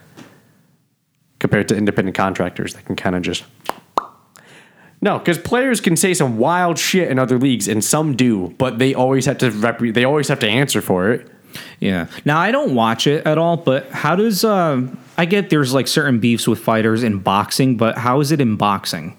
compared 1.38 1.68
to 1.68 1.76
independent 1.76 2.16
contractors 2.16 2.74
that 2.74 2.84
can 2.86 2.96
kind 2.96 3.14
of 3.14 3.22
just. 3.22 3.44
No, 5.00 5.16
because 5.20 5.38
players 5.38 5.80
can 5.80 5.94
say 5.96 6.12
some 6.12 6.38
wild 6.38 6.76
shit 6.76 7.08
in 7.08 7.20
other 7.20 7.38
leagues, 7.38 7.68
and 7.68 7.84
some 7.84 8.16
do, 8.16 8.52
but 8.58 8.80
they 8.80 8.94
always 8.94 9.26
have 9.26 9.38
to 9.38 9.50
rep- 9.52 9.78
they 9.78 10.02
always 10.04 10.26
have 10.26 10.40
to 10.40 10.48
answer 10.48 10.80
for 10.80 11.12
it. 11.12 11.30
Yeah. 11.80 12.06
Now 12.24 12.38
I 12.38 12.50
don't 12.50 12.74
watch 12.74 13.06
it 13.06 13.26
at 13.26 13.38
all, 13.38 13.56
but 13.56 13.90
how 13.90 14.16
does 14.16 14.44
um 14.44 14.98
I 15.16 15.24
get 15.24 15.50
there's 15.50 15.72
like 15.74 15.88
certain 15.88 16.18
beefs 16.20 16.46
with 16.48 16.58
fighters 16.58 17.02
in 17.02 17.18
boxing, 17.18 17.76
but 17.76 17.98
how 17.98 18.20
is 18.20 18.32
it 18.32 18.40
in 18.40 18.56
boxing? 18.56 19.16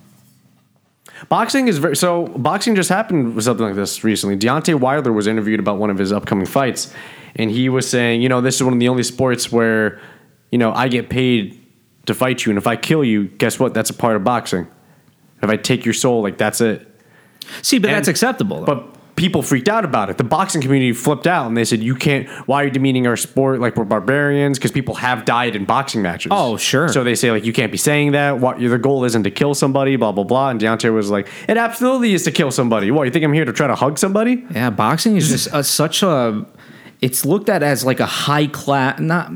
Boxing 1.27 1.67
is 1.67 1.77
very 1.79 1.95
so. 1.97 2.27
Boxing 2.27 2.75
just 2.75 2.87
happened 2.89 3.35
with 3.35 3.43
something 3.43 3.65
like 3.65 3.75
this 3.75 4.03
recently. 4.05 4.37
Deontay 4.37 4.75
Wilder 4.79 5.11
was 5.11 5.27
interviewed 5.27 5.59
about 5.59 5.77
one 5.77 5.89
of 5.89 5.97
his 5.97 6.13
upcoming 6.13 6.45
fights, 6.45 6.93
and 7.35 7.51
he 7.51 7.67
was 7.67 7.89
saying, 7.89 8.21
you 8.21 8.29
know, 8.29 8.39
this 8.39 8.55
is 8.55 8.63
one 8.63 8.71
of 8.71 8.79
the 8.79 8.87
only 8.87 9.03
sports 9.03 9.51
where, 9.51 9.99
you 10.51 10.57
know, 10.57 10.71
I 10.71 10.87
get 10.87 11.09
paid 11.09 11.61
to 12.05 12.13
fight 12.13 12.45
you, 12.45 12.51
and 12.51 12.57
if 12.57 12.67
I 12.67 12.77
kill 12.77 13.03
you, 13.03 13.25
guess 13.27 13.59
what? 13.59 13.73
That's 13.73 13.89
a 13.89 13.93
part 13.93 14.15
of 14.15 14.23
boxing. 14.23 14.65
If 15.43 15.49
I 15.49 15.57
take 15.57 15.83
your 15.83 15.93
soul, 15.93 16.23
like 16.23 16.37
that's 16.37 16.61
it. 16.61 16.87
See, 17.63 17.79
but 17.79 17.89
And- 17.89 17.97
that's 17.97 18.07
acceptable. 18.07 18.61
Though. 18.63 18.75
But 18.75 18.95
people 19.19 19.43
freaked 19.43 19.67
out 19.67 19.83
about 19.85 20.09
it. 20.09 20.17
The 20.17 20.23
boxing 20.23 20.61
community 20.61 20.93
flipped 20.93 21.27
out, 21.27 21.45
and 21.45 21.55
they 21.55 21.65
said, 21.65 21.83
"You 21.83 21.93
can't. 21.93 22.27
Why 22.47 22.61
are 22.63 22.65
you 22.65 22.71
demeaning 22.71 23.05
our 23.05 23.17
sport? 23.17 23.59
Like 23.59 23.75
we're 23.75 23.83
barbarians?" 23.83 24.57
Because 24.57 24.71
people 24.71 24.95
have 24.95 25.25
died 25.25 25.55
in 25.55 25.65
boxing 25.65 26.01
matches. 26.01 26.31
Oh, 26.33 26.55
sure. 26.57 26.87
So 26.87 27.03
they 27.03 27.13
say 27.15 27.29
like 27.29 27.45
you 27.45 27.53
can't 27.53 27.71
be 27.71 27.77
saying 27.77 28.13
that. 28.13 28.39
What 28.39 28.59
the 28.59 28.77
goal 28.79 29.03
isn't 29.03 29.23
to 29.23 29.31
kill 29.31 29.53
somebody. 29.53 29.97
Blah 29.97 30.13
blah 30.13 30.23
blah. 30.23 30.49
And 30.49 30.59
Deontay 30.59 30.91
was 30.93 31.11
like, 31.11 31.27
"It 31.47 31.57
absolutely 31.57 32.13
is 32.13 32.23
to 32.23 32.31
kill 32.31 32.49
somebody. 32.49 32.89
What 32.89 33.03
you 33.03 33.11
think 33.11 33.25
I'm 33.25 33.33
here 33.33 33.45
to 33.45 33.53
try 33.53 33.67
to 33.67 33.75
hug 33.75 33.99
somebody?" 33.99 34.43
yeah, 34.51 34.69
boxing 34.69 35.17
is 35.17 35.29
just 35.29 35.49
a, 35.53 35.63
such 35.63 36.01
a 36.01 36.45
it's 37.01 37.25
looked 37.25 37.49
at 37.49 37.61
as 37.61 37.85
like 37.85 37.99
a 37.99 38.05
high 38.05 38.47
class 38.47 38.99
not 38.99 39.31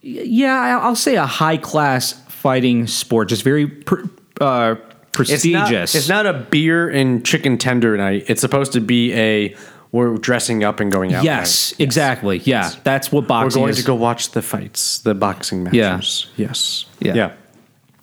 yeah, 0.00 0.54
I- 0.60 0.84
I'll 0.86 0.96
say 0.96 1.16
a 1.16 1.26
high 1.26 1.56
class 1.56 2.12
fighting 2.28 2.86
sport, 2.86 3.28
just 3.30 3.42
very 3.42 3.66
pr- 3.66 4.02
uh 4.40 4.74
It's 5.20 5.44
not, 5.44 5.60
prestigious. 5.68 5.94
it's 5.94 6.08
not 6.08 6.26
a 6.26 6.32
beer 6.34 6.88
and 6.88 7.24
chicken 7.24 7.58
tender 7.58 7.96
night. 7.96 8.24
It's 8.28 8.40
supposed 8.40 8.72
to 8.72 8.80
be 8.80 9.12
a 9.14 9.56
we're 9.92 10.16
dressing 10.16 10.64
up 10.64 10.80
and 10.80 10.90
going 10.90 11.14
out. 11.14 11.22
Yes, 11.22 11.72
night. 11.72 11.80
exactly. 11.84 12.38
Yeah, 12.38 12.70
that's 12.82 13.12
what 13.12 13.28
boxing. 13.28 13.60
We're 13.60 13.66
going 13.66 13.70
is. 13.70 13.78
to 13.80 13.84
go 13.86 13.94
watch 13.94 14.30
the 14.32 14.42
fights, 14.42 14.98
the 14.98 15.14
boxing 15.14 15.64
Yeah. 15.72 15.92
matches. 15.96 16.26
Yes. 16.36 16.86
Yeah. 17.00 17.14
Yeah. 17.14 17.32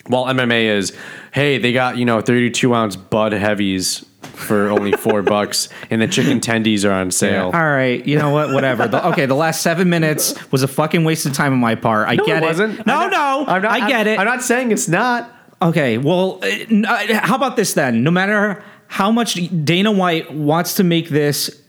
While 0.07 0.25
MMA 0.33 0.65
is, 0.77 0.95
hey, 1.33 1.57
they 1.57 1.73
got, 1.73 1.97
you 1.97 2.05
know, 2.05 2.21
32 2.21 2.73
ounce 2.73 2.95
Bud 2.95 3.33
Heavies 3.33 4.05
for 4.21 4.69
only 4.69 4.91
four 4.97 5.21
bucks, 5.21 5.67
and 5.89 6.01
the 6.01 6.07
chicken 6.07 6.39
tendies 6.39 6.85
are 6.89 6.91
on 6.93 7.11
sale. 7.11 7.51
All 7.53 7.61
right, 7.61 8.03
you 8.07 8.17
know 8.17 8.29
what? 8.31 8.51
Whatever. 8.53 8.87
The, 8.87 9.07
okay, 9.09 9.25
the 9.25 9.35
last 9.35 9.61
seven 9.61 9.89
minutes 9.89 10.33
was 10.51 10.63
a 10.63 10.67
fucking 10.67 11.03
waste 11.03 11.25
of 11.25 11.33
time 11.33 11.51
on 11.53 11.59
my 11.59 11.75
part. 11.75 12.07
I 12.07 12.15
No, 12.15 12.25
get 12.25 12.37
it 12.41 12.45
wasn't. 12.45 12.85
No, 12.87 12.95
I'm 12.95 13.09
not- 13.09 13.45
no, 13.47 13.53
I'm 13.53 13.61
not, 13.63 13.71
I 13.71 13.87
get 13.89 14.01
I'm, 14.01 14.13
it. 14.13 14.19
I'm 14.19 14.25
not 14.25 14.41
saying 14.43 14.71
it's 14.71 14.87
not. 14.87 15.29
Okay, 15.61 15.97
well, 15.97 16.39
uh, 16.43 16.87
uh, 16.87 17.19
how 17.21 17.35
about 17.35 17.55
this 17.55 17.73
then? 17.73 18.03
No 18.03 18.09
matter 18.09 18.63
how 18.87 19.11
much 19.11 19.35
Dana 19.63 19.91
White 19.91 20.33
wants 20.33 20.75
to 20.75 20.83
make 20.83 21.09
this 21.09 21.61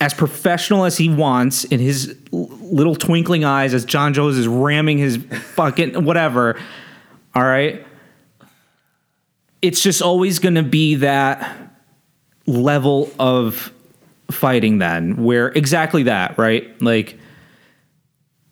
as 0.00 0.14
professional 0.14 0.84
as 0.84 0.96
he 0.96 1.08
wants 1.08 1.64
in 1.64 1.80
his 1.80 2.16
little 2.30 2.94
twinkling 2.94 3.44
eyes 3.44 3.74
as 3.74 3.84
Jon 3.84 4.14
Jones 4.14 4.36
is 4.36 4.46
ramming 4.46 4.98
his 4.98 5.16
fucking 5.16 6.04
whatever, 6.04 6.60
all 7.34 7.42
right? 7.42 7.84
It's 9.60 9.82
just 9.82 10.02
always 10.02 10.38
going 10.38 10.54
to 10.54 10.62
be 10.62 10.96
that 10.96 11.56
level 12.46 13.10
of 13.18 13.72
fighting 14.30 14.78
then 14.78 15.24
where 15.24 15.48
exactly 15.48 16.04
that, 16.04 16.38
right? 16.38 16.80
Like 16.80 17.18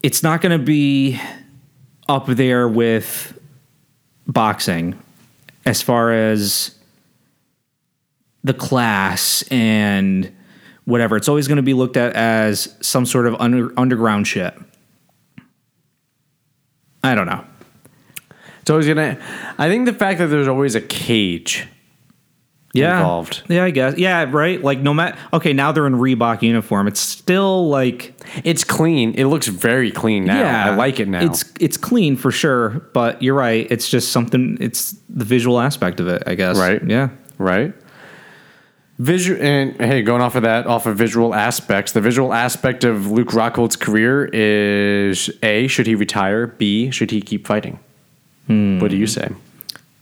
it's 0.02 0.22
not 0.22 0.40
going 0.40 0.58
to 0.58 0.64
be 0.64 1.20
up 2.08 2.26
there 2.26 2.66
with 2.66 3.35
boxing 4.26 4.98
as 5.64 5.82
far 5.82 6.12
as 6.12 6.74
the 8.44 8.54
class 8.54 9.42
and 9.50 10.32
whatever. 10.84 11.16
It's 11.16 11.28
always 11.28 11.48
going 11.48 11.56
to 11.56 11.62
be 11.62 11.74
looked 11.74 11.96
at 11.96 12.14
as 12.14 12.74
some 12.80 13.06
sort 13.06 13.26
of 13.26 13.34
under, 13.40 13.72
underground 13.78 14.26
shit. 14.26 14.54
I 17.02 17.14
don't 17.14 17.26
know. 17.26 17.44
It's 18.60 18.70
always 18.70 18.88
gonna. 18.88 19.16
I 19.58 19.68
think 19.68 19.86
the 19.86 19.92
fact 19.92 20.18
that 20.18 20.26
there's 20.26 20.48
always 20.48 20.74
a 20.74 20.80
cage 20.80 21.68
Yeah. 22.76 22.98
involved. 22.98 23.42
Yeah, 23.48 23.64
I 23.64 23.70
guess. 23.70 23.96
Yeah, 23.98 24.24
right. 24.30 24.62
Like 24.62 24.80
no 24.80 24.92
matter. 24.94 25.16
Okay, 25.32 25.52
now 25.52 25.72
they're 25.72 25.86
in 25.86 25.94
Reebok 25.94 26.42
uniform. 26.42 26.86
It's 26.88 27.00
still 27.00 27.68
like 27.68 28.14
It's 28.44 28.64
clean. 28.64 29.14
It 29.14 29.24
looks 29.26 29.46
very 29.48 29.90
clean 29.90 30.24
now. 30.24 30.38
yeah, 30.40 30.66
I 30.66 30.74
like 30.76 31.00
it 31.00 31.08
now. 31.08 31.24
It's 31.24 31.44
it's 31.60 31.76
clean 31.76 32.16
for 32.16 32.30
sure, 32.30 32.70
but 32.92 33.22
you're 33.22 33.34
right. 33.34 33.66
It's 33.70 33.88
just 33.88 34.12
something. 34.12 34.58
It's 34.60 34.92
the 35.08 35.24
visual 35.24 35.60
aspect 35.60 36.00
of 36.00 36.08
it, 36.08 36.22
I 36.26 36.34
guess. 36.34 36.58
Right. 36.58 36.82
Yeah. 36.86 37.08
right? 37.38 37.74
Visual 38.98 39.38
and 39.42 39.76
hey, 39.78 40.00
going 40.00 40.22
off 40.22 40.36
of 40.36 40.42
that, 40.44 40.66
off 40.66 40.86
of 40.86 40.96
visual 40.96 41.34
aspects, 41.34 41.92
the 41.92 42.00
visual 42.00 42.32
aspect 42.32 42.82
of 42.82 43.10
Luke 43.10 43.28
Rockhold's 43.34 43.76
career 43.76 44.24
is 44.32 45.28
A, 45.42 45.66
should 45.66 45.86
he 45.86 45.94
retire? 45.94 46.46
B, 46.46 46.90
should 46.90 47.10
he 47.10 47.20
keep 47.20 47.46
fighting? 47.46 47.78
Hmm. 48.46 48.78
What 48.78 48.90
do 48.90 48.96
you 48.96 49.06
say? 49.06 49.28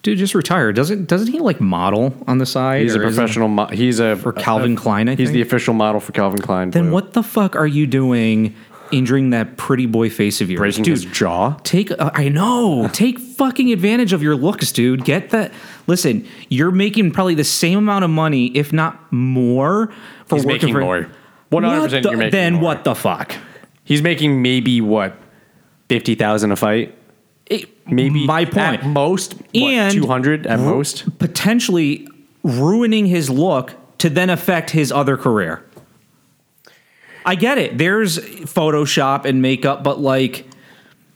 Dude, 0.05 0.19
just 0.19 0.35
retire. 0.37 0.71
Doesn't 0.73 1.09
doesn't 1.09 1.33
he 1.33 1.41
like 1.41 1.61
model 1.61 2.15
on 2.29 2.39
the 2.39 2.47
side? 2.47 2.83
He's 2.83 2.95
a 2.95 3.01
or 3.01 3.05
is 3.07 3.15
it- 3.15 3.17
professional. 3.19 3.49
Mo- 3.49 3.67
he's 3.73 3.99
a 3.99 4.15
For 4.17 4.33
Calvin 4.33 4.77
Klein, 4.77 5.09
I 5.09 5.17
He's 5.17 5.31
think? 5.31 5.35
the 5.35 5.41
official 5.43 5.75
model 5.75 6.01
for 6.01 6.13
Calvin 6.13 6.41
Klein. 6.41 6.71
Then 6.71 6.85
Blue. 6.85 6.93
what 6.93 7.15
the 7.15 7.23
fuck 7.23 7.57
are 7.57 7.67
you 7.67 7.87
doing, 7.87 8.55
injuring 8.93 9.31
that 9.31 9.57
pretty 9.57 9.87
boy 9.87 10.11
face 10.11 10.41
of 10.43 10.51
yours, 10.51 10.59
Breaking 10.61 10.85
dude? 10.85 10.93
his 10.93 11.05
jaw. 11.07 11.57
Take, 11.65 11.91
uh, 11.91 12.11
I 12.15 12.29
know. 12.29 12.89
Take 12.93 13.19
fucking 13.19 13.73
advantage 13.73 14.13
of 14.13 14.23
your 14.23 14.37
looks, 14.37 14.71
dude. 14.73 15.05
Get 15.07 15.31
that. 15.31 15.53
Listen, 15.87 16.27
you're 16.51 16.71
making 16.71 17.11
probably 17.13 17.35
the 17.35 17.43
same 17.43 17.79
amount 17.79 18.05
of 18.05 18.11
money, 18.11 18.49
if 18.49 18.73
not 18.75 19.11
more, 19.13 19.91
for 20.27 20.37
He's 20.37 20.45
working 20.45 20.61
making 20.69 20.75
for. 20.75 20.81
more. 20.83 21.09
One 21.49 21.63
hundred 21.65 21.83
percent. 21.85 22.03
the- 22.03 22.11
You're 22.11 22.19
making 22.19 22.31
Then 22.33 22.53
more. 22.55 22.63
what 22.63 22.85
the 22.85 22.95
fuck? 22.95 23.35
He's 23.85 24.03
making 24.03 24.43
maybe 24.43 24.83
what 24.83 25.17
fifty 25.89 26.15
thousand 26.15 26.53
a 26.53 26.57
fight. 26.57 26.95
It- 27.47 27.69
Maybe 27.91 28.27
my 28.27 28.45
point. 28.47 28.57
at 28.59 28.87
most. 28.87 29.35
And- 29.55 29.93
two 29.93 30.07
hundred 30.07 30.47
at 30.47 30.59
most. 30.61 31.19
Potentially 31.19 32.09
ruining 32.43 33.07
his 33.07 33.29
look 33.31 33.75
to 33.99 34.09
then 34.11 34.31
affect 34.31 34.71
his 34.71 34.91
other 34.91 35.17
career. 35.17 35.63
I 37.27 37.35
get 37.37 37.59
it. 37.59 37.79
There's 37.79 38.19
Photoshop 38.19 39.25
and 39.25 39.41
makeup, 39.41 39.83
but 39.83 40.01
like, 40.01 40.47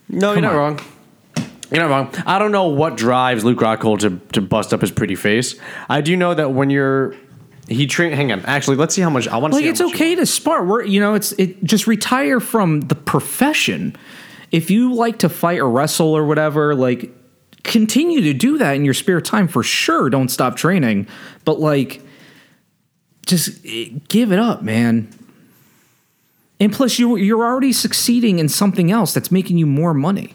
No, 0.08 0.32
you're 0.32 0.40
not 0.40 0.52
on. 0.52 0.56
wrong. 0.56 0.80
You're 1.70 1.86
not 1.86 1.90
wrong. 1.90 2.24
I 2.26 2.38
don't 2.38 2.50
know 2.52 2.68
what 2.68 2.96
drives 2.96 3.44
Luke 3.44 3.58
Rockhold 3.58 3.98
to, 4.00 4.18
to 4.32 4.40
bust 4.40 4.72
up 4.72 4.80
his 4.80 4.90
pretty 4.90 5.14
face. 5.16 5.54
I 5.90 6.00
do 6.00 6.16
know 6.16 6.32
that 6.32 6.52
when 6.52 6.70
you're 6.70 7.14
he 7.68 7.86
train. 7.86 8.12
Hang 8.12 8.32
on. 8.32 8.40
Actually, 8.46 8.76
let's 8.78 8.94
see 8.94 9.02
how 9.02 9.10
much 9.10 9.28
I 9.28 9.36
want 9.36 9.52
to. 9.52 9.56
like 9.60 9.66
it's 9.66 9.82
okay 9.82 10.14
to 10.14 10.24
spar. 10.24 10.64
We're, 10.64 10.84
you 10.84 10.98
know, 11.00 11.12
it's 11.12 11.32
it. 11.32 11.62
Just 11.62 11.86
retire 11.86 12.40
from 12.40 12.80
the 12.82 12.94
profession. 12.94 13.94
If 14.50 14.70
you 14.70 14.92
like 14.94 15.18
to 15.18 15.28
fight 15.28 15.58
or 15.58 15.70
wrestle 15.70 16.16
or 16.16 16.24
whatever, 16.24 16.74
like 16.74 17.10
continue 17.64 18.22
to 18.22 18.32
do 18.32 18.58
that 18.58 18.74
in 18.76 18.84
your 18.84 18.94
spare 18.94 19.20
time 19.20 19.48
for 19.48 19.62
sure. 19.62 20.08
Don't 20.08 20.28
stop 20.28 20.56
training, 20.56 21.06
but 21.44 21.60
like, 21.60 22.02
just 23.26 23.64
eh, 23.66 23.90
give 24.08 24.32
it 24.32 24.38
up, 24.38 24.62
man. 24.62 25.08
And 26.60 26.72
plus, 26.72 26.98
you 26.98 27.16
you're 27.16 27.44
already 27.44 27.72
succeeding 27.72 28.38
in 28.38 28.48
something 28.48 28.90
else 28.90 29.14
that's 29.14 29.30
making 29.30 29.58
you 29.58 29.66
more 29.66 29.94
money. 29.94 30.34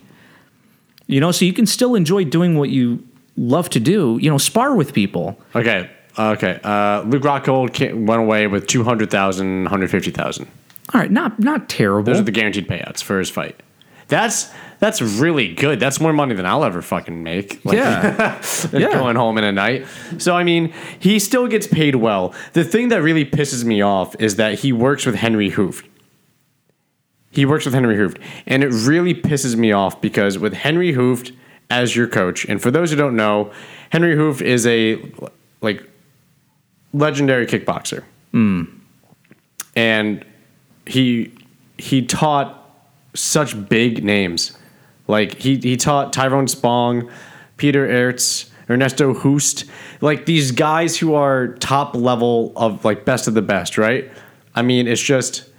You 1.07 1.19
know, 1.19 1.31
so 1.31 1.43
you 1.43 1.53
can 1.53 1.65
still 1.65 1.95
enjoy 1.95 2.23
doing 2.23 2.57
what 2.57 2.69
you 2.69 3.05
love 3.35 3.69
to 3.71 3.79
do. 3.79 4.17
You 4.21 4.29
know, 4.29 4.37
spar 4.37 4.75
with 4.75 4.93
people. 4.93 5.37
Okay. 5.55 5.89
Okay. 6.17 6.59
Uh, 6.63 7.01
Luke 7.01 7.23
Rockhold 7.23 7.73
ca- 7.73 7.93
went 7.93 8.21
away 8.21 8.45
with 8.45 8.67
200,000, 8.67 9.63
150,000. 9.63 10.47
All 10.93 11.01
right, 11.01 11.09
not 11.09 11.39
not 11.39 11.69
terrible. 11.69 12.03
Those 12.03 12.19
are 12.19 12.23
the 12.23 12.31
guaranteed 12.31 12.67
payouts 12.67 13.01
for 13.01 13.17
his 13.17 13.29
fight. 13.29 13.59
That's 14.07 14.51
that's 14.79 15.01
really 15.01 15.53
good. 15.53 15.79
That's 15.79 16.01
more 16.01 16.11
money 16.11 16.35
than 16.35 16.45
I'll 16.45 16.65
ever 16.65 16.81
fucking 16.81 17.23
make. 17.23 17.63
Like, 17.65 17.77
yeah. 17.77 18.41
Yeah. 18.73 18.91
going 18.91 19.15
home 19.15 19.37
in 19.37 19.43
a 19.45 19.51
night. 19.51 19.87
So 20.17 20.35
I 20.35 20.43
mean, 20.43 20.73
he 20.99 21.19
still 21.19 21.47
gets 21.47 21.67
paid 21.67 21.95
well. 21.95 22.33
The 22.53 22.63
thing 22.63 22.89
that 22.89 23.01
really 23.01 23.25
pisses 23.25 23.63
me 23.63 23.81
off 23.81 24.15
is 24.19 24.35
that 24.35 24.59
he 24.59 24.73
works 24.73 25.05
with 25.05 25.15
Henry 25.15 25.51
Hooft. 25.51 25.85
He 27.31 27.45
works 27.45 27.65
with 27.65 27.73
Henry 27.73 27.95
Hooft, 27.95 28.21
and 28.45 28.63
it 28.63 28.69
really 28.69 29.15
pisses 29.15 29.55
me 29.55 29.71
off 29.71 29.99
because 30.01 30.37
with 30.37 30.53
Henry 30.53 30.93
Hooft 30.93 31.35
as 31.69 31.95
your 31.95 32.07
coach, 32.07 32.45
and 32.45 32.61
for 32.61 32.69
those 32.69 32.91
who 32.91 32.97
don't 32.97 33.15
know, 33.15 33.51
Henry 33.89 34.15
Hooft 34.15 34.41
is 34.41 34.67
a 34.67 35.01
like 35.61 35.81
legendary 36.93 37.47
kickboxer, 37.47 38.03
hmm. 38.31 38.63
and 39.75 40.23
he 40.85 41.33
he 41.77 42.05
taught 42.05 42.62
such 43.13 43.67
big 43.69 44.03
names. 44.03 44.57
Like 45.07 45.35
he 45.35 45.57
he 45.57 45.77
taught 45.77 46.13
Tyrone 46.13 46.47
Spong, 46.47 47.09
Peter 47.57 47.87
Aerts, 47.87 48.49
Ernesto 48.69 49.13
Hoost, 49.13 49.65
like 50.01 50.25
these 50.25 50.51
guys 50.51 50.97
who 50.97 51.13
are 51.13 51.49
top 51.55 51.95
level 51.95 52.53
of 52.55 52.85
like 52.85 53.05
best 53.05 53.27
of 53.27 53.33
the 53.33 53.41
best, 53.41 53.77
right? 53.77 54.09
I 54.55 54.61
mean, 54.61 54.87
it's 54.87 55.01
just 55.01 55.49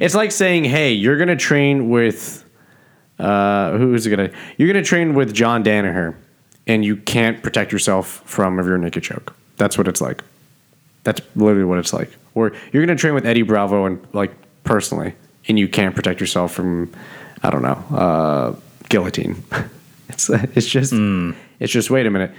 It's 0.00 0.14
like 0.14 0.32
saying, 0.32 0.64
"Hey, 0.64 0.92
you're 0.92 1.16
going 1.16 1.28
to 1.28 1.36
train 1.36 1.88
with 1.88 2.44
uh 3.18 3.76
who's 3.76 4.06
going 4.06 4.30
to 4.30 4.36
You're 4.56 4.72
going 4.72 4.82
to 4.82 4.88
train 4.88 5.14
with 5.14 5.34
John 5.34 5.64
Danaher 5.64 6.14
and 6.66 6.84
you 6.84 6.96
can't 6.96 7.42
protect 7.42 7.72
yourself 7.72 8.22
from 8.24 8.58
a 8.58 8.62
rear 8.62 8.78
naked 8.78 9.02
choke." 9.02 9.34
That's 9.56 9.76
what 9.76 9.88
it's 9.88 10.00
like. 10.00 10.22
That's 11.04 11.20
literally 11.34 11.64
what 11.64 11.78
it's 11.78 11.92
like. 11.92 12.10
Or 12.38 12.52
you're 12.72 12.84
going 12.86 12.96
to 12.96 13.00
train 13.00 13.14
with 13.14 13.26
Eddie 13.26 13.42
Bravo 13.42 13.84
and 13.84 14.06
like 14.12 14.32
personally 14.62 15.14
and 15.48 15.58
you 15.58 15.66
can't 15.66 15.94
protect 15.94 16.20
yourself 16.20 16.52
from 16.52 16.92
I 17.42 17.50
don't 17.50 17.62
know, 17.62 17.96
uh 17.96 18.56
guillotine. 18.88 19.42
it's 20.08 20.30
it's 20.30 20.66
just 20.66 20.92
it's 21.58 21.72
just 21.72 21.90
wait 21.90 22.06
a 22.06 22.10
minute. 22.10 22.32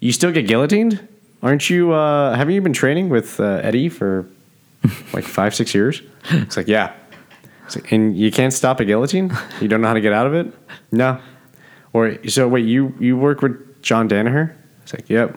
You 0.00 0.12
still 0.12 0.30
get 0.32 0.46
guillotined? 0.46 1.06
Aren't 1.42 1.68
you 1.68 1.92
uh 1.92 2.36
haven't 2.36 2.54
you 2.54 2.60
been 2.60 2.72
training 2.72 3.08
with 3.08 3.40
uh, 3.40 3.60
Eddie 3.62 3.88
for 3.88 4.28
like 5.12 5.24
5 5.24 5.54
6 5.54 5.74
years? 5.74 6.02
It's 6.30 6.56
like, 6.56 6.68
yeah. 6.68 6.92
It's 7.66 7.76
like, 7.76 7.90
and 7.90 8.16
you 8.16 8.30
can't 8.30 8.52
stop 8.52 8.80
a 8.80 8.84
guillotine? 8.84 9.36
You 9.60 9.68
don't 9.68 9.80
know 9.80 9.88
how 9.88 9.94
to 9.94 10.00
get 10.00 10.12
out 10.12 10.26
of 10.26 10.34
it? 10.34 10.52
No. 10.92 11.20
Or 11.92 12.16
so 12.28 12.46
wait, 12.48 12.64
you 12.66 12.94
you 13.00 13.16
work 13.16 13.42
with 13.42 13.82
John 13.82 14.08
Danaher? 14.08 14.54
It's 14.82 14.94
like, 14.94 15.08
yep. 15.10 15.36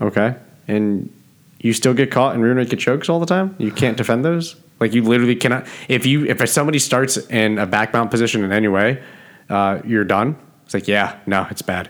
Okay. 0.00 0.34
And 0.68 1.10
you 1.58 1.72
still 1.72 1.94
get 1.94 2.10
caught 2.10 2.34
in 2.34 2.42
rear 2.42 2.54
naked 2.54 2.78
chokes 2.78 3.08
all 3.08 3.20
the 3.20 3.26
time? 3.26 3.54
You 3.58 3.70
can't 3.70 3.96
defend 3.96 4.24
those? 4.24 4.56
Like 4.80 4.92
you 4.92 5.02
literally 5.02 5.36
cannot 5.36 5.66
if 5.88 6.04
you 6.04 6.26
if 6.26 6.46
somebody 6.48 6.78
starts 6.78 7.16
in 7.28 7.58
a 7.58 7.66
back 7.66 7.92
mount 7.92 8.10
position 8.10 8.44
in 8.44 8.52
any 8.52 8.68
way, 8.68 9.02
uh, 9.48 9.80
you're 9.84 10.04
done. 10.04 10.36
It's 10.64 10.74
like, 10.74 10.88
yeah, 10.88 11.18
no, 11.26 11.46
it's 11.50 11.62
bad. 11.62 11.88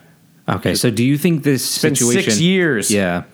Okay, 0.49 0.75
so 0.75 0.91
do 0.91 1.03
you 1.05 1.19
think 1.19 1.43
this 1.43 1.65
situation? 1.69 2.23
six 2.23 2.41
years. 2.41 2.91
Yeah. 2.91 3.25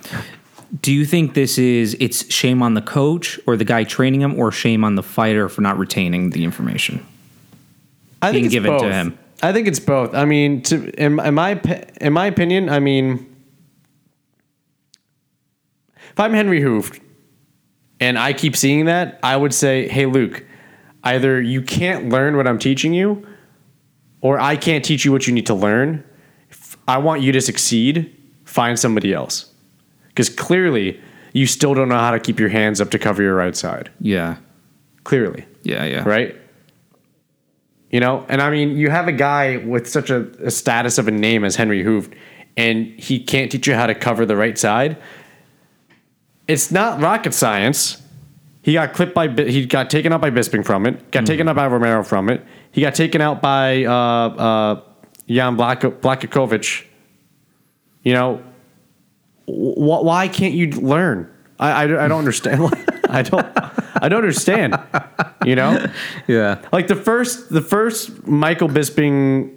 Do 0.80 0.90
you 0.90 1.04
think 1.04 1.34
this 1.34 1.58
is 1.58 1.94
it's 2.00 2.32
shame 2.32 2.62
on 2.62 2.72
the 2.72 2.80
coach 2.80 3.38
or 3.46 3.58
the 3.58 3.64
guy 3.64 3.84
training 3.84 4.22
him, 4.22 4.38
or 4.38 4.50
shame 4.50 4.84
on 4.84 4.94
the 4.94 5.02
fighter 5.02 5.50
for 5.50 5.60
not 5.60 5.78
retaining 5.78 6.30
the 6.30 6.44
information? 6.44 7.06
I 8.22 8.32
being 8.32 8.46
it's 8.46 8.54
both. 8.56 9.12
I 9.42 9.52
think 9.52 9.68
it's 9.68 9.80
both. 9.80 10.14
I 10.14 10.24
mean, 10.24 10.62
to 10.62 10.88
in, 10.92 11.20
in 11.20 11.34
my 11.34 11.60
in 12.00 12.14
my 12.14 12.26
opinion, 12.26 12.70
I 12.70 12.78
mean, 12.78 13.31
if 16.12 16.20
I'm 16.20 16.32
Henry 16.32 16.60
Hooft 16.60 17.00
and 17.98 18.18
I 18.18 18.32
keep 18.32 18.54
seeing 18.54 18.84
that, 18.84 19.18
I 19.22 19.36
would 19.36 19.54
say, 19.54 19.88
"Hey, 19.88 20.06
Luke, 20.06 20.44
either 21.02 21.40
you 21.40 21.62
can't 21.62 22.08
learn 22.10 22.36
what 22.36 22.46
I'm 22.46 22.58
teaching 22.58 22.92
you, 22.94 23.26
or 24.20 24.38
I 24.38 24.56
can't 24.56 24.84
teach 24.84 25.04
you 25.04 25.12
what 25.12 25.26
you 25.26 25.32
need 25.32 25.46
to 25.46 25.54
learn. 25.54 26.04
If 26.50 26.76
I 26.86 26.98
want 26.98 27.22
you 27.22 27.32
to 27.32 27.40
succeed. 27.40 28.16
Find 28.44 28.78
somebody 28.78 29.14
else, 29.14 29.50
because 30.08 30.28
clearly 30.28 31.00
you 31.32 31.46
still 31.46 31.72
don't 31.72 31.88
know 31.88 31.98
how 31.98 32.10
to 32.10 32.20
keep 32.20 32.38
your 32.38 32.50
hands 32.50 32.82
up 32.82 32.90
to 32.90 32.98
cover 32.98 33.22
your 33.22 33.34
right 33.34 33.56
side. 33.56 33.90
Yeah. 33.98 34.36
Clearly." 35.04 35.46
Yeah. 35.62 35.84
Yeah. 35.86 36.02
right? 36.04 36.36
You 37.90 38.00
know, 38.00 38.26
and 38.28 38.42
I 38.42 38.50
mean, 38.50 38.76
you 38.76 38.90
have 38.90 39.06
a 39.08 39.12
guy 39.12 39.58
with 39.58 39.88
such 39.88 40.10
a, 40.10 40.26
a 40.44 40.50
status 40.50 40.98
of 40.98 41.08
a 41.08 41.10
name 41.10 41.44
as 41.44 41.56
Henry 41.56 41.84
Hooft, 41.84 42.12
and 42.56 42.86
he 42.98 43.22
can't 43.22 43.50
teach 43.50 43.66
you 43.66 43.74
how 43.74 43.86
to 43.86 43.94
cover 43.94 44.26
the 44.26 44.36
right 44.36 44.58
side. 44.58 44.96
It's 46.48 46.70
not 46.70 47.00
rocket 47.00 47.34
science. 47.34 48.02
He 48.62 48.74
got 48.74 48.92
clipped 48.92 49.14
by, 49.14 49.28
he 49.28 49.66
got 49.66 49.90
taken 49.90 50.12
out 50.12 50.20
by 50.20 50.30
Bisping 50.30 50.64
from 50.64 50.86
it, 50.86 51.10
got 51.10 51.26
taken 51.26 51.48
out 51.48 51.56
by 51.56 51.66
Romero 51.66 52.04
from 52.04 52.28
it. 52.30 52.44
He 52.70 52.80
got 52.80 52.94
taken 52.94 53.20
out 53.20 53.42
by 53.42 53.84
uh, 53.84 53.92
uh, 53.92 54.80
Jan 55.28 55.56
Blak- 55.56 55.80
Blakakovic. 55.80 56.84
You 58.04 58.12
know, 58.14 58.36
wh- 59.46 60.04
why 60.04 60.28
can't 60.28 60.54
you 60.54 60.70
learn? 60.70 61.28
I, 61.58 61.70
I, 61.70 61.82
I 62.04 62.08
don't 62.08 62.18
understand. 62.18 62.62
I 63.08 63.22
don't 63.22 63.46
I 64.02 64.08
don't 64.08 64.20
understand. 64.20 64.76
You 65.44 65.54
know, 65.56 65.84
Yeah. 66.26 66.60
like 66.72 66.86
the 66.88 66.96
first 66.96 67.50
the 67.50 67.60
first 67.60 68.26
Michael 68.26 68.68
Bisping, 68.68 69.56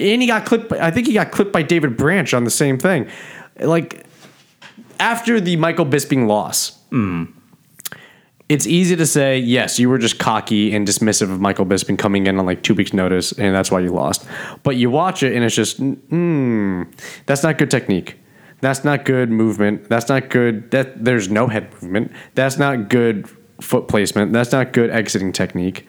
and 0.00 0.22
he 0.22 0.26
got 0.28 0.46
clipped. 0.46 0.68
by- 0.70 0.78
I 0.80 0.90
think 0.90 1.06
he 1.08 1.12
got 1.12 1.30
clipped 1.32 1.52
by 1.52 1.62
David 1.62 1.96
Branch 1.96 2.32
on 2.32 2.44
the 2.44 2.50
same 2.50 2.78
thing. 2.78 3.08
Like 3.60 4.04
after 5.00 5.40
the 5.40 5.56
Michael 5.56 5.86
Bisping 5.86 6.26
loss. 6.26 6.78
It's 8.48 8.66
easy 8.66 8.96
to 8.96 9.04
say, 9.04 9.38
yes, 9.38 9.78
you 9.78 9.90
were 9.90 9.98
just 9.98 10.18
cocky 10.18 10.74
and 10.74 10.88
dismissive 10.88 11.30
of 11.30 11.38
Michael 11.38 11.66
Bisping 11.66 11.98
coming 11.98 12.26
in 12.26 12.38
on 12.38 12.46
like 12.46 12.62
two 12.62 12.74
weeks' 12.74 12.94
notice, 12.94 13.32
and 13.32 13.54
that's 13.54 13.70
why 13.70 13.80
you 13.80 13.90
lost. 13.90 14.26
But 14.62 14.76
you 14.76 14.88
watch 14.88 15.22
it, 15.22 15.34
and 15.34 15.44
it's 15.44 15.54
just, 15.54 15.80
mm, 15.80 16.90
that's 17.26 17.42
not 17.42 17.58
good 17.58 17.70
technique. 17.70 18.18
That's 18.60 18.84
not 18.84 19.04
good 19.04 19.30
movement. 19.30 19.88
That's 19.88 20.08
not 20.08 20.30
good. 20.30 20.70
That 20.70 21.04
there's 21.04 21.28
no 21.28 21.46
head 21.46 21.70
movement. 21.74 22.10
That's 22.34 22.58
not 22.58 22.88
good 22.88 23.28
foot 23.60 23.86
placement. 23.86 24.32
That's 24.32 24.50
not 24.50 24.72
good 24.72 24.90
exiting 24.90 25.32
technique. 25.32 25.86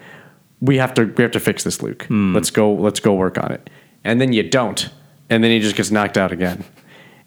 We 0.61 0.77
have 0.77 0.93
to 0.95 1.05
we 1.05 1.23
have 1.23 1.31
to 1.31 1.39
fix 1.39 1.63
this, 1.63 1.81
Luke. 1.81 2.05
Let's 2.35 2.51
go. 2.51 2.73
Let's 2.73 2.99
go 2.99 3.13
work 3.13 3.37
on 3.37 3.51
it. 3.53 3.69
And 4.03 4.19
then 4.19 4.33
you 4.33 4.47
don't, 4.47 4.89
and 5.29 5.43
then 5.43 5.51
he 5.51 5.59
just 5.59 5.75
gets 5.75 5.89
knocked 5.91 6.17
out 6.17 6.31
again. 6.31 6.63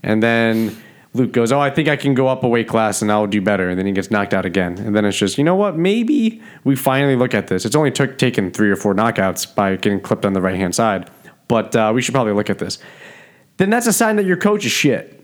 And 0.03 0.23
then 0.23 0.77
Luke 1.15 1.33
goes, 1.33 1.53
"Oh, 1.53 1.61
I 1.61 1.71
think 1.71 1.89
I 1.89 1.97
can 1.97 2.15
go 2.15 2.29
up 2.29 2.43
a 2.43 2.49
weight 2.49 2.69
class 2.69 3.03
and 3.03 3.13
I'll 3.13 3.27
do 3.27 3.41
better." 3.41 3.69
And 3.69 3.79
then 3.79 3.87
he 3.87 3.93
gets 3.93 4.11
knocked 4.11 4.33
out 4.33 4.47
again. 4.47 4.79
And 4.79 4.97
then 4.97 5.05
it's 5.05 5.19
just, 5.19 5.37
you 5.39 5.45
know 5.45 5.55
what? 5.55 5.77
Maybe 5.77 6.41
we 6.65 6.75
finally 6.75 7.17
look 7.17 7.35
at 7.35 7.49
this. 7.49 7.65
It's 7.65 7.77
only 7.77 7.91
took 7.91 8.19
taken 8.19 8.51
three 8.51 8.71
or 8.71 8.77
four 8.77 8.95
knockouts 8.95 9.55
by 9.55 9.77
getting 9.77 10.01
clipped 10.01 10.25
on 10.25 10.33
the 10.33 10.41
right 10.41 10.57
hand 10.57 10.75
side, 10.75 11.11
but 11.49 11.77
uh, 11.77 11.93
we 11.95 12.01
should 12.01 12.15
probably 12.15 12.33
look 12.33 12.49
at 12.49 12.59
this. 12.59 12.79
Then 13.59 13.71
that's 13.71 13.87
a 13.87 13.93
sign 13.93 14.17
that 14.17 14.25
your 14.25 14.39
coach 14.39 14.65
is 14.65 14.73
shit. 14.73 15.19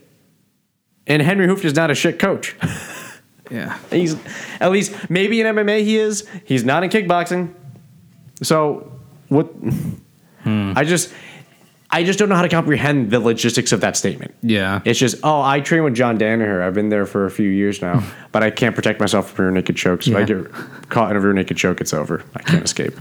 And 1.06 1.22
Henry 1.22 1.46
Hooft 1.46 1.64
is 1.64 1.74
not 1.74 1.90
a 1.90 1.94
shit 1.94 2.18
coach. 2.18 2.54
Yeah. 3.50 3.78
He's 3.90 4.14
at 4.60 4.70
least 4.70 5.08
maybe 5.08 5.40
in 5.40 5.46
MMA 5.46 5.82
he 5.82 5.96
is. 5.96 6.28
He's 6.44 6.64
not 6.64 6.84
in 6.84 6.90
kickboxing. 6.90 7.54
So 8.42 8.92
what? 9.28 9.50
I 10.44 10.84
just 10.84 11.12
I 11.90 12.04
just 12.04 12.18
don't 12.18 12.28
know 12.28 12.34
how 12.34 12.42
to 12.42 12.48
comprehend 12.48 13.10
the 13.10 13.18
logistics 13.18 13.72
of 13.72 13.80
that 13.80 13.96
statement. 13.96 14.34
Yeah. 14.42 14.82
It's 14.84 14.98
just 14.98 15.16
oh 15.22 15.40
I 15.40 15.60
train 15.60 15.84
with 15.84 15.94
John 15.94 16.18
Danaher. 16.18 16.62
I've 16.62 16.74
been 16.74 16.90
there 16.90 17.06
for 17.06 17.24
a 17.24 17.30
few 17.30 17.48
years 17.48 17.80
now, 17.80 18.02
but 18.32 18.42
I 18.42 18.50
can't 18.50 18.74
protect 18.74 19.00
myself 19.00 19.30
from 19.30 19.46
rear 19.46 19.54
naked 19.54 19.76
chokes. 19.76 20.06
If 20.06 20.14
I 20.14 20.24
get 20.24 20.50
caught 20.90 21.10
in 21.10 21.16
a 21.16 21.20
rear 21.20 21.32
naked 21.32 21.56
choke, 21.56 21.80
it's 21.80 21.94
over. 21.94 22.24
I 22.34 22.42
can't 22.42 22.64
escape. 22.64 22.94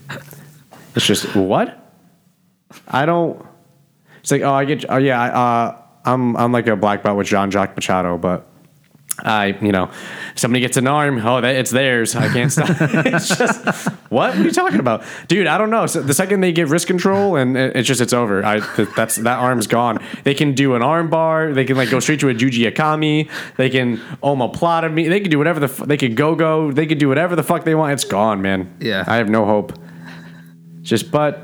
It's 0.95 1.05
just 1.05 1.35
what? 1.35 1.83
I 2.88 3.05
don't. 3.05 3.45
It's 4.21 4.31
like 4.31 4.41
oh 4.41 4.53
I 4.53 4.65
get 4.65 4.85
oh 4.89 4.97
yeah 4.97 5.21
I, 5.21 5.27
uh, 5.29 5.81
I'm 6.05 6.38
I'm 6.38 6.51
like 6.51 6.67
a 6.67 6.75
black 6.75 7.03
belt 7.03 7.17
with 7.17 7.27
Jean 7.27 7.51
Jacques 7.51 7.75
Machado, 7.75 8.17
but 8.17 8.47
I 9.24 9.57
you 9.61 9.72
know 9.72 9.89
somebody 10.36 10.61
gets 10.61 10.78
an 10.78 10.86
arm 10.88 11.18
oh 11.26 11.41
that 11.41 11.55
it's 11.55 11.72
theirs 11.72 12.15
I 12.15 12.32
can't 12.32 12.51
stop. 12.51 12.70
it's 12.80 13.36
just 13.36 13.65
what? 13.65 13.88
What 14.09 14.36
are 14.38 14.43
you 14.43 14.51
talking 14.51 14.80
about, 14.80 15.03
dude? 15.28 15.47
I 15.47 15.57
don't 15.57 15.70
know. 15.72 15.86
So 15.88 16.01
the 16.01 16.13
second 16.13 16.41
they 16.41 16.51
get 16.51 16.68
wrist 16.68 16.86
control 16.88 17.36
and 17.36 17.57
it- 17.57 17.76
it's 17.76 17.88
just 17.88 17.99
it's 18.01 18.13
over. 18.13 18.45
I 18.45 18.59
th- 18.59 18.89
that's 18.95 19.15
that 19.18 19.39
arm's 19.39 19.65
gone. 19.68 19.97
They 20.24 20.34
can 20.36 20.53
do 20.53 20.76
an 20.76 20.82
arm 20.84 21.09
bar. 21.09 21.53
They 21.53 21.65
can 21.65 21.78
like 21.78 21.89
go 21.89 21.99
straight 21.99 22.20
to 22.22 22.30
a 22.30 22.34
Juji 22.36 22.72
Gatame. 22.72 23.30
They 23.57 23.70
can 23.70 23.97
omoplatomy. 24.22 25.09
They 25.09 25.20
can 25.20 25.32
do 25.32 25.38
whatever 25.39 25.59
the 25.59 25.65
f- 25.68 25.88
they 25.88 25.97
could 25.97 26.15
go 26.15 26.36
go. 26.36 26.72
They 26.72 26.86
could 26.86 26.99
do 26.99 27.07
whatever 27.09 27.36
the 27.36 27.43
fuck 27.43 27.63
they 27.63 27.76
want. 27.76 27.93
It's 27.93 28.03
gone, 28.05 28.41
man. 28.41 28.76
Yeah. 28.80 29.03
I 29.07 29.15
have 29.15 29.30
no 29.30 29.45
hope. 29.45 29.74
Just 30.82 31.11
but 31.11 31.41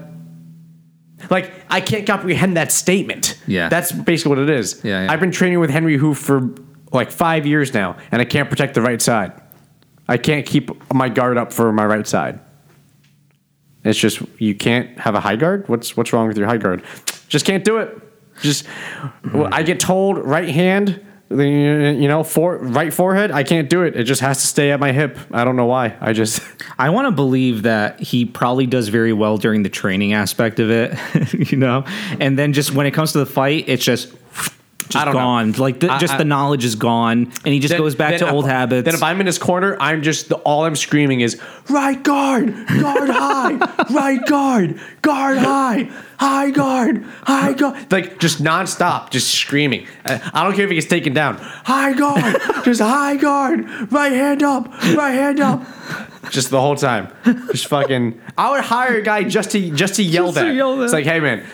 like 1.29 1.51
I 1.69 1.81
can't 1.81 2.05
comprehend 2.05 2.55
that 2.57 2.71
statement. 2.71 3.39
Yeah. 3.47 3.69
That's 3.69 3.91
basically 3.91 4.29
what 4.29 4.39
it 4.39 4.49
is. 4.49 4.81
Yeah, 4.83 5.05
yeah. 5.05 5.11
I've 5.11 5.19
been 5.19 5.31
training 5.31 5.59
with 5.59 5.69
Henry 5.69 5.97
Hooft 5.97 6.17
for 6.17 6.53
like 6.93 7.11
five 7.11 7.45
years 7.45 7.73
now, 7.73 7.97
and 8.11 8.21
I 8.21 8.25
can't 8.25 8.49
protect 8.49 8.75
the 8.75 8.81
right 8.81 9.01
side. 9.01 9.33
I 10.07 10.17
can't 10.17 10.45
keep 10.45 10.69
my 10.93 11.09
guard 11.09 11.37
up 11.37 11.51
for 11.51 11.71
my 11.71 11.85
right 11.85 12.07
side. 12.07 12.39
It's 13.83 13.99
just 13.99 14.21
you 14.39 14.55
can't 14.55 14.97
have 14.99 15.15
a 15.15 15.19
high 15.19 15.35
guard. 15.35 15.67
What's 15.67 15.97
what's 15.97 16.13
wrong 16.13 16.27
with 16.27 16.37
your 16.37 16.47
high 16.47 16.57
guard? 16.57 16.83
Just 17.27 17.45
can't 17.45 17.65
do 17.65 17.77
it. 17.77 17.99
Just 18.41 18.65
well, 19.33 19.49
I 19.51 19.63
get 19.63 19.79
told 19.79 20.17
right 20.17 20.47
hand, 20.47 21.03
you 21.29 22.07
know, 22.07 22.23
for 22.23 22.57
right 22.57 22.93
forehead. 22.93 23.31
I 23.31 23.43
can't 23.43 23.69
do 23.69 23.83
it. 23.83 23.95
It 23.95 24.05
just 24.05 24.21
has 24.21 24.39
to 24.41 24.47
stay 24.47 24.71
at 24.71 24.79
my 24.79 24.91
hip. 24.91 25.17
I 25.31 25.43
don't 25.43 25.55
know 25.55 25.65
why. 25.65 25.97
I 25.99 26.13
just 26.13 26.41
I 26.77 26.89
want 26.91 27.07
to 27.07 27.11
believe 27.11 27.63
that 27.63 27.99
he 27.99 28.25
probably 28.25 28.65
does 28.65 28.87
very 28.87 29.13
well 29.13 29.37
during 29.37 29.63
the 29.63 29.69
training 29.69 30.13
aspect 30.13 30.59
of 30.59 30.69
it, 30.69 31.33
you 31.51 31.57
know, 31.57 31.83
and 32.19 32.39
then 32.39 32.53
just 32.53 32.73
when 32.73 32.85
it 32.85 32.91
comes 32.91 33.11
to 33.13 33.19
the 33.19 33.25
fight, 33.25 33.65
it's 33.67 33.83
just 33.83 34.13
just 34.89 35.05
don't 35.05 35.13
know. 35.13 35.19
gone. 35.19 35.51
Like 35.53 35.79
the, 35.79 35.91
I- 35.91 35.97
just 35.97 36.13
I- 36.13 36.17
the 36.17 36.25
knowledge 36.25 36.65
is 36.65 36.75
gone, 36.75 37.31
and 37.45 37.53
he 37.53 37.59
just 37.59 37.71
Then- 37.71 37.79
goes 37.81 37.95
back 37.95 38.17
to 38.19 38.27
if- 38.27 38.33
old 38.33 38.45
habits. 38.47 38.85
Then 38.85 38.93
if 38.93 39.03
I'm 39.03 39.19
in 39.19 39.25
his 39.27 39.37
corner, 39.37 39.77
I'm 39.79 40.01
just 40.01 40.29
the, 40.29 40.35
all 40.37 40.65
I'm 40.65 40.75
screaming 40.75 41.21
is 41.21 41.39
right 41.69 42.01
guard, 42.01 42.47
guard 42.67 43.09
high, 43.09 43.53
right 43.91 44.25
guard, 44.25 44.79
guard 45.01 45.37
high, 45.37 45.89
high 46.19 46.51
guard, 46.51 47.03
high 47.23 47.53
guard, 47.53 47.91
like 47.91 48.19
just 48.19 48.41
nonstop, 48.43 49.09
just 49.09 49.33
screaming. 49.33 49.87
I, 50.05 50.21
I 50.33 50.43
don't 50.43 50.53
care 50.55 50.65
if 50.65 50.69
he 50.69 50.75
gets 50.75 50.87
taken 50.87 51.13
down. 51.13 51.37
High 51.37 51.93
guard, 51.93 52.41
just 52.65 52.81
high 52.81 53.15
guard, 53.17 53.91
right 53.91 54.11
hand 54.11 54.43
up, 54.43 54.67
right 54.95 55.11
hand 55.13 55.39
up. 55.39 55.65
Just 56.29 56.49
the 56.51 56.59
whole 56.61 56.75
time, 56.77 57.13
just 57.51 57.67
fucking. 57.67 58.19
I 58.37 58.51
would 58.51 58.61
hire 58.63 58.97
a 58.97 59.01
guy 59.01 59.23
just 59.23 59.51
to 59.51 59.69
just 59.71 59.95
to 59.95 60.03
yell 60.03 60.27
Just 60.27 60.37
to 60.37 60.45
that. 60.45 60.55
yell 60.55 60.77
that. 60.77 60.83
It's 60.85 60.93
like, 60.93 61.03
hey 61.05 61.19
man, 61.19 61.45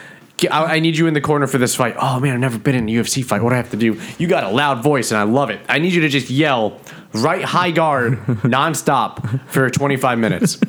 I, 0.47 0.75
I 0.75 0.79
need 0.79 0.97
you 0.97 1.07
in 1.07 1.13
the 1.13 1.21
corner 1.21 1.47
for 1.47 1.57
this 1.57 1.75
fight. 1.75 1.95
Oh 1.99 2.19
man, 2.19 2.33
I've 2.33 2.39
never 2.39 2.57
been 2.59 2.75
in 2.75 2.87
a 2.87 2.91
UFC 2.91 3.23
fight. 3.23 3.41
What 3.41 3.49
do 3.49 3.55
I 3.55 3.57
have 3.57 3.71
to 3.71 3.77
do? 3.77 3.99
You 4.17 4.27
got 4.27 4.43
a 4.43 4.49
loud 4.49 4.83
voice, 4.83 5.11
and 5.11 5.19
I 5.19 5.23
love 5.23 5.49
it. 5.49 5.59
I 5.67 5.79
need 5.79 5.93
you 5.93 6.01
to 6.01 6.09
just 6.09 6.29
yell 6.29 6.79
right 7.13 7.43
high 7.43 7.71
guard 7.71 8.13
nonstop 8.43 9.47
for 9.49 9.69
25 9.69 10.19
minutes. 10.19 10.59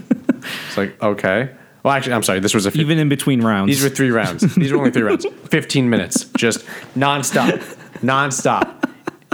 It's 0.69 0.77
like 0.77 1.01
okay. 1.03 1.55
Well, 1.83 1.95
actually, 1.95 2.15
I'm 2.15 2.23
sorry. 2.23 2.41
This 2.41 2.55
was 2.55 2.67
a. 2.67 2.71
even 2.73 2.99
in 2.99 3.09
between 3.09 3.43
rounds. 3.43 3.69
these 3.69 3.83
were 3.83 3.89
three 3.89 4.11
rounds. 4.11 4.55
These 4.55 4.73
were 4.73 4.79
only 4.79 4.91
three 4.91 5.03
rounds. 5.03 5.27
15 5.49 5.89
minutes, 5.89 6.25
just 6.37 6.65
nonstop, 6.97 7.59
nonstop. 8.01 8.77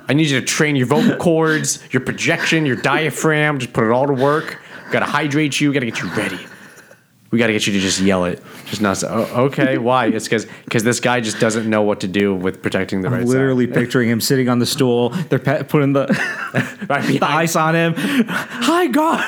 I 0.09 0.13
need 0.13 0.29
you 0.29 0.39
to 0.39 0.47
train 0.47 0.77
your 0.77 0.87
vocal 0.87 1.17
cords, 1.17 1.83
your 1.93 2.01
projection, 2.01 2.65
your 2.65 2.77
diaphragm. 2.77 3.59
Just 3.59 3.73
put 3.73 3.85
it 3.85 3.91
all 3.91 4.07
to 4.07 4.13
work. 4.13 4.61
Got 4.93 5.01
to 5.01 5.07
hydrate 5.07 5.61
you. 5.61 5.73
Got 5.73 5.81
to 5.81 5.87
get 5.87 6.01
you 6.01 6.09
ready. 6.15 6.39
We 7.31 7.39
got 7.39 7.49
to 7.49 7.53
get 7.53 7.67
you 7.67 7.73
to 7.73 7.81
just 7.81 8.01
yell 8.01 8.25
it. 8.25 8.43
Just 8.67 8.81
not. 8.81 9.03
Oh, 9.05 9.45
okay, 9.47 9.79
why? 9.89 10.07
It's 10.07 10.27
because 10.27 10.47
because 10.65 10.85
this 10.85 11.01
guy 11.01 11.21
just 11.21 11.41
doesn't 11.41 11.69
know 11.69 11.83
what 11.83 12.01
to 12.01 12.09
do 12.09 12.35
with 12.35 12.63
protecting 12.63 13.01
the 13.03 13.11
right 13.11 13.21
I'm 13.23 13.27
side. 13.27 13.33
literally 13.33 13.67
picturing 13.67 14.09
him 14.09 14.21
sitting 14.21 14.49
on 14.49 14.59
the 14.61 14.67
stool. 14.67 15.11
They're 15.11 15.39
pe- 15.39 15.65
putting 15.65 15.93
the, 15.93 16.07
right 16.89 17.03
the 17.07 17.19
ice 17.23 17.57
on 17.57 17.75
him. 17.75 17.95
Hi, 17.97 18.87
God. 18.87 19.27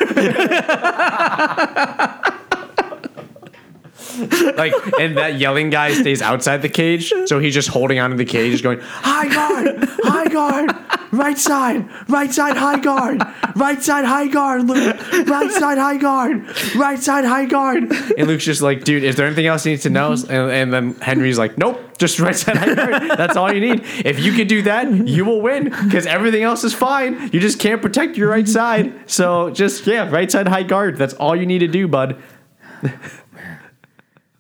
like 4.57 4.73
and 4.99 5.17
that 5.17 5.37
yelling 5.39 5.71
guy 5.71 5.93
stays 5.93 6.21
outside 6.23 6.61
the 6.63 6.69
cage 6.69 7.13
so 7.27 7.39
he's 7.39 7.55
just 7.55 7.69
holding 7.69 8.01
onto 8.01 8.17
the 8.17 8.25
cage 8.25 8.63
going 8.63 8.81
high 8.81 9.29
guard 9.33 9.89
high 10.03 10.27
guard 10.27 10.71
right 11.13 11.39
side. 11.39 11.89
Right 12.09 12.33
side 12.33 12.57
high 12.57 12.81
guard. 12.81 13.23
Right 13.57 13.83
side 13.83 14.05
high 14.05 14.29
guard 14.29 14.67
luke. 14.67 14.97
Right 15.27 15.51
side 15.51 15.79
high 15.79 15.97
guard. 15.97 16.47
Right 16.77 16.99
side 16.99 17.25
high 17.25 17.47
guard. 17.47 17.91
And 18.19 18.27
luke's 18.27 18.45
just 18.45 18.63
like 18.63 18.85
dude 18.85 19.05
is 19.05 19.17
there 19.17 19.27
anything 19.27 19.47
else 19.47 19.65
you 19.67 19.73
need 19.73 19.83
to 19.83 19.91
know? 19.91 20.13
And, 20.13 20.31
and 20.31 20.73
then 20.73 20.95
henry's 20.95 21.39
like 21.39 21.59
nope 21.59 21.99
just 21.99 22.21
right 22.21 22.37
side 22.37 22.57
high 22.57 22.75
guard. 22.75 23.19
That's 23.19 23.37
all 23.37 23.53
you 23.53 23.61
need. 23.61 23.85
If 24.05 24.21
you 24.21 24.33
can 24.33 24.47
do 24.47 24.63
that 24.63 24.91
you 25.09 25.25
will 25.25 25.41
win 25.41 25.65
because 25.65 26.07
everything 26.07 26.43
else 26.43 26.65
is 26.65 26.75
fine. 26.75 27.31
You 27.33 27.41
just 27.41 27.59
can't 27.59 27.83
protect 27.83 28.17
your 28.17 28.29
right 28.29 28.49
side. 28.49 29.11
So 29.11 29.51
just 29.51 29.87
yeah 29.87 30.11
right 30.11 30.31
side 30.31 30.49
high 30.49 30.63
guard. 30.63 30.97
That's 30.97 31.15
all 31.15 31.35
you 31.37 31.47
need 31.47 31.61
to 31.61 31.69
do 31.69 31.89
bud. 31.89 32.23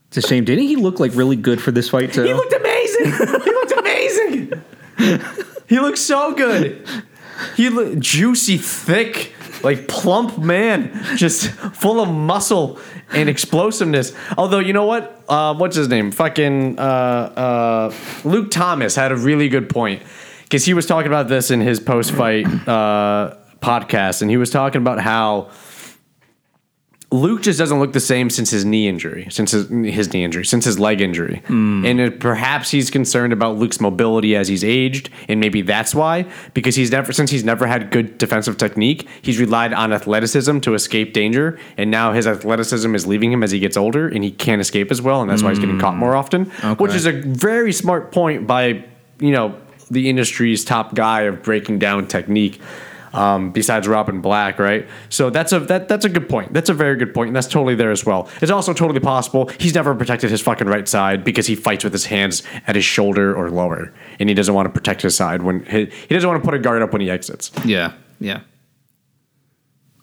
It's 0.08 0.16
a 0.16 0.22
shame. 0.22 0.44
Didn't 0.44 0.64
he 0.64 0.76
look 0.76 1.00
like 1.00 1.14
really 1.14 1.36
good 1.36 1.60
for 1.60 1.70
this 1.70 1.90
fight 1.90 2.12
too? 2.12 2.22
He 2.22 2.32
looked 2.32 2.52
amazing. 2.52 3.04
he 3.04 3.50
looked 3.50 3.72
amazing. 3.72 4.64
He 5.68 5.78
looks 5.78 6.00
so 6.00 6.34
good. 6.34 6.84
He 7.56 7.68
looked 7.68 8.00
juicy, 8.00 8.58
thick, 8.58 9.32
like 9.62 9.86
plump 9.88 10.38
man, 10.38 10.90
just 11.16 11.50
full 11.50 12.00
of 12.00 12.08
muscle 12.08 12.78
and 13.10 13.28
explosiveness. 13.28 14.12
Although 14.36 14.58
you 14.58 14.72
know 14.72 14.86
what? 14.86 15.22
Uh, 15.28 15.54
what's 15.54 15.76
his 15.76 15.88
name? 15.88 16.10
Fucking 16.10 16.78
uh, 16.78 16.82
uh, 16.82 17.94
Luke 18.24 18.50
Thomas 18.50 18.96
had 18.96 19.12
a 19.12 19.16
really 19.16 19.48
good 19.48 19.68
point 19.68 20.02
because 20.42 20.64
he 20.64 20.74
was 20.74 20.86
talking 20.86 21.08
about 21.08 21.28
this 21.28 21.50
in 21.50 21.60
his 21.60 21.80
post-fight 21.80 22.46
uh, 22.66 23.34
podcast, 23.60 24.22
and 24.22 24.30
he 24.30 24.36
was 24.36 24.50
talking 24.50 24.80
about 24.80 25.00
how. 25.00 25.50
Luke 27.10 27.40
just 27.40 27.58
doesn't 27.58 27.78
look 27.78 27.94
the 27.94 28.00
same 28.00 28.28
since 28.28 28.50
his 28.50 28.66
knee 28.66 28.86
injury, 28.86 29.26
since 29.30 29.52
his, 29.52 29.66
his 29.68 30.12
knee 30.12 30.24
injury, 30.24 30.44
since 30.44 30.66
his 30.66 30.78
leg 30.78 31.00
injury. 31.00 31.42
Hmm. 31.46 31.82
And 31.86 32.00
it, 32.00 32.20
perhaps 32.20 32.70
he's 32.70 32.90
concerned 32.90 33.32
about 33.32 33.56
Luke's 33.56 33.80
mobility 33.80 34.36
as 34.36 34.46
he's 34.46 34.62
aged, 34.62 35.08
and 35.26 35.40
maybe 35.40 35.62
that's 35.62 35.94
why, 35.94 36.26
because 36.52 36.76
he's 36.76 36.90
never, 36.90 37.10
since 37.14 37.30
he's 37.30 37.44
never 37.44 37.66
had 37.66 37.90
good 37.90 38.18
defensive 38.18 38.58
technique, 38.58 39.08
he's 39.22 39.40
relied 39.40 39.72
on 39.72 39.90
athleticism 39.90 40.58
to 40.60 40.74
escape 40.74 41.14
danger, 41.14 41.58
and 41.78 41.90
now 41.90 42.12
his 42.12 42.26
athleticism 42.26 42.94
is 42.94 43.06
leaving 43.06 43.32
him 43.32 43.42
as 43.42 43.52
he 43.52 43.58
gets 43.58 43.78
older, 43.78 44.06
and 44.06 44.22
he 44.22 44.30
can't 44.30 44.60
escape 44.60 44.90
as 44.90 45.00
well, 45.00 45.22
and 45.22 45.30
that's 45.30 45.42
why 45.42 45.48
he's 45.48 45.58
getting 45.58 45.78
caught 45.78 45.94
hmm. 45.94 46.00
more 46.00 46.14
often. 46.14 46.44
Which 46.76 46.92
is 46.92 47.06
a 47.06 47.12
very 47.12 47.72
smart 47.72 48.12
point 48.12 48.46
by, 48.46 48.84
you 49.18 49.30
know, 49.30 49.58
the 49.90 50.10
industry's 50.10 50.62
top 50.62 50.94
guy 50.94 51.22
of 51.22 51.42
breaking 51.42 51.78
down 51.78 52.06
technique 52.06 52.60
um, 53.12 53.50
besides 53.52 53.88
Robin 53.88 54.20
Black, 54.20 54.58
right? 54.58 54.86
So 55.08 55.30
that's 55.30 55.52
a 55.52 55.60
that 55.60 55.88
that's 55.88 56.04
a 56.04 56.08
good 56.08 56.28
point. 56.28 56.52
That's 56.52 56.68
a 56.70 56.74
very 56.74 56.96
good 56.96 57.12
point, 57.14 57.28
and 57.28 57.36
that's 57.36 57.46
totally 57.46 57.74
there 57.74 57.90
as 57.90 58.04
well. 58.04 58.28
It's 58.42 58.50
also 58.50 58.72
totally 58.72 59.00
possible 59.00 59.50
he's 59.58 59.74
never 59.74 59.94
protected 59.94 60.30
his 60.30 60.40
fucking 60.40 60.66
right 60.66 60.86
side 60.88 61.24
because 61.24 61.46
he 61.46 61.54
fights 61.54 61.84
with 61.84 61.92
his 61.92 62.06
hands 62.06 62.42
at 62.66 62.76
his 62.76 62.84
shoulder 62.84 63.34
or 63.34 63.50
lower, 63.50 63.92
and 64.18 64.28
he 64.28 64.34
doesn't 64.34 64.54
want 64.54 64.66
to 64.66 64.72
protect 64.72 65.02
his 65.02 65.14
side 65.16 65.42
when 65.42 65.64
he, 65.64 65.86
he 65.86 66.14
doesn't 66.14 66.28
want 66.28 66.42
to 66.42 66.44
put 66.46 66.54
a 66.54 66.58
guard 66.58 66.82
up 66.82 66.92
when 66.92 67.00
he 67.00 67.10
exits. 67.10 67.50
yeah, 67.64 67.92
yeah. 68.20 68.40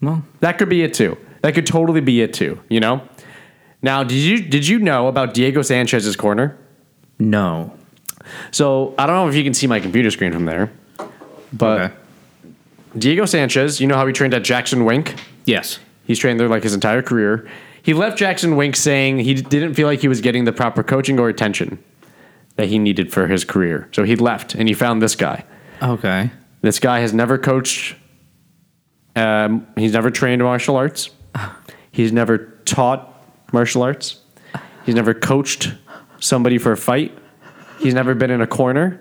Well, 0.01 0.23
That 0.41 0.57
could 0.57 0.69
be 0.69 0.83
it 0.83 0.93
too. 0.93 1.17
That 1.41 1.53
could 1.55 1.65
totally 1.65 2.01
be 2.01 2.21
it 2.21 2.33
too. 2.33 2.59
You 2.69 2.79
know. 2.79 3.01
Now, 3.81 4.03
did 4.03 4.17
you 4.17 4.41
did 4.41 4.67
you 4.67 4.79
know 4.79 5.07
about 5.07 5.33
Diego 5.33 5.61
Sanchez's 5.61 6.15
corner? 6.15 6.57
no. 7.19 7.71
So 8.49 8.95
I 8.97 9.05
don't 9.05 9.15
know 9.17 9.29
if 9.29 9.35
you 9.35 9.43
can 9.43 9.53
see 9.53 9.67
my 9.67 9.79
computer 9.79 10.09
screen 10.09 10.31
from 10.33 10.45
there, 10.45 10.71
but 11.53 11.81
Okay. 11.81 11.93
Diego 12.97 13.25
Sanchez, 13.25 13.81
you 13.81 13.87
know 13.87 13.95
how 13.95 14.07
he 14.07 14.13
trained 14.13 14.33
at 14.33 14.43
Jackson 14.43 14.85
Wink? 14.85 15.15
Yes. 15.45 15.79
He's 16.05 16.19
trained 16.19 16.39
there 16.39 16.47
like 16.47 16.63
his 16.63 16.73
entire 16.73 17.01
career. 17.01 17.49
He 17.81 17.93
left 17.93 18.17
Jackson 18.17 18.55
Wink 18.55 18.75
saying 18.75 19.19
he 19.19 19.33
didn't 19.35 19.73
feel 19.73 19.87
like 19.87 19.99
he 19.99 20.07
was 20.07 20.21
getting 20.21 20.45
the 20.45 20.51
proper 20.51 20.81
coaching 20.83 21.19
or 21.19 21.29
attention 21.29 21.83
that 22.55 22.67
he 22.67 22.79
needed 22.79 23.11
for 23.11 23.27
his 23.27 23.43
career. 23.43 23.89
So 23.91 24.03
he 24.03 24.15
left 24.15 24.55
and 24.55 24.67
he 24.67 24.73
found 24.73 25.01
this 25.01 25.15
guy. 25.15 25.45
Okay. 25.81 26.31
This 26.61 26.79
guy 26.79 26.99
has 26.99 27.13
never 27.13 27.37
coached, 27.37 27.95
um, 29.15 29.67
he's 29.75 29.93
never 29.93 30.09
trained 30.09 30.41
martial 30.41 30.77
arts, 30.77 31.11
he's 31.91 32.11
never 32.11 32.37
taught 32.65 33.23
martial 33.53 33.83
arts, 33.83 34.19
he's 34.85 34.95
never 34.95 35.13
coached 35.13 35.73
somebody 36.19 36.57
for 36.57 36.71
a 36.71 36.77
fight, 36.77 37.15
he's 37.79 37.93
never 37.93 38.15
been 38.15 38.31
in 38.31 38.41
a 38.41 38.47
corner. 38.47 38.99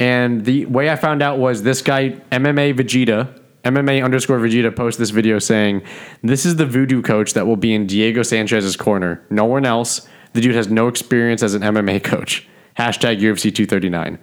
And 0.00 0.44
the 0.44 0.64
way 0.66 0.90
I 0.90 0.96
found 0.96 1.22
out 1.22 1.38
was 1.38 1.62
this 1.62 1.82
guy, 1.82 2.20
MMA 2.32 2.74
Vegeta, 2.74 3.38
MMA 3.64 4.02
underscore 4.02 4.38
Vegeta, 4.40 4.74
posted 4.74 5.02
this 5.02 5.10
video 5.10 5.38
saying, 5.38 5.82
This 6.22 6.46
is 6.46 6.56
the 6.56 6.64
voodoo 6.66 7.02
coach 7.02 7.34
that 7.34 7.46
will 7.46 7.56
be 7.56 7.74
in 7.74 7.86
Diego 7.86 8.22
Sanchez's 8.22 8.76
corner. 8.76 9.22
No 9.30 9.44
one 9.44 9.66
else. 9.66 10.08
The 10.32 10.40
dude 10.40 10.54
has 10.54 10.68
no 10.68 10.88
experience 10.88 11.42
as 11.42 11.54
an 11.54 11.62
MMA 11.62 12.02
coach. 12.04 12.48
Hashtag 12.78 13.20
UFC 13.20 13.54
239. 13.54 14.18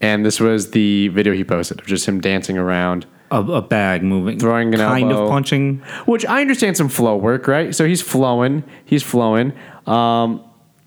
And 0.00 0.24
this 0.24 0.38
was 0.40 0.70
the 0.70 1.08
video 1.08 1.32
he 1.34 1.44
posted 1.44 1.80
of 1.80 1.86
just 1.86 2.06
him 2.06 2.20
dancing 2.20 2.56
around, 2.56 3.04
A, 3.32 3.40
a 3.40 3.60
bag 3.62 4.02
moving, 4.02 4.38
Throwing 4.38 4.72
an 4.72 4.80
kind 4.80 5.10
elbow. 5.10 5.24
of 5.24 5.30
punching. 5.30 5.78
which 6.06 6.24
I 6.24 6.40
understand 6.40 6.76
some 6.76 6.88
flow 6.88 7.16
work, 7.16 7.48
right? 7.48 7.74
So 7.74 7.84
he's 7.84 8.00
flowing, 8.00 8.62
he's 8.84 9.02
flowing. 9.02 9.52
Um, 9.86 10.42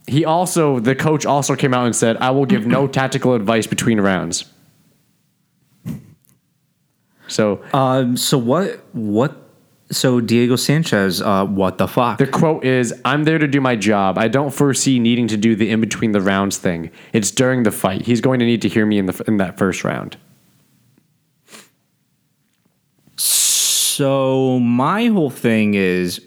he 0.08 0.26
also, 0.26 0.80
the 0.80 0.96
coach 0.96 1.26
also 1.26 1.56
came 1.56 1.74
out 1.74 1.86
and 1.86 1.96
said, 1.96 2.18
I 2.18 2.32
will 2.32 2.46
give 2.46 2.66
no 2.66 2.88
tactical 3.00 3.34
advice 3.34 3.68
between 3.68 4.00
rounds. 4.00 4.46
So 7.28 7.64
Um. 7.74 8.18
So 8.18 8.38
what? 8.38 8.84
What? 8.94 9.36
So 9.92 10.20
Diego 10.20 10.56
Sanchez. 10.56 11.22
Uh. 11.22 11.46
What 11.46 11.78
the 11.78 11.88
fuck? 11.88 12.18
the 12.18 12.28
quote 12.28 12.66
is, 12.66 12.94
I'm 13.06 13.24
there 13.24 13.38
to 13.38 13.48
do 13.48 13.62
my 13.62 13.76
job. 13.76 14.18
I 14.18 14.28
don't 14.28 14.54
foresee 14.54 15.00
needing 15.00 15.28
to 15.30 15.38
do 15.38 15.56
the 15.56 15.70
in 15.70 15.80
between 15.80 16.12
the 16.12 16.22
rounds 16.22 16.58
thing. 16.58 16.92
It's 17.14 17.32
during 17.32 17.64
the 17.64 17.72
fight. 17.72 18.06
He's 18.06 18.22
going 18.22 18.40
to 18.40 18.46
need 18.46 18.62
to 18.64 18.70
hear 18.70 18.86
me 18.86 18.98
in, 18.98 19.06
the, 19.06 19.24
in 19.26 19.38
that 19.38 19.58
first 19.58 19.84
round. 19.84 20.18
So 23.16 24.60
my 24.60 25.06
whole 25.06 25.30
thing 25.30 25.76
is, 25.76 26.20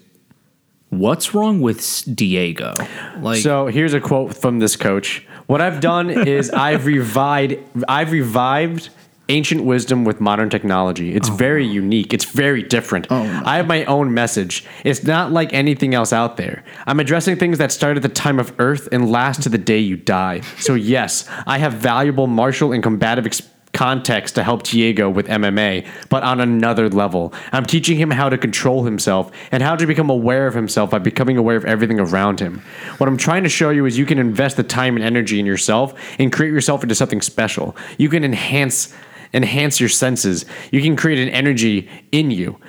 what's 0.89 1.33
wrong 1.33 1.61
with 1.61 2.03
Diego? 2.13 2.73
Like, 3.19 3.41
So 3.41 3.67
here's 3.67 3.93
a 3.93 3.99
quote 3.99 4.35
from 4.35 4.59
this 4.59 4.75
coach. 4.75 5.25
What 5.47 5.61
I've 5.61 5.79
done 5.79 6.09
is 6.27 6.49
I've 6.49 6.85
revived 6.85 7.57
I've 7.87 8.11
revived 8.11 8.89
ancient 9.29 9.63
wisdom 9.63 10.05
with 10.05 10.21
modern 10.21 10.49
technology. 10.49 11.13
It's 11.13 11.29
oh, 11.29 11.33
very 11.33 11.65
unique. 11.65 12.13
It's 12.13 12.25
very 12.25 12.63
different. 12.63 13.07
Oh, 13.09 13.41
I 13.45 13.57
have 13.57 13.67
my 13.67 13.83
own 13.85 14.13
message. 14.13 14.63
It's 14.83 15.03
not 15.03 15.31
like 15.31 15.53
anything 15.53 15.93
else 15.93 16.13
out 16.13 16.37
there. 16.37 16.63
I'm 16.85 16.99
addressing 16.99 17.35
things 17.35 17.57
that 17.57 17.71
start 17.71 17.97
at 17.97 18.03
the 18.03 18.09
time 18.09 18.39
of 18.39 18.53
Earth 18.59 18.87
and 18.91 19.11
last 19.11 19.43
to 19.43 19.49
the 19.49 19.57
day 19.57 19.79
you 19.79 19.97
die. 19.97 20.41
So 20.59 20.75
yes, 20.75 21.29
I 21.45 21.57
have 21.57 21.73
valuable 21.73 22.27
martial 22.27 22.71
and 22.71 22.81
combative 22.81 23.25
ex- 23.25 23.41
context 23.77 24.33
to 24.33 24.43
help 24.43 24.63
Diego 24.63 25.07
with 25.07 25.27
MMA, 25.27 25.87
but 26.09 26.23
on 26.23 26.41
another 26.41 26.89
level. 26.89 27.31
I'm 27.51 27.63
teaching 27.63 27.97
him 27.97 28.09
how 28.09 28.27
to 28.27 28.37
control 28.37 28.83
himself 28.83 29.31
and 29.51 29.61
how 29.61 29.75
to 29.75 29.85
become 29.85 30.09
aware 30.09 30.47
of 30.47 30.55
himself 30.55 30.89
by 30.89 30.97
becoming 30.97 31.37
aware 31.37 31.55
of 31.55 31.63
everything 31.63 31.99
around 31.99 32.39
him. 32.39 32.63
What 32.97 33.07
I'm 33.07 33.17
trying 33.17 33.43
to 33.43 33.49
show 33.49 33.69
you 33.69 33.85
is 33.85 33.95
you 33.95 34.07
can 34.07 34.17
invest 34.17 34.57
the 34.57 34.63
time 34.63 34.95
and 34.95 35.05
energy 35.05 35.39
in 35.39 35.45
yourself 35.45 35.93
and 36.17 36.33
create 36.33 36.51
yourself 36.51 36.81
into 36.81 36.95
something 36.95 37.21
special. 37.21 37.77
You 37.99 38.09
can 38.09 38.23
enhance 38.23 38.93
enhance 39.33 39.79
your 39.79 39.89
senses. 39.89 40.45
You 40.71 40.81
can 40.81 40.95
create 40.95 41.19
an 41.19 41.29
energy 41.29 41.87
in 42.11 42.31
you. 42.31 42.59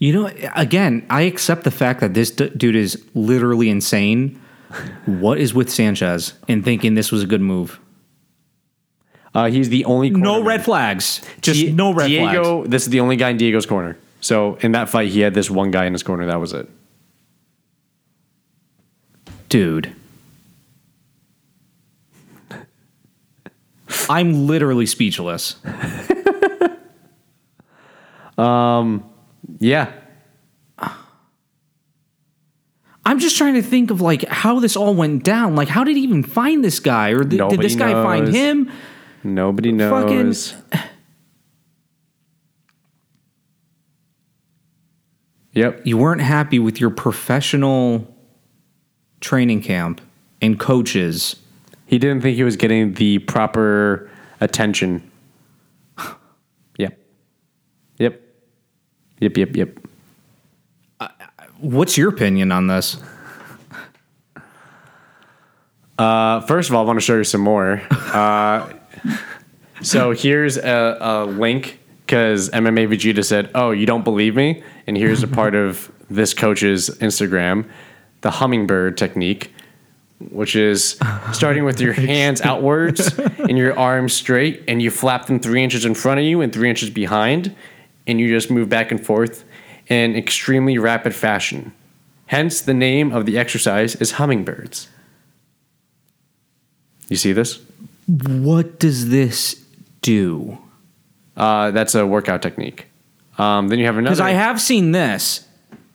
You 0.00 0.12
know, 0.12 0.30
again, 0.54 1.06
I 1.10 1.22
accept 1.22 1.64
the 1.64 1.70
fact 1.70 2.00
that 2.00 2.14
this 2.14 2.30
d- 2.30 2.50
dude 2.56 2.76
is 2.76 3.04
literally 3.14 3.68
insane. 3.68 4.40
What 5.06 5.38
is 5.38 5.54
with 5.54 5.70
Sanchez 5.70 6.34
and 6.48 6.64
thinking 6.64 6.94
this 6.94 7.10
was 7.10 7.22
a 7.22 7.26
good 7.26 7.40
move? 7.40 7.80
Uh, 9.34 9.50
he's 9.50 9.68
the 9.68 9.84
only 9.84 10.10
No 10.10 10.40
cornerman. 10.42 10.46
red 10.46 10.64
flags. 10.64 11.20
Just 11.40 11.60
Die- 11.64 11.72
no 11.72 11.92
red 11.92 12.10
flags. 12.10 12.68
This 12.68 12.82
is 12.82 12.88
the 12.90 13.00
only 13.00 13.16
guy 13.16 13.30
in 13.30 13.36
Diego's 13.36 13.66
corner. 13.66 13.96
So 14.20 14.56
in 14.56 14.72
that 14.72 14.88
fight, 14.88 15.08
he 15.10 15.20
had 15.20 15.32
this 15.34 15.50
one 15.50 15.70
guy 15.70 15.84
in 15.86 15.92
his 15.92 16.02
corner. 16.02 16.26
That 16.26 16.40
was 16.40 16.52
it. 16.52 16.68
Dude. 19.48 19.94
I'm 24.10 24.46
literally 24.46 24.86
speechless. 24.86 25.56
Um, 28.36 29.04
yeah, 29.58 29.90
I'm 33.08 33.18
just 33.20 33.38
trying 33.38 33.54
to 33.54 33.62
think 33.62 33.90
of 33.90 34.02
like 34.02 34.22
how 34.28 34.60
this 34.60 34.76
all 34.76 34.94
went 34.94 35.24
down. 35.24 35.56
Like, 35.56 35.68
how 35.68 35.82
did 35.82 35.96
he 35.96 36.02
even 36.02 36.22
find 36.22 36.62
this 36.62 36.78
guy, 36.78 37.08
or 37.10 37.24
th- 37.24 37.48
did 37.48 37.60
this 37.60 37.74
guy 37.74 37.92
find 37.92 38.28
him? 38.28 38.70
nobody 39.24 39.72
knows. 39.72 39.90
Fucking- 39.90 40.24
knows. 40.26 40.54
Yep. 45.52 45.86
You 45.86 45.96
weren't 45.96 46.20
happy 46.20 46.58
with 46.60 46.80
your 46.80 46.90
professional 46.90 48.14
training 49.20 49.62
camp 49.62 50.00
and 50.40 50.60
coaches. 50.60 51.34
He 51.86 51.98
didn't 51.98 52.20
think 52.20 52.36
he 52.36 52.44
was 52.44 52.54
getting 52.56 52.94
the 52.94 53.18
proper 53.20 54.08
attention. 54.40 55.10
Yep. 56.78 56.96
Yep. 57.98 58.22
Yep. 59.18 59.36
Yep. 59.36 59.56
Yep. 59.56 59.87
What's 61.60 61.98
your 61.98 62.08
opinion 62.08 62.52
on 62.52 62.68
this? 62.68 62.98
Uh, 65.98 66.40
first 66.42 66.68
of 66.70 66.76
all, 66.76 66.84
I 66.84 66.86
want 66.86 66.98
to 66.98 67.04
show 67.04 67.16
you 67.16 67.24
some 67.24 67.40
more. 67.40 67.82
Uh, 67.90 68.72
so 69.82 70.12
here's 70.12 70.56
a, 70.56 70.96
a 71.00 71.24
link 71.24 71.80
because 72.06 72.48
MMA 72.50 72.88
Vegeta 72.88 73.24
said, 73.24 73.50
"Oh, 73.56 73.72
you 73.72 73.86
don't 73.86 74.04
believe 74.04 74.36
me?" 74.36 74.62
And 74.86 74.96
here's 74.96 75.24
a 75.24 75.26
part 75.40 75.56
of 75.56 75.90
this 76.08 76.32
coach's 76.32 76.90
Instagram, 77.00 77.68
the 78.20 78.30
hummingbird 78.30 78.96
technique, 78.96 79.52
which 80.30 80.54
is 80.54 80.96
starting 81.32 81.64
with 81.64 81.80
your 81.80 81.92
hands 81.94 82.40
outwards 82.40 83.18
and 83.18 83.58
your 83.58 83.76
arms 83.76 84.12
straight, 84.12 84.62
and 84.68 84.80
you 84.80 84.92
flap 84.92 85.26
them 85.26 85.40
three 85.40 85.64
inches 85.64 85.84
in 85.84 85.94
front 85.94 86.20
of 86.20 86.26
you 86.26 86.40
and 86.40 86.52
three 86.52 86.70
inches 86.70 86.88
behind, 86.88 87.52
and 88.06 88.20
you 88.20 88.28
just 88.28 88.48
move 88.48 88.68
back 88.68 88.92
and 88.92 89.04
forth 89.04 89.44
in 89.88 90.16
extremely 90.16 90.78
rapid 90.78 91.14
fashion. 91.14 91.72
Hence, 92.26 92.60
the 92.60 92.74
name 92.74 93.12
of 93.12 93.26
the 93.26 93.38
exercise 93.38 93.94
is 93.96 94.12
hummingbirds. 94.12 94.88
You 97.08 97.16
see 97.16 97.32
this? 97.32 97.60
What 98.06 98.78
does 98.78 99.08
this 99.08 99.62
do? 100.02 100.58
Uh, 101.36 101.70
that's 101.70 101.94
a 101.94 102.06
workout 102.06 102.42
technique. 102.42 102.86
Um, 103.38 103.68
then 103.68 103.78
you 103.78 103.86
have 103.86 103.96
another. 103.96 104.10
Because 104.14 104.20
I 104.20 104.32
have 104.32 104.60
seen 104.60 104.92
this 104.92 105.46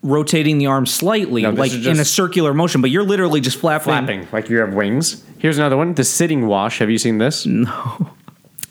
rotating 0.01 0.57
the 0.57 0.65
arm 0.67 0.85
slightly, 0.85 1.43
No, 1.43 1.51
like 1.51 1.73
in 1.73 1.99
a 1.99 2.05
circular 2.05 2.53
motion, 2.53 2.81
but 2.81 2.89
you're 2.89 3.03
literally 3.03 3.41
just 3.41 3.57
flapping. 3.59 3.85
flapping 3.85 4.27
like 4.31 4.49
you 4.49 4.57
have 4.59 4.73
wings. 4.73 5.23
Here's 5.37 5.57
another 5.57 5.77
one: 5.77 5.93
the 5.93 6.03
sitting 6.03 6.47
wash. 6.47 6.79
Have 6.79 6.89
you 6.89 6.97
seen 6.97 7.17
this? 7.19 7.45
No. 7.45 8.09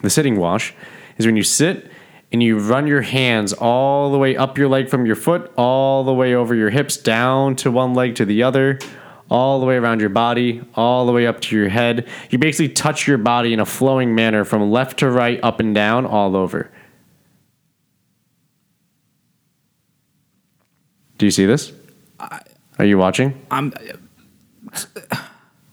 The 0.00 0.10
sitting 0.10 0.36
wash 0.36 0.74
is 1.18 1.26
when 1.26 1.36
you 1.36 1.44
sit 1.44 1.91
and 2.32 2.42
you 2.42 2.58
run 2.58 2.86
your 2.86 3.02
hands 3.02 3.52
all 3.52 4.10
the 4.10 4.18
way 4.18 4.36
up 4.36 4.56
your 4.56 4.68
leg 4.68 4.88
from 4.88 5.04
your 5.04 5.16
foot, 5.16 5.52
all 5.56 6.02
the 6.02 6.14
way 6.14 6.34
over 6.34 6.54
your 6.54 6.70
hips, 6.70 6.96
down 6.96 7.54
to 7.56 7.70
one 7.70 7.94
leg 7.94 8.14
to 8.16 8.24
the 8.24 8.42
other, 8.42 8.78
all 9.30 9.60
the 9.60 9.66
way 9.66 9.76
around 9.76 10.00
your 10.00 10.10
body, 10.10 10.62
all 10.74 11.06
the 11.06 11.12
way 11.12 11.26
up 11.26 11.40
to 11.40 11.56
your 11.56 11.68
head. 11.68 12.08
You 12.30 12.38
basically 12.38 12.70
touch 12.70 13.06
your 13.06 13.18
body 13.18 13.52
in 13.52 13.60
a 13.60 13.66
flowing 13.66 14.14
manner 14.14 14.44
from 14.44 14.70
left 14.70 14.98
to 15.00 15.10
right, 15.10 15.38
up 15.42 15.60
and 15.60 15.74
down, 15.74 16.06
all 16.06 16.34
over. 16.34 16.70
Do 21.18 21.26
you 21.26 21.30
see 21.30 21.46
this? 21.46 21.72
Are 22.78 22.84
you 22.84 22.98
watching? 22.98 23.40
I'm, 23.50 23.72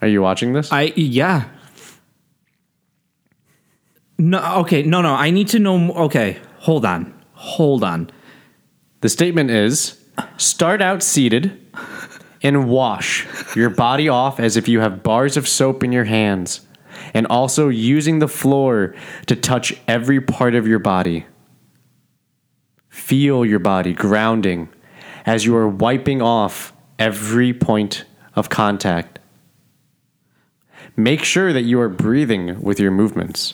Are 0.02 0.08
you 0.08 0.22
watching 0.22 0.54
this? 0.54 0.72
I 0.72 0.94
yeah. 0.96 1.50
No, 4.18 4.58
okay, 4.60 4.84
no, 4.84 5.02
no. 5.02 5.14
I 5.14 5.30
need 5.30 5.48
to 5.50 5.60
know. 5.60 5.92
Okay, 5.94 6.40
hold 6.60 6.86
on, 6.86 7.14
hold 7.34 7.84
on. 7.84 8.10
The 9.02 9.10
statement 9.10 9.50
is 9.50 9.98
start 10.38 10.82
out 10.82 11.02
seated 11.02 11.58
and 12.42 12.70
wash 12.70 13.28
your 13.56 13.70
body 13.70 14.08
off 14.08 14.40
as 14.40 14.58
if 14.58 14.68
you 14.68 14.80
have 14.80 15.04
bars 15.04 15.38
of 15.38 15.48
soap 15.48 15.84
in 15.84 15.92
your 15.92 16.06
hands, 16.06 16.62
and 17.14 17.26
also 17.28 17.70
using 17.70 18.20
the 18.20 18.28
floor 18.28 18.94
to 19.26 19.36
touch 19.36 19.74
every 19.88 20.22
part 20.22 20.56
of 20.56 20.68
your 20.68 20.80
body. 20.80 21.26
Feel 22.90 23.46
your 23.46 23.60
body 23.60 23.94
grounding 23.94 24.70
as 25.26 25.46
you 25.46 25.56
are 25.56 25.68
wiping 25.68 26.22
off 26.22 26.74
every 26.98 27.54
point 27.54 28.04
of 28.36 28.50
contact. 28.50 29.20
Make 30.96 31.24
sure 31.24 31.54
that 31.54 31.62
you 31.62 31.80
are 31.80 31.90
breathing 31.90 32.62
with 32.62 32.80
your 32.80 32.92
movements 32.92 33.54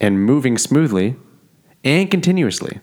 and 0.00 0.22
moving 0.22 0.58
smoothly 0.58 1.16
and 1.84 2.10
continuously. 2.10 2.80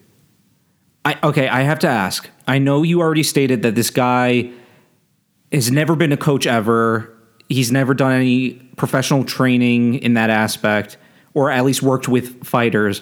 I 1.06 1.18
okay. 1.24 1.48
I 1.48 1.62
have 1.62 1.80
to 1.80 1.88
ask. 1.88 2.30
I 2.48 2.60
know 2.60 2.84
you 2.84 3.02
already 3.02 3.24
stated 3.24 3.62
that 3.64 3.76
this 3.76 3.90
guy 3.90 4.52
has 5.52 5.72
never 5.72 5.96
been 5.96 6.12
a 6.12 6.18
coach 6.18 6.48
ever. 6.48 7.14
He's 7.50 7.72
never 7.72 7.94
done 7.94 8.14
any 8.14 8.54
professional 8.78 9.24
training 9.24 9.96
in 9.96 10.14
that 10.14 10.30
aspect, 10.30 10.98
or 11.34 11.52
at 11.52 11.66
least 11.66 11.84
worked 11.84 12.08
with 12.08 12.44
fighters. 12.46 13.02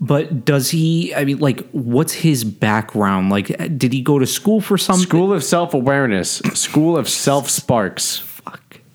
But 0.00 0.44
does 0.44 0.70
he? 0.70 1.14
I 1.14 1.24
mean, 1.24 1.38
like, 1.38 1.68
what's 1.70 2.12
his 2.12 2.44
background? 2.44 3.30
Like, 3.30 3.46
did 3.78 3.92
he 3.92 4.00
go 4.00 4.18
to 4.18 4.26
school 4.26 4.60
for 4.60 4.76
something? 4.76 5.06
School 5.06 5.32
of 5.32 5.44
Self 5.44 5.74
Awareness, 5.74 6.38
School 6.54 6.96
of 6.96 7.08
Self 7.08 7.48
Sparks 7.50 8.18
Fuck. 8.18 8.33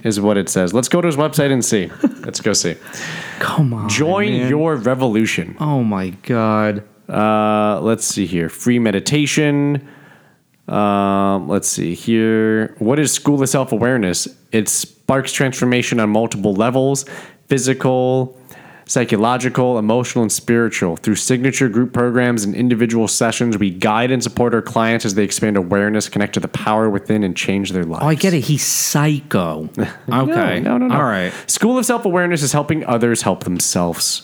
Is 0.04 0.20
what 0.20 0.38
it 0.38 0.50
says. 0.50 0.74
Let's 0.74 0.90
go 0.90 1.02
to 1.02 1.06
his 1.06 1.18
website 1.18 1.52
and 1.52 1.64
see. 1.64 1.92
Let's 2.24 2.42
go 2.42 2.54
see. 2.54 2.76
Come 3.40 3.74
on. 3.74 3.90
Join 3.90 4.32
man. 4.32 4.50
your 4.50 4.76
revolution. 4.76 5.58
Oh 5.60 5.84
my 5.84 6.10
god. 6.10 6.84
Uh, 7.08 7.80
let's 7.82 8.06
see 8.06 8.26
here. 8.26 8.50
Free 8.50 8.80
meditation. 8.80 9.88
Um, 10.68 11.48
let's 11.48 11.68
see 11.68 11.96
here. 11.96 12.76
What 12.78 13.00
is 13.00 13.12
School 13.12 13.42
of 13.42 13.50
Self 13.50 13.72
Awareness? 13.72 14.28
It 14.52 14.70
sparks 14.70 15.34
transformation 15.34 16.00
on 16.00 16.10
multiple 16.10 16.54
levels 16.54 17.06
physical, 17.50 18.39
psychological, 18.90 19.78
emotional, 19.78 20.24
and 20.24 20.32
spiritual. 20.32 20.98
Through 20.98 21.16
signature 21.16 21.70
group 21.70 21.94
programs 21.94 22.44
and 22.44 22.56
individual 22.56 23.08
sessions, 23.08 23.56
we 23.58 23.70
guide 23.70 24.10
and 24.10 24.22
support 24.22 24.56
our 24.56 24.64
clients 24.64 25.06
as 25.06 25.14
they 25.14 25.24
expand 25.24 25.58
awareness, 25.58 26.10
connect 26.10 26.34
to 26.34 26.40
the 26.40 26.48
power 26.48 26.90
within, 26.90 27.24
and 27.24 27.38
change 27.38 27.72
their 27.72 27.84
lives. 27.84 28.04
Oh, 28.04 28.08
I 28.08 28.16
get 28.16 28.34
it. 28.34 28.42
He's 28.42 28.66
psycho. 28.66 29.70
Okay. 30.10 30.60
No, 30.60 30.78
no, 30.78 30.88
no. 30.88 30.96
All 30.96 31.04
right. 31.04 31.32
School 31.46 31.78
of 31.78 31.86
Self 31.86 32.04
Awareness 32.04 32.42
is 32.42 32.52
helping 32.52 32.84
others 32.86 33.22
help 33.22 33.44
themselves. 33.44 34.24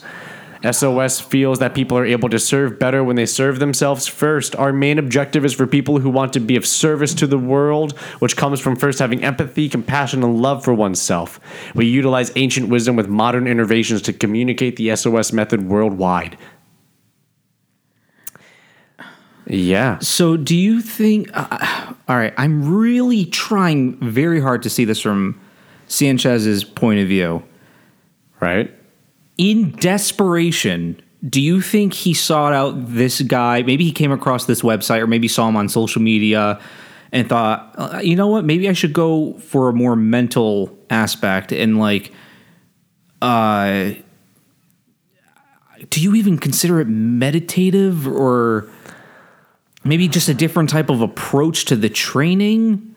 SOS 0.72 1.20
feels 1.20 1.58
that 1.58 1.74
people 1.74 1.96
are 1.98 2.04
able 2.04 2.28
to 2.28 2.38
serve 2.38 2.78
better 2.78 3.04
when 3.04 3.16
they 3.16 3.26
serve 3.26 3.58
themselves 3.58 4.06
first. 4.06 4.56
Our 4.56 4.72
main 4.72 4.98
objective 4.98 5.44
is 5.44 5.52
for 5.52 5.66
people 5.66 5.98
who 5.98 6.10
want 6.10 6.32
to 6.34 6.40
be 6.40 6.56
of 6.56 6.66
service 6.66 7.14
to 7.14 7.26
the 7.26 7.38
world, 7.38 7.98
which 8.18 8.36
comes 8.36 8.60
from 8.60 8.76
first 8.76 8.98
having 8.98 9.24
empathy, 9.24 9.68
compassion, 9.68 10.22
and 10.22 10.40
love 10.40 10.64
for 10.64 10.74
oneself. 10.74 11.40
We 11.74 11.86
utilize 11.86 12.32
ancient 12.36 12.68
wisdom 12.68 12.96
with 12.96 13.08
modern 13.08 13.46
innovations 13.46 14.02
to 14.02 14.12
communicate 14.12 14.76
the 14.76 14.94
SOS 14.96 15.32
method 15.32 15.68
worldwide. 15.68 16.38
Yeah. 19.46 19.98
So, 20.00 20.36
do 20.36 20.56
you 20.56 20.80
think? 20.80 21.30
Uh, 21.32 21.94
all 22.08 22.16
right, 22.16 22.34
I'm 22.36 22.76
really 22.76 23.26
trying 23.26 23.96
very 24.00 24.40
hard 24.40 24.62
to 24.64 24.70
see 24.70 24.84
this 24.84 25.00
from 25.00 25.40
Sanchez's 25.86 26.64
point 26.64 27.00
of 27.00 27.06
view. 27.06 27.44
Right? 28.40 28.75
In 29.38 29.72
desperation, 29.72 31.00
do 31.28 31.40
you 31.40 31.60
think 31.60 31.92
he 31.92 32.14
sought 32.14 32.52
out 32.52 32.74
this 32.88 33.20
guy? 33.22 33.62
Maybe 33.62 33.84
he 33.84 33.92
came 33.92 34.12
across 34.12 34.46
this 34.46 34.62
website, 34.62 35.00
or 35.00 35.06
maybe 35.06 35.28
saw 35.28 35.48
him 35.48 35.56
on 35.56 35.68
social 35.68 36.00
media, 36.00 36.60
and 37.12 37.28
thought, 37.28 37.74
uh, 37.76 38.00
you 38.02 38.16
know 38.16 38.28
what, 38.28 38.44
maybe 38.44 38.68
I 38.68 38.72
should 38.72 38.92
go 38.92 39.34
for 39.38 39.68
a 39.68 39.72
more 39.72 39.96
mental 39.96 40.76
aspect 40.90 41.52
and 41.52 41.78
like, 41.78 42.12
uh, 43.22 43.92
do 45.90 46.02
you 46.02 46.14
even 46.14 46.38
consider 46.38 46.80
it 46.80 46.88
meditative 46.88 48.06
or 48.06 48.68
maybe 49.84 50.08
just 50.08 50.28
a 50.28 50.34
different 50.34 50.70
type 50.70 50.90
of 50.90 51.00
approach 51.00 51.66
to 51.66 51.76
the 51.76 51.88
training? 51.88 52.94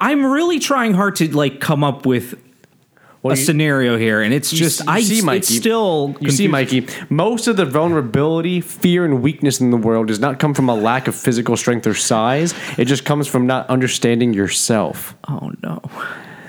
I'm 0.00 0.24
really 0.24 0.58
trying 0.58 0.94
hard 0.94 1.16
to 1.16 1.36
like 1.36 1.60
come 1.60 1.82
up 1.82 2.06
with 2.06 2.40
Well, 3.24 3.32
a 3.34 3.38
you- 3.38 3.44
scenario 3.44 3.96
here, 3.96 4.20
and 4.20 4.34
it's 4.34 4.50
just 4.50 4.80
you 4.80 4.86
I 4.86 5.00
see, 5.00 5.14
it's 5.16 5.24
Mikey. 5.24 5.54
still 5.54 6.14
You 6.20 6.30
see. 6.30 6.46
Mikey, 6.46 6.86
most 7.08 7.48
of 7.48 7.56
the 7.56 7.64
vulnerability, 7.64 8.60
fear, 8.60 9.04
and 9.06 9.22
weakness 9.22 9.60
in 9.62 9.70
the 9.70 9.78
world 9.78 10.08
does 10.08 10.20
not 10.20 10.38
come 10.38 10.52
from 10.52 10.68
a 10.68 10.74
lack 10.74 11.08
of 11.08 11.14
physical 11.14 11.56
strength 11.56 11.86
or 11.86 11.94
size. 11.94 12.52
It 12.76 12.84
just 12.84 13.06
comes 13.06 13.26
from 13.26 13.46
not 13.46 13.66
understanding 13.70 14.34
yourself. 14.34 15.16
Oh 15.26 15.52
no. 15.62 15.80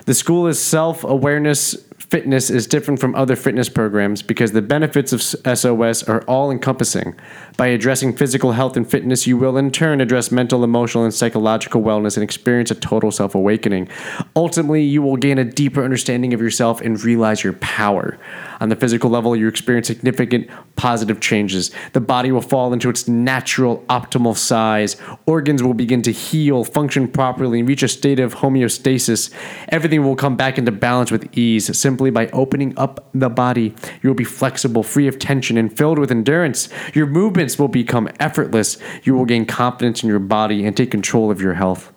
The 0.06 0.14
school 0.14 0.48
is 0.48 0.60
self 0.62 1.04
awareness 1.06 1.78
fitness 2.16 2.50
is 2.50 2.66
different 2.66 2.98
from 2.98 3.14
other 3.14 3.36
fitness 3.36 3.68
programs 3.68 4.22
because 4.22 4.54
the 4.54 4.62
benefits 4.62 5.12
of 5.12 5.22
SOS 5.22 6.02
are 6.04 6.22
all 6.30 6.50
encompassing. 6.50 7.14
By 7.58 7.68
addressing 7.68 8.16
physical 8.16 8.54
health 8.54 8.78
and 8.78 8.90
fitness, 8.90 9.28
you 9.28 9.36
will 9.36 9.58
in 9.58 9.70
turn 9.70 10.00
address 10.00 10.32
mental, 10.32 10.64
emotional, 10.64 11.04
and 11.04 11.14
psychological 11.14 11.82
wellness 11.82 12.16
and 12.16 12.24
experience 12.24 12.72
a 12.72 12.76
total 12.76 13.12
self 13.12 13.36
awakening. 13.36 13.90
Ultimately, 14.34 14.82
you 14.82 15.02
will 15.02 15.18
gain 15.18 15.38
a 15.38 15.44
deeper 15.44 15.84
understanding 15.84 16.34
of 16.34 16.40
yourself 16.40 16.80
and 16.80 17.04
realize 17.04 17.44
your 17.44 17.52
power. 17.52 18.18
On 18.60 18.70
the 18.70 18.76
physical 18.76 19.10
level, 19.10 19.36
you 19.36 19.48
experience 19.48 19.88
significant 19.88 20.50
positive 20.76 21.20
changes. 21.20 21.72
The 21.94 22.02
body 22.02 22.32
will 22.32 22.42
fall 22.42 22.74
into 22.74 22.90
its 22.90 23.08
natural 23.08 23.84
optimal 23.90 24.36
size. 24.36 24.96
Organs 25.26 25.64
will 25.64 25.74
begin 25.74 26.02
to 26.04 26.12
heal, 26.12 26.64
function 26.64 27.08
properly, 27.08 27.60
and 27.60 27.68
reach 27.68 27.84
a 27.84 27.88
state 27.88 28.20
of 28.20 28.36
homeostasis. 28.36 29.32
Everything 29.70 30.04
will 30.04 30.16
come 30.16 30.36
back 30.36 30.58
into 30.58 30.72
balance 30.72 31.12
with 31.12 31.38
ease 31.38 31.76
simply 31.78 32.10
by 32.10 32.28
opening 32.28 32.78
up 32.78 33.10
the 33.14 33.30
body. 33.30 33.74
You 34.02 34.10
will 34.10 34.16
be 34.16 34.24
flexible, 34.24 34.84
free 34.84 35.08
of 35.08 35.20
tension, 35.20 35.58
and 35.58 35.76
filled 35.76 36.00
with 36.00 36.12
endurance. 36.12 36.70
Your 36.94 37.08
movements 37.08 37.58
will 37.58 37.68
become 37.68 38.10
effortless. 38.20 38.78
You 39.04 39.16
will 39.16 39.26
gain 39.26 39.46
confidence 39.46 40.04
in 40.04 40.10
your 40.10 40.20
body 40.20 40.66
and 40.66 40.76
take 40.76 40.92
control 40.92 41.32
of 41.32 41.42
your 41.42 41.54
health. 41.54 41.92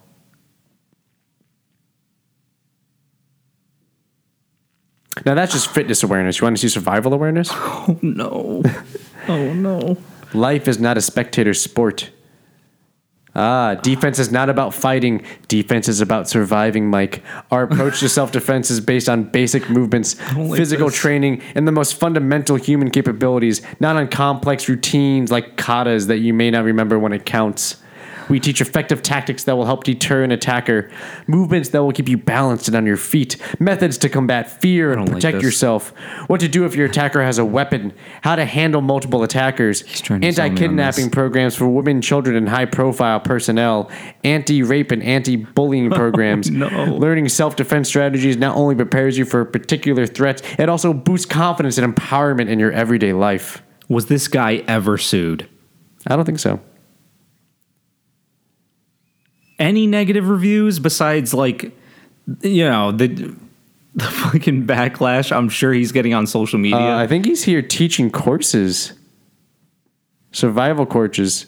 Now 5.25 5.35
that's 5.35 5.53
just 5.53 5.69
fitness 5.69 6.03
awareness. 6.03 6.41
You 6.41 6.45
want 6.45 6.57
to 6.57 6.61
see 6.61 6.69
survival 6.69 7.13
awareness? 7.15 7.51
Oh 7.89 7.99
no. 8.03 8.63
oh 9.29 9.53
no. 9.55 9.97
Life 10.35 10.69
is 10.69 10.79
not 10.79 10.99
a 10.99 11.01
spectator 11.01 11.55
sport. 11.55 12.11
Ah, 13.35 13.75
defense 13.77 14.19
is 14.19 14.33
not 14.33 14.51
about 14.51 14.75
fighting. 14.75 15.23
Defense 15.47 15.87
is 15.89 16.01
about 16.01 16.29
surviving, 16.29 16.91
Mike. 16.91 17.23
Our 17.51 17.63
approach 17.63 18.01
to 18.01 18.09
self 18.19 18.33
defense 18.33 18.71
is 18.71 18.81
based 18.81 19.09
on 19.09 19.25
basic 19.25 19.71
movements, 19.71 20.17
like 20.37 20.57
physical 20.59 20.89
this. 20.89 20.97
training, 20.97 21.41
and 21.55 21.67
the 21.67 21.73
most 21.73 21.95
fundamental 21.95 22.57
human 22.57 22.91
capabilities, 22.91 23.63
not 23.81 23.97
on 23.97 24.09
complex 24.09 24.69
routines 24.69 25.31
like 25.31 25.57
katas 25.57 26.09
that 26.09 26.19
you 26.19 26.35
may 26.35 26.51
not 26.51 26.65
remember 26.65 26.99
when 26.99 27.13
it 27.13 27.25
counts. 27.25 27.77
We 28.29 28.41
teach 28.41 28.61
effective 28.61 29.03
tactics 29.03 29.45
that 29.45 29.57
will 29.57 29.65
help 29.65 29.85
deter 29.85 30.23
an 30.23 30.31
attacker, 30.31 30.91
movements 31.27 31.71
that 31.71 31.83
will 31.83 31.93
keep 31.93 32.09
you 32.09 32.19
balanced 32.19 32.69
and 32.69 32.77
on 32.77 32.87
your 32.87 32.97
feet, 32.97 33.37
methods 33.59 33.99
to 33.99 34.09
combat 34.09 34.61
fear 34.61 34.93
and 34.93 35.07
don't 35.07 35.15
like 35.15 35.23
protect 35.23 35.43
yourself, 35.43 35.91
what 36.27 36.41
to 36.41 36.49
do 36.49 36.65
if 36.65 36.75
your 36.75 36.87
attacker 36.87 37.23
has 37.23 37.39
a 37.39 37.45
weapon, 37.45 37.93
how 38.23 38.37
to 38.37 38.45
handle 38.45 38.81
multiple 38.81 39.23
attackers, 39.23 39.83
trying 39.83 40.21
to 40.21 40.33
sell 40.33 40.45
me 40.45 40.51
on 40.51 40.53
anti 40.53 40.67
kidnapping 40.67 41.11
programs 41.11 41.55
for 41.55 41.69
women, 41.69 42.01
children, 42.03 42.37
and 42.37 42.49
high 42.49 42.67
profile 42.67 43.21
personnel, 43.21 43.91
anti 44.25 44.63
rape 44.63 44.91
and 44.91 45.03
anti 45.03 45.37
bullying 45.37 45.93
oh, 45.93 45.97
programs. 45.97 46.51
no. 46.51 46.69
Learning 46.69 47.29
self 47.29 47.57
defense 47.57 47.89
strategies 47.89 48.37
not 48.37 48.57
only 48.57 48.75
prepares 48.75 49.17
you 49.17 49.25
for 49.25 49.45
particular 49.45 50.07
threats, 50.07 50.43
it 50.59 50.69
also 50.69 50.93
boosts 50.93 51.27
confidence 51.27 51.79
and 51.79 51.95
empowerment 51.95 52.49
in 52.49 52.59
your 52.59 52.73
everyday 52.73 53.13
life. 53.13 53.63
Was 53.89 54.07
this 54.07 54.29
guy 54.29 54.57
ever 54.69 54.99
sued? 54.99 55.49
I 56.07 56.17
don't 56.17 56.25
think 56.25 56.39
so. 56.39 56.61
Any 59.59 59.87
negative 59.87 60.29
reviews 60.29 60.79
besides 60.79 61.35
like 61.35 61.73
you 62.43 62.65
know, 62.65 62.93
the 62.93 63.09
the 63.95 64.05
fucking 64.05 64.67
backlash 64.67 65.35
I'm 65.35 65.49
sure 65.49 65.73
he's 65.73 65.93
getting 65.93 66.15
on 66.15 66.27
social 66.27 66.59
media. 66.59 66.79
Uh, 66.79 66.99
I 66.99 67.07
think 67.07 67.25
he's 67.27 67.45
here 67.45 67.63
teaching 67.63 68.11
courses, 68.11 68.93
survival 70.33 70.87
courses. 70.87 71.47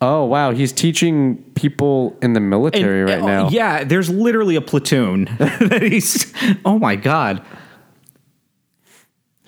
Oh 0.00 0.24
wow, 0.24 0.52
he's 0.52 0.72
teaching 0.72 1.42
people 1.54 2.16
in 2.22 2.32
the 2.32 2.40
military 2.40 3.00
And- 3.00 3.10
right 3.10 3.22
oh, 3.22 3.26
now. 3.26 3.48
Yeah, 3.50 3.84
there's 3.84 4.08
literally 4.08 4.56
a 4.56 4.60
platoon 4.60 5.24
that 5.38 5.82
he's 5.82 6.32
Oh 6.64 6.78
my 6.78 6.96
god. 6.96 7.44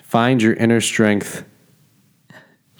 Find 0.03 0.41
your 0.41 0.53
inner 0.53 0.81
strength. 0.81 1.45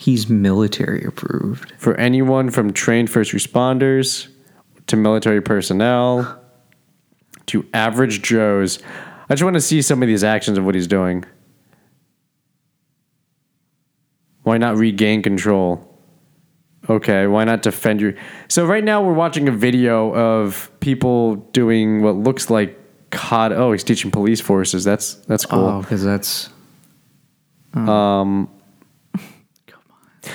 He's 0.02 0.28
military 0.28 1.04
approved. 1.04 1.74
for 1.78 1.94
anyone 1.94 2.50
from 2.50 2.74
trained 2.74 3.12
first 3.12 3.34
responders 3.34 4.30
to 4.88 4.96
military 4.96 5.42
personnel 5.44 6.42
to 7.46 7.64
average 7.72 8.24
Joes. 8.24 8.80
I 9.30 9.36
just 9.36 9.44
want 9.44 9.54
to 9.58 9.62
see 9.62 9.80
some 9.84 10.02
of 10.02 10.08
these 10.08 10.24
actions 10.24 10.58
of 10.58 10.66
what 10.66 10.74
he's 10.74 10.88
doing. 10.88 11.24
Why 14.42 14.58
not 14.58 14.76
regain 14.76 15.22
control? 15.22 15.88
Okay, 16.90 17.28
why 17.28 17.44
not 17.44 17.62
defend 17.62 18.02
your. 18.02 18.16
So, 18.48 18.66
right 18.66 18.84
now 18.84 19.04
we're 19.04 19.14
watching 19.14 19.48
a 19.48 19.52
video 19.52 20.16
of 20.16 20.72
people 20.80 21.36
doing 21.36 22.02
what 22.02 22.16
looks 22.16 22.50
like 22.50 22.76
COD. 23.12 23.52
Oh, 23.52 23.72
he's 23.72 23.84
teaching 23.84 24.10
police 24.10 24.42
forces. 24.42 24.84
That's 24.84 25.14
that's 25.28 25.46
cool. 25.46 25.60
Oh, 25.60 25.82
because 25.82 26.04
that's 26.04 26.50
um, 27.76 28.50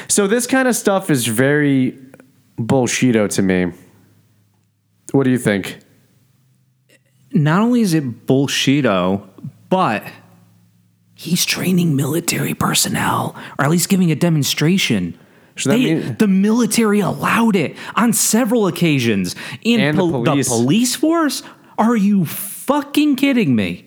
So 0.09 0.26
this 0.26 0.47
kind 0.47 0.66
of 0.68 0.74
stuff 0.76 1.11
is 1.11 1.26
very 1.26 1.99
bullshito 2.59 3.28
to 3.34 3.43
me. 3.43 3.72
What 5.12 5.24
do 5.24 5.30
you 5.30 5.39
think? 5.39 5.78
not 7.32 7.61
only 7.61 7.82
is 7.82 7.93
it 7.93 8.26
bullshito, 8.26 9.20
but 9.68 10.03
he's 11.14 11.45
training 11.45 11.95
military 11.95 12.55
personnel, 12.55 13.37
or 13.59 13.64
at 13.66 13.70
least 13.70 13.91
giving 13.91 14.11
a 14.11 14.14
demonstration. 14.14 15.12
So 15.59 15.70
They- 15.70 15.95
mean- 15.97 16.16
the 16.18 16.28
military 16.28 17.01
allowed 17.01 17.55
it 17.57 17.76
on 17.95 18.14
several 18.14 18.66
occasions. 18.66 19.34
And, 19.66 19.82
And 19.82 19.99
the 19.99 20.03
pol- 20.03 20.22
the 20.22 20.30
police. 20.30 20.49
police 20.49 20.95
force? 20.97 21.43
Are 21.76 21.97
you 21.97 22.24
fucking 22.24 23.16
kidding 23.16 23.55
me? 23.55 23.84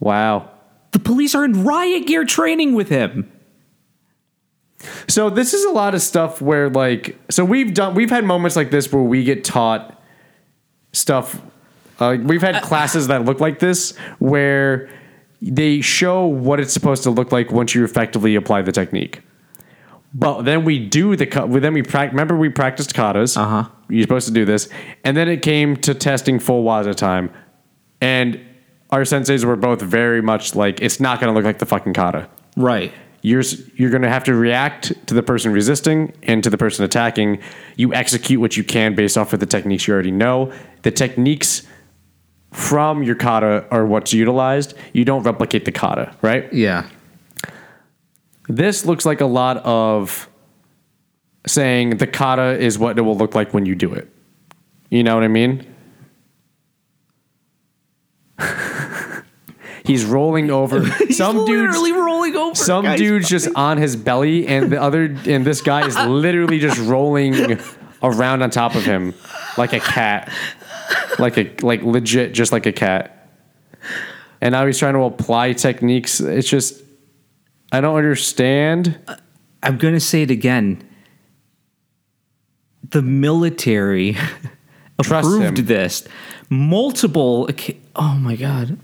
Wow. 0.00 0.50
The 0.96 1.00
police 1.00 1.34
are 1.34 1.44
in 1.44 1.62
riot 1.62 2.06
gear 2.06 2.24
training 2.24 2.74
with 2.74 2.88
him. 2.88 3.30
So 5.08 5.28
this 5.28 5.52
is 5.52 5.62
a 5.66 5.70
lot 5.70 5.94
of 5.94 6.00
stuff 6.00 6.40
where 6.40 6.70
like 6.70 7.18
so 7.28 7.44
we've 7.44 7.74
done 7.74 7.94
we've 7.94 8.08
had 8.08 8.24
moments 8.24 8.56
like 8.56 8.70
this 8.70 8.90
where 8.90 9.02
we 9.02 9.22
get 9.22 9.44
taught 9.44 10.02
stuff 10.94 11.42
uh, 12.00 12.16
we've 12.22 12.40
had 12.40 12.62
classes 12.62 13.08
that 13.08 13.26
look 13.26 13.40
like 13.40 13.58
this 13.58 13.94
where 14.20 14.88
they 15.42 15.82
show 15.82 16.24
what 16.24 16.60
it's 16.60 16.72
supposed 16.72 17.02
to 17.02 17.10
look 17.10 17.30
like 17.30 17.52
once 17.52 17.74
you 17.74 17.84
effectively 17.84 18.34
apply 18.34 18.62
the 18.62 18.72
technique. 18.72 19.20
But 20.14 20.42
then 20.44 20.64
we 20.64 20.78
do 20.78 21.14
the 21.14 21.26
ka- 21.26 21.44
then 21.46 21.74
we 21.74 21.82
prac 21.82 22.08
remember 22.12 22.38
we 22.38 22.48
practiced 22.48 22.94
katas. 22.94 23.36
Uh-huh. 23.36 23.68
You're 23.90 24.00
supposed 24.00 24.28
to 24.28 24.32
do 24.32 24.46
this, 24.46 24.70
and 25.04 25.14
then 25.14 25.28
it 25.28 25.42
came 25.42 25.76
to 25.76 25.92
testing 25.92 26.38
full 26.38 26.64
waza 26.64 26.94
time, 26.94 27.30
and 28.00 28.40
our 28.90 29.02
senseis 29.02 29.44
were 29.44 29.56
both 29.56 29.82
very 29.82 30.22
much 30.22 30.54
like 30.54 30.80
it's 30.80 31.00
not 31.00 31.20
going 31.20 31.32
to 31.32 31.34
look 31.36 31.44
like 31.44 31.58
the 31.58 31.66
fucking 31.66 31.92
kata 31.92 32.28
Right. 32.56 32.92
you're 33.22 33.42
you're 33.74 33.90
going 33.90 34.02
to 34.02 34.08
have 34.08 34.24
to 34.24 34.34
react 34.34 34.92
to 35.08 35.14
the 35.14 35.22
person 35.22 35.52
resisting 35.52 36.12
and 36.22 36.42
to 36.44 36.50
the 36.50 36.56
person 36.58 36.84
attacking. 36.84 37.38
You 37.76 37.92
execute 37.92 38.40
what 38.40 38.56
you 38.56 38.64
can 38.64 38.94
based 38.94 39.18
off 39.18 39.32
of 39.32 39.40
the 39.40 39.46
techniques 39.46 39.86
you 39.88 39.94
already 39.94 40.12
know. 40.12 40.52
The 40.82 40.90
techniques 40.90 41.62
from 42.52 43.02
your 43.02 43.16
kata 43.16 43.66
are 43.70 43.84
what's 43.84 44.12
utilized. 44.14 44.74
You 44.92 45.04
don't 45.04 45.22
replicate 45.24 45.64
the 45.64 45.72
kata, 45.72 46.14
right? 46.22 46.50
Yeah. 46.52 46.88
This 48.48 48.86
looks 48.86 49.04
like 49.04 49.20
a 49.20 49.26
lot 49.26 49.56
of 49.58 50.28
saying 51.46 51.98
the 51.98 52.06
kata 52.06 52.58
is 52.58 52.78
what 52.78 52.96
it 52.98 53.02
will 53.02 53.16
look 53.16 53.34
like 53.34 53.52
when 53.52 53.66
you 53.66 53.74
do 53.74 53.92
it. 53.92 54.08
You 54.90 55.02
know 55.02 55.14
what 55.16 55.24
I 55.24 55.28
mean? 55.28 55.66
He's 59.86 60.04
rolling 60.04 60.50
over. 60.50 60.84
Some 61.10 61.44
dudes 61.44 61.78
literally 61.78 61.92
rolling 61.92 62.36
over. 62.36 62.54
some 62.54 62.84
guys. 62.84 62.98
dude's 62.98 63.28
just 63.28 63.48
on 63.54 63.78
his 63.78 63.94
belly, 63.96 64.46
and 64.46 64.70
the 64.72 64.80
other 64.82 65.04
and 65.26 65.44
this 65.44 65.62
guy 65.62 65.86
is 65.86 65.96
literally 66.06 66.58
just 66.58 66.78
rolling 66.80 67.60
around 68.02 68.42
on 68.42 68.50
top 68.50 68.74
of 68.74 68.84
him 68.84 69.14
like 69.56 69.72
a 69.72 69.80
cat, 69.80 70.30
like 71.18 71.38
a 71.38 71.54
like 71.62 71.82
legit, 71.82 72.34
just 72.34 72.52
like 72.52 72.66
a 72.66 72.72
cat. 72.72 73.30
And 74.40 74.52
now 74.52 74.66
he's 74.66 74.78
trying 74.78 74.94
to 74.94 75.02
apply 75.02 75.52
techniques. 75.52 76.20
It's 76.20 76.48
just 76.48 76.82
I 77.72 77.80
don't 77.80 77.96
understand. 77.96 78.98
I'm 79.62 79.78
going 79.78 79.94
to 79.94 80.00
say 80.00 80.22
it 80.22 80.30
again. 80.30 80.82
The 82.90 83.02
military 83.02 84.16
approved 84.98 85.58
him. 85.58 85.66
this. 85.66 86.06
Multiple. 86.48 87.48
Oh 87.96 88.14
my 88.14 88.36
god. 88.36 88.78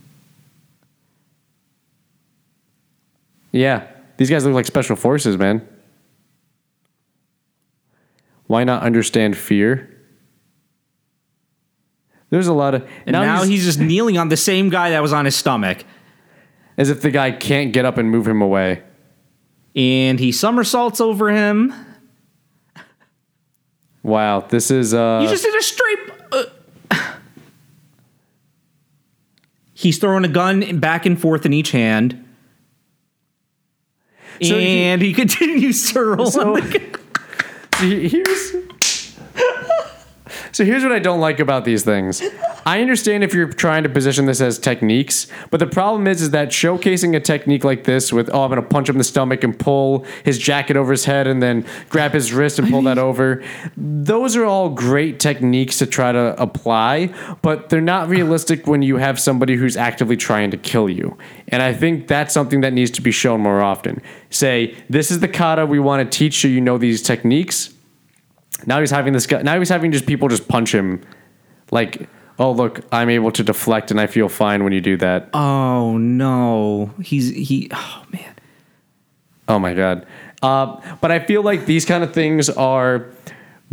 Yeah, 3.52 3.86
these 4.16 4.30
guys 4.30 4.44
look 4.44 4.54
like 4.54 4.66
special 4.66 4.96
forces, 4.96 5.36
man. 5.38 5.66
Why 8.46 8.64
not 8.64 8.82
understand 8.82 9.36
fear? 9.36 9.88
There's 12.30 12.46
a 12.46 12.52
lot 12.54 12.74
of 12.74 12.88
And 13.06 13.12
now, 13.12 13.44
he's, 13.44 13.64
just 13.64 13.78
kneeling 13.90 14.16
on 14.16 14.28
the 14.30 14.36
same 14.38 14.70
guy 14.70 14.90
that 14.90 15.02
was 15.02 15.12
on 15.12 15.26
his 15.26 15.36
stomach, 15.36 15.84
as 16.78 16.88
if 16.88 17.02
the 17.02 17.10
guy 17.10 17.30
can't 17.30 17.72
get 17.74 17.84
up 17.84 17.98
and 17.98 18.10
move 18.10 18.26
him 18.26 18.40
away. 18.40 18.82
and 19.76 20.18
he 20.18 20.32
somersaults 20.32 21.00
over 21.00 21.30
him. 21.30 21.72
Wow, 24.02 24.40
this 24.40 24.70
is 24.70 24.94
uh 24.94 25.20
You 25.22 25.28
just 25.28 25.44
did 25.44 25.54
a 25.54 25.62
straight. 25.62 25.98
Uh, 26.32 26.44
he's 29.74 29.98
throwing 29.98 30.24
a 30.24 30.28
gun 30.28 30.80
back 30.80 31.06
and 31.06 31.20
forth 31.20 31.46
in 31.46 31.52
each 31.52 31.70
hand. 31.70 32.21
So 34.40 34.58
he- 34.58 34.82
and 34.84 35.02
he, 35.02 35.12
continues 35.12 35.92
to 35.92 36.00
roll 36.02 36.30
So- 36.30 36.54
here's 37.78 38.52
so 40.52 40.64
here's 40.64 40.82
what 40.82 40.92
I 40.92 40.98
don't 40.98 41.20
like 41.20 41.40
about 41.40 41.64
these 41.64 41.82
things. 41.82 42.22
I 42.64 42.80
understand 42.80 43.24
if 43.24 43.34
you're 43.34 43.48
trying 43.48 43.82
to 43.82 43.88
position 43.88 44.26
this 44.26 44.40
as 44.40 44.58
techniques, 44.58 45.26
but 45.50 45.58
the 45.58 45.66
problem 45.66 46.06
is 46.06 46.22
is 46.22 46.30
that 46.30 46.50
showcasing 46.50 47.16
a 47.16 47.20
technique 47.20 47.64
like 47.64 47.84
this 47.84 48.12
with 48.12 48.30
oh 48.32 48.44
I'm 48.44 48.50
gonna 48.50 48.62
punch 48.62 48.88
him 48.88 48.94
in 48.94 48.98
the 48.98 49.04
stomach 49.04 49.42
and 49.42 49.58
pull 49.58 50.04
his 50.24 50.38
jacket 50.38 50.76
over 50.76 50.92
his 50.92 51.04
head 51.04 51.26
and 51.26 51.42
then 51.42 51.66
grab 51.88 52.12
his 52.12 52.32
wrist 52.32 52.58
and 52.58 52.68
pull 52.68 52.82
that 52.82 52.98
over. 52.98 53.42
Those 53.76 54.36
are 54.36 54.44
all 54.44 54.68
great 54.68 55.18
techniques 55.18 55.78
to 55.78 55.86
try 55.86 56.12
to 56.12 56.40
apply, 56.40 57.14
but 57.42 57.68
they're 57.68 57.80
not 57.80 58.08
realistic 58.08 58.66
when 58.66 58.82
you 58.82 58.96
have 58.96 59.18
somebody 59.18 59.56
who's 59.56 59.76
actively 59.76 60.16
trying 60.16 60.50
to 60.50 60.56
kill 60.56 60.88
you. 60.88 61.16
And 61.48 61.62
I 61.62 61.72
think 61.72 62.08
that's 62.08 62.32
something 62.32 62.60
that 62.60 62.72
needs 62.72 62.90
to 62.92 63.00
be 63.00 63.10
shown 63.10 63.40
more 63.40 63.60
often. 63.60 64.00
Say, 64.30 64.76
this 64.88 65.10
is 65.10 65.20
the 65.20 65.28
kata 65.28 65.66
we 65.66 65.78
want 65.78 66.10
to 66.10 66.18
teach 66.18 66.40
so 66.40 66.48
you 66.48 66.60
know 66.60 66.78
these 66.78 67.02
techniques. 67.02 67.74
Now 68.66 68.80
he's 68.80 68.90
having 68.90 69.12
this 69.12 69.26
guy. 69.26 69.42
Now 69.42 69.58
he's 69.58 69.68
having 69.68 69.92
just 69.92 70.06
people 70.06 70.28
just 70.28 70.48
punch 70.48 70.74
him, 70.74 71.02
like, 71.70 72.08
oh 72.38 72.52
look, 72.52 72.80
I'm 72.92 73.10
able 73.10 73.32
to 73.32 73.42
deflect 73.42 73.90
and 73.90 74.00
I 74.00 74.06
feel 74.06 74.28
fine 74.28 74.64
when 74.64 74.72
you 74.72 74.80
do 74.80 74.96
that. 74.98 75.30
Oh 75.34 75.96
no, 75.98 76.94
he's 77.02 77.30
he. 77.30 77.68
Oh 77.72 78.04
man. 78.12 78.34
Oh 79.48 79.58
my 79.58 79.74
god. 79.74 80.06
Uh, 80.42 80.80
but 81.00 81.10
I 81.10 81.20
feel 81.20 81.42
like 81.42 81.66
these 81.66 81.84
kind 81.84 82.02
of 82.02 82.12
things 82.12 82.50
are 82.50 83.06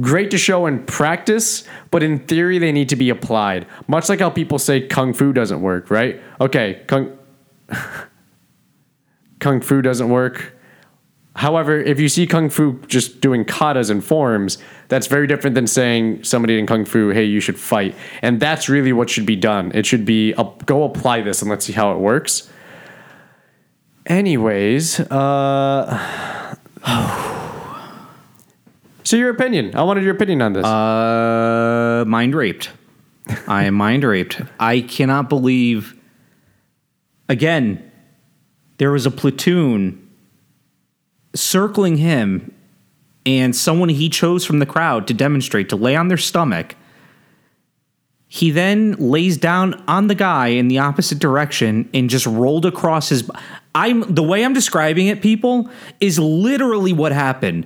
great 0.01 0.31
to 0.31 0.37
show 0.37 0.65
in 0.65 0.85
practice, 0.85 1.63
but 1.91 2.03
in 2.03 2.19
theory 2.19 2.59
they 2.59 2.71
need 2.71 2.89
to 2.89 2.95
be 2.95 3.09
applied. 3.09 3.65
Much 3.87 4.09
like 4.09 4.19
how 4.19 4.29
people 4.29 4.59
say 4.59 4.81
kung 4.81 5.13
fu 5.13 5.33
doesn't 5.33 5.61
work, 5.61 5.89
right? 5.89 6.21
Okay, 6.39 6.83
kung 6.87 7.17
kung 9.39 9.61
fu 9.61 9.81
doesn't 9.81 10.09
work. 10.09 10.55
However, 11.35 11.79
if 11.79 11.99
you 11.99 12.09
see 12.09 12.27
kung 12.27 12.49
fu 12.49 12.79
just 12.87 13.21
doing 13.21 13.45
katas 13.45 13.89
and 13.89 14.03
forms, 14.03 14.57
that's 14.87 15.07
very 15.07 15.27
different 15.27 15.55
than 15.55 15.67
saying 15.67 16.23
somebody 16.23 16.59
in 16.59 16.65
kung 16.65 16.85
fu, 16.85 17.09
"Hey, 17.09 17.23
you 17.25 17.39
should 17.39 17.57
fight." 17.57 17.95
And 18.21 18.39
that's 18.39 18.67
really 18.67 18.91
what 18.91 19.09
should 19.09 19.25
be 19.25 19.35
done. 19.35 19.71
It 19.73 19.85
should 19.85 20.05
be 20.05 20.33
go 20.65 20.83
apply 20.83 21.21
this 21.21 21.41
and 21.41 21.49
let's 21.49 21.65
see 21.65 21.73
how 21.73 21.91
it 21.93 21.99
works. 21.99 22.49
Anyways, 24.05 24.99
uh 25.11 26.55
So 29.09 29.17
your 29.17 29.31
opinion. 29.31 29.75
I 29.75 29.81
wanted 29.83 30.03
your 30.03 30.13
opinion 30.13 30.43
on 30.43 30.53
this. 30.53 30.63
Uh, 30.63 32.03
mind 32.05 32.35
raped. 32.35 32.69
I 33.47 33.63
am 33.63 33.73
mind 33.73 34.03
raped. 34.03 34.39
I 34.59 34.81
cannot 34.81 35.29
believe. 35.29 35.95
Again, 37.27 37.91
there 38.77 38.91
was 38.91 39.07
a 39.07 39.11
platoon 39.11 40.08
circling 41.35 41.97
him, 41.97 42.53
and 43.25 43.55
someone 43.55 43.89
he 43.89 44.09
chose 44.09 44.45
from 44.45 44.59
the 44.59 44.65
crowd 44.65 45.07
to 45.07 45.13
demonstrate 45.13 45.69
to 45.69 45.75
lay 45.75 45.95
on 45.95 46.07
their 46.07 46.17
stomach. 46.17 46.75
He 48.27 48.51
then 48.51 48.93
lays 48.93 49.37
down 49.37 49.83
on 49.87 50.07
the 50.07 50.15
guy 50.15 50.47
in 50.47 50.67
the 50.67 50.77
opposite 50.79 51.19
direction 51.19 51.89
and 51.93 52.09
just 52.09 52.25
rolled 52.25 52.65
across 52.65 53.09
his. 53.09 53.29
I'm 53.73 54.01
the 54.13 54.23
way 54.23 54.45
I'm 54.45 54.53
describing 54.53 55.07
it, 55.07 55.21
people, 55.21 55.69
is 55.99 56.19
literally 56.19 56.93
what 56.93 57.11
happened 57.11 57.65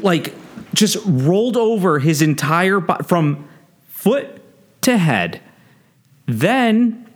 like 0.00 0.34
just 0.74 0.96
rolled 1.04 1.56
over 1.56 1.98
his 1.98 2.22
entire 2.22 2.80
body 2.80 3.04
from 3.04 3.48
foot 3.88 4.40
to 4.82 4.96
head. 4.96 5.40
Then 6.26 7.08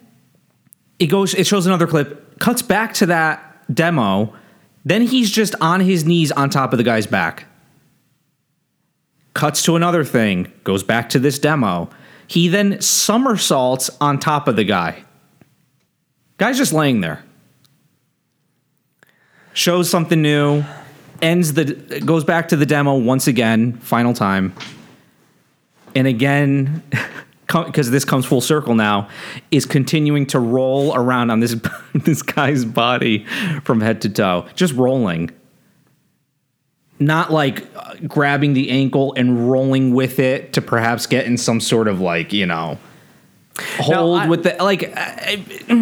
it 0.99 1.07
goes 1.07 1.35
it 1.35 1.47
shows 1.47 1.67
another 1.67 1.87
clip, 1.87 2.39
cuts 2.39 2.63
back 2.63 2.95
to 2.95 3.07
that 3.07 3.75
demo. 3.75 4.35
Then 4.87 5.03
he's 5.03 5.33
just 5.33 5.57
on 5.61 5.81
his 5.81 6.05
knees 6.05 6.31
on 6.31 6.49
top 6.49 6.73
of 6.73 6.77
the 6.77 6.85
guy's 6.85 7.09
back. 7.09 7.47
Cuts 9.35 9.65
to 9.65 9.75
another 9.75 10.05
thing, 10.05 10.53
goes 10.63 10.85
back 10.85 11.09
to 11.09 11.19
this 11.19 11.41
demo. 11.41 11.91
He 12.29 12.47
then 12.47 12.81
somersaults 12.81 13.91
on 14.01 14.21
top 14.21 14.47
of 14.47 14.55
the 14.55 14.63
guy. 14.63 15.03
Guy's 16.39 16.57
just 16.57 16.73
laying 16.73 17.01
there. 17.01 17.25
Shows 19.55 19.91
something 19.91 20.23
new, 20.23 20.65
ends 21.21 21.55
the 21.55 21.65
goes 22.05 22.23
back 22.23 22.47
to 22.49 22.57
the 22.57 22.67
demo 22.67 22.95
once 22.95 23.27
again, 23.27 23.73
final 23.79 24.15
time. 24.15 24.55
And 25.97 26.07
again, 26.07 26.85
because 27.47 27.91
this 27.91 28.05
comes 28.05 28.27
full 28.27 28.41
circle 28.41 28.75
now, 28.75 29.09
is 29.51 29.67
continuing 29.67 30.27
to 30.27 30.39
roll 30.41 30.95
around 30.97 31.31
on 31.31 31.41
this 31.41 31.55
this 31.95 32.23
guy's 32.23 32.65
body 32.65 33.25
from 33.63 33.81
head 33.81 34.01
to 34.03 34.09
toe, 34.09 34.47
just 34.55 34.75
rolling. 34.75 35.31
Not 36.99 37.31
like 37.31 37.67
uh, 37.77 37.95
grabbing 38.09 38.55
the 38.55 38.71
ankle 38.71 39.13
and 39.17 39.51
rolling 39.51 39.93
with 39.95 40.19
it 40.19 40.55
to 40.55 40.63
perhaps 40.63 41.07
get 41.07 41.27
in 41.27 41.37
some 41.37 41.61
sort 41.61 41.89
of 41.89 42.01
like 42.01 42.33
you 42.33 42.47
know 42.47 42.79
hold 43.79 44.21
I- 44.21 44.29
with 44.29 44.45
the 44.45 44.57
like. 44.63 44.93
I, 44.97 45.43
I- 45.69 45.75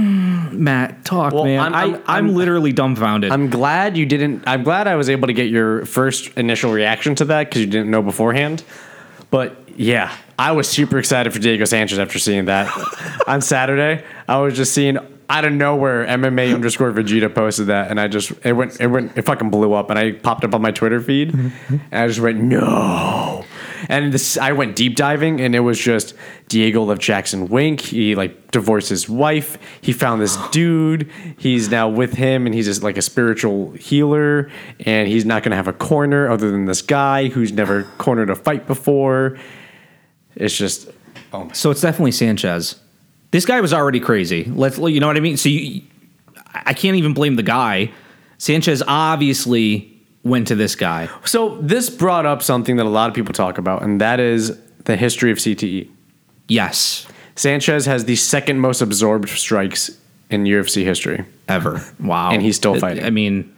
Matt, 0.54 1.04
talk, 1.04 1.32
Well, 1.32 1.44
man. 1.44 1.60
I'm- 1.60 1.74
I'm- 1.74 1.94
I'm, 1.94 2.02
I'm- 2.26 2.34
literally 2.34 2.72
dumbfounded. 2.72 3.30
I'm 3.32 3.48
glad 3.50 3.96
you 3.96 4.06
didn't. 4.06 4.44
I'm 4.46 4.62
glad 4.64 4.86
I 4.88 4.96
was 4.96 5.08
able 5.08 5.26
to 5.28 5.32
get 5.32 5.48
your 5.50 5.84
first 5.86 6.28
initial 6.36 6.72
reaction 6.72 7.14
to 7.16 7.24
that 7.26 7.48
because 7.48 7.60
you 7.62 7.66
didn't 7.68 7.90
know 7.90 8.02
beforehand. 8.02 8.62
But 9.30 9.56
yeah, 9.76 10.16
I 10.38 10.52
was 10.52 10.68
super 10.68 10.98
excited 10.98 11.32
for 11.32 11.38
Diego 11.38 11.64
Sanchez 11.64 11.98
after 11.98 12.18
seeing 12.18 12.46
that 12.46 12.70
on 13.26 13.40
Saturday. 13.40 14.04
I 14.28 14.38
was 14.38 14.56
just 14.56 14.72
seeing 14.72 14.98
out 15.30 15.44
of 15.44 15.52
nowhere 15.52 16.06
MMA 16.06 16.54
underscore 16.54 16.92
Vegeta 16.92 17.34
posted 17.34 17.68
that, 17.68 17.90
and 17.90 18.00
I 18.00 18.08
just 18.08 18.32
it 18.44 18.52
went 18.52 18.80
it 18.80 18.88
went 18.88 19.16
it 19.16 19.22
fucking 19.22 19.50
blew 19.50 19.72
up, 19.72 19.90
and 19.90 19.98
I 19.98 20.12
popped 20.12 20.44
up 20.44 20.54
on 20.54 20.62
my 20.62 20.70
Twitter 20.70 21.00
feed, 21.00 21.32
mm-hmm. 21.32 21.76
and 21.90 22.04
I 22.04 22.06
just 22.06 22.20
went 22.20 22.40
no. 22.40 23.44
And 23.88 24.14
this, 24.14 24.38
I 24.38 24.52
went 24.52 24.76
deep 24.76 24.96
diving, 24.96 25.40
and 25.40 25.54
it 25.54 25.60
was 25.60 25.78
just 25.78 26.14
Diego 26.48 26.84
left 26.84 27.02
Jackson 27.02 27.48
Wink. 27.48 27.80
He 27.80 28.14
like 28.14 28.50
divorced 28.50 28.88
his 28.88 29.08
wife. 29.08 29.58
He 29.80 29.92
found 29.92 30.22
this 30.22 30.36
dude. 30.50 31.10
He's 31.36 31.70
now 31.70 31.88
with 31.88 32.14
him, 32.14 32.46
and 32.46 32.54
he's 32.54 32.66
just 32.66 32.82
like 32.82 32.96
a 32.96 33.02
spiritual 33.02 33.72
healer. 33.72 34.50
And 34.80 35.08
he's 35.08 35.24
not 35.24 35.42
gonna 35.42 35.56
have 35.56 35.68
a 35.68 35.72
corner 35.72 36.30
other 36.30 36.50
than 36.50 36.64
this 36.64 36.82
guy 36.82 37.28
who's 37.28 37.52
never 37.52 37.84
cornered 37.98 38.30
a 38.30 38.36
fight 38.36 38.66
before. 38.66 39.38
It's 40.36 40.56
just, 40.56 40.90
oh 41.32 41.48
So 41.52 41.70
it's 41.70 41.80
definitely 41.80 42.12
Sanchez. 42.12 42.80
This 43.30 43.44
guy 43.44 43.60
was 43.60 43.72
already 43.72 44.00
crazy. 44.00 44.44
Let's 44.44 44.78
you 44.78 45.00
know 45.00 45.06
what 45.06 45.16
I 45.16 45.20
mean. 45.20 45.36
So 45.36 45.48
you, 45.48 45.82
I 46.54 46.72
can't 46.72 46.96
even 46.96 47.14
blame 47.14 47.34
the 47.36 47.42
guy. 47.42 47.90
Sanchez 48.38 48.82
obviously 48.86 49.90
went 50.22 50.48
to 50.48 50.54
this 50.54 50.74
guy. 50.74 51.08
So 51.24 51.58
this 51.60 51.90
brought 51.90 52.26
up 52.26 52.42
something 52.42 52.76
that 52.76 52.86
a 52.86 52.88
lot 52.88 53.08
of 53.08 53.14
people 53.14 53.34
talk 53.34 53.58
about, 53.58 53.82
and 53.82 54.00
that 54.00 54.20
is 54.20 54.58
the 54.84 54.96
history 54.96 55.30
of 55.30 55.38
CTE. 55.38 55.90
Yes, 56.48 57.06
Sanchez 57.36 57.86
has 57.86 58.04
the 58.04 58.16
second 58.16 58.60
most 58.60 58.80
absorbed 58.80 59.28
strikes 59.28 59.90
in 60.30 60.44
UFC 60.44 60.84
history. 60.84 61.24
ever. 61.48 61.84
Wow. 62.00 62.30
And 62.30 62.42
he's 62.42 62.56
still 62.56 62.78
fighting. 62.78 63.04
I 63.04 63.10
mean, 63.10 63.54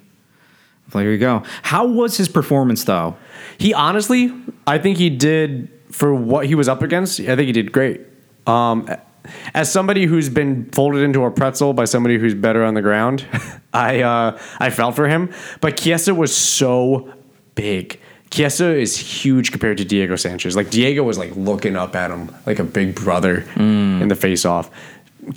there 0.92 1.10
you 1.10 1.18
go. 1.18 1.42
How 1.62 1.86
was 1.86 2.16
his 2.16 2.28
performance 2.28 2.84
though? 2.84 3.16
He 3.58 3.74
honestly, 3.74 4.32
I 4.66 4.78
think 4.78 4.98
he 4.98 5.10
did 5.10 5.68
for 5.90 6.14
what 6.14 6.46
he 6.46 6.54
was 6.54 6.68
up 6.68 6.82
against. 6.82 7.20
I 7.20 7.36
think 7.36 7.46
he 7.46 7.52
did 7.52 7.72
great. 7.72 8.00
Um, 8.46 8.88
as 9.54 9.70
somebody 9.70 10.06
who's 10.06 10.28
been 10.28 10.70
folded 10.70 11.02
into 11.02 11.24
a 11.24 11.30
pretzel 11.30 11.72
by 11.72 11.84
somebody 11.84 12.18
who's 12.18 12.34
better 12.34 12.64
on 12.64 12.74
the 12.74 12.82
ground, 12.82 13.26
I 13.72 14.02
uh, 14.02 14.38
I 14.58 14.70
felt 14.70 14.96
for 14.96 15.08
him. 15.08 15.32
But 15.60 15.76
Chiesa 15.76 16.14
was 16.14 16.36
so 16.36 17.12
big. 17.54 18.00
Chiesa 18.30 18.74
is 18.74 18.96
huge 18.96 19.52
compared 19.52 19.78
to 19.78 19.84
Diego 19.84 20.16
Sanchez. 20.16 20.56
Like 20.56 20.70
Diego 20.70 21.02
was 21.02 21.16
like 21.16 21.34
looking 21.36 21.76
up 21.76 21.94
at 21.94 22.10
him 22.10 22.34
like 22.44 22.58
a 22.58 22.64
big 22.64 22.94
brother 22.94 23.44
in 24.02 24.08
the 24.08 24.16
face 24.16 24.44
off. 24.44 24.70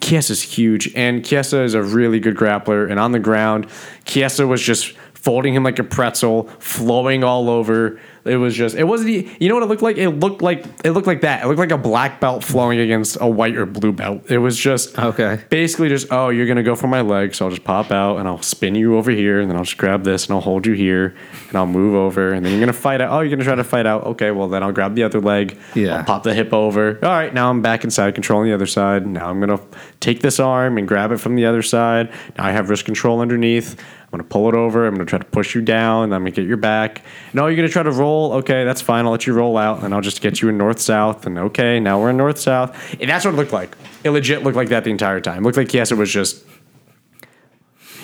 Chiesa's 0.01 0.41
huge, 0.41 0.93
and 0.95 1.25
Chiesa 1.25 1.61
is 1.61 1.73
a 1.73 1.81
really 1.81 2.19
good 2.19 2.35
grappler. 2.35 2.89
And 2.89 2.99
on 2.99 3.11
the 3.11 3.19
ground, 3.19 3.67
Chiesa 4.05 4.45
was 4.45 4.61
just 4.61 4.93
folding 5.19 5.53
him 5.53 5.63
like 5.63 5.79
a 5.79 5.83
pretzel, 5.83 6.43
flowing 6.59 7.23
all 7.23 7.49
over. 7.49 7.99
It 8.25 8.35
was 8.37 8.55
just 8.55 8.75
it 8.75 8.83
wasn't 8.83 9.09
you 9.41 9.49
know 9.49 9.55
what 9.55 9.63
it 9.63 9.67
looked 9.67 9.81
like? 9.81 9.97
It 9.97 10.09
looked 10.09 10.41
like 10.41 10.65
it 10.83 10.91
looked 10.91 11.07
like 11.07 11.21
that. 11.21 11.43
It 11.43 11.47
looked 11.47 11.59
like 11.59 11.71
a 11.71 11.77
black 11.77 12.19
belt 12.19 12.43
flowing 12.43 12.79
against 12.79 13.17
a 13.19 13.27
white 13.27 13.55
or 13.55 13.65
blue 13.65 13.91
belt. 13.91 14.29
It 14.29 14.37
was 14.37 14.57
just 14.57 14.97
Okay. 14.99 15.41
Basically 15.49 15.89
just 15.89 16.07
oh, 16.11 16.29
you're 16.29 16.45
gonna 16.45 16.63
go 16.63 16.75
for 16.75 16.87
my 16.87 17.01
leg, 17.01 17.33
so 17.33 17.45
I'll 17.45 17.51
just 17.51 17.63
pop 17.63 17.91
out 17.91 18.17
and 18.17 18.27
I'll 18.27 18.41
spin 18.41 18.75
you 18.75 18.97
over 18.97 19.09
here 19.11 19.39
and 19.39 19.49
then 19.49 19.57
I'll 19.57 19.63
just 19.63 19.77
grab 19.77 20.03
this 20.03 20.27
and 20.27 20.35
I'll 20.35 20.41
hold 20.41 20.65
you 20.65 20.73
here 20.73 21.15
and 21.47 21.57
I'll 21.57 21.65
move 21.65 21.95
over 21.95 22.33
and 22.33 22.45
then 22.45 22.51
you're 22.51 22.61
gonna 22.61 22.73
fight 22.73 23.01
out. 23.01 23.11
Oh, 23.11 23.21
you're 23.21 23.31
gonna 23.31 23.43
try 23.43 23.55
to 23.55 23.63
fight 23.63 23.85
out. 23.85 24.03
Okay, 24.05 24.31
well 24.31 24.47
then 24.47 24.63
I'll 24.63 24.73
grab 24.73 24.95
the 24.95 25.03
other 25.03 25.21
leg. 25.21 25.57
Yeah. 25.73 25.97
I'll 25.97 26.03
pop 26.03 26.23
the 26.23 26.33
hip 26.33 26.53
over. 26.53 26.99
All 27.03 27.11
right, 27.11 27.33
now 27.33 27.49
I'm 27.49 27.61
back 27.61 27.83
inside 27.83 28.15
controlling 28.15 28.49
the 28.49 28.53
other 28.53 28.67
side. 28.67 29.07
Now 29.07 29.29
I'm 29.29 29.39
gonna 29.39 29.61
take 30.01 30.21
this 30.21 30.39
arm 30.39 30.77
and 30.77 30.87
grab 30.87 31.11
it 31.11 31.17
from 31.17 31.35
the 31.35 31.45
other 31.45 31.61
side. 31.61 32.11
Now 32.37 32.45
I 32.45 32.51
have 32.51 32.69
wrist 32.69 32.85
control 32.85 33.21
underneath. 33.21 33.81
I'm 34.11 34.17
gonna 34.17 34.27
pull 34.27 34.49
it 34.49 34.55
over. 34.55 34.87
I'm 34.87 34.95
gonna 34.95 35.05
try 35.05 35.19
to 35.19 35.25
push 35.25 35.53
you 35.53 35.61
down. 35.61 36.11
I'm 36.13 36.21
gonna 36.21 36.31
get 36.31 36.47
your 36.47 36.57
back. 36.57 37.03
No, 37.31 37.45
you're 37.45 37.55
gonna 37.55 37.69
try 37.69 37.83
to 37.83 37.91
roll. 37.91 38.33
Okay, 38.33 38.63
that's 38.63 38.81
fine. 38.81 39.05
I'll 39.05 39.11
let 39.11 39.27
you 39.27 39.33
roll 39.33 39.55
out, 39.55 39.83
and 39.83 39.93
I'll 39.93 40.01
just 40.01 40.21
get 40.21 40.41
you 40.41 40.49
in 40.49 40.57
north 40.57 40.79
south. 40.79 41.27
And 41.27 41.37
okay, 41.37 41.79
now 41.79 42.01
we're 42.01 42.09
in 42.09 42.17
north 42.17 42.39
south. 42.39 42.75
And 42.99 43.07
that's 43.07 43.23
what 43.23 43.35
it 43.35 43.37
looked 43.37 43.53
like. 43.53 43.77
It 44.03 44.09
legit 44.09 44.41
looked 44.41 44.57
like 44.57 44.69
that 44.69 44.83
the 44.83 44.89
entire 44.89 45.21
time. 45.21 45.43
It 45.43 45.45
looked 45.45 45.57
like 45.57 45.73
yes, 45.75 45.91
it 45.91 45.95
was 45.95 46.11
just. 46.11 46.43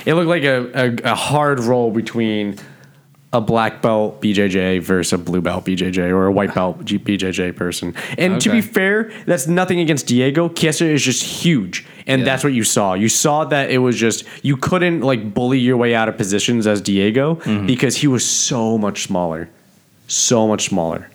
It 0.05 0.13
looked 0.13 0.29
like 0.29 0.43
a, 0.43 0.69
a, 0.75 1.11
a 1.13 1.15
hard 1.15 1.59
roll 1.61 1.89
between 1.89 2.59
a 3.35 3.41
black 3.41 3.81
belt 3.81 4.21
BJJ 4.21 4.81
versus 4.81 5.11
a 5.13 5.17
blue 5.17 5.41
belt 5.41 5.65
BJJ 5.65 5.97
or 6.09 6.27
a 6.27 6.31
white 6.31 6.55
belt 6.55 6.85
BJJ 6.85 7.53
person. 7.55 7.93
And 8.17 8.39
to 8.41 8.49
be 8.49 8.61
fair, 8.61 9.11
that's 9.25 9.45
nothing 9.45 9.79
against 9.81 10.07
Diego. 10.07 10.47
Chiesa 10.47 10.85
is 10.85 11.03
just 11.03 11.21
huge. 11.21 11.85
And 12.07 12.21
Yeah. 12.21 12.25
that's 12.25 12.43
what 12.45 12.53
you 12.53 12.63
saw. 12.63 12.93
You 12.93 13.09
saw 13.09 13.43
that 13.45 13.69
it 13.71 13.79
was 13.79 13.97
just, 13.97 14.23
you 14.41 14.55
couldn't 14.55 15.01
like 15.01 15.33
bully 15.33 15.59
your 15.59 15.75
way 15.75 15.93
out 15.93 16.07
of 16.07 16.15
positions 16.17 16.65
as 16.65 16.79
Diego 16.81 17.35
Mm-hmm. 17.35 17.65
because 17.65 17.97
he 17.97 18.07
was 18.07 18.25
so 18.25 18.77
much 18.77 19.03
smaller. 19.03 19.49
So 20.07 20.47
much 20.47 20.69
smaller. 20.69 21.09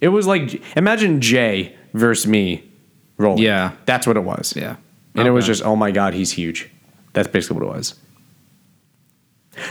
It 0.00 0.08
was 0.08 0.26
like, 0.26 0.62
imagine 0.76 1.20
Jay 1.20 1.74
versus 1.94 2.26
me 2.28 2.62
rolling. 3.18 3.42
Yeah. 3.42 3.72
That's 3.86 4.06
what 4.06 4.16
it 4.16 4.24
was. 4.24 4.54
Yeah. 4.56 4.76
And 5.16 5.26
it 5.26 5.32
was 5.32 5.46
just, 5.46 5.64
oh 5.64 5.74
my 5.74 5.90
God, 5.90 6.14
he's 6.14 6.30
huge. 6.32 6.70
That's 7.12 7.26
basically 7.28 7.56
what 7.60 7.74
it 7.74 7.76
was. 7.76 7.94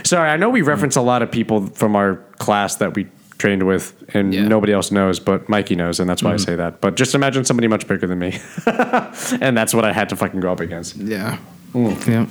Sorry, 0.04 0.28
I 0.30 0.36
know 0.36 0.50
we 0.50 0.62
reference 0.62 0.96
a 0.96 1.00
lot 1.02 1.22
of 1.22 1.30
people 1.30 1.66
from 1.66 1.96
our 1.96 2.16
class 2.38 2.76
that 2.76 2.94
we 2.94 3.08
trained 3.38 3.62
with, 3.66 3.94
and 4.14 4.34
Yeah. 4.34 4.46
nobody 4.48 4.72
else 4.72 4.90
knows, 4.90 5.18
but 5.18 5.48
Mikey 5.48 5.74
knows, 5.74 5.98
and 6.00 6.08
that's 6.10 6.22
why 6.22 6.32
I 6.34 6.36
say 6.36 6.56
that. 6.56 6.80
But 6.82 6.96
just 6.96 7.14
imagine 7.14 7.44
somebody 7.44 7.68
much 7.68 7.86
bigger 7.88 8.06
than 8.06 8.18
me. 8.18 8.38
and 8.66 9.56
that's 9.56 9.72
what 9.72 9.84
I 9.84 9.92
had 9.92 10.08
to 10.10 10.16
fucking 10.16 10.40
go 10.40 10.52
up 10.52 10.60
against. 10.60 10.96
Yeah. 10.96 11.38
Yeah. 11.74 12.26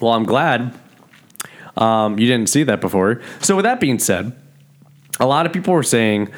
Well, 0.00 0.12
I'm 0.14 0.24
glad 0.24 0.74
um, 1.76 2.18
you 2.18 2.26
didn't 2.26 2.48
see 2.48 2.62
that 2.64 2.80
before. 2.80 3.20
So, 3.40 3.54
with 3.56 3.64
that 3.64 3.78
being 3.80 3.98
said, 3.98 4.32
a 5.20 5.26
lot 5.26 5.46
of 5.46 5.52
people 5.52 5.74
were 5.74 5.82
saying, 5.82 6.28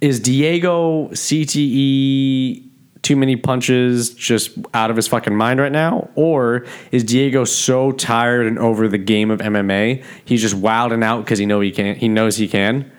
is 0.00 0.20
Diego 0.20 1.08
CTE 1.08 2.68
too 3.02 3.16
many 3.16 3.34
punches 3.36 4.10
just 4.10 4.56
out 4.74 4.90
of 4.90 4.96
his 4.96 5.08
fucking 5.08 5.34
mind 5.36 5.60
right 5.60 5.72
now? 5.72 6.08
Or 6.14 6.64
is 6.92 7.02
Diego 7.04 7.44
so 7.44 7.92
tired 7.92 8.46
and 8.46 8.58
over 8.58 8.86
the 8.88 8.98
game 8.98 9.30
of 9.30 9.40
MMA, 9.40 10.04
he's 10.24 10.40
just 10.40 10.54
wilding 10.54 11.02
out 11.02 11.24
because 11.24 11.38
he 11.38 11.46
know 11.46 11.60
he 11.60 11.70
can 11.72 11.96
he 11.96 12.08
knows 12.08 12.36
he 12.36 12.46
can, 12.48 12.90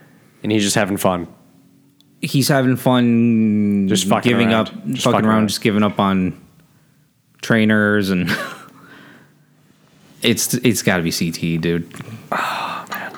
and 0.44 0.52
he's 0.52 0.64
just 0.64 0.76
having 0.76 0.98
fun. 0.98 1.28
He's 2.22 2.48
having 2.48 2.78
fun 2.78 3.88
Just 3.90 4.08
fucking 4.08 4.30
giving 4.30 4.50
around. 4.54 4.68
up 4.68 4.86
Just 4.88 5.04
fucking, 5.04 5.14
fucking 5.14 5.26
around, 5.26 5.36
around. 5.40 5.48
just 5.50 5.62
giving 5.62 5.84
up 5.84 6.00
on 6.00 6.40
trainers 7.42 8.10
and 8.10 8.30
it's 10.22 10.54
it's 10.54 10.82
got 10.82 10.98
to 10.98 11.04
be 11.04 11.12
CT, 11.12 11.62
dude. 11.62 11.94
Oh 12.32 12.86
man. 12.92 13.18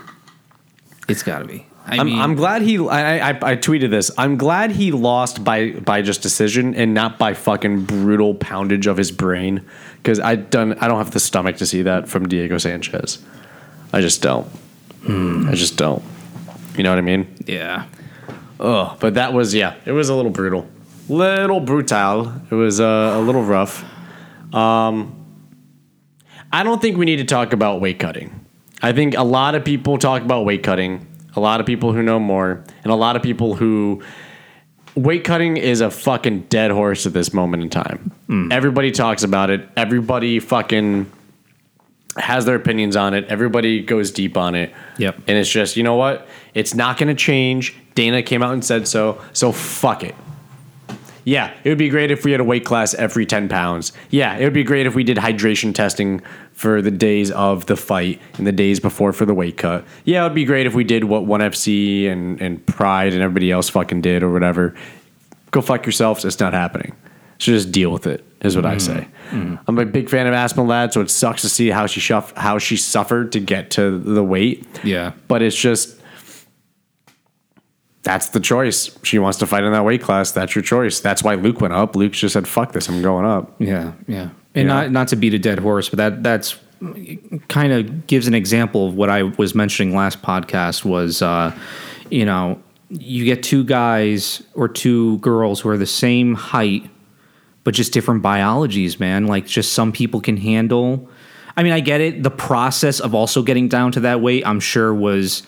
It's 1.07 1.21
got 1.23 1.39
to 1.39 1.45
be. 1.45 1.65
I 1.88 1.97
I'm, 1.99 2.07
mean, 2.07 2.19
I'm 2.19 2.36
glad 2.36 2.63
he. 2.63 2.79
I, 2.79 3.29
I 3.29 3.29
I 3.29 3.55
tweeted 3.55 3.91
this. 3.91 4.09
I'm 4.17 4.38
glad 4.38 4.71
he 4.71 4.91
lost 4.91 5.43
by 5.43 5.71
by 5.71 6.01
just 6.01 6.21
decision 6.21 6.73
and 6.73 6.93
not 6.93 7.19
by 7.19 7.33
fucking 7.33 7.86
brutal 7.86 8.33
poundage 8.33 8.88
of 8.88 8.97
his 8.97 9.11
brain. 9.11 9.63
Because 9.97 10.19
I 10.19 10.36
done. 10.36 10.73
I 10.79 10.88
don't 10.88 10.97
have 10.97 11.11
the 11.11 11.19
stomach 11.19 11.57
to 11.57 11.65
see 11.65 11.83
that 11.83 12.09
from 12.09 12.27
Diego 12.27 12.57
Sanchez. 12.57 13.19
I 13.93 14.01
just 14.01 14.21
don't. 14.21 14.47
I 15.07 15.53
just 15.53 15.77
don't. 15.77 16.03
You 16.75 16.83
know 16.83 16.89
what 16.89 16.97
I 16.97 17.01
mean? 17.01 17.27
yeah. 17.45 17.86
Oh, 18.59 18.97
but 18.99 19.15
that 19.15 19.33
was 19.33 19.53
yeah. 19.53 19.75
It 19.86 19.91
was 19.91 20.09
a 20.09 20.15
little 20.15 20.31
brutal, 20.31 20.67
little 21.07 21.59
brutal. 21.59 22.33
It 22.49 22.55
was 22.55 22.79
uh, 22.79 23.13
a 23.15 23.21
little 23.21 23.43
rough. 23.43 23.83
Um, 24.53 25.11
I 26.51 26.63
don't 26.63 26.81
think 26.81 26.97
we 26.97 27.05
need 27.05 27.17
to 27.17 27.25
talk 27.25 27.53
about 27.53 27.81
weight 27.81 27.99
cutting. 27.99 28.45
I 28.81 28.93
think 28.93 29.15
a 29.15 29.23
lot 29.23 29.55
of 29.55 29.65
people 29.65 29.97
talk 29.97 30.21
about 30.21 30.45
weight 30.45 30.63
cutting. 30.63 31.05
A 31.36 31.39
lot 31.39 31.59
of 31.59 31.65
people 31.65 31.93
who 31.93 32.01
know 32.01 32.19
more, 32.19 32.63
and 32.83 32.91
a 32.91 32.95
lot 32.95 33.15
of 33.15 33.23
people 33.23 33.55
who 33.55 34.01
weight 34.95 35.23
cutting 35.23 35.57
is 35.57 35.81
a 35.81 35.91
fucking 35.91 36.41
dead 36.43 36.71
horse 36.71 37.05
at 37.05 37.13
this 37.13 37.33
moment 37.33 37.63
in 37.63 37.69
time. 37.69 38.11
Mm. 38.29 38.51
Everybody 38.51 38.91
talks 38.91 39.23
about 39.23 39.49
it. 39.49 39.67
Everybody 39.75 40.39
fucking 40.39 41.11
has 42.17 42.45
their 42.45 42.55
opinions 42.55 42.95
on 42.95 43.13
it. 43.13 43.25
Everybody 43.25 43.81
goes 43.81 44.11
deep 44.11 44.38
on 44.38 44.55
it. 44.55 44.73
Yep. 44.97 45.17
And 45.27 45.38
it's 45.38 45.49
just, 45.49 45.75
you 45.75 45.83
know 45.83 45.95
what? 45.95 46.27
It's 46.53 46.73
not 46.73 46.97
going 46.97 47.09
to 47.09 47.15
change. 47.15 47.75
Dana 47.93 48.23
came 48.23 48.41
out 48.41 48.53
and 48.53 48.63
said 48.63 48.88
so. 48.88 49.21
So 49.33 49.51
fuck 49.51 50.03
it. 50.03 50.15
Yeah, 51.26 51.51
it 51.63 51.69
would 51.69 51.80
be 51.80 51.89
great 51.89 52.11
if 52.11 52.23
we 52.23 52.32
had 52.32 52.39
a 52.39 52.43
weight 52.43 52.65
class 52.65 52.93
every 52.93 53.26
10 53.26 53.49
pounds. 53.49 53.91
Yeah, 54.11 54.38
it 54.38 54.43
would 54.43 54.53
be 54.53 54.63
great 54.63 54.86
if 54.86 54.93
we 54.93 55.03
did 55.03 55.17
hydration 55.17 55.73
testing 55.73 56.21
for 56.53 56.82
the 56.84 56.91
days 56.91 57.32
of 57.32 57.65
the 57.65 57.76
fight 57.76 58.21
and 58.38 58.45
the 58.45 58.51
days 58.51 58.80
before 58.80 59.11
for 59.11 59.26
the 59.26 59.34
weight 59.34 59.57
cut. 59.57 59.84
Yeah, 60.05 60.21
it 60.21 60.28
would 60.28 60.36
be 60.36 60.45
great 60.45 60.67
if 60.67 60.76
we 60.76 60.84
did 60.84 61.05
what 61.05 61.26
ONE 61.26 61.41
FC 61.41 62.07
and, 62.09 62.39
and 62.39 62.65
Pride 62.67 63.13
and 63.13 63.23
everybody 63.23 63.51
else 63.51 63.69
fucking 63.69 64.01
did 64.01 64.21
or 64.21 64.32
whatever. 64.32 64.76
Go 65.49 65.61
fuck 65.61 65.86
yourselves. 65.86 66.23
It's 66.23 66.39
not 66.39 66.53
happening. 66.53 66.95
So 67.39 67.51
just 67.51 67.71
deal 67.71 67.91
with 67.91 68.07
it, 68.07 68.23
is 68.41 68.55
what 68.55 68.65
I 68.65 68.76
mm-hmm. 68.76 68.80
say. 68.80 69.07
Mm-hmm. 69.32 69.55
I'm 69.67 69.80
a 69.80 69.86
big 69.86 70.09
fan 70.09 70.28
of 70.28 70.34
Aspen 70.34 70.67
Ladd, 70.67 70.93
so 70.93 71.01
it 71.01 71.09
sucks 71.09 71.41
to 71.41 71.49
see 71.49 71.69
how 71.69 71.88
she 71.88 71.99
shuff- 71.99 72.36
how 72.38 72.59
she 72.59 72.78
suffered 72.78 73.32
to 73.34 73.39
get 73.39 73.71
to 73.71 73.99
the 73.99 74.23
weight. 74.23 74.65
Yeah. 74.84 75.13
But 75.28 75.41
it's 75.41 75.55
just 75.55 75.99
that's 78.06 78.30
the 78.30 78.39
choice. 78.39 78.97
She 79.03 79.20
wants 79.20 79.38
to 79.39 79.47
fight 79.47 79.64
in 79.66 79.74
that 79.74 79.84
weight 79.84 80.01
class. 80.01 80.32
That's 80.32 80.56
your 80.56 80.62
choice. 80.64 81.01
That's 81.01 81.22
why 81.24 81.36
Luke 81.36 81.60
went 81.60 81.74
up. 81.74 81.95
Luke 81.95 82.14
just 82.14 82.34
said, 82.34 82.47
"Fuck 82.47 82.72
this, 82.72 82.88
I'm 82.88 83.01
going 83.01 83.26
up." 83.26 83.53
Yeah, 83.60 83.91
yeah. 84.08 84.30
And 84.53 84.68
Yeah. 84.70 84.74
not 84.74 84.91
not 84.91 85.08
to 85.10 85.18
beat 85.18 85.34
a 85.34 85.39
dead 85.39 85.60
horse, 85.60 85.89
but 85.89 85.97
that 85.97 86.24
that's 86.24 86.56
kind 87.49 87.74
of 87.74 88.08
gives 88.08 88.28
an 88.28 88.34
example 88.34 88.88
of 88.88 88.95
what 88.95 89.10
I 89.10 89.24
was 89.24 89.53
mentioning 89.56 89.95
last 89.95 90.22
podcast 90.22 90.86
was 90.86 91.22
uh, 91.22 91.51
you 92.10 92.26
know, 92.26 92.62
you 92.89 93.26
get 93.26 93.43
two 93.43 93.64
guys 93.64 94.43
or 94.53 94.68
two 94.70 95.18
girls 95.18 95.60
who 95.62 95.70
are 95.70 95.78
the 95.78 95.86
same 95.86 96.36
height 96.36 96.89
but 97.64 97.74
just 97.74 97.91
different 97.91 98.22
biologies, 98.22 98.99
man. 98.99 99.26
Like 99.26 99.47
just 99.47 99.74
some 99.74 99.91
people 99.91 100.22
can 100.22 100.38
handle 100.38 101.10
I 101.58 101.64
mean, 101.64 101.72
I 101.72 101.80
get 101.80 102.01
it. 102.01 102.22
The 102.22 102.30
process 102.30 102.99
of 102.99 103.16
also 103.16 103.41
getting 103.41 103.70
down 103.70 103.93
to 103.93 104.01
that 104.01 104.20
weight, 104.22 104.45
I'm 104.45 104.60
sure 104.60 104.93
was 104.93 105.43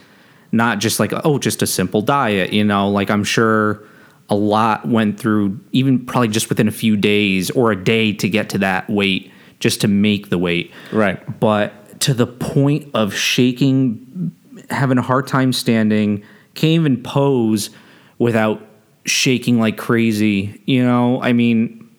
not 0.51 0.79
just 0.79 0.99
like 0.99 1.11
oh, 1.25 1.39
just 1.39 1.61
a 1.61 1.67
simple 1.67 2.01
diet, 2.01 2.53
you 2.53 2.63
know, 2.63 2.89
like 2.89 3.09
I'm 3.09 3.23
sure 3.23 3.83
a 4.29 4.35
lot 4.35 4.87
went 4.87 5.19
through 5.19 5.59
even 5.71 6.05
probably 6.05 6.27
just 6.27 6.49
within 6.49 6.67
a 6.67 6.71
few 6.71 6.97
days 6.97 7.49
or 7.51 7.71
a 7.71 7.81
day 7.81 8.11
to 8.13 8.29
get 8.29 8.49
to 8.49 8.57
that 8.57 8.89
weight 8.89 9.31
just 9.59 9.81
to 9.81 9.87
make 9.87 10.29
the 10.29 10.37
weight. 10.37 10.71
Right. 10.91 11.39
But 11.39 11.99
to 12.01 12.13
the 12.13 12.27
point 12.27 12.89
of 12.93 13.13
shaking, 13.13 14.31
having 14.69 14.97
a 14.97 15.01
hard 15.01 15.27
time 15.27 15.53
standing, 15.53 16.23
can't 16.53 16.71
even 16.71 17.03
pose 17.03 17.69
without 18.17 18.61
shaking 19.05 19.59
like 19.59 19.77
crazy. 19.77 20.61
You 20.65 20.83
know, 20.83 21.21
I 21.21 21.33
mean, 21.33 21.89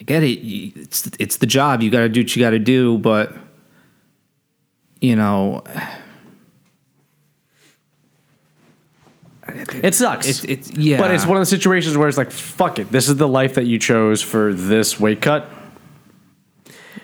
I 0.00 0.04
get 0.04 0.22
it. 0.22 0.40
It's 0.40 1.08
it's 1.18 1.36
the 1.36 1.46
job. 1.46 1.82
You 1.82 1.90
got 1.90 2.00
to 2.00 2.08
do 2.08 2.20
what 2.20 2.34
you 2.34 2.42
got 2.42 2.50
to 2.50 2.58
do, 2.58 2.98
but 2.98 3.32
you 5.00 5.14
know, 5.14 5.62
It 9.82 9.94
sucks. 9.94 10.26
It's- 10.28 10.44
it's- 10.44 10.70
yeah. 10.78 10.98
But 10.98 11.10
it's 11.12 11.26
one 11.26 11.36
of 11.36 11.40
the 11.42 11.46
situations 11.46 11.96
where 11.96 12.08
it's 12.08 12.18
like, 12.18 12.30
fuck 12.30 12.78
it. 12.78 12.90
This 12.92 13.08
is 13.08 13.16
the 13.16 13.28
life 13.28 13.54
that 13.54 13.64
you 13.66 13.78
chose 13.78 14.22
for 14.22 14.52
this 14.52 14.98
weight 15.00 15.20
cut. 15.20 15.50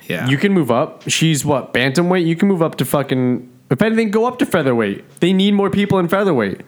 yeah, 0.08 0.28
You 0.28 0.36
can 0.36 0.52
move 0.52 0.70
up. 0.70 1.02
She's 1.08 1.44
what 1.44 1.72
bantamweight. 1.72 2.26
You 2.26 2.36
can 2.36 2.48
move 2.48 2.62
up 2.62 2.76
to 2.76 2.84
fucking. 2.84 3.48
If 3.70 3.80
anything, 3.80 4.10
go 4.10 4.26
up 4.26 4.38
to 4.40 4.46
featherweight. 4.46 5.20
They 5.20 5.32
need 5.32 5.54
more 5.54 5.70
people 5.70 5.98
in 5.98 6.08
featherweight. 6.08 6.60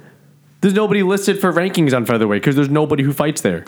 There's 0.60 0.72
nobody 0.74 1.02
listed 1.02 1.38
for 1.40 1.52
rankings 1.52 1.94
on 1.94 2.06
featherweight 2.06 2.40
because 2.40 2.56
there's 2.56 2.70
nobody 2.70 3.02
who 3.02 3.12
fights 3.12 3.42
there. 3.42 3.64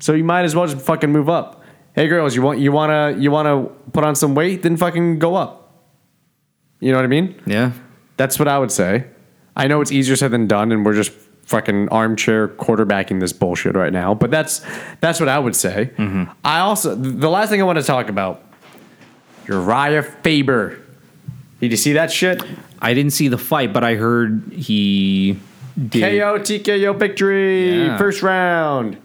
So 0.00 0.12
you 0.14 0.24
might 0.24 0.44
as 0.44 0.56
well 0.56 0.66
just 0.66 0.84
fucking 0.84 1.12
move 1.12 1.28
up. 1.28 1.62
Hey 1.94 2.08
girls, 2.08 2.34
you 2.34 2.42
want 2.42 2.58
you 2.58 2.72
wanna 2.72 3.14
you 3.18 3.30
wanna 3.30 3.64
put 3.92 4.02
on 4.04 4.14
some 4.16 4.34
weight? 4.34 4.62
Then 4.62 4.76
fucking 4.76 5.18
go 5.20 5.36
up. 5.36 5.62
You 6.80 6.90
know 6.90 6.98
what 6.98 7.04
I 7.04 7.08
mean? 7.08 7.36
yeah, 7.46 7.72
That's 8.16 8.38
what 8.38 8.48
I 8.48 8.58
would 8.58 8.70
say. 8.72 9.04
I 9.56 9.66
know 9.68 9.80
it's 9.80 9.90
easier 9.92 10.16
said 10.16 10.30
than 10.32 10.46
done, 10.46 10.70
and 10.72 10.84
we're 10.84 10.94
just 10.94 11.12
fucking 11.46 11.88
armchair 11.90 12.48
quarterbacking 12.48 13.20
this 13.20 13.32
bullshit 13.32 13.74
right 13.76 13.92
now. 13.92 14.14
But 14.14 14.30
that's 14.30 14.60
that's 15.00 15.18
what 15.20 15.28
I 15.28 15.38
would 15.38 15.56
say. 15.56 15.90
Mm-hmm. 15.96 16.24
I 16.44 16.58
also 16.60 16.94
the 16.94 17.30
last 17.30 17.48
thing 17.50 17.60
I 17.60 17.64
want 17.64 17.78
to 17.78 17.84
talk 17.84 18.08
about 18.08 18.42
Uriah 19.48 20.02
Faber. 20.02 20.78
Did 21.60 21.70
you 21.70 21.76
see 21.76 21.94
that 21.94 22.10
shit? 22.12 22.42
I 22.80 22.92
didn't 22.94 23.12
see 23.12 23.28
the 23.28 23.38
fight, 23.38 23.72
but 23.72 23.82
I 23.82 23.94
heard 23.94 24.52
he 24.52 25.38
did. 25.88 26.20
KO 26.20 26.38
TKO 26.38 26.98
victory. 26.98 27.84
Yeah. 27.86 27.96
First 27.98 28.22
round. 28.22 28.98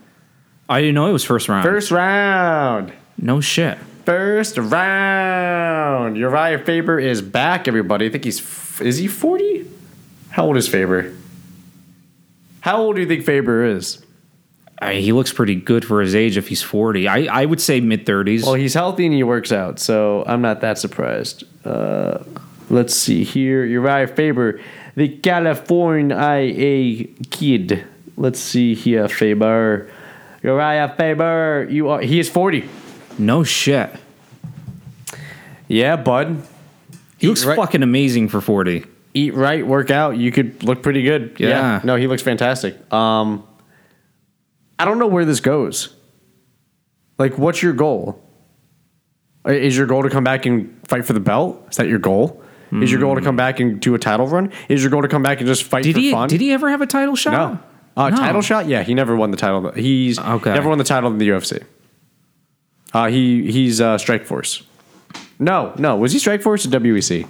I 0.67 0.79
didn't 0.81 0.95
know 0.95 1.07
it 1.07 1.13
was 1.13 1.23
first 1.23 1.47
round. 1.49 1.63
First 1.63 1.91
round. 1.91 2.91
No 3.17 3.39
shit. 3.39 3.77
First 4.05 4.57
round. 4.57 6.17
Uriah 6.17 6.59
Faber 6.59 6.99
is 6.99 7.21
back, 7.21 7.67
everybody. 7.67 8.07
I 8.07 8.09
think 8.09 8.23
he's. 8.25 8.39
f- 8.39 8.81
Is 8.81 8.97
he 8.97 9.07
40? 9.07 9.67
How 10.31 10.45
old 10.45 10.57
is 10.57 10.67
Faber? 10.67 11.13
How 12.61 12.77
old 12.81 12.95
do 12.95 13.01
you 13.01 13.07
think 13.07 13.23
Faber 13.25 13.65
is? 13.65 14.03
I, 14.81 14.95
he 14.95 15.11
looks 15.11 15.31
pretty 15.31 15.55
good 15.55 15.85
for 15.85 16.01
his 16.01 16.15
age 16.15 16.37
if 16.37 16.47
he's 16.47 16.61
40. 16.63 17.07
I, 17.07 17.25
I 17.41 17.45
would 17.45 17.61
say 17.61 17.79
mid 17.81 18.05
30s. 18.05 18.43
Well, 18.43 18.55
he's 18.55 18.73
healthy 18.73 19.05
and 19.05 19.13
he 19.13 19.23
works 19.23 19.51
out, 19.51 19.79
so 19.79 20.23
I'm 20.25 20.41
not 20.41 20.61
that 20.61 20.77
surprised. 20.79 21.43
Uh, 21.65 22.23
let's 22.69 22.95
see 22.95 23.23
here. 23.23 23.63
Uriah 23.65 24.07
Faber, 24.07 24.59
the 24.95 25.07
California 25.09 27.05
kid. 27.29 27.83
Let's 28.17 28.39
see 28.39 28.73
here, 28.73 29.07
Faber. 29.07 29.89
Uriah 30.43 30.93
Faber, 30.97 31.67
you 31.69 31.89
are. 31.89 32.01
He 32.01 32.19
is 32.19 32.29
40. 32.29 32.67
no 33.19 33.43
shit. 33.43 33.89
Yeah, 35.67 35.95
bud. 35.95 36.41
He 37.17 37.27
looks 37.27 37.45
right- 37.45 37.55
fucking 37.55 37.83
amazing 37.83 38.29
for 38.29 38.41
40. 38.41 38.85
Eat 39.13 39.33
right, 39.33 39.65
work 39.65 39.91
out. 39.91 40.17
You 40.17 40.31
could 40.31 40.63
look 40.63 40.81
pretty 40.81 41.03
good. 41.03 41.35
Yeah. 41.37 41.81
No, 41.83 41.95
he 41.97 42.07
looks 42.07 42.21
fantastic. 42.21 42.75
Um, 42.93 43.45
I 44.79 44.85
don't 44.85 44.99
know 44.99 45.07
where 45.07 45.25
this 45.25 45.39
goes. 45.41 45.93
Like, 47.17 47.37
what's 47.37 47.61
your 47.61 47.73
goal? 47.73 48.23
Is 49.45 49.75
your 49.75 49.85
goal 49.87 50.03
to 50.03 50.09
come 50.09 50.23
back 50.23 50.45
and 50.45 50.79
fight 50.87 51.05
for 51.05 51.13
the 51.13 51.19
belt? 51.19 51.65
Is 51.71 51.77
that 51.77 51.87
your 51.87 51.99
goal? 51.99 52.41
Is 52.71 52.89
your 52.89 53.01
goal 53.01 53.15
to 53.15 53.21
come 53.21 53.35
back 53.35 53.59
and 53.59 53.81
do 53.81 53.93
a 53.95 53.99
title 53.99 54.27
run? 54.27 54.49
Is 54.69 54.81
your 54.81 54.89
goal 54.91 55.01
to 55.01 55.09
come 55.09 55.21
back 55.21 55.39
and 55.39 55.47
just 55.47 55.63
fight 55.63 55.83
Did 55.83 55.95
for 55.95 55.99
he 55.99 56.11
fun? 56.11 56.29
did 56.29 56.39
he 56.39 56.53
ever 56.53 56.69
have 56.69 56.79
a 56.79 56.85
title 56.87 57.17
shot? 57.17 57.31
No. 57.33 57.59
Uh, 58.01 58.09
No. 58.11 58.15
Title 58.15 58.41
shot? 58.41 58.67
Yeah, 58.67 58.81
he 58.83 58.93
never 58.93 59.13
won 59.13 59.31
the 59.31 59.35
title. 59.37 59.71
He's 59.73 60.17
Okay. 60.17 60.53
never 60.53 60.69
won 60.69 60.77
the 60.77 60.85
title 60.85 61.11
in 61.11 61.17
the 61.17 61.27
UFC. 61.27 61.63
Uh, 62.93 63.07
he 63.09 63.51
he's 63.51 63.81
uh, 63.81 63.97
Strikeforce. 63.97 64.63
No, 65.37 65.73
no, 65.77 65.97
was 65.97 66.13
he 66.13 66.19
Strikeforce 66.19 66.65
or 66.65 66.79
WEC? 66.79 67.27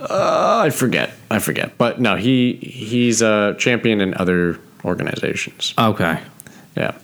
Uh, 0.00 0.62
I 0.64 0.70
forget. 0.70 1.12
I 1.30 1.38
forget. 1.38 1.76
But 1.76 2.00
no, 2.00 2.16
he 2.16 2.54
he's 2.54 3.22
a 3.22 3.54
champion 3.58 4.00
in 4.00 4.14
other 4.14 4.58
organizations. 4.84 5.74
Okay. 5.78 6.20
Yeah. 6.76 6.96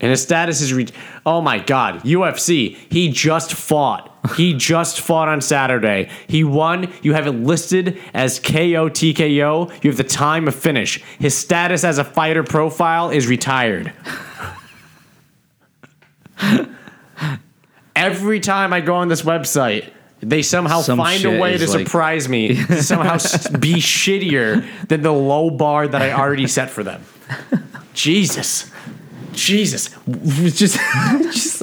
And 0.00 0.10
his 0.10 0.22
status 0.22 0.60
is 0.60 0.74
re- 0.74 0.88
oh 1.24 1.40
my 1.40 1.60
god, 1.60 2.02
UFC. 2.02 2.76
He 2.90 3.10
just 3.10 3.54
fought. 3.54 4.08
He 4.36 4.54
just 4.58 5.00
fought 5.00 5.28
on 5.28 5.40
Saturday. 5.40 6.10
He 6.26 6.44
won. 6.44 6.92
You 7.02 7.14
have 7.14 7.26
it 7.26 7.32
listed 7.32 7.98
as 8.12 8.40
KO 8.40 8.88
TKO. 8.88 9.84
You 9.84 9.90
have 9.90 9.96
the 9.96 10.04
time 10.04 10.48
of 10.48 10.54
finish. 10.54 11.02
His 11.18 11.36
status 11.36 11.84
as 11.84 11.98
a 11.98 12.04
fighter 12.04 12.42
profile 12.42 13.10
is 13.10 13.28
retired. 13.28 13.92
Every 17.94 18.40
time 18.40 18.72
I 18.72 18.80
go 18.80 18.96
on 18.96 19.06
this 19.06 19.22
website, 19.22 19.88
they 20.22 20.42
somehow 20.42 20.80
Some 20.82 20.98
find 20.98 21.24
a 21.24 21.38
way 21.38 21.58
to 21.58 21.68
like- 21.70 21.86
surprise 21.86 22.28
me, 22.28 22.54
to 22.54 22.82
somehow 22.82 23.14
be 23.58 23.74
shittier 23.74 24.64
than 24.88 25.02
the 25.02 25.12
low 25.12 25.50
bar 25.50 25.88
that 25.88 26.00
I 26.00 26.12
already 26.12 26.46
set 26.46 26.70
for 26.70 26.82
them. 26.82 27.04
Jesus. 27.94 28.70
Jesus. 29.32 29.90
Just, 30.58 30.78
just 31.32 31.62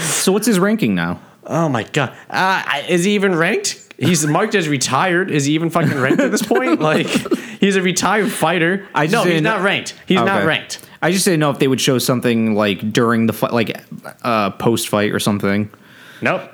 So 0.00 0.32
what's 0.32 0.46
his 0.46 0.58
ranking 0.58 0.94
now? 0.94 1.20
oh 1.50 1.68
my 1.68 1.82
god. 1.84 2.14
Uh, 2.28 2.82
is 2.88 3.04
he 3.04 3.14
even 3.14 3.34
ranked? 3.34 3.84
He's 3.98 4.26
marked 4.26 4.54
as 4.54 4.68
retired. 4.68 5.30
Is 5.30 5.46
he 5.46 5.54
even 5.54 5.70
fucking 5.70 5.98
ranked 5.98 6.20
at 6.20 6.30
this 6.30 6.42
point? 6.42 6.78
Like, 6.88 7.06
he's 7.58 7.74
a 7.76 7.82
retired 7.82 8.30
fighter. 8.30 8.86
I 8.94 9.06
know 9.06 9.24
he's 9.24 9.40
didn't- 9.42 9.62
ranked. 9.62 9.94
He's 10.06 10.20
not 10.20 10.44
ranked. 10.44 10.84
I 11.02 11.10
just 11.12 11.24
didn't 11.24 11.40
know 11.40 11.50
if 11.50 11.58
they 11.58 11.68
would 11.68 11.80
show 11.80 11.98
something 11.98 12.54
like 12.54 12.92
during 12.92 13.26
the 13.26 13.32
fight, 13.32 13.52
like 13.52 13.80
uh, 14.22 14.50
post 14.50 14.88
fight 14.88 15.12
or 15.12 15.18
something. 15.20 15.70
Nope. 16.20 16.50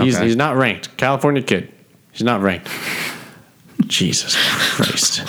He's, 0.00 0.16
Okay. 0.16 0.26
he's 0.26 0.36
not 0.36 0.56
ranked. 0.56 0.96
California 0.96 1.42
kid. 1.42 1.70
He's 2.12 2.22
not 2.22 2.40
ranked. 2.40 2.68
Jesus 3.86 4.36
Christ. 4.74 5.22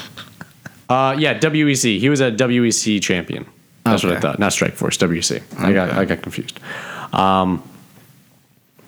Uh, 0.90 1.16
yeah, 1.18 1.38
WEC. 1.40 2.00
He 2.00 2.10
was 2.10 2.22
a 2.22 2.32
WEC 2.32 3.02
champion. 3.02 3.46
That's 3.84 4.04
what 4.04 4.14
I 4.14 4.20
thought. 4.20 4.40
Not 4.40 4.52
Strikeforce. 4.52 4.98
WEC. 4.98 5.42
I 5.60 5.74
got 5.74 5.90
I 5.92 6.06
got 6.06 6.22
confused. 6.22 6.60
Um, 7.12 7.62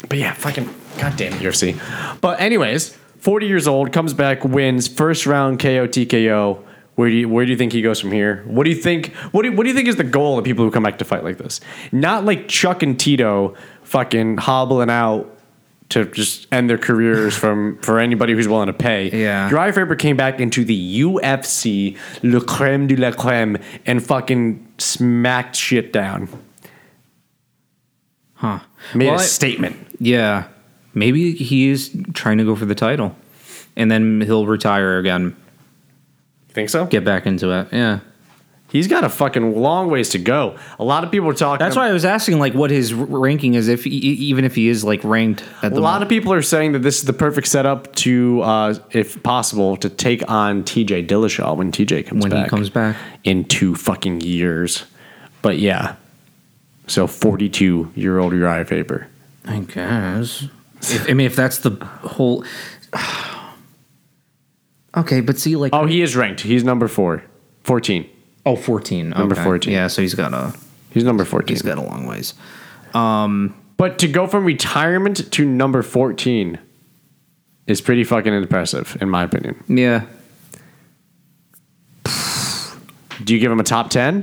but 0.08 0.18
yeah, 0.18 0.34
fucking 0.34 0.70
goddamn 0.98 1.34
UFC. 1.34 1.78
But 2.22 2.40
anyways, 2.40 2.96
forty 3.20 3.48
years 3.48 3.68
old, 3.68 3.92
comes 3.92 4.14
back, 4.14 4.46
wins 4.46 4.88
first 4.88 5.26
round 5.26 5.60
KO 5.60 5.88
TKO. 5.88 6.60
Where 6.96 7.10
do 7.10 7.16
you 7.16 7.28
where 7.28 7.44
do 7.46 7.52
you 7.52 7.58
think 7.58 7.74
he 7.74 7.82
goes 7.82 8.00
from 8.00 8.12
here? 8.14 8.44
What 8.46 8.64
do 8.64 8.70
you 8.70 8.76
think? 8.78 9.14
What 9.32 9.42
do 9.42 9.50
you, 9.50 9.56
what 9.58 9.64
do 9.64 9.70
you 9.70 9.76
think 9.76 9.90
is 9.90 9.98
the 9.98 10.04
goal 10.06 10.38
of 10.38 10.46
people 10.46 10.64
who 10.64 10.72
come 10.72 10.84
back 10.84 10.98
to 11.00 11.06
fight 11.06 11.26
like 11.26 11.38
this? 11.38 11.60
Not 11.92 12.24
like 12.24 12.48
Chuck 12.48 12.82
and 12.84 12.98
Tito 12.98 13.56
fucking 13.84 14.38
hobbling 14.38 14.90
out 14.90 15.35
to 15.90 16.06
just 16.06 16.48
end 16.52 16.70
their 16.70 16.78
careers 16.78 17.36
from 17.38 17.78
for 17.80 18.00
anybody 18.00 18.34
who's 18.34 18.48
willing 18.48 18.68
to 18.68 18.74
pay. 18.74 19.10
Yeah. 19.12 19.50
Uriah 19.50 19.74
Faber 19.74 19.96
came 19.96 20.18
back 20.18 20.40
into 20.40 20.66
the 20.66 21.02
UFC, 21.02 21.98
le 22.24 22.42
creme 22.42 22.88
de 22.88 22.96
la 22.96 23.12
creme, 23.12 23.58
and 23.86 24.04
fucking 24.04 24.66
smacked 24.78 25.56
shit 25.56 25.94
down. 25.94 26.28
Huh. 28.36 28.60
Made 28.94 29.06
Well, 29.08 29.16
a 29.16 29.22
I- 29.22 29.26
statement. 29.26 29.76
Yeah. 30.00 30.46
Maybe 30.94 31.34
he 31.34 31.70
is 31.70 31.96
trying 32.14 32.38
to 32.38 32.44
go 32.46 32.56
for 32.56 32.66
the 32.66 32.76
title. 32.76 33.16
And 33.76 33.92
then 33.92 34.22
he'll 34.22 34.46
retire 34.48 34.98
again. 34.98 35.36
Think 36.50 36.70
so? 36.70 36.86
Get 36.86 37.04
back 37.04 37.26
into 37.26 37.52
it. 37.52 37.68
Yeah. 37.74 38.00
He's 38.68 38.88
got 38.88 39.04
a 39.04 39.10
fucking 39.10 39.56
long 39.56 39.90
ways 39.90 40.10
to 40.10 40.18
go. 40.18 40.58
A 40.80 40.84
lot 40.84 41.04
of 41.04 41.12
people 41.12 41.30
are 41.30 41.34
talking. 41.34 41.64
That's 41.64 41.76
why 41.76 41.88
I 41.88 41.94
was 41.94 42.04
asking 42.04 42.40
like 42.40 42.54
what 42.54 42.72
his 42.72 42.94
ranking 42.94 43.54
is 43.54 43.68
if 43.68 43.86
even 43.88 44.44
if 44.44 44.56
he 44.56 44.68
is 44.68 44.84
like 44.84 45.04
ranked 45.04 45.44
at 45.62 45.74
the 45.74 45.80
a 45.80 45.82
lot 45.82 46.02
of 46.02 46.10
people 46.10 46.34
are 46.34 46.42
saying 46.42 46.72
that 46.74 46.80
this 46.80 46.98
is 46.98 47.06
the 47.06 47.14
perfect 47.14 47.48
setup 47.48 47.94
to, 47.98 48.42
uh, 48.42 48.74
if 48.92 49.22
possible, 49.24 49.78
to 49.78 49.90
take 49.90 50.30
on 50.30 50.64
TJ 50.64 51.08
Dillashaw 51.08 51.56
when 51.56 51.72
TJ 51.72 52.08
comes 52.08 52.24
when 52.24 52.32
back. 52.32 52.46
he 52.46 52.50
comes 52.50 52.70
back. 52.70 52.98
in 53.24 53.46
two 53.46 53.76
fucking 53.76 54.22
years. 54.22 54.84
But 55.42 55.60
yeah, 55.60 55.96
so 56.88 57.06
forty-two 57.08 57.92
year 57.96 58.18
old 58.18 58.34
Uriah 58.34 58.66
Faber. 58.66 59.08
I 59.46 59.60
guess. 59.60 60.48
If, 60.82 61.10
I 61.10 61.14
mean 61.14 61.28
if 61.28 61.36
that's 61.36 61.60
the 61.60 61.72
whole 62.02 62.44
Okay, 64.98 65.22
but 65.22 65.38
see 65.38 65.56
like 65.56 65.74
Oh, 65.74 65.86
he 65.86 66.02
is 66.02 66.16
ranked. 66.16 66.42
He's 66.42 66.64
number 66.64 66.88
four. 66.88 67.24
14. 67.64 68.10
Oh 68.46 68.56
14. 68.56 69.10
Number 69.10 69.36
okay. 69.36 69.44
14. 69.44 69.74
Yeah, 69.74 69.88
so 69.88 70.02
he's 70.02 70.14
got 70.16 70.34
a 70.34 70.54
He's 70.92 71.04
number 71.04 71.26
14. 71.26 71.54
he's 71.54 71.62
got 71.62 71.78
a 71.78 71.82
long 71.82 72.06
ways. 72.06 72.34
Um 72.94 73.56
But 73.78 74.00
to 74.00 74.08
go 74.08 74.28
from 74.28 74.46
retirement 74.46 75.32
to 75.32 75.46
number 75.46 75.82
14 75.82 76.60
is 77.68 77.82
pretty 77.82 78.04
fucking 78.04 78.34
impressive, 78.34 78.98
in 79.02 79.10
my 79.10 79.24
opinion. 79.24 79.64
Yeah. 79.68 80.06
Do 83.24 83.34
you 83.34 83.40
give 83.40 83.52
him 83.52 83.60
a 83.60 83.64
top 83.64 83.90
10? 83.90 84.22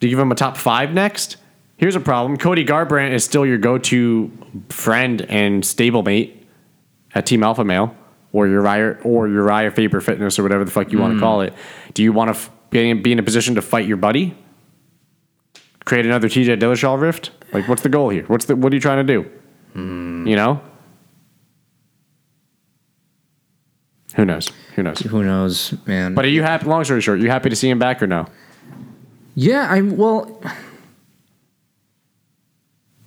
Do 0.00 0.06
you 0.06 0.10
give 0.10 0.18
him 0.18 0.30
a 0.32 0.34
top 0.34 0.56
five 0.56 0.92
next? 0.92 1.36
Here's 1.78 1.94
a 1.96 2.00
problem 2.00 2.36
Cody 2.38 2.64
Garbrandt 2.64 3.12
is 3.12 3.24
still 3.24 3.46
your 3.46 3.58
go 3.58 3.78
to 3.78 4.30
friend 4.68 5.22
and 5.22 5.62
stablemate 5.62 6.32
at 7.14 7.26
Team 7.26 7.42
Alpha 7.42 7.64
Male 7.64 7.94
or 8.32 8.46
Uriah, 8.46 8.98
or 9.02 9.28
Uriah 9.28 9.70
Faber 9.70 10.00
Fitness 10.00 10.38
or 10.38 10.42
whatever 10.42 10.64
the 10.64 10.70
fuck 10.70 10.92
you 10.92 10.98
want 10.98 11.14
to 11.14 11.20
call 11.20 11.40
it. 11.40 11.54
Do 11.94 12.02
you 12.02 12.12
want 12.12 12.28
to 12.28 12.38
f- 12.38 12.50
be 12.70 12.90
in, 12.90 13.02
be 13.02 13.12
in 13.12 13.18
a 13.18 13.22
position 13.22 13.54
to 13.54 13.62
fight 13.62 13.86
your 13.86 13.96
buddy? 13.96 14.36
Create 15.84 16.04
another 16.04 16.28
TJ 16.28 16.58
Dillashaw 16.58 17.00
rift? 17.00 17.30
Like, 17.52 17.68
what's 17.68 17.82
the 17.82 17.88
goal 17.88 18.08
here? 18.08 18.24
What's 18.26 18.46
the 18.46 18.56
what 18.56 18.72
are 18.72 18.76
you 18.76 18.80
trying 18.80 19.06
to 19.06 19.12
do? 19.12 19.30
Hmm. 19.72 20.26
You 20.26 20.36
know? 20.36 20.60
Who 24.16 24.24
knows? 24.24 24.50
Who 24.74 24.82
knows? 24.82 24.98
Who 25.00 25.22
knows, 25.22 25.74
man? 25.86 26.14
But 26.14 26.24
are 26.24 26.28
you 26.28 26.42
happy? 26.42 26.66
Long 26.66 26.82
story 26.84 27.02
short, 27.02 27.20
you 27.20 27.28
happy 27.30 27.50
to 27.50 27.56
see 27.56 27.68
him 27.68 27.78
back 27.78 28.02
or 28.02 28.06
no? 28.06 28.26
Yeah, 29.34 29.66
I 29.70 29.82
well, 29.82 30.40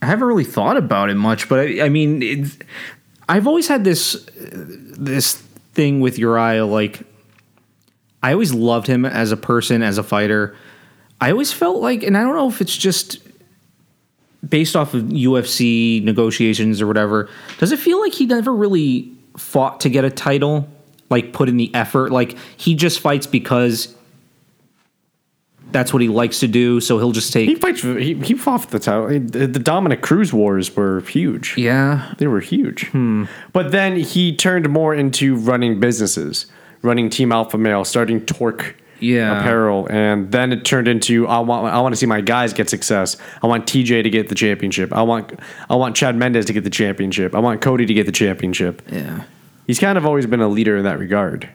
I 0.01 0.05
haven't 0.05 0.27
really 0.27 0.43
thought 0.43 0.77
about 0.77 1.09
it 1.09 1.15
much, 1.15 1.49
but 1.49 1.59
I, 1.59 1.85
I 1.85 1.89
mean, 1.89 2.21
it's, 2.21 2.57
I've 3.27 3.47
always 3.47 3.67
had 3.67 3.83
this 3.83 4.25
this 4.35 5.35
thing 5.73 5.99
with 5.99 6.19
Uriah. 6.19 6.65
Like, 6.65 7.01
I 8.21 8.33
always 8.33 8.53
loved 8.53 8.87
him 8.87 9.05
as 9.05 9.31
a 9.31 9.37
person, 9.37 9.81
as 9.81 9.97
a 9.97 10.03
fighter. 10.03 10.55
I 11.21 11.31
always 11.31 11.51
felt 11.51 11.81
like, 11.81 12.03
and 12.03 12.17
I 12.17 12.21
don't 12.21 12.35
know 12.35 12.47
if 12.49 12.61
it's 12.61 12.75
just 12.75 13.19
based 14.47 14.75
off 14.75 14.93
of 14.93 15.03
UFC 15.03 16.03
negotiations 16.03 16.81
or 16.81 16.87
whatever. 16.87 17.29
Does 17.57 17.71
it 17.71 17.79
feel 17.79 17.99
like 17.99 18.13
he 18.13 18.25
never 18.25 18.53
really 18.53 19.11
fought 19.37 19.81
to 19.81 19.89
get 19.89 20.05
a 20.05 20.09
title? 20.09 20.67
Like, 21.09 21.33
put 21.33 21.49
in 21.49 21.57
the 21.57 21.73
effort? 21.73 22.11
Like, 22.11 22.37
he 22.57 22.75
just 22.75 22.99
fights 22.99 23.25
because 23.25 23.95
that's 25.71 25.93
what 25.93 26.01
he 26.01 26.07
likes 26.07 26.39
to 26.39 26.47
do. 26.47 26.79
So 26.79 26.97
he'll 26.97 27.11
just 27.11 27.33
take. 27.33 27.47
He 27.49 27.55
fights. 27.55 27.81
He 27.81 28.15
he 28.15 28.33
fought 28.33 28.61
for 28.61 28.71
the 28.71 28.79
title. 28.79 29.07
The, 29.07 29.47
the 29.47 29.59
Dominick 29.59 30.01
Cruz 30.01 30.33
wars 30.33 30.75
were 30.75 31.01
huge. 31.01 31.55
Yeah, 31.57 32.13
They 32.17 32.27
were 32.27 32.39
huge. 32.39 32.87
Hmm. 32.87 33.25
But 33.53 33.71
then 33.71 33.97
he 33.97 34.35
turned 34.35 34.69
more 34.69 34.93
into 34.93 35.35
running 35.35 35.79
businesses, 35.79 36.45
running 36.81 37.09
Team 37.09 37.31
Alpha 37.31 37.57
Male, 37.57 37.83
starting 37.85 38.25
Torque 38.25 38.75
Yeah. 38.99 39.39
Apparel, 39.39 39.87
and 39.89 40.31
then 40.31 40.51
it 40.51 40.65
turned 40.65 40.87
into 40.87 41.27
I 41.27 41.39
want 41.39 41.67
I 41.73 41.79
want 41.81 41.93
to 41.93 41.97
see 41.97 42.05
my 42.05 42.21
guys 42.21 42.53
get 42.53 42.69
success. 42.69 43.15
I 43.43 43.47
want 43.47 43.65
TJ 43.65 44.03
to 44.03 44.09
get 44.09 44.27
the 44.29 44.35
championship. 44.35 44.93
I 44.93 45.01
want 45.03 45.39
I 45.69 45.75
want 45.75 45.95
Chad 45.95 46.15
Mendes 46.15 46.45
to 46.45 46.53
get 46.53 46.63
the 46.63 46.69
championship. 46.69 47.33
I 47.35 47.39
want 47.39 47.61
Cody 47.61 47.85
to 47.85 47.93
get 47.93 48.05
the 48.05 48.11
championship. 48.11 48.81
yeah. 48.91 49.23
He's 49.67 49.79
kind 49.79 49.97
of 49.99 50.05
always 50.05 50.25
been 50.25 50.41
a 50.41 50.47
leader 50.47 50.77
in 50.77 50.83
that 50.85 50.97
regard. 50.97 51.47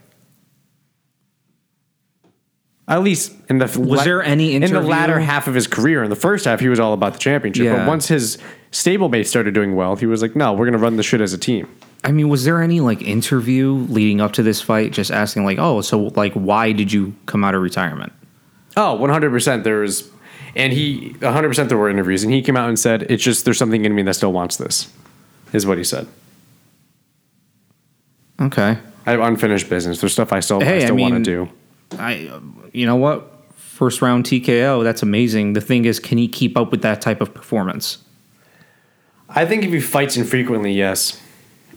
At 2.86 3.02
least 3.02 3.32
in 3.48 3.58
the 3.58 3.64
Was 3.80 4.04
there 4.04 4.22
any 4.22 4.54
in 4.54 4.60
the 4.62 4.80
latter 4.82 5.18
half 5.18 5.48
of 5.48 5.54
his 5.54 5.66
career? 5.66 6.02
In 6.04 6.10
the 6.10 6.16
first 6.16 6.44
half, 6.44 6.60
he 6.60 6.68
was 6.68 6.78
all 6.78 6.92
about 6.92 7.14
the 7.14 7.18
championship. 7.18 7.74
But 7.74 7.88
once 7.88 8.08
his 8.08 8.36
stablemate 8.72 9.26
started 9.26 9.54
doing 9.54 9.74
well, 9.74 9.96
he 9.96 10.04
was 10.06 10.20
like, 10.20 10.36
"No, 10.36 10.52
we're 10.52 10.66
going 10.66 10.74
to 10.74 10.78
run 10.78 10.96
the 10.96 11.02
shit 11.02 11.22
as 11.22 11.32
a 11.32 11.38
team." 11.38 11.66
I 12.04 12.12
mean, 12.12 12.28
was 12.28 12.44
there 12.44 12.62
any 12.62 12.80
like 12.80 13.00
interview 13.00 13.72
leading 13.72 14.20
up 14.20 14.34
to 14.34 14.42
this 14.42 14.60
fight, 14.60 14.92
just 14.92 15.10
asking 15.10 15.44
like, 15.44 15.58
oh, 15.58 15.80
so 15.80 15.98
like, 15.98 16.34
why 16.34 16.72
did 16.72 16.92
you 16.92 17.14
come 17.24 17.42
out 17.42 17.54
of 17.54 17.62
retirement? 17.62 18.12
Oh, 18.76 18.98
100%. 19.00 19.64
There 19.64 19.80
was, 19.80 20.10
and 20.54 20.72
he, 20.72 21.14
100% 21.20 21.68
there 21.68 21.78
were 21.78 21.88
interviews, 21.88 22.22
and 22.22 22.32
he 22.32 22.42
came 22.42 22.56
out 22.56 22.68
and 22.68 22.78
said, 22.78 23.06
it's 23.10 23.22
just, 23.22 23.46
there's 23.46 23.56
something 23.56 23.84
in 23.84 23.94
me 23.94 24.02
that 24.02 24.14
still 24.14 24.32
wants 24.32 24.58
this, 24.58 24.92
is 25.54 25.66
what 25.66 25.78
he 25.78 25.84
said. 25.84 26.06
Okay. 28.40 28.78
I 29.06 29.10
have 29.10 29.20
unfinished 29.20 29.70
business. 29.70 30.00
There's 30.00 30.12
stuff 30.12 30.32
I 30.32 30.40
still, 30.40 30.60
I 30.60 30.64
Hey, 30.64 30.76
I 30.82 30.84
still 30.86 30.96
want 30.96 31.14
to 31.14 31.22
do. 31.22 31.48
I, 31.98 32.38
you 32.72 32.84
know 32.84 32.96
what? 32.96 33.30
First 33.54 34.02
round 34.02 34.24
TKO. 34.24 34.84
That's 34.84 35.02
amazing. 35.02 35.54
The 35.54 35.60
thing 35.60 35.84
is, 35.84 35.98
can 35.98 36.18
he 36.18 36.28
keep 36.28 36.56
up 36.56 36.70
with 36.70 36.82
that 36.82 37.00
type 37.00 37.20
of 37.20 37.32
performance? 37.32 37.98
I 39.28 39.46
think 39.46 39.64
if 39.64 39.72
he 39.72 39.80
fights 39.80 40.16
infrequently, 40.16 40.72
yes. 40.72 41.20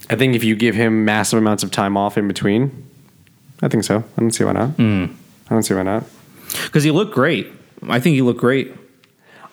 I 0.09 0.15
think 0.15 0.35
if 0.35 0.43
you 0.43 0.55
give 0.55 0.75
him 0.75 1.05
massive 1.05 1.39
amounts 1.39 1.63
of 1.63 1.71
time 1.71 1.97
off 1.97 2.17
in 2.17 2.27
between, 2.27 2.87
I 3.61 3.67
think 3.67 3.83
so. 3.83 3.97
I 3.99 4.21
don't 4.21 4.31
see 4.31 4.43
why 4.43 4.53
not. 4.53 4.69
Hmm. 4.71 5.05
I 5.49 5.53
don't 5.53 5.63
see 5.63 5.73
why 5.73 5.83
not. 5.83 6.03
Because 6.63 6.83
he 6.83 6.91
looked 6.91 7.13
great. 7.13 7.47
I 7.89 7.99
think 7.99 8.15
he 8.15 8.21
looked 8.21 8.39
great. 8.39 8.73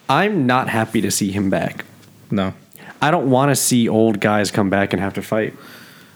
I'm 0.08 0.46
not 0.46 0.68
happy 0.68 1.00
to 1.00 1.10
see 1.10 1.30
him 1.30 1.50
back. 1.50 1.84
No. 2.30 2.54
I 3.00 3.10
don't 3.10 3.30
want 3.30 3.50
to 3.50 3.56
see 3.56 3.88
old 3.88 4.20
guys 4.20 4.50
come 4.50 4.70
back 4.70 4.92
and 4.92 5.00
have 5.00 5.14
to 5.14 5.22
fight. 5.22 5.54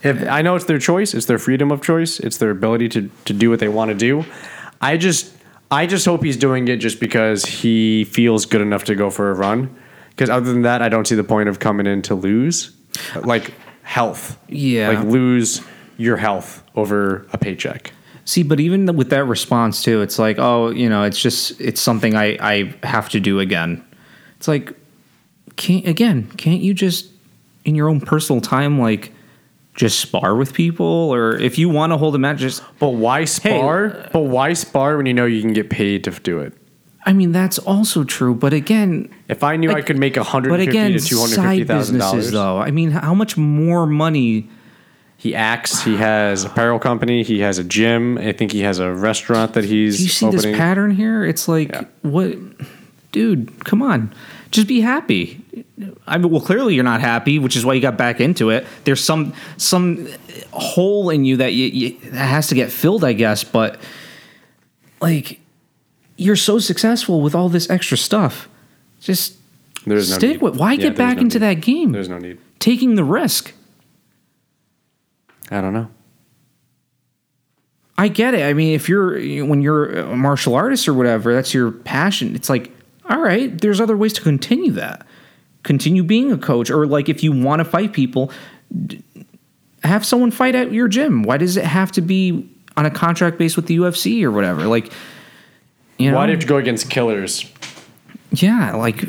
If 0.01 0.27
I 0.27 0.41
know 0.41 0.55
it's 0.55 0.65
their 0.65 0.79
choice, 0.79 1.13
it's 1.13 1.25
their 1.25 1.37
freedom 1.37 1.71
of 1.71 1.81
choice, 1.81 2.19
it's 2.19 2.37
their 2.37 2.51
ability 2.51 2.89
to 2.89 3.09
to 3.25 3.33
do 3.33 3.49
what 3.49 3.59
they 3.59 3.67
want 3.67 3.89
to 3.89 3.95
do. 3.95 4.25
I 4.79 4.97
just 4.97 5.33
I 5.71 5.85
just 5.85 6.05
hope 6.05 6.23
he's 6.23 6.37
doing 6.37 6.67
it 6.67 6.77
just 6.77 6.99
because 6.99 7.45
he 7.45 8.05
feels 8.05 8.45
good 8.45 8.61
enough 8.61 8.85
to 8.85 8.95
go 8.95 9.09
for 9.09 9.29
a 9.29 9.33
run. 9.33 9.75
Because 10.09 10.29
other 10.29 10.51
than 10.51 10.63
that, 10.63 10.81
I 10.81 10.89
don't 10.89 11.05
see 11.05 11.15
the 11.15 11.23
point 11.23 11.47
of 11.49 11.59
coming 11.59 11.85
in 11.85 12.01
to 12.03 12.15
lose, 12.15 12.71
like 13.23 13.53
health. 13.89 14.37
Yeah. 14.47 14.89
like 14.89 15.03
lose 15.05 15.61
your 15.97 16.15
health 16.15 16.63
over 16.75 17.25
a 17.33 17.39
paycheck. 17.39 17.91
See, 18.23 18.43
but 18.43 18.59
even 18.59 18.85
with 18.95 19.09
that 19.09 19.25
response 19.25 19.81
too, 19.83 20.03
it's 20.03 20.19
like, 20.19 20.37
oh, 20.37 20.69
you 20.69 20.87
know, 20.87 21.03
it's 21.05 21.19
just 21.19 21.59
it's 21.59 21.81
something 21.81 22.15
I 22.15 22.37
I 22.39 22.73
have 22.83 23.09
to 23.09 23.19
do 23.19 23.39
again. 23.39 23.83
It's 24.37 24.47
like, 24.47 24.73
can't 25.55 25.87
again? 25.87 26.29
Can't 26.37 26.61
you 26.61 26.75
just 26.75 27.07
in 27.65 27.73
your 27.73 27.89
own 27.89 27.99
personal 27.99 28.41
time, 28.41 28.79
like, 28.79 29.11
just 29.73 29.99
spar 29.99 30.35
with 30.35 30.53
people, 30.53 30.85
or 30.85 31.35
if 31.39 31.57
you 31.57 31.67
want 31.67 31.91
to 31.91 31.97
hold 31.97 32.13
a 32.13 32.19
match, 32.19 32.37
just 32.37 32.61
But 32.77 32.89
why 32.89 33.25
spar? 33.25 33.87
Uh, 33.87 34.09
but 34.13 34.21
why 34.21 34.53
spar 34.53 34.97
when 34.97 35.07
you 35.07 35.15
know 35.15 35.25
you 35.25 35.41
can 35.41 35.53
get 35.53 35.71
paid 35.71 36.03
to 36.03 36.11
do 36.11 36.39
it? 36.39 36.53
I 37.05 37.13
mean, 37.13 37.31
that's 37.31 37.57
also 37.59 38.03
true. 38.03 38.35
But 38.35 38.53
again, 38.53 39.09
If 39.27 39.43
I 39.43 39.55
knew 39.55 39.71
I 39.71 39.81
could 39.81 39.97
make 39.97 40.17
a 40.17 40.23
hundred 40.23 40.49
but 40.49 40.59
again, 40.59 40.91
to 40.93 40.99
two 40.99 41.17
hundred 41.17 41.35
fifty 41.35 41.59
side 41.59 41.67
businesses 41.67 41.99
dollars, 41.99 42.31
though. 42.31 42.57
I 42.57 42.71
mean, 42.71 42.91
how 42.91 43.13
much 43.13 43.37
more 43.37 43.85
money? 43.87 44.49
He 45.17 45.35
acts. 45.35 45.83
He 45.83 45.97
has 45.97 46.45
apparel 46.45 46.79
company. 46.79 47.23
He 47.23 47.39
has 47.39 47.57
a 47.57 47.63
gym. 47.63 48.17
I 48.17 48.31
think 48.31 48.51
he 48.53 48.61
has 48.61 48.79
a 48.79 48.93
restaurant 48.93 49.53
that 49.53 49.65
he's 49.65 49.97
Do 49.97 50.03
you 50.03 50.09
see 50.09 50.25
opening. 50.27 50.51
this 50.51 50.57
pattern 50.57 50.91
here? 50.91 51.25
It's 51.25 51.47
like, 51.49 51.69
Yeah. 51.69 51.83
what, 52.03 52.37
dude? 53.11 53.65
Come 53.65 53.81
on, 53.81 54.13
just 54.51 54.67
be 54.67 54.79
happy. 54.79 55.41
I 56.07 56.17
mean, 56.17 56.29
well, 56.31 56.39
clearly 56.41 56.73
you're 56.75 56.85
not 56.85 57.01
happy, 57.01 57.37
which 57.37 57.55
is 57.57 57.65
why 57.65 57.73
you 57.73 57.81
got 57.81 57.97
back 57.97 58.21
into 58.21 58.49
it. 58.49 58.65
There's 58.85 59.03
some 59.03 59.33
some 59.57 60.07
hole 60.51 61.09
in 61.09 61.25
you 61.25 61.35
that 61.37 61.53
you, 61.53 61.65
you 61.67 61.97
that 62.11 62.25
has 62.27 62.47
to 62.47 62.55
get 62.55 62.71
filled, 62.71 63.03
I 63.03 63.11
guess. 63.13 63.43
But 63.43 63.79
like, 65.01 65.41
you're 66.19 66.35
so 66.35 66.59
successful 66.59 67.21
with 67.21 67.33
all 67.33 67.49
this 67.49 67.69
extra 67.69 67.97
stuff. 67.97 68.47
Just 68.99 69.37
There's 69.85 70.09
no 70.11 70.17
stick 70.17 70.31
need. 70.33 70.41
with. 70.41 70.55
Why 70.57 70.73
Yeah, 70.73 70.89
get 70.89 70.97
back 70.97 71.15
no 71.17 71.21
into 71.23 71.39
need. 71.39 71.45
that 71.45 71.61
game? 71.61 71.91
There's 71.91 72.09
no 72.09 72.17
need. 72.17 72.37
Taking 72.59 72.95
the 72.95 73.03
risk. 73.03 73.53
I 75.49 75.61
don't 75.61 75.73
know. 75.73 75.89
I 77.97 78.07
get 78.07 78.33
it. 78.33 78.43
I 78.45 78.53
mean, 78.53 78.75
if 78.75 78.87
you're 78.87 79.13
when 79.45 79.61
you're 79.61 79.91
a 79.99 80.15
martial 80.15 80.55
artist 80.55 80.87
or 80.87 80.93
whatever, 80.93 81.33
that's 81.33 81.53
your 81.53 81.71
passion. 81.71 82.35
It's 82.35 82.49
like, 82.49 82.71
all 83.09 83.19
right, 83.19 83.59
there's 83.59 83.81
other 83.81 83.97
ways 83.97 84.13
to 84.13 84.21
continue 84.21 84.71
that. 84.73 85.05
Continue 85.63 86.03
being 86.03 86.31
a 86.31 86.37
coach, 86.37 86.69
or 86.69 86.85
like 86.87 87.09
if 87.09 87.23
you 87.23 87.31
want 87.33 87.59
to 87.59 87.65
fight 87.65 87.91
people, 87.91 88.31
have 89.83 90.05
someone 90.05 90.31
fight 90.31 90.55
at 90.55 90.71
your 90.71 90.87
gym. 90.87 91.23
Why 91.23 91.37
does 91.37 91.57
it 91.57 91.65
have 91.65 91.91
to 91.93 92.01
be 92.01 92.49
on 92.77 92.85
a 92.85 92.91
contract 92.91 93.37
base 93.37 93.55
with 93.57 93.65
the 93.67 93.77
UFC 93.77 94.23
or 94.23 94.31
whatever? 94.31 94.65
Like, 94.67 94.91
you 95.99 96.09
know, 96.11 96.17
Why 96.17 96.25
do 96.25 96.31
you 96.31 96.37
have 96.37 96.41
to 96.41 96.47
go 96.47 96.57
against 96.57 96.89
killers? 96.89 97.45
yeah, 98.31 98.75
like 98.75 99.03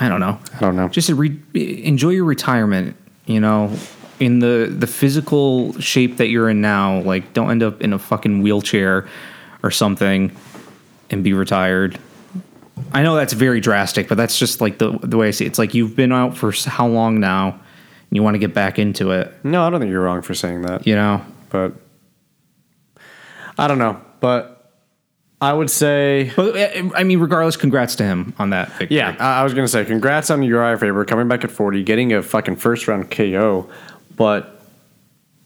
I 0.00 0.08
don't 0.08 0.20
know. 0.20 0.38
I 0.54 0.58
don't 0.60 0.76
know. 0.76 0.88
Just 0.88 1.08
re- 1.10 1.40
enjoy 1.54 2.10
your 2.10 2.24
retirement. 2.24 2.96
You 3.26 3.40
know, 3.40 3.74
in 4.20 4.38
the 4.40 4.66
the 4.74 4.86
physical 4.86 5.78
shape 5.80 6.16
that 6.18 6.28
you're 6.28 6.48
in 6.50 6.60
now. 6.60 7.00
Like, 7.00 7.32
don't 7.34 7.50
end 7.50 7.62
up 7.62 7.80
in 7.80 7.92
a 7.92 7.98
fucking 7.98 8.42
wheelchair 8.42 9.06
or 9.62 9.70
something 9.70 10.32
and 11.10 11.22
be 11.24 11.32
retired. 11.32 11.98
I 12.92 13.02
know 13.02 13.16
that's 13.16 13.32
very 13.34 13.60
drastic, 13.60 14.08
but 14.08 14.16
that's 14.16 14.38
just 14.38 14.60
like 14.60 14.78
the 14.78 14.98
the 15.02 15.16
way 15.18 15.28
I 15.28 15.30
see 15.32 15.44
it. 15.44 15.48
It's 15.48 15.58
like 15.58 15.74
you've 15.74 15.94
been 15.96 16.12
out 16.12 16.36
for 16.36 16.52
how 16.52 16.86
long 16.86 17.20
now, 17.20 17.48
and 17.50 17.60
you 18.12 18.22
want 18.22 18.34
to 18.34 18.38
get 18.38 18.54
back 18.54 18.78
into 18.78 19.10
it. 19.10 19.32
no, 19.44 19.66
I 19.66 19.70
don't 19.70 19.78
think 19.80 19.90
you're 19.90 20.02
wrong 20.02 20.22
for 20.22 20.32
saying 20.34 20.62
that. 20.62 20.86
You 20.86 20.94
know, 20.94 21.22
But 21.50 21.74
I 23.58 23.68
don't 23.68 23.78
know. 23.78 24.00
But 24.20 24.57
I 25.40 25.52
would 25.52 25.70
say, 25.70 26.32
but 26.34 26.56
eh, 26.56 26.88
I 26.96 27.04
mean, 27.04 27.20
regardless, 27.20 27.56
congrats 27.56 27.94
to 27.96 28.04
him 28.04 28.34
on 28.38 28.50
that. 28.50 28.70
Victory. 28.70 28.96
yeah, 28.96 29.16
I 29.20 29.40
I 29.40 29.44
was 29.44 29.54
gonna 29.54 29.68
say, 29.68 29.84
congrats 29.84 30.30
on 30.30 30.42
Uriah 30.42 30.76
Faber 30.76 31.04
coming 31.04 31.28
back 31.28 31.44
at 31.44 31.50
40, 31.50 31.84
getting 31.84 32.12
a 32.12 32.22
fucking 32.22 32.56
first 32.56 32.88
round 32.88 33.10
KO. 33.10 33.68
But 34.16 34.60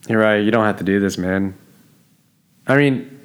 Uriah, 0.08 0.42
you 0.42 0.50
don't 0.50 0.64
have 0.64 0.78
to 0.78 0.84
do 0.84 0.98
this, 0.98 1.18
man. 1.18 1.54
I 2.66 2.76
mean, 2.76 3.20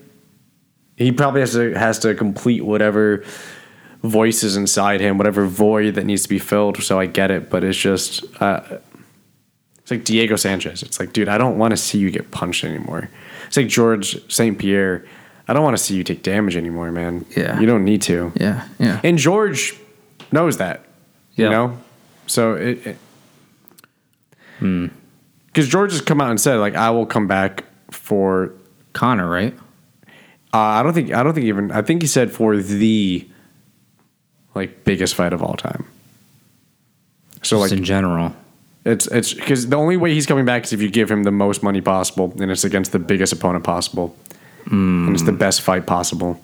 he 0.97 1.11
probably 1.11 1.39
has 1.41 1.53
to 1.53 1.73
has 1.73 1.99
to 1.99 2.13
complete 2.15 2.65
whatever 2.65 3.23
voices 4.03 4.57
inside 4.57 4.99
him, 4.99 5.17
whatever 5.17 5.45
void 5.45 5.95
that 5.95 6.05
needs 6.05 6.23
to 6.23 6.29
be 6.29 6.39
filled. 6.39 6.83
So 6.83 6.99
I 6.99 7.05
get 7.05 7.31
it, 7.31 7.49
but 7.49 7.63
it's 7.63 7.77
just 7.77 8.25
uh, 8.41 8.61
it's 9.77 9.91
like 9.91 10.03
Diego 10.03 10.35
Sanchez. 10.35 10.83
It's 10.83 10.99
like, 10.99 11.13
dude, 11.13 11.29
I 11.29 11.37
don't 11.37 11.57
want 11.57 11.71
to 11.71 11.77
see 11.77 11.97
you 11.97 12.11
get 12.11 12.29
punched 12.31 12.65
anymore. 12.65 13.09
It's 13.47 13.55
like 13.55 13.67
George 13.67 14.29
St. 14.29 14.59
Pierre. 14.59 15.05
I 15.47 15.53
don't 15.53 15.63
want 15.63 15.77
to 15.77 15.83
see 15.83 15.95
you 15.95 16.03
take 16.03 16.23
damage 16.23 16.55
anymore, 16.57 16.91
man. 16.91 17.25
Yeah. 17.35 17.59
you 17.59 17.65
don't 17.65 17.85
need 17.85 18.01
to. 18.03 18.31
yeah, 18.35 18.67
yeah. 18.79 18.99
And 19.03 19.17
George 19.17 19.75
knows 20.31 20.57
that. 20.57 20.83
Yeah. 21.35 21.45
You 21.45 21.51
know, 21.51 21.77
so 22.27 22.53
it. 22.55 22.85
it 22.87 22.97
Hmm. 24.59 24.87
because 25.47 25.67
George 25.69 25.91
has 25.91 26.01
come 26.01 26.19
out 26.19 26.31
and 26.31 26.41
said 26.41 26.55
like 26.55 26.73
I 26.75 26.89
will 26.89 27.05
come 27.05 27.27
back 27.27 27.63
for 27.91 28.51
Conor, 28.93 29.29
right? 29.29 29.53
uh, 30.53 30.57
I 30.57 30.81
don't 30.81 30.93
think 30.93 31.13
I 31.13 31.21
don't 31.21 31.33
think 31.35 31.45
even 31.45 31.71
I 31.71 31.83
think 31.83 32.01
he 32.01 32.07
said 32.07 32.31
for 32.31 32.57
the 32.57 33.27
like 34.55 34.83
biggest 34.83 35.13
fight 35.13 35.33
of 35.33 35.43
all 35.43 35.53
time. 35.53 35.85
So 37.43 37.59
Just 37.59 37.71
like 37.71 37.77
in 37.79 37.83
general. 37.85 38.35
it's 38.83 39.05
it's 39.07 39.33
because 39.35 39.67
the 39.69 39.75
only 39.75 39.95
way 39.97 40.11
he's 40.15 40.25
coming 40.25 40.45
back 40.45 40.63
is 40.63 40.73
if 40.73 40.81
you 40.81 40.89
give 40.89 41.11
him 41.11 41.21
the 41.23 41.31
most 41.31 41.61
money 41.61 41.81
possible 41.81 42.33
and 42.39 42.49
it's 42.49 42.63
against 42.63 42.91
the 42.91 42.99
biggest 42.99 43.31
opponent 43.31 43.63
possible 43.63 44.15
and 44.71 45.13
it's 45.13 45.23
the 45.23 45.31
best 45.31 45.61
fight 45.61 45.85
possible 45.85 46.39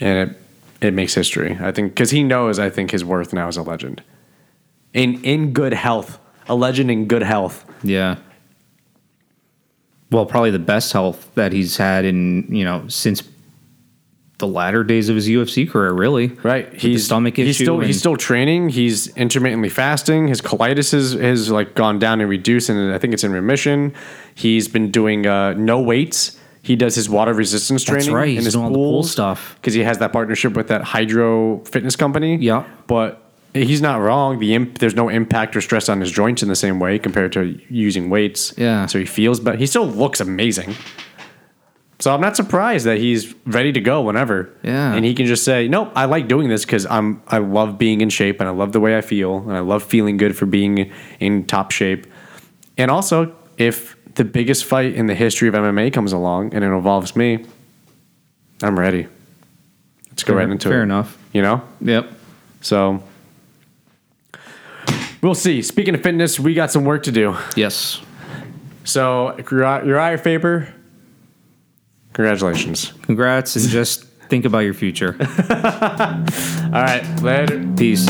and 0.00 0.30
it 0.30 0.40
it 0.80 0.92
makes 0.94 1.14
history 1.14 1.56
I 1.60 1.72
think 1.72 1.92
because 1.92 2.10
he 2.10 2.22
knows 2.22 2.58
I 2.58 2.70
think 2.70 2.90
his 2.90 3.04
worth 3.04 3.32
now 3.32 3.48
is 3.48 3.56
a 3.56 3.62
legend 3.62 4.02
in 4.92 5.22
in 5.24 5.52
good 5.52 5.72
health 5.72 6.18
a 6.48 6.54
legend 6.54 6.90
in 6.90 7.06
good 7.06 7.22
health 7.22 7.64
Yeah. 7.82 8.16
Well, 10.10 10.24
probably 10.24 10.52
the 10.52 10.60
best 10.60 10.92
health 10.92 11.28
that 11.34 11.52
he's 11.52 11.76
had 11.76 12.04
in, 12.04 12.46
you 12.54 12.64
know, 12.64 12.86
since 12.86 13.24
the 14.38 14.46
latter 14.46 14.84
days 14.84 15.08
of 15.08 15.16
his 15.16 15.28
UFC 15.28 15.68
career, 15.68 15.92
really. 15.92 16.28
Right. 16.28 16.72
He's 16.72 17.06
stomach 17.06 17.34
issue. 17.38 17.46
he's 17.46 17.56
still 17.56 17.80
he's 17.80 17.98
still 17.98 18.16
training. 18.16 18.68
He's 18.68 19.08
intermittently 19.16 19.68
fasting. 19.68 20.28
His 20.28 20.40
colitis 20.40 20.92
has, 20.92 21.14
has 21.14 21.50
like 21.50 21.74
gone 21.74 21.98
down 21.98 22.20
and 22.20 22.30
reduced, 22.30 22.68
and 22.68 22.92
I 22.92 22.98
think 22.98 23.14
it's 23.14 23.24
in 23.24 23.32
remission. 23.32 23.94
He's 24.34 24.68
been 24.68 24.90
doing 24.90 25.26
uh, 25.26 25.54
no 25.54 25.80
weights. 25.80 26.35
He 26.66 26.74
does 26.76 26.94
his 26.94 27.08
water 27.08 27.32
resistance 27.32 27.84
training. 27.84 28.06
That's 28.06 28.14
right, 28.14 28.28
in 28.28 28.34
he's 28.36 28.44
his 28.46 28.54
doing 28.54 28.64
all 28.64 28.70
the 28.72 28.76
pool 28.76 28.92
pools 28.92 29.10
stuff. 29.10 29.54
because 29.56 29.74
he 29.74 29.82
has 29.84 29.98
that 29.98 30.12
partnership 30.12 30.54
with 30.54 30.68
that 30.68 30.82
hydro 30.82 31.60
fitness 31.64 31.94
company. 31.96 32.36
Yeah. 32.36 32.64
but 32.86 33.22
he's 33.54 33.80
not 33.80 34.00
wrong. 34.00 34.38
The 34.38 34.54
imp, 34.54 34.78
there's 34.78 34.94
no 34.96 35.08
impact 35.08 35.56
or 35.56 35.60
stress 35.60 35.88
on 35.88 36.00
his 36.00 36.10
joints 36.10 36.42
in 36.42 36.48
the 36.48 36.56
same 36.56 36.78
way 36.80 36.98
compared 36.98 37.32
to 37.32 37.58
using 37.70 38.10
weights. 38.10 38.52
Yeah. 38.56 38.86
so 38.86 38.98
he 38.98 39.06
feels, 39.06 39.38
but 39.40 39.58
he 39.58 39.66
still 39.66 39.86
looks 39.86 40.20
amazing. 40.20 40.74
So 41.98 42.12
I'm 42.12 42.20
not 42.20 42.36
surprised 42.36 42.84
that 42.84 42.98
he's 42.98 43.34
ready 43.46 43.72
to 43.72 43.80
go 43.80 44.02
whenever. 44.02 44.50
Yeah. 44.62 44.92
and 44.92 45.04
he 45.04 45.14
can 45.14 45.24
just 45.26 45.44
say, 45.44 45.66
"Nope, 45.66 45.92
I 45.94 46.04
like 46.04 46.28
doing 46.28 46.48
this 46.50 46.64
because 46.66 46.84
I'm 46.86 47.22
I 47.28 47.38
love 47.38 47.78
being 47.78 48.02
in 48.02 48.10
shape 48.10 48.38
and 48.40 48.48
I 48.48 48.52
love 48.52 48.72
the 48.72 48.80
way 48.80 48.98
I 48.98 49.00
feel 49.00 49.38
and 49.38 49.52
I 49.56 49.60
love 49.60 49.82
feeling 49.82 50.18
good 50.18 50.36
for 50.36 50.44
being 50.44 50.92
in 51.20 51.46
top 51.46 51.70
shape." 51.70 52.06
And 52.76 52.90
also, 52.90 53.34
if 53.56 53.95
the 54.16 54.24
biggest 54.24 54.64
fight 54.64 54.94
in 54.94 55.06
the 55.06 55.14
history 55.14 55.48
of 55.48 55.54
MMA 55.54 55.92
comes 55.92 56.12
along 56.12 56.54
and 56.54 56.64
it 56.64 56.66
involves 56.68 57.14
me, 57.16 57.44
I'm 58.62 58.78
ready. 58.78 59.06
Let's 60.10 60.24
go 60.24 60.32
Fair- 60.32 60.36
right 60.38 60.50
into 60.50 60.68
it. 60.68 60.72
fair 60.72 60.82
enough. 60.82 61.16
You 61.32 61.42
know? 61.42 61.62
Yep. 61.82 62.10
So 62.62 63.02
we'll 65.22 65.34
see. 65.34 65.62
Speaking 65.62 65.94
of 65.94 66.02
fitness, 66.02 66.40
we 66.40 66.54
got 66.54 66.70
some 66.70 66.84
work 66.84 67.02
to 67.04 67.12
do. 67.12 67.36
Yes. 67.56 68.00
So 68.84 69.36
Uriah 69.50 70.16
Faber, 70.18 70.72
congratulations. 72.12 72.92
Congrats 73.02 73.56
and 73.56 73.68
just 73.68 74.04
think 74.28 74.44
about 74.44 74.60
your 74.60 74.74
future. 74.74 75.16
All 75.20 76.82
right, 76.82 77.04
later. 77.22 77.66
Peace. 77.76 78.06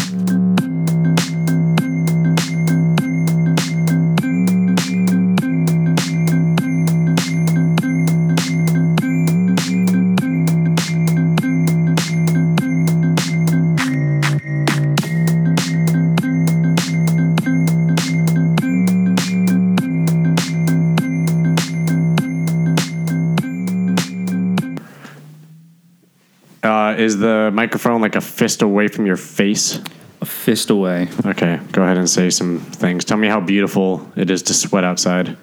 The 27.27 27.51
microphone 27.53 28.01
like 28.01 28.17
a 28.17 28.21
fist 28.21 28.63
away 28.63 28.89
from 28.89 29.07
your 29.07 29.17
face? 29.17 29.81
A 30.21 30.25
fist 30.25 30.71
away. 30.71 31.09
Okay, 31.25 31.61
go 31.73 31.83
ahead 31.83 31.99
and 31.99 32.09
say 32.09 32.31
some 32.31 32.61
things. 32.61 33.05
Tell 33.05 33.17
me 33.17 33.29
how 33.29 33.41
beautiful 33.41 34.11
it 34.17 34.31
is 34.31 34.43
to 34.45 34.55
sweat 34.55 34.85
outside. 34.85 35.37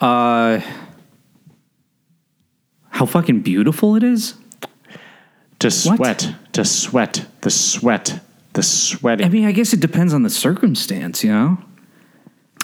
Uh, 0.00 0.60
how 2.88 3.06
fucking 3.06 3.40
beautiful 3.40 3.96
it 3.96 4.02
is. 4.02 4.34
To 5.60 5.70
sweat, 5.70 6.34
to 6.52 6.64
sweat, 6.64 7.26
the 7.42 7.50
sweat, 7.50 8.20
the 8.54 8.62
sweating. 8.62 9.26
I 9.26 9.28
mean, 9.28 9.44
I 9.44 9.52
guess 9.52 9.72
it 9.72 9.80
depends 9.80 10.12
on 10.12 10.22
the 10.22 10.30
circumstance, 10.30 11.22
you 11.24 11.32
know. 11.32 11.58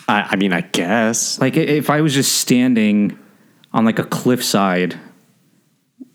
I, 0.09 0.29
I 0.31 0.37
mean, 0.37 0.53
I 0.53 0.63
guess. 0.63 1.41
Like 1.41 1.57
if 1.57 1.89
I 1.91 2.01
was 2.01 2.13
just 2.13 2.37
standing 2.37 3.19
on 3.73 3.85
like 3.85 3.99
a 3.99 4.05
cliffside, 4.05 4.99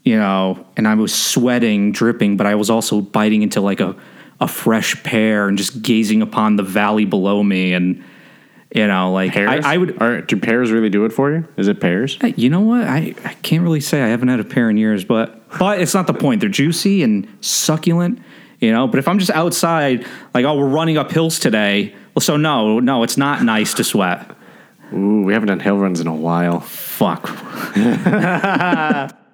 you 0.07 0.17
know, 0.17 0.65
and 0.77 0.87
I 0.87 0.93
was 0.93 1.13
sweating, 1.13 1.91
dripping, 1.91 2.37
but 2.37 2.47
I 2.47 2.55
was 2.55 2.69
also 2.69 3.01
biting 3.01 3.41
into 3.41 3.59
like 3.59 3.81
a 3.81 3.93
a 4.39 4.47
fresh 4.47 5.03
pear 5.03 5.49
and 5.49 5.57
just 5.57 5.81
gazing 5.81 6.21
upon 6.21 6.55
the 6.55 6.63
valley 6.63 7.03
below 7.03 7.43
me, 7.43 7.73
and 7.73 8.01
you 8.73 8.87
know, 8.87 9.11
like 9.11 9.33
Pears? 9.33 9.65
I, 9.65 9.73
I 9.73 9.77
would. 9.77 10.01
Or 10.01 10.21
do 10.21 10.37
pears 10.37 10.71
really 10.71 10.87
do 10.87 11.03
it 11.03 11.11
for 11.11 11.33
you? 11.33 11.45
Is 11.57 11.67
it 11.67 11.81
pears? 11.81 12.17
Uh, 12.23 12.27
you 12.27 12.49
know 12.49 12.61
what? 12.61 12.87
I, 12.87 13.15
I 13.25 13.33
can't 13.41 13.63
really 13.63 13.81
say 13.81 14.01
I 14.01 14.07
haven't 14.07 14.29
had 14.29 14.39
a 14.39 14.45
pear 14.45 14.69
in 14.69 14.77
years, 14.77 15.03
but 15.03 15.45
but 15.59 15.81
it's 15.81 15.93
not 15.93 16.07
the 16.07 16.13
point. 16.13 16.39
They're 16.39 16.49
juicy 16.49 17.03
and 17.03 17.27
succulent, 17.41 18.19
you 18.61 18.71
know. 18.71 18.87
But 18.87 18.99
if 18.99 19.09
I'm 19.09 19.19
just 19.19 19.31
outside, 19.31 20.07
like 20.33 20.45
oh, 20.45 20.57
we're 20.57 20.69
running 20.69 20.97
up 20.97 21.11
hills 21.11 21.37
today, 21.37 21.93
well, 22.15 22.21
so 22.21 22.37
no, 22.37 22.79
no, 22.79 23.03
it's 23.03 23.17
not 23.17 23.43
nice 23.43 23.73
to 23.73 23.83
sweat. 23.83 24.37
Ooh, 24.93 25.23
we 25.23 25.33
haven't 25.33 25.49
done 25.49 25.59
hill 25.59 25.77
runs 25.77 25.99
in 25.99 26.07
a 26.07 26.15
while. 26.15 26.61
Fuck. 26.61 27.29